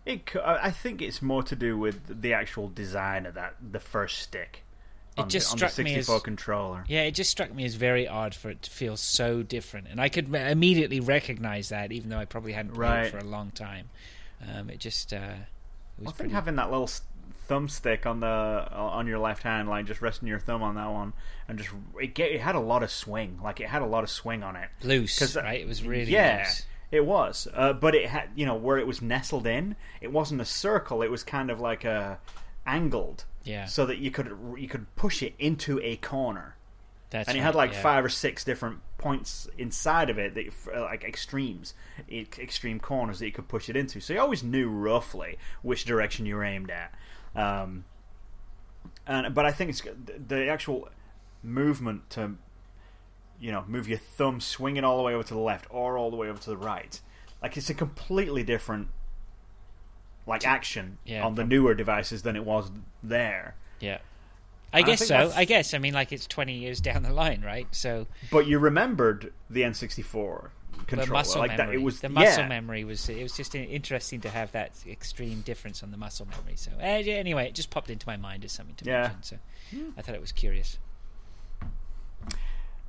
It, 0.08 0.36
I 0.42 0.72
think 0.72 1.02
it's 1.02 1.22
more 1.22 1.44
to 1.44 1.56
do 1.56 1.78
with 1.78 2.22
the 2.22 2.34
actual 2.34 2.70
design 2.70 3.26
of 3.26 3.34
that, 3.34 3.56
the 3.72 3.82
first 3.82 4.20
stick. 4.20 4.64
It 5.18 5.22
on 5.22 5.30
just 5.30 5.48
the, 5.48 5.52
on 5.54 5.58
struck 5.58 5.72
the 5.74 5.84
me 5.84 5.96
as- 5.96 6.10
controller. 6.24 6.84
Yeah, 6.88 7.02
it 7.04 7.12
just 7.12 7.32
struck 7.32 7.54
me 7.54 7.66
as 7.66 7.76
very 7.76 8.08
odd 8.08 8.36
for 8.36 8.50
it 8.50 8.62
to 8.64 8.72
feel 8.72 8.96
so 8.98 9.42
different, 9.44 9.88
and 9.90 10.00
I 10.00 10.10
could 10.10 10.34
immediately 10.34 11.00
recognize 11.00 11.70
that, 11.70 11.92
even 11.92 12.10
though 12.10 12.20
I 12.20 12.26
probably 12.26 12.54
hadn't 12.54 12.74
played 12.74 12.82
Right. 12.90 13.12
for 13.12 13.18
a 13.18 13.24
long 13.24 13.52
time. 13.52 13.90
Um, 14.48 14.70
it 14.70 14.80
just 14.80 15.14
uh, 15.14 15.18
it 15.98 16.04
was 16.06 16.10
I 16.10 16.12
think 16.12 16.32
having 16.32 16.56
that 16.58 16.70
little 16.72 16.90
thumbstick 17.50 18.06
on 18.06 18.20
the 18.20 18.28
on 18.72 19.08
your 19.08 19.20
left 19.20 19.44
hand, 19.44 19.68
like 19.70 19.86
just 19.86 20.02
resting 20.02 20.28
your 20.28 20.40
thumb 20.40 20.62
on 20.62 20.76
that 20.76 20.90
one, 20.92 21.14
and 21.48 21.58
just 21.58 21.70
it, 22.00 22.14
get, 22.14 22.32
it 22.32 22.42
had 22.42 22.56
a 22.56 22.60
lot 22.60 22.84
of 22.84 22.92
swing. 22.92 23.40
Like 23.44 23.60
it 23.60 23.68
had 23.70 23.82
a 23.82 23.86
lot 23.86 24.04
of 24.04 24.10
swing 24.10 24.44
on 24.44 24.56
it. 24.56 24.70
loose, 24.84 25.18
'Cause, 25.18 25.36
uh, 25.38 25.42
right? 25.42 25.60
It 25.62 25.68
was 25.68 25.84
really 25.84 26.12
yeah, 26.12 26.44
loose. 26.46 26.66
it 26.92 27.06
was. 27.06 27.48
Uh, 27.54 27.74
but 27.74 27.96
it 27.96 28.10
had 28.10 28.30
you 28.36 28.46
know 28.46 28.56
where 28.56 28.78
it 28.78 28.86
was 28.86 29.02
nestled 29.02 29.48
in. 29.48 29.76
It 30.02 30.12
wasn't 30.12 30.42
a 30.42 30.46
circle. 30.46 31.02
It 31.02 31.10
was 31.10 31.24
kind 31.24 31.50
of 31.50 31.60
like 31.60 31.84
a 31.86 32.20
angled, 32.66 33.24
Yeah, 33.48 33.66
so 33.66 33.86
that 33.86 33.98
you 33.98 34.12
could 34.12 34.38
you 34.58 34.68
could 34.68 34.94
push 34.96 35.24
it 35.24 35.34
into 35.40 35.80
a 35.82 35.96
corner. 35.96 36.56
that's 37.10 37.30
and 37.30 37.38
it 37.38 37.42
right, 37.42 37.46
had 37.46 37.56
like 37.56 37.74
yeah. 37.74 37.82
five 37.82 38.06
or 38.06 38.10
six 38.10 38.44
different 38.44 38.82
points 38.98 39.48
inside 39.58 40.10
of 40.10 40.18
it 40.18 40.34
that 40.34 40.48
uh, 40.76 40.82
like 40.82 41.04
extremes 41.04 41.74
extreme 42.12 42.80
corners 42.80 43.20
that 43.20 43.26
you 43.26 43.32
could 43.32 43.48
push 43.48 43.70
it 43.70 43.76
into 43.76 44.00
so 44.00 44.14
you 44.14 44.20
always 44.20 44.44
knew 44.44 44.70
roughly 44.70 45.38
which 45.62 45.86
direction 45.86 46.26
you 46.26 46.36
were 46.36 46.44
aimed 46.44 46.72
at 46.72 46.94
um, 47.36 47.86
and 49.06 49.34
but 49.36 49.46
i 49.46 49.52
think 49.52 49.70
it's 49.70 49.84
the 50.28 50.48
actual 50.50 50.90
movement 51.44 52.10
to 52.10 52.34
you 53.40 53.52
know 53.52 53.64
move 53.68 53.88
your 53.88 54.00
thumb 54.00 54.42
swing 54.42 54.78
it 54.78 54.84
all 54.84 54.98
the 54.98 55.04
way 55.04 55.14
over 55.14 55.24
to 55.24 55.34
the 55.34 55.40
left 55.40 55.68
or 55.70 55.98
all 55.98 56.10
the 56.10 56.18
way 56.18 56.28
over 56.28 56.40
to 56.40 56.50
the 56.50 56.58
right 56.58 57.00
like 57.42 57.56
it's 57.56 57.70
a 57.70 57.74
completely 57.74 58.44
different 58.44 58.88
like 60.28 60.46
action 60.46 60.98
Yeah, 61.06 61.26
on 61.26 61.34
the 61.36 61.42
prob- 61.42 61.50
newer 61.50 61.74
devices 61.74 62.22
than 62.22 62.36
it 62.36 62.44
was 62.46 62.70
there 63.02 63.56
Yeah. 63.80 64.00
I 64.74 64.80
I 64.80 64.82
guess 64.82 65.00
think 65.00 65.08
so. 65.08 65.14
that's- 65.14 65.38
I 65.38 65.46
guess. 65.46 65.74
I 65.74 65.78
mean, 65.78 65.94
like 65.94 66.12
it's 66.12 66.28
twenty 66.28 66.54
years 66.58 66.82
down 66.82 67.02
the 67.04 67.14
line, 67.14 67.42
right? 67.42 67.68
So 67.72 68.06
but 68.30 68.46
you 68.48 68.60
remembered 68.60 69.32
the 69.50 69.62
N64 69.62 70.50
controller 70.86 71.06
the 71.08 71.12
muscle 71.14 71.40
like 71.40 71.58
memory, 71.58 71.76
that. 71.78 71.82
It 71.82 71.84
was 71.84 72.02
the 72.02 72.10
muscle 72.10 72.44
yeah. 72.44 72.48
memory 72.50 72.84
was. 72.84 73.08
It 73.10 73.24
was 73.24 73.36
just 73.36 73.56
interesting 73.56 74.20
to 74.22 74.30
have 74.30 74.52
that 74.52 74.72
extreme 74.86 75.40
difference 75.42 75.82
on 75.84 75.92
the 75.92 75.98
muscle 75.98 76.28
memory. 76.28 76.58
So 76.58 76.72
uh, 76.80 76.84
anyway, 76.84 77.48
it 77.48 77.56
just 77.56 77.70
popped 77.70 77.90
into 77.90 78.06
my 78.08 78.18
mind 78.18 78.44
as 78.44 78.52
something 78.52 78.76
to 78.76 78.86
Yeah. 78.86 79.02
mention. 79.04 79.22
So 79.22 79.38
I 79.98 80.02
thought 80.02 80.16
it 80.16 80.22
was 80.22 80.34
curious. 80.34 80.78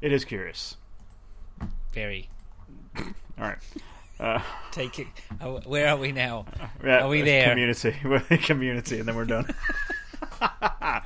It 0.01 0.12
is 0.12 0.24
curious. 0.24 0.77
Very. 1.93 2.28
All 2.97 3.05
right. 3.39 3.59
Uh, 4.20 4.40
Take 4.73 4.99
it. 4.99 5.07
Oh, 5.40 5.61
where 5.61 5.89
are 5.89 5.97
we 5.97 6.12
now? 6.12 6.47
yeah, 6.85 7.05
Are 7.05 7.09
we 7.09 7.23
there? 7.23 7.51
Community. 7.51 7.95
We're 8.05 8.23
in 8.31 8.39
community, 8.39 8.99
and 8.99 9.09
then 9.09 9.15
we're 9.16 9.24
done. 9.24 9.55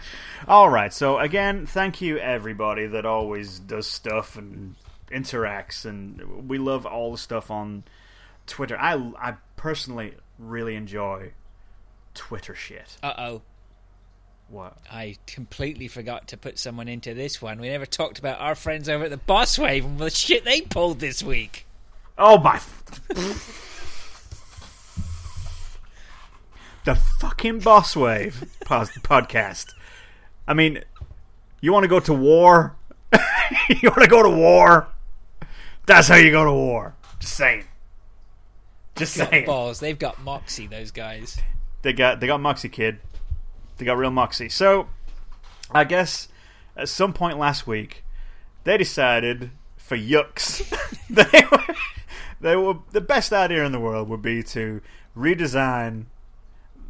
All 0.48 0.68
right. 0.70 0.92
So 0.92 1.18
again, 1.18 1.66
thank 1.66 2.00
you 2.00 2.18
everybody 2.18 2.86
that 2.86 3.04
always 3.06 3.58
does 3.58 3.86
stuff 3.86 4.36
and 4.36 4.74
interacts, 5.10 5.84
and 5.84 6.48
we 6.48 6.58
love 6.58 6.86
all 6.86 7.12
the 7.12 7.18
stuff 7.18 7.50
on 7.50 7.84
Twitter. 8.46 8.78
I 8.78 8.94
I 9.18 9.34
personally 9.56 10.14
really 10.38 10.74
enjoy 10.74 11.32
Twitter 12.14 12.54
shit. 12.54 12.96
Uh 13.02 13.12
oh. 13.18 13.42
What? 14.48 14.76
I 14.90 15.16
completely 15.26 15.88
forgot 15.88 16.28
to 16.28 16.36
put 16.36 16.58
someone 16.58 16.86
into 16.88 17.14
this 17.14 17.40
one. 17.40 17.58
We 17.58 17.70
never 17.70 17.86
talked 17.86 18.18
about 18.18 18.38
our 18.38 18.54
friends 18.54 18.86
over 18.88 19.04
at 19.04 19.10
the 19.10 19.16
Boss 19.16 19.58
Wave 19.58 19.84
and 19.86 19.98
the 19.98 20.10
shit 20.10 20.44
they 20.44 20.60
pulled 20.60 21.00
this 21.00 21.22
week. 21.22 21.66
Oh 22.18 22.38
my! 22.38 22.60
The 26.84 26.94
fucking 26.94 27.60
Boss 27.60 27.96
Wave 27.96 28.44
podcast. 28.60 29.74
I 30.46 30.54
mean, 30.54 30.82
you 31.60 31.72
want 31.72 31.84
to 31.84 31.88
go 31.88 32.00
to 32.00 32.12
war? 32.12 32.76
you 33.68 33.88
want 33.90 34.02
to 34.02 34.08
go 34.08 34.22
to 34.22 34.30
war? 34.30 34.88
That's 35.86 36.08
how 36.08 36.16
you 36.16 36.30
go 36.30 36.44
to 36.44 36.52
war. 36.52 36.94
Just 37.20 37.34
saying. 37.34 37.64
Just 38.96 39.16
Got 39.16 39.30
saying. 39.30 39.46
balls. 39.46 39.80
They've 39.80 39.98
got 39.98 40.20
moxie. 40.22 40.66
Those 40.66 40.90
guys. 40.90 41.38
They 41.82 41.92
got 41.92 42.20
they 42.20 42.26
got 42.26 42.40
Moxie 42.40 42.68
Kid. 42.68 42.98
They 43.78 43.84
got 43.84 43.96
real 43.96 44.10
Moxie. 44.10 44.48
So, 44.48 44.88
I 45.70 45.84
guess 45.84 46.28
at 46.76 46.88
some 46.88 47.12
point 47.12 47.38
last 47.38 47.66
week, 47.66 48.04
they 48.64 48.76
decided 48.76 49.50
for 49.76 49.96
yucks, 49.96 50.68
they 51.10 51.44
were, 51.50 51.74
they 52.42 52.56
were 52.56 52.74
the 52.90 53.00
best 53.00 53.32
idea 53.32 53.64
in 53.64 53.72
the 53.72 53.80
world 53.80 54.08
would 54.08 54.20
be 54.20 54.42
to 54.42 54.82
redesign 55.16 56.06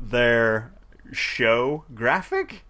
their 0.01 0.73
show 1.13 1.85
graphic. 1.95 2.65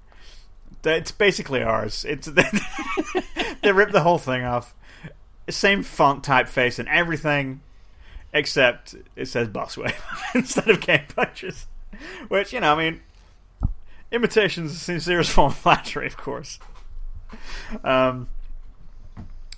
It's 0.85 1.13
basically 1.13 1.63
ours. 1.63 2.05
It's 2.05 2.27
they 3.63 3.73
ripped 3.73 3.93
the 3.93 4.03
whole 4.03 4.19
thing 4.19 4.45
off. 4.45 4.75
Same 5.49 5.83
font 5.83 6.25
typeface 6.25 6.79
and 6.79 6.89
everything, 6.89 7.61
except 8.33 8.97
it 9.17 9.27
says 9.27 9.49
Boss 9.49 9.77
Wave 9.79 10.03
instead 10.35 10.69
of 10.69 10.81
Game 10.81 11.05
Punchers. 11.15 11.67
Which, 12.29 12.53
you 12.53 12.61
know, 12.61 12.75
I 12.75 12.79
mean, 12.91 13.01
imitation's 14.11 14.73
the 14.73 14.79
sincerest 14.79 15.31
form 15.31 15.53
of 15.53 15.57
flattery, 15.57 16.07
of 16.07 16.17
course. 16.17 16.59
Um, 17.85 18.29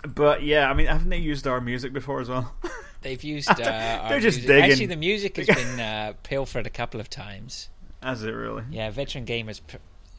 but 0.07 0.43
yeah, 0.43 0.71
I 0.71 0.75
mean, 0.75 0.87
haven't 0.87 1.09
they 1.09 1.19
used 1.19 1.47
our 1.47 1.61
music 1.61 1.93
before 1.93 2.21
as 2.21 2.29
well? 2.29 2.55
They've 3.05 3.23
used. 3.23 3.49
Uh, 3.61 4.09
They're 4.09 4.19
just 4.19 4.39
music. 4.39 4.47
digging. 4.49 4.71
Actually, 4.71 4.87
the 4.87 4.97
music 4.97 5.37
has 5.37 5.47
been 5.63 5.79
uh, 5.81 6.13
pilfered 6.25 6.67
a 6.67 6.71
couple 6.71 6.99
of 7.01 7.09
times. 7.09 7.69
Has 8.03 8.25
it 8.25 8.31
really? 8.33 8.65
Yeah, 8.71 8.91
veteran 8.91 9.25
gamers 9.27 9.61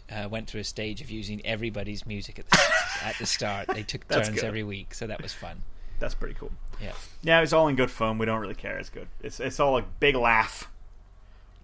uh, 0.09 0.29
went 0.29 0.47
through 0.47 0.61
a 0.61 0.63
stage 0.63 1.01
of 1.01 1.11
using 1.11 1.45
everybody's 1.45 2.05
music 2.05 2.39
at 2.39 2.49
the 2.49 2.59
at 3.03 3.17
the 3.17 3.25
start. 3.25 3.67
They 3.67 3.83
took 3.83 4.07
turns 4.07 4.29
good. 4.29 4.43
every 4.43 4.63
week, 4.63 4.93
so 4.93 5.07
that 5.07 5.21
was 5.21 5.33
fun. 5.33 5.61
That's 5.99 6.13
pretty 6.15 6.35
cool. 6.35 6.51
Yeah, 6.81 6.91
Yeah, 7.23 7.41
it's 7.41 7.53
all 7.53 7.67
in 7.67 7.75
good 7.75 7.89
fun. 7.91 8.17
We 8.17 8.25
don't 8.25 8.39
really 8.41 8.53
care. 8.55 8.77
It's 8.77 8.89
good. 8.89 9.07
It's 9.21 9.39
it's 9.39 9.59
all 9.59 9.77
a 9.77 9.81
big 9.81 10.15
laugh. 10.15 10.69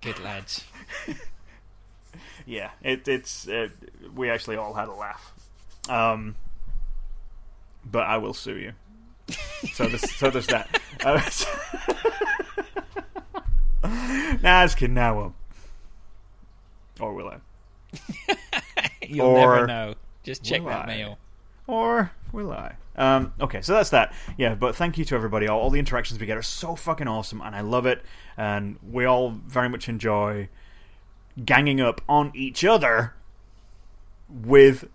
good 0.01 0.19
lads. 0.19 0.63
Yeah, 2.45 2.71
it, 2.81 3.07
it's 3.07 3.47
it, 3.47 3.71
we 4.15 4.29
actually 4.29 4.57
all 4.57 4.73
had 4.73 4.87
a 4.87 4.93
laugh. 4.93 5.31
Um, 5.89 6.35
but 7.85 8.03
I 8.03 8.17
will 8.17 8.33
sue 8.33 8.57
you. 8.57 8.73
So 9.73 9.87
there's 9.87 10.15
so 10.15 10.29
there's 10.29 10.47
that. 10.47 10.81
Uh, 11.03 11.21
nah, 14.41 14.63
just 14.65 14.77
kidding. 14.77 14.95
Now 14.95 15.15
won't. 15.15 15.35
Or 16.99 17.13
will 17.13 17.29
I? 17.29 17.37
You'll 19.07 19.27
Or 19.27 19.55
never 19.55 19.67
know. 19.67 19.95
Just 20.23 20.43
check 20.43 20.63
that 20.65 20.83
I? 20.83 20.87
mail. 20.87 21.17
Or 21.67 22.11
will 22.31 22.51
I? 22.51 22.75
Um, 22.95 23.33
okay, 23.39 23.61
so 23.61 23.73
that's 23.73 23.89
that. 23.91 24.13
Yeah, 24.37 24.53
but 24.55 24.75
thank 24.75 24.97
you 24.97 25.05
to 25.05 25.15
everybody. 25.15 25.47
All, 25.47 25.59
all 25.59 25.69
the 25.69 25.79
interactions 25.79 26.19
we 26.19 26.25
get 26.25 26.37
are 26.37 26.41
so 26.43 26.75
fucking 26.75 27.07
awesome, 27.07 27.41
and 27.41 27.55
I 27.55 27.61
love 27.61 27.85
it. 27.85 28.03
And 28.37 28.77
we 28.87 29.05
all 29.05 29.29
very 29.31 29.69
much 29.69 29.87
enjoy 29.89 30.49
ganging 31.43 31.79
up 31.79 32.01
on 32.09 32.31
each 32.35 32.63
other 32.65 33.13
with 34.29 34.87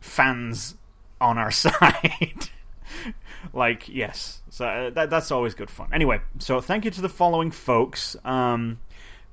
fans 0.00 0.76
on 1.20 1.36
our 1.38 1.50
side. 1.50 2.48
like, 3.52 3.88
yes. 3.88 4.40
So 4.50 4.66
uh, 4.66 4.90
that, 4.90 5.10
that's 5.10 5.30
always 5.30 5.54
good 5.54 5.70
fun. 5.70 5.88
Anyway, 5.92 6.20
so 6.38 6.60
thank 6.60 6.84
you 6.84 6.90
to 6.92 7.00
the 7.00 7.08
following 7.08 7.50
folks. 7.50 8.16
Um, 8.24 8.78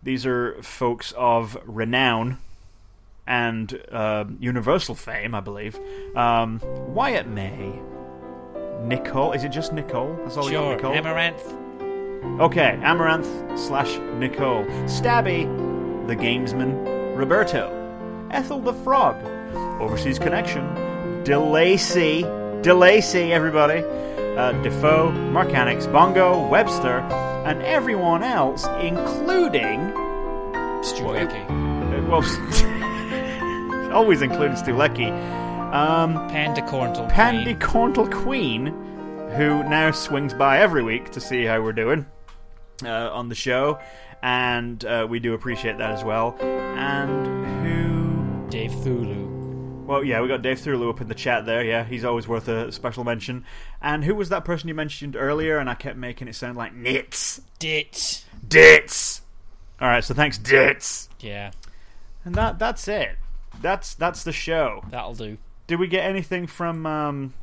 these 0.01 0.25
are 0.25 0.61
folks 0.63 1.13
of 1.17 1.57
renown 1.65 2.37
and 3.27 3.79
uh, 3.91 4.25
universal 4.39 4.95
fame, 4.95 5.35
I 5.35 5.39
believe. 5.39 5.79
Um, 6.15 6.59
Wyatt 6.93 7.27
May, 7.27 7.73
Nicole. 8.81 9.33
Is 9.33 9.43
it 9.43 9.49
just 9.49 9.71
Nicole? 9.73 10.17
That's 10.23 10.37
all 10.37 10.45
you 10.45 10.53
got, 10.53 10.63
Sure, 10.63 10.75
Nicole. 10.75 10.93
Amaranth. 10.93 11.55
Okay, 12.41 12.79
Amaranth 12.81 13.59
slash 13.59 13.97
Nicole. 14.17 14.63
Stabby, 14.85 15.45
the 16.07 16.15
gamesman, 16.15 17.15
Roberto. 17.17 17.75
Ethel 18.31 18.59
the 18.59 18.73
Frog, 18.73 19.15
Overseas 19.81 20.17
Connection. 20.19 20.63
DeLacy, 21.23 22.23
DeLacy, 22.61 23.31
everybody. 23.31 23.83
Uh, 24.37 24.51
Defoe, 24.61 25.11
Marcanix, 25.11 25.91
Bongo, 25.91 26.47
Webster, 26.47 26.99
and 27.45 27.61
everyone 27.63 28.23
else, 28.23 28.65
including. 28.81 29.79
Stulecki. 30.83 31.43
uh, 31.49 32.09
Well, 32.09 33.91
always 33.93 34.21
including 34.21 34.55
Stulecki. 34.57 35.09
Um, 35.73 36.13
Panda 36.29 36.65
Corntal. 36.67 37.05
Pandy 37.07 37.53
Corntal 37.55 38.07
Queen, 38.07 38.67
who 39.35 39.63
now 39.63 39.91
swings 39.91 40.33
by 40.33 40.59
every 40.59 40.83
week 40.83 41.11
to 41.11 41.21
see 41.21 41.43
how 41.45 41.61
we're 41.61 41.73
doing 41.73 42.05
uh, 42.83 43.11
on 43.11 43.29
the 43.29 43.35
show, 43.35 43.79
and 44.21 44.83
uh, 44.85 45.05
we 45.09 45.19
do 45.19 45.33
appreciate 45.33 45.77
that 45.77 45.91
as 45.91 46.03
well. 46.03 46.35
And 46.41 47.67
who? 47.67 48.49
Dave 48.49 48.71
Thulu. 48.71 49.28
Well, 49.89 50.03
yeah, 50.03 50.21
we 50.21 50.27
got 50.27 50.43
Dave 50.43 50.59
Thurlow 50.59 50.87
up 50.91 51.01
in 51.01 51.07
the 51.07 51.15
chat 51.15 51.47
there. 51.47 51.63
Yeah, 51.63 51.83
he's 51.83 52.05
always 52.05 52.27
worth 52.27 52.47
a 52.47 52.71
special 52.71 53.03
mention. 53.03 53.43
And 53.81 54.03
who 54.03 54.13
was 54.13 54.29
that 54.29 54.45
person 54.45 54.67
you 54.67 54.75
mentioned 54.75 55.15
earlier? 55.15 55.57
And 55.57 55.67
I 55.67 55.73
kept 55.73 55.97
making 55.97 56.27
it 56.27 56.35
sound 56.35 56.59
like 56.59 56.75
Nits, 56.75 57.41
Dit. 57.57 58.23
Dits. 58.47 59.21
All 59.81 59.87
right, 59.87 60.03
so 60.03 60.13
thanks, 60.13 60.37
Dits. 60.37 61.09
Yeah, 61.19 61.49
And 62.23 62.35
that 62.35 62.59
that's 62.59 62.87
it. 62.87 63.17
That's 63.63 63.95
that's 63.95 64.23
the 64.23 64.31
show. 64.31 64.83
that'll 64.91 65.15
do. 65.15 65.39
Did 65.65 65.79
we 65.79 65.87
get 65.87 66.05
anything 66.05 66.45
from 66.45 66.85
um, 66.85 67.33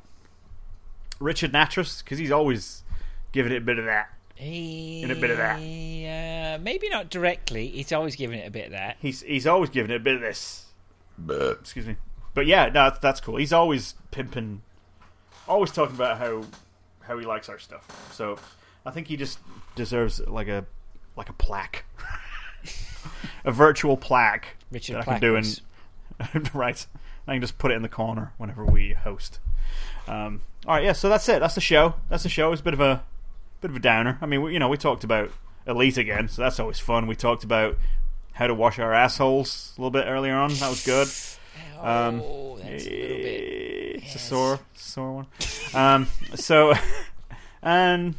Richard 1.19 1.53
Natras? 1.53 2.05
Because 2.05 2.19
he's 2.19 2.31
always 2.31 2.85
giving 3.33 3.51
it 3.51 3.57
a 3.57 3.61
bit 3.61 3.81
of 3.81 3.87
that. 3.87 4.11
In 4.39 5.11
a 5.11 5.17
bit 5.17 5.31
of 5.31 5.39
that. 5.39 5.57
Uh, 5.57 6.61
maybe 6.63 6.89
not 6.91 7.11
directly. 7.11 7.67
He's 7.67 7.91
always 7.91 8.15
giving 8.15 8.39
it 8.39 8.47
a 8.47 8.53
bit 8.53 8.67
of 8.67 8.71
that. 8.71 8.99
He's 9.01 9.23
he's 9.23 9.49
always 9.49 9.71
giving 9.71 9.91
it 9.91 9.97
a 9.97 10.05
bit 10.05 10.15
of 10.15 10.21
this. 10.21 10.67
Excuse 11.29 11.87
me. 11.87 11.97
But 12.37 12.45
yeah, 12.45 12.67
no, 12.67 12.85
that's, 12.85 12.99
that's 12.99 13.21
cool. 13.23 13.37
He's 13.37 13.55
always 13.55 13.95
pimping, 14.11 14.61
always 15.49 15.73
talking 15.73 15.97
about 15.97 16.19
how 16.19 16.45
how 17.01 17.19
he 17.19 17.25
likes 17.25 17.49
our 17.49 17.59
stuff. 17.59 18.13
So 18.13 18.37
I 18.85 18.91
think 18.91 19.07
he 19.07 19.17
just 19.17 19.39
deserves 19.75 20.21
like 20.21 20.47
a 20.47 20.67
like 21.17 21.31
a 21.31 21.33
plaque, 21.33 21.87
a 23.47 23.51
virtual 23.51 23.97
plaque 23.97 24.59
Richard 24.71 24.97
that 24.97 25.09
I 25.09 25.13
can 25.13 25.21
do 25.23 25.37
in 25.37 25.45
Plackers. 25.45 26.55
right. 26.55 26.87
I 27.27 27.33
can 27.33 27.41
just 27.41 27.57
put 27.57 27.71
it 27.71 27.75
in 27.75 27.83
the 27.83 27.89
corner 27.89 28.35
whenever 28.37 28.67
we 28.67 28.93
host. 28.93 29.39
Um, 30.07 30.43
all 30.67 30.75
right, 30.75 30.85
yeah. 30.85 30.93
So 30.93 31.09
that's 31.09 31.27
it. 31.31 31.41
That's 31.41 31.55
the 31.55 31.63
show. 31.63 31.95
That's 32.11 32.23
the 32.23 32.29
show. 32.29 32.53
It's 32.53 32.61
a 32.61 32.65
bit 32.65 32.75
of 32.75 32.81
a 32.81 33.03
bit 33.63 33.71
of 33.71 33.77
a 33.79 33.81
downer. 33.81 34.19
I 34.21 34.27
mean, 34.27 34.43
we, 34.43 34.53
you 34.53 34.59
know, 34.59 34.69
we 34.69 34.77
talked 34.77 35.05
about 35.05 35.31
Elite 35.67 35.97
again, 35.97 36.29
so 36.29 36.43
that's 36.43 36.61
always 36.61 36.81
fun. 36.81 37.07
We 37.07 37.17
talked 37.17 37.45
about 37.45 37.79
how 38.33 38.47
to 38.47 38.53
wash 38.53 38.79
our 38.79 38.93
assholes 38.93 39.73
a 39.79 39.81
little 39.81 39.91
bit 39.91 40.05
earlier 40.07 40.35
on. 40.35 40.53
That 40.53 40.69
was 40.69 40.85
good. 40.85 41.09
Um, 41.81 42.21
oh, 42.25 42.57
that's 42.63 42.87
a 42.87 42.91
little 42.91 43.17
bit. 43.19 44.03
It's 44.03 44.15
a 44.15 44.19
sore, 44.19 44.61
sore 44.75 45.13
one. 45.13 45.27
Um, 45.75 46.07
so, 46.35 46.75
and 47.63 48.15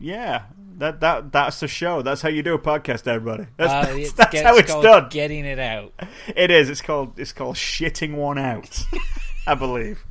yeah, 0.00 0.42
that 0.78 1.00
that 1.00 1.32
that's 1.32 1.60
the 1.60 1.68
show. 1.68 2.02
That's 2.02 2.22
how 2.22 2.28
you 2.28 2.42
do 2.42 2.54
a 2.54 2.58
podcast, 2.58 3.06
everybody. 3.06 3.46
That's, 3.56 3.72
Uh, 3.72 3.82
that's, 3.86 3.96
it's 3.98 4.12
that's 4.12 4.32
get- 4.32 4.44
how 4.44 4.56
it's 4.56 4.70
called 4.70 4.82
done. 4.84 5.08
Getting 5.10 5.44
it 5.44 5.58
out. 5.58 5.92
It 6.34 6.50
is. 6.50 6.68
It's 6.70 6.82
called. 6.82 7.18
It's 7.18 7.32
called 7.32 7.56
shitting 7.56 8.14
one 8.14 8.38
out. 8.38 8.84
I 9.46 9.54
believe. 9.54 10.04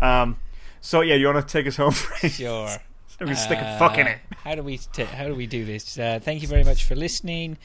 Um. 0.00 0.36
So 0.80 1.00
yeah, 1.02 1.14
you 1.16 1.26
want 1.26 1.46
to 1.46 1.52
take 1.52 1.66
us 1.66 1.76
home, 1.76 1.92
Frank? 1.92 2.34
Sure. 2.34 2.68
I'm 3.20 3.26
gonna 3.26 3.36
stick 3.36 3.58
a 3.58 3.78
fuck 3.78 3.98
in 3.98 4.06
Uh, 4.06 4.10
it. 4.10 4.18
How 4.44 4.54
do 4.54 4.62
we 4.62 4.78
t- 4.78 5.02
how 5.04 5.26
do 5.26 5.34
we 5.34 5.46
do 5.46 5.64
this? 5.64 5.98
Uh, 5.98 6.20
thank 6.22 6.40
you 6.42 6.48
very 6.48 6.62
much 6.64 6.84
for 6.84 6.94
listening. 6.94 7.58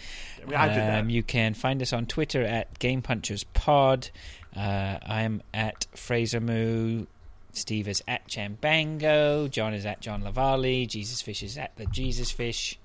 I 0.55 0.67
did 0.67 0.77
that. 0.77 0.99
Um, 1.01 1.09
you 1.09 1.21
can 1.23 1.53
find 1.53 1.81
us 1.81 1.93
on 1.93 2.05
Twitter 2.07 2.41
at 2.43 2.80
Game 2.80 3.01
Punchers 3.03 3.43
Pod. 3.43 4.09
Uh, 4.55 4.97
I'm 5.05 5.41
at 5.53 5.85
Fraser 5.95 6.39
Moo. 6.39 7.05
Steve 7.51 7.88
is 7.88 8.03
at 8.07 8.27
Chambango. 8.27 9.47
John 9.49 9.75
is 9.75 9.85
at 9.85 10.01
John 10.01 10.23
Lavalley. 10.23 10.88
Jesus 10.88 11.21
Fish 11.21 11.43
is 11.43 11.55
at 11.57 11.75
the 11.75 11.85
Jesus 11.85 12.31
Fish. 12.31 12.80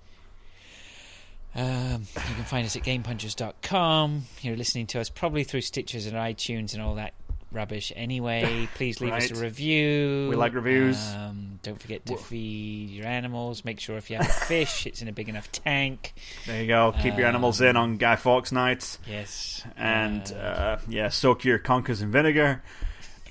Um, 1.54 2.02
you 2.14 2.34
can 2.34 2.44
find 2.44 2.66
us 2.66 2.76
at 2.76 2.82
gamepunchers.com. 2.82 4.24
You're 4.42 4.56
listening 4.56 4.86
to 4.88 5.00
us 5.00 5.08
probably 5.08 5.42
through 5.42 5.62
Stitchers 5.62 6.06
and 6.06 6.14
iTunes 6.14 6.74
and 6.74 6.82
all 6.82 6.94
that 6.96 7.14
rubbish 7.52 7.92
anyway. 7.96 8.68
Please 8.74 9.00
leave 9.00 9.12
us 9.12 9.30
a 9.30 9.34
review. 9.34 10.28
We 10.30 10.36
like 10.36 10.54
reviews. 10.54 10.98
Um, 11.14 11.58
don't 11.62 11.80
forget 11.80 12.04
to 12.06 12.16
feed 12.16 12.90
your 12.90 13.06
animals. 13.06 13.64
Make 13.64 13.80
sure 13.80 13.96
if 13.96 14.10
you 14.10 14.16
have 14.16 14.26
a 14.26 14.32
fish, 14.32 14.86
it's 14.86 15.02
in 15.02 15.08
a 15.08 15.12
big 15.12 15.28
enough 15.28 15.50
tank. 15.50 16.14
There 16.46 16.60
you 16.60 16.68
go. 16.68 16.94
Keep 17.02 17.16
your 17.18 17.26
animals 17.26 17.60
in 17.60 17.76
on 17.76 17.96
Guy 17.96 18.16
Fawkes 18.16 18.52
nights. 18.52 18.98
Yes. 19.06 19.64
And, 19.76 20.22
Uh, 20.34 20.38
uh, 20.38 20.80
yeah, 20.88 21.08
soak 21.08 21.44
your 21.44 21.58
conkers 21.58 22.02
in 22.02 22.10
vinegar. 22.10 22.62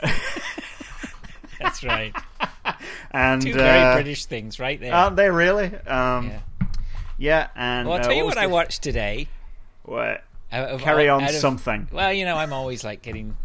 that's 1.59 1.83
right. 1.83 2.15
And, 3.09 3.41
Two 3.41 3.53
very 3.53 3.79
uh, 3.79 3.95
British 3.95 4.25
things 4.25 4.59
right 4.59 4.79
there. 4.79 4.93
Aren't 4.93 5.15
they 5.15 5.29
really? 5.29 5.73
Um, 5.87 6.27
yeah. 6.27 6.39
yeah. 7.17 7.47
and. 7.55 7.87
Well, 7.87 7.97
I'll 7.97 8.03
uh, 8.03 8.07
tell 8.07 8.15
you 8.17 8.25
what 8.25 8.37
I 8.37 8.47
watched 8.47 8.83
today. 8.83 9.29
What? 9.83 10.23
Of- 10.51 10.81
Carry 10.81 11.07
on 11.07 11.23
out 11.23 11.29
of- 11.29 11.35
something. 11.37 11.87
Well, 11.91 12.11
you 12.11 12.25
know, 12.25 12.35
I'm 12.35 12.51
always 12.53 12.83
like 12.83 13.01
getting 13.01 13.37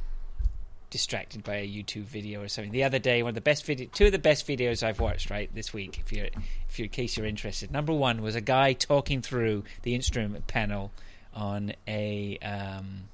distracted 0.92 1.42
by 1.42 1.56
a 1.56 1.66
YouTube 1.66 2.04
video 2.04 2.42
or 2.42 2.48
something. 2.48 2.70
The 2.70 2.84
other 2.84 2.98
day, 2.98 3.22
one 3.22 3.30
of 3.30 3.34
the 3.34 3.40
best 3.40 3.64
video, 3.64 3.88
two 3.92 4.06
of 4.06 4.12
the 4.12 4.18
best 4.18 4.46
videos 4.46 4.82
I've 4.82 5.00
watched 5.00 5.30
right 5.30 5.52
this 5.54 5.72
week. 5.72 5.98
If 5.98 6.12
you're, 6.12 6.26
if 6.68 6.78
you, 6.78 6.84
in 6.84 6.90
case 6.90 7.16
you're 7.16 7.26
interested, 7.26 7.72
number 7.72 7.94
one 7.94 8.20
was 8.20 8.36
a 8.36 8.42
guy 8.42 8.74
talking 8.74 9.22
through 9.22 9.64
the 9.82 9.94
instrument 9.94 10.46
panel 10.46 10.92
on 11.34 11.72
a 11.88 12.38
um, 12.42 13.04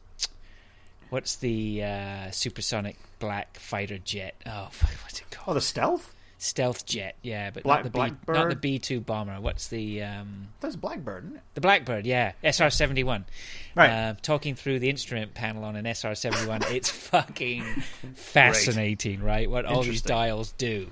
what's 1.10 1.36
the 1.36 1.84
uh, 1.84 2.30
supersonic 2.32 2.96
black 3.20 3.56
fighter 3.56 3.98
jet? 3.98 4.34
Oh, 4.44 4.70
what's 5.04 5.20
it 5.20 5.30
called? 5.30 5.52
Oh, 5.52 5.54
the 5.54 5.60
stealth? 5.60 6.12
Stealth 6.40 6.86
jet, 6.86 7.16
yeah, 7.20 7.50
but 7.50 7.64
Black- 7.64 7.78
not 7.78 7.84
the 7.84 7.90
B, 7.90 7.98
Blackbird? 7.98 8.36
not 8.36 8.48
the 8.50 8.56
B 8.56 8.78
two 8.78 9.00
bomber. 9.00 9.40
What's 9.40 9.66
the 9.68 10.02
um, 10.04 10.48
That's 10.60 10.76
Blackbird, 10.76 11.24
isn't 11.24 11.36
it? 11.36 11.42
the 11.54 11.60
Blackbird, 11.60 12.06
yeah, 12.06 12.32
SR 12.44 12.70
seventy 12.70 13.02
one. 13.02 13.24
Right. 13.74 13.90
Uh, 13.90 14.14
talking 14.22 14.54
through 14.54 14.78
the 14.78 14.88
instrument 14.88 15.34
panel 15.34 15.64
on 15.64 15.74
an 15.74 15.84
SR 15.84 16.14
seventy 16.14 16.46
one, 16.46 16.60
it's 16.70 16.90
fucking 16.90 17.64
fascinating, 18.14 19.22
right? 19.22 19.50
What 19.50 19.64
all 19.64 19.82
these 19.82 20.02
dials 20.02 20.52
do. 20.52 20.90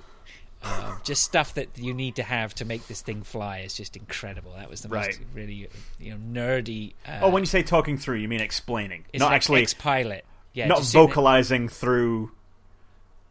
Uh, 0.63 0.95
just 1.03 1.23
stuff 1.23 1.53
that 1.53 1.69
you 1.77 1.93
need 1.93 2.15
to 2.15 2.23
have 2.23 2.53
to 2.55 2.65
make 2.65 2.85
this 2.87 3.01
thing 3.01 3.21
fly 3.21 3.59
is 3.59 3.73
just 3.73 3.95
incredible. 3.95 4.53
That 4.57 4.69
was 4.69 4.81
the 4.81 4.89
most 4.89 5.19
really 5.33 5.69
you 5.99 6.11
know 6.11 6.17
nerdy. 6.17 6.93
Uh, 7.07 7.19
oh, 7.21 7.29
when 7.29 7.41
you 7.41 7.47
say 7.47 7.63
talking 7.63 7.97
through, 7.97 8.17
you 8.17 8.27
mean 8.27 8.41
explaining, 8.41 9.05
it's 9.13 9.19
not 9.21 9.27
like 9.27 9.35
actually, 9.35 9.61
X-Pilot. 9.61 10.25
Yeah, 10.53 10.67
not 10.67 10.81
vocalizing 10.83 11.69
through. 11.69 12.31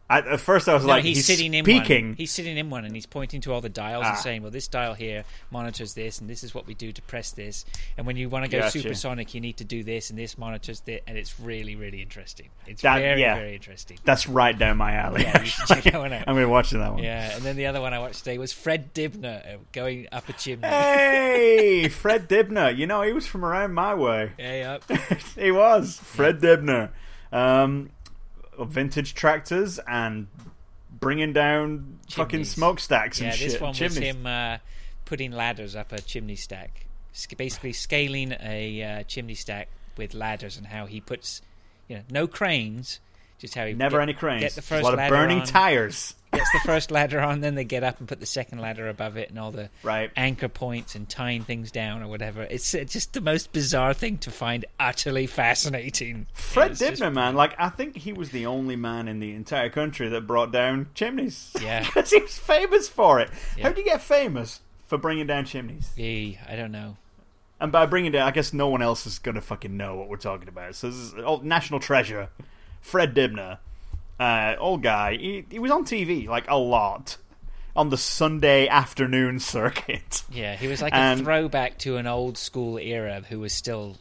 I, 0.09 0.19
at 0.21 0.39
first, 0.39 0.69
I 0.69 0.75
was 0.75 0.85
No, 0.85 0.91
like, 0.91 1.03
he's, 1.05 1.17
he's, 1.17 1.27
sitting 1.27 1.53
in 1.53 1.65
speaking. 1.65 2.11
one. 2.11 2.15
He's 2.17 2.31
sitting 2.31 2.57
in 2.57 2.71
one, 2.71 2.85
and 2.85 2.95
he's 2.95 3.07
pointing 3.07 3.41
to 3.41 3.53
all 3.53 3.61
the 3.61 3.69
dials 3.69 4.05
Ah. 4.07 4.11
and 4.11 4.19
saying, 4.19 4.43
"Well, 4.43 4.53
this 4.53 4.69
dial 4.69 4.95
here 4.95 5.25
monitors 5.51 5.95
this, 5.95 6.21
and 6.21 6.31
this 6.31 6.45
is 6.45 6.55
what 6.55 6.65
we 6.65 6.75
do 6.75 6.93
to 6.93 7.03
press 7.03 7.33
this. 7.33 7.65
And 7.97 8.07
when 8.07 8.17
you 8.17 8.29
want 8.29 8.45
to 8.45 8.49
go 8.51 8.61
Gotcha. 8.61 8.79
supersonic, 8.83 9.35
you 9.35 9.41
need 9.41 9.57
to 9.57 9.65
do 9.65 9.83
this, 9.83 10.11
and 10.11 10.17
this 10.19 10.39
monitors 10.39 10.79
this." 10.81 11.01
And 11.09 11.19
it's 11.19 11.41
really, 11.41 11.75
really 11.75 12.03
interesting. 12.03 12.51
It's 12.69 12.83
That- 12.83 12.99
very, 13.01 13.21
yeah. 13.21 13.35
very 13.35 13.55
interesting. 13.57 13.99
That's 14.05 14.29
right 14.29 14.57
down 14.57 14.77
my 14.77 14.93
alley. 14.95 15.23
Yeah, 15.23 15.43
you 15.43 15.51
check 15.67 15.83
that 15.83 15.95
one 15.99 16.13
out. 16.13 16.25
I'm 16.29 16.35
going 16.35 16.47
to 16.47 16.51
watch 16.51 16.71
that 16.71 16.93
one. 16.95 17.03
Yeah, 17.03 17.35
and 17.35 17.43
then 17.43 17.57
the 17.57 17.67
other 17.67 17.81
one 17.81 17.93
I 17.93 17.99
watched 17.99 18.19
today 18.21 18.39
was 18.39 18.53
Fred 18.53 18.95
Dibnah 18.95 19.55
uh, 19.55 19.59
going 19.73 20.07
up 20.13 20.29
a 20.29 20.33
chimney. 20.35 20.69
Hey, 20.69 21.89
Fred 21.91 22.29
Dibnah. 22.29 22.71
You 22.77 22.87
know, 22.87 23.03
he 23.03 23.13
was 23.13 23.27
from 23.27 23.45
around 23.45 23.75
my 23.75 23.95
way. 23.95 24.31
Yeah, 24.39 24.79
up. 24.79 24.99
he 25.37 25.51
was 25.51 25.97
Fred 25.99 26.41
Dibnah. 26.41 26.91
Um, 27.33 27.91
vintage 28.65 29.15
tractors 29.15 29.79
and 29.87 30.29
bringing 31.01 31.33
down 31.33 31.99
fucking 32.11 32.31
Chimneys. 32.31 32.51
smokestacks 32.51 33.19
and 33.21 33.27
Yeah, 33.29 33.33
shit. 33.35 33.53
this 33.53 33.61
one 33.61 33.75
was 33.79 33.97
him 33.97 34.27
uh, 34.27 34.59
putting 35.05 35.33
ladders 35.33 35.77
up 35.77 35.93
a 35.93 36.01
chimney 36.01 36.37
stack, 36.37 36.87
basically 37.37 37.73
scaling 37.73 38.35
a 38.41 38.83
uh, 38.83 39.03
chimney 39.05 39.35
stack 39.35 39.69
with 39.97 40.15
ladders, 40.15 40.57
and 40.57 40.67
how 40.69 40.87
he 40.87 41.01
puts, 41.01 41.43
you 41.89 41.97
know, 41.97 42.03
no 42.11 42.27
cranes, 42.27 43.01
just 43.39 43.55
how 43.55 43.67
he 43.67 43.75
Never 43.75 43.99
get- 43.99 44.03
any 44.03 44.13
cranes. 44.15 44.43
Get 44.43 44.53
the 44.53 44.63
first 44.63 44.83
a 44.83 44.85
lot 44.85 44.99
of 44.99 45.09
burning 45.09 45.41
on, 45.41 45.47
tires. 45.47 46.15
Gets 46.33 46.53
the 46.53 46.61
first 46.67 46.91
ladder 46.91 47.21
on, 47.21 47.41
then 47.41 47.55
they 47.55 47.65
get 47.65 47.83
up 47.83 47.99
and 47.99 48.07
put 48.07 48.21
the 48.21 48.27
second 48.27 48.59
ladder 48.61 48.89
above 48.89 49.17
it, 49.17 49.31
and 49.31 49.39
all 49.39 49.53
the 49.53 49.71
Right. 49.83 50.11
anchor 50.17 50.49
points 50.49 50.95
and 50.95 51.09
tying 51.09 51.45
things 51.45 51.71
down 51.71 52.03
or 52.03 52.09
whatever. 52.09 52.43
It's 52.43 52.75
uh, 52.75 52.85
just 52.85 53.15
the 53.15 53.23
most 53.23 53.53
bizarre 53.53 53.95
thing 53.95 54.19
to 54.19 54.31
find 54.31 54.67
utterly 54.79 55.27
fascinating. 55.27 56.27
Fred 56.35 56.73
It's 56.73 56.81
just- 56.81 57.01
man, 57.03 57.35
like 57.37 57.55
I 57.59 57.69
think 57.71 57.97
he 57.97 58.13
was 58.13 58.31
the 58.31 58.45
only 58.47 58.77
man 58.77 59.09
in 59.09 59.19
the 59.21 59.35
entire 59.35 59.71
country 59.71 60.09
that 60.09 60.27
brought 60.27 60.53
down 60.53 60.89
chimneys. 60.95 61.53
Yeah. 61.63 61.85
because 61.85 62.11
he 62.11 62.21
was 62.21 62.37
famous 62.39 62.89
for 62.89 63.19
it. 63.21 63.31
Yeah. 63.57 63.65
How 63.69 63.73
do 63.73 63.81
you 63.81 63.87
get 63.87 64.03
famous 64.03 64.61
for 64.87 64.99
bringing 64.99 65.27
down 65.27 65.47
chimneys? 65.47 65.91
Yeah, 65.97 66.39
I 66.49 66.57
don't 66.57 66.73
know. 66.73 66.97
And 67.61 67.73
by 67.73 67.87
bringing 67.87 68.13
down, 68.13 68.29
I 68.29 68.31
guess 68.33 68.53
no 68.53 68.69
one 68.69 68.83
else 68.83 69.07
is 69.07 69.19
gonna 69.19 69.41
fucking 69.41 69.75
know 69.75 69.97
what 69.97 70.09
we're 70.11 70.17
talking 70.19 70.49
about. 70.49 70.75
So 70.75 70.89
this 70.91 70.97
is 70.99 71.15
oh, 71.25 71.41
national 71.43 71.81
treasure, 71.81 72.29
Fred 72.87 73.15
Dibnah, 73.15 73.59
uh, 74.21 74.55
old 74.59 74.83
guy. 74.83 75.17
He, 75.17 75.45
he 75.51 75.59
was 75.59 75.71
on 75.71 75.85
TV 75.85 76.27
like 76.29 76.49
a 76.49 76.57
lot 76.57 77.17
on 77.75 77.91
the 77.91 77.97
Sunday 77.99 78.69
afternoon 78.69 79.39
circuit. 79.41 80.23
Yeah, 80.31 80.55
he 80.57 80.69
was 80.69 80.81
like 80.81 80.95
And- 80.95 81.21
a 81.21 81.25
throwback 81.25 81.79
to 81.79 81.97
an 81.97 82.07
old 82.07 82.39
school 82.39 82.79
era 82.79 83.23
who 83.29 83.41
was 83.41 83.53
still 83.53 83.97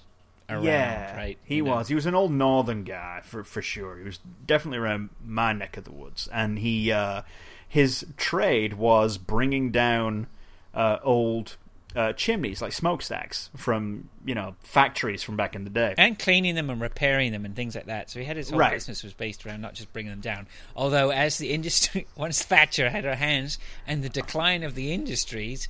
around, 0.47 0.63
yeah, 0.65 1.17
right? 1.17 1.37
he 1.43 1.55
You 1.55 1.63
know? 1.63 1.75
was. 1.77 1.87
He 1.87 1.95
was 1.95 2.05
an 2.05 2.13
old 2.15 2.31
northern 2.31 2.83
guy 2.83 3.21
for 3.23 3.43
for 3.43 3.61
sure. 3.63 3.97
He 3.97 4.03
was 4.05 4.19
definitely 4.45 4.77
around 4.77 5.09
my 5.25 5.51
neck 5.53 5.77
of 5.77 5.83
the 5.85 5.91
woods, 5.91 6.29
and 6.31 6.59
he 6.59 6.91
uh, 6.91 7.23
his 7.67 8.05
trade 8.17 8.75
was 8.75 9.17
bringing 9.17 9.71
down 9.71 10.27
uh, 10.75 10.99
old 11.03 11.57
uh, 11.95 12.11
chimneys 12.13 12.61
like 12.61 12.73
smokestacks 12.73 13.49
from 13.55 14.09
you 14.25 14.35
know 14.35 14.55
factories 14.63 15.23
from 15.23 15.37
back 15.37 15.55
in 15.55 15.63
the 15.63 15.69
day. 15.69 15.93
and 15.97 16.19
cleaning 16.19 16.55
them 16.55 16.69
and 16.69 16.81
repairing 16.81 17.31
them 17.31 17.45
and 17.45 17.55
things 17.55 17.73
like 17.75 17.85
that. 17.85 18.09
So 18.09 18.19
he 18.19 18.25
had 18.25 18.35
his 18.37 18.49
whole 18.49 18.59
Right. 18.59 18.71
business 18.73 19.03
was 19.03 19.13
based 19.13 19.45
around 19.45 19.61
not 19.61 19.73
just 19.75 19.91
bringing 19.93 20.11
them 20.11 20.19
down. 20.21 20.47
Although, 20.75 21.09
as 21.11 21.37
the 21.37 21.51
industry, 21.53 22.07
once 22.17 22.41
Thatcher 22.43 22.89
had 22.89 23.03
her 23.05 23.15
hands 23.15 23.57
and 23.87 24.03
the 24.03 24.09
decline 24.09 24.63
of 24.63 24.75
the 24.75 24.91
industries, 24.93 25.67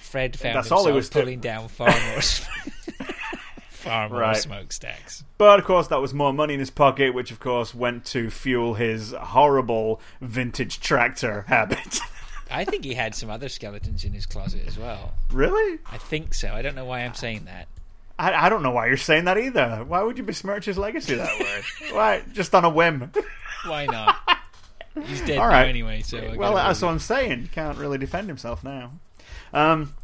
Fred 0.00 0.38
found 0.38 0.56
That's 0.56 0.70
all 0.70 0.78
himself 0.86 0.92
he 0.92 0.96
was 0.96 1.08
pulling 1.08 1.40
down 1.40 1.68
far 1.68 1.88
more, 1.88 2.20
far 3.70 4.08
more 4.08 4.20
Right. 4.20 4.36
smokestacks. 4.36 5.24
But 5.38 5.58
of 5.58 5.64
course, 5.64 5.88
that 5.88 6.00
was 6.00 6.14
more 6.14 6.32
money 6.32 6.54
in 6.54 6.60
his 6.60 6.70
pocket, 6.70 7.12
which 7.14 7.30
of 7.30 7.40
course 7.40 7.74
went 7.74 8.04
to 8.06 8.30
fuel 8.30 8.74
his 8.74 9.12
horrible 9.12 10.00
vintage 10.20 10.80
tractor 10.80 11.42
habit. 11.48 11.98
I 12.50 12.64
think 12.64 12.84
he 12.84 12.94
had 12.94 13.14
some 13.14 13.30
other 13.30 13.48
skeletons 13.48 14.04
in 14.04 14.12
his 14.12 14.26
closet 14.26 14.62
as 14.66 14.78
well. 14.78 15.14
really? 15.32 15.78
I 15.90 15.98
think 15.98 16.34
so. 16.34 16.52
I 16.52 16.62
don't 16.62 16.74
know 16.74 16.84
why 16.84 17.00
I'm 17.00 17.14
saying 17.14 17.46
that. 17.46 17.68
I, 18.18 18.46
I 18.46 18.48
don't 18.48 18.62
know 18.62 18.70
why 18.70 18.86
you're 18.86 18.96
saying 18.96 19.24
that 19.24 19.36
either. 19.36 19.84
Why 19.86 20.02
would 20.02 20.16
you 20.16 20.24
besmirch 20.24 20.64
his 20.64 20.78
legacy 20.78 21.16
that 21.16 21.38
way? 21.38 21.62
why? 21.92 22.22
Just 22.32 22.54
on 22.54 22.64
a 22.64 22.70
whim. 22.70 23.12
Why 23.66 23.86
not? 23.86 24.16
He's 25.04 25.20
dead 25.20 25.38
All 25.38 25.50
now 25.50 25.64
anyway. 25.64 26.00
So 26.00 26.18
I 26.18 26.36
well, 26.36 26.54
that's 26.54 26.80
what 26.80 26.88
I'm 26.88 26.98
saying. 26.98 27.42
He 27.42 27.48
can't 27.48 27.76
really 27.76 27.98
defend 27.98 28.28
himself 28.28 28.64
now. 28.64 28.92
Um. 29.52 29.94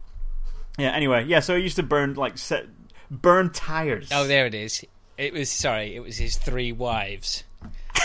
Yeah. 0.78 0.90
Anyway, 0.90 1.24
yeah. 1.26 1.40
So 1.40 1.56
he 1.56 1.62
used 1.62 1.76
to 1.76 1.82
burn 1.82 2.14
like 2.14 2.36
set, 2.36 2.66
burn 3.10 3.50
tires. 3.50 4.10
Oh, 4.12 4.26
there 4.26 4.44
it 4.46 4.54
is. 4.54 4.84
It 5.16 5.32
was 5.32 5.50
sorry. 5.50 5.94
It 5.94 6.00
was 6.00 6.18
his 6.18 6.36
three 6.36 6.72
wives. 6.72 7.44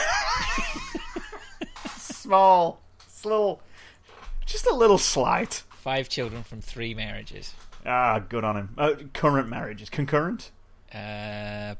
small, 1.97 2.81
little, 3.23 3.61
just 4.47 4.65
a 4.65 4.73
little 4.73 4.97
slight. 4.97 5.63
Five 5.69 6.09
children 6.09 6.43
from 6.43 6.61
three 6.61 6.93
marriages. 6.93 7.53
Ah, 7.85 8.19
good 8.19 8.43
on 8.43 8.57
him. 8.57 8.69
Uh, 8.77 8.95
current 9.13 9.47
marriages, 9.47 9.89
concurrent. 9.89 10.51
Uh, 10.93 11.75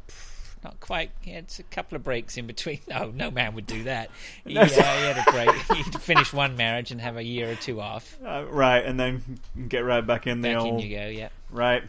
not 0.63 0.79
quite. 0.79 1.11
He 1.21 1.31
had 1.31 1.45
a 1.59 1.63
couple 1.63 1.95
of 1.95 2.03
breaks 2.03 2.37
in 2.37 2.47
between. 2.47 2.79
No, 2.89 3.11
no 3.15 3.31
man 3.31 3.55
would 3.55 3.65
do 3.67 3.83
that. 3.83 4.09
He, 4.45 4.57
uh, 4.57 4.65
he 4.65 4.75
had 4.75 5.17
a 5.17 5.31
break. 5.31 5.49
He'd 5.75 6.01
finish 6.01 6.31
one 6.33 6.55
marriage 6.55 6.91
and 6.91 7.01
have 7.01 7.17
a 7.17 7.23
year 7.23 7.51
or 7.51 7.55
two 7.55 7.81
off. 7.81 8.17
Uh, 8.23 8.45
right, 8.49 8.83
and 8.83 8.99
then 8.99 9.39
get 9.67 9.79
right 9.79 10.05
back 10.05 10.27
in 10.27 10.41
the 10.41 10.49
Back 10.49 10.61
in 10.65 10.73
old. 10.73 10.83
you 10.83 10.97
go. 10.97 11.07
Yeah. 11.07 11.29
Right. 11.51 11.83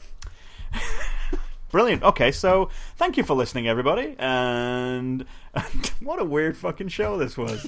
Brilliant. 1.71 2.03
Okay, 2.03 2.33
so 2.33 2.71
thank 2.97 3.17
you 3.19 3.23
for 3.25 3.35
listening, 3.35 3.69
everybody. 3.69 4.17
And 4.19 5.27
what 6.01 6.19
a 6.19 6.25
weird 6.25 6.57
fucking 6.57 6.89
show 6.89 7.19
this 7.19 7.37
was. 7.37 7.63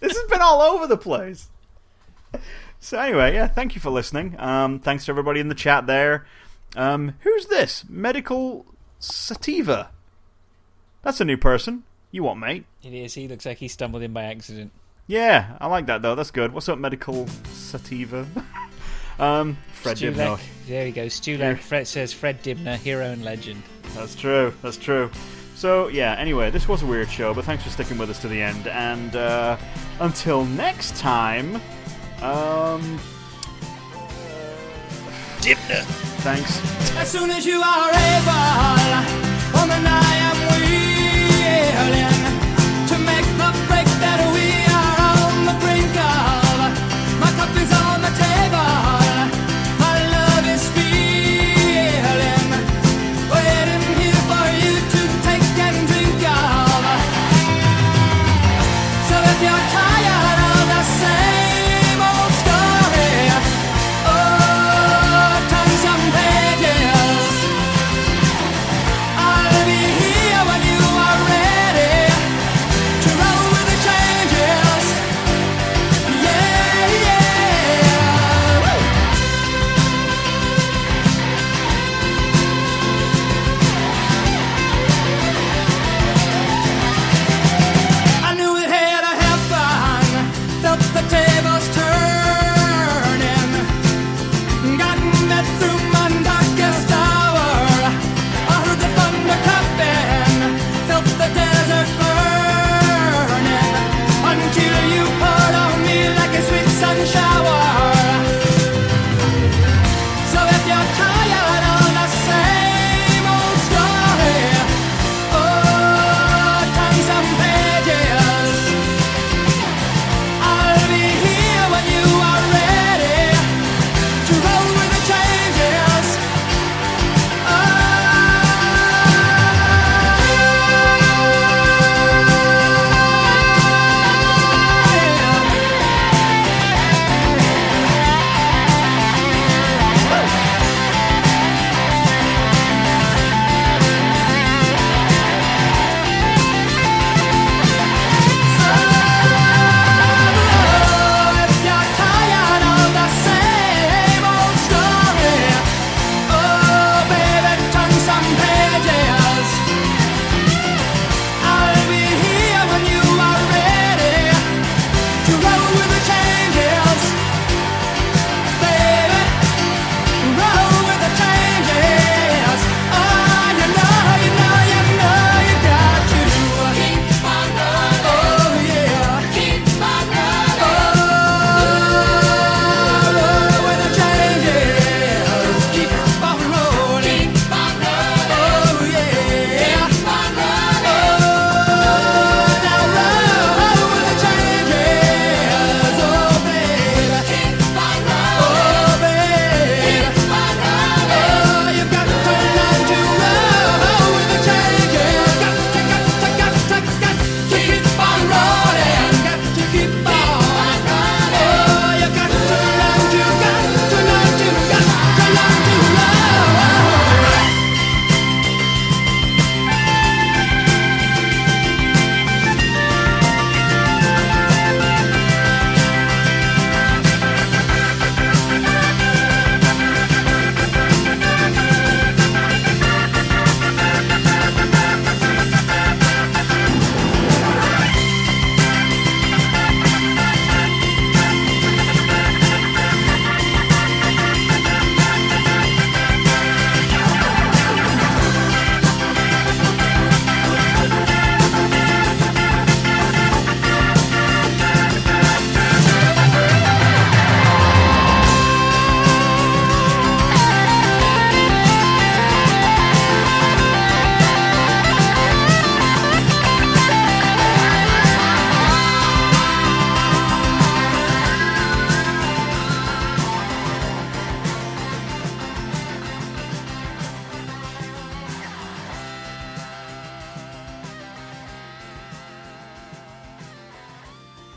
this 0.00 0.16
has 0.16 0.30
been 0.30 0.40
all 0.40 0.62
over 0.62 0.86
the 0.86 0.96
place. 0.96 1.48
So 2.80 2.98
anyway, 2.98 3.34
yeah, 3.34 3.48
thank 3.48 3.74
you 3.74 3.80
for 3.80 3.90
listening. 3.90 4.36
Um, 4.38 4.78
thanks 4.78 5.06
to 5.06 5.12
everybody 5.12 5.40
in 5.40 5.48
the 5.48 5.54
chat 5.54 5.86
there. 5.86 6.26
Um, 6.76 7.14
who's 7.20 7.46
this? 7.46 7.84
Medical 7.88 8.66
Sativa. 9.00 9.90
That's 11.02 11.20
a 11.20 11.24
new 11.24 11.36
person. 11.36 11.84
You 12.10 12.22
what, 12.22 12.36
mate? 12.36 12.64
It 12.82 12.94
is. 12.94 13.14
He 13.14 13.28
looks 13.28 13.46
like 13.46 13.58
he 13.58 13.68
stumbled 13.68 14.02
in 14.02 14.12
by 14.12 14.24
accident. 14.24 14.72
Yeah, 15.06 15.56
I 15.60 15.66
like 15.66 15.86
that 15.86 16.02
though. 16.02 16.14
That's 16.14 16.30
good. 16.30 16.52
What's 16.52 16.68
up, 16.68 16.78
Medical 16.78 17.26
Sativa? 17.52 18.26
um, 19.18 19.56
Fred 19.72 19.96
Stulek. 19.96 20.14
Dibnah. 20.14 20.40
There 20.66 20.84
we 20.84 20.92
go. 20.92 21.06
Stulek. 21.06 21.58
Fred 21.60 21.86
says 21.86 22.12
Fred 22.12 22.42
Dibnah, 22.42 22.76
hero 22.76 23.06
and 23.06 23.24
legend. 23.24 23.62
That's 23.94 24.14
true. 24.14 24.52
That's 24.62 24.76
true. 24.76 25.10
So 25.54 25.88
yeah. 25.88 26.14
Anyway, 26.18 26.50
this 26.50 26.68
was 26.68 26.82
a 26.82 26.86
weird 26.86 27.10
show, 27.10 27.34
but 27.34 27.44
thanks 27.44 27.64
for 27.64 27.70
sticking 27.70 27.98
with 27.98 28.10
us 28.10 28.20
to 28.20 28.28
the 28.28 28.40
end. 28.40 28.68
And 28.68 29.16
uh, 29.16 29.56
until 30.00 30.44
next 30.44 30.96
time, 30.96 31.60
um. 32.22 32.98
Dibnah. 35.40 35.84
Thanks. 36.20 36.60
As 36.96 37.10
soon 37.10 37.30
as 37.30 37.46
you 37.46 37.60
are 37.60 37.90
able, 37.90 39.60
woman, 39.60 39.86
I 39.86 40.14
am 40.28 40.36
willing. 40.50 42.17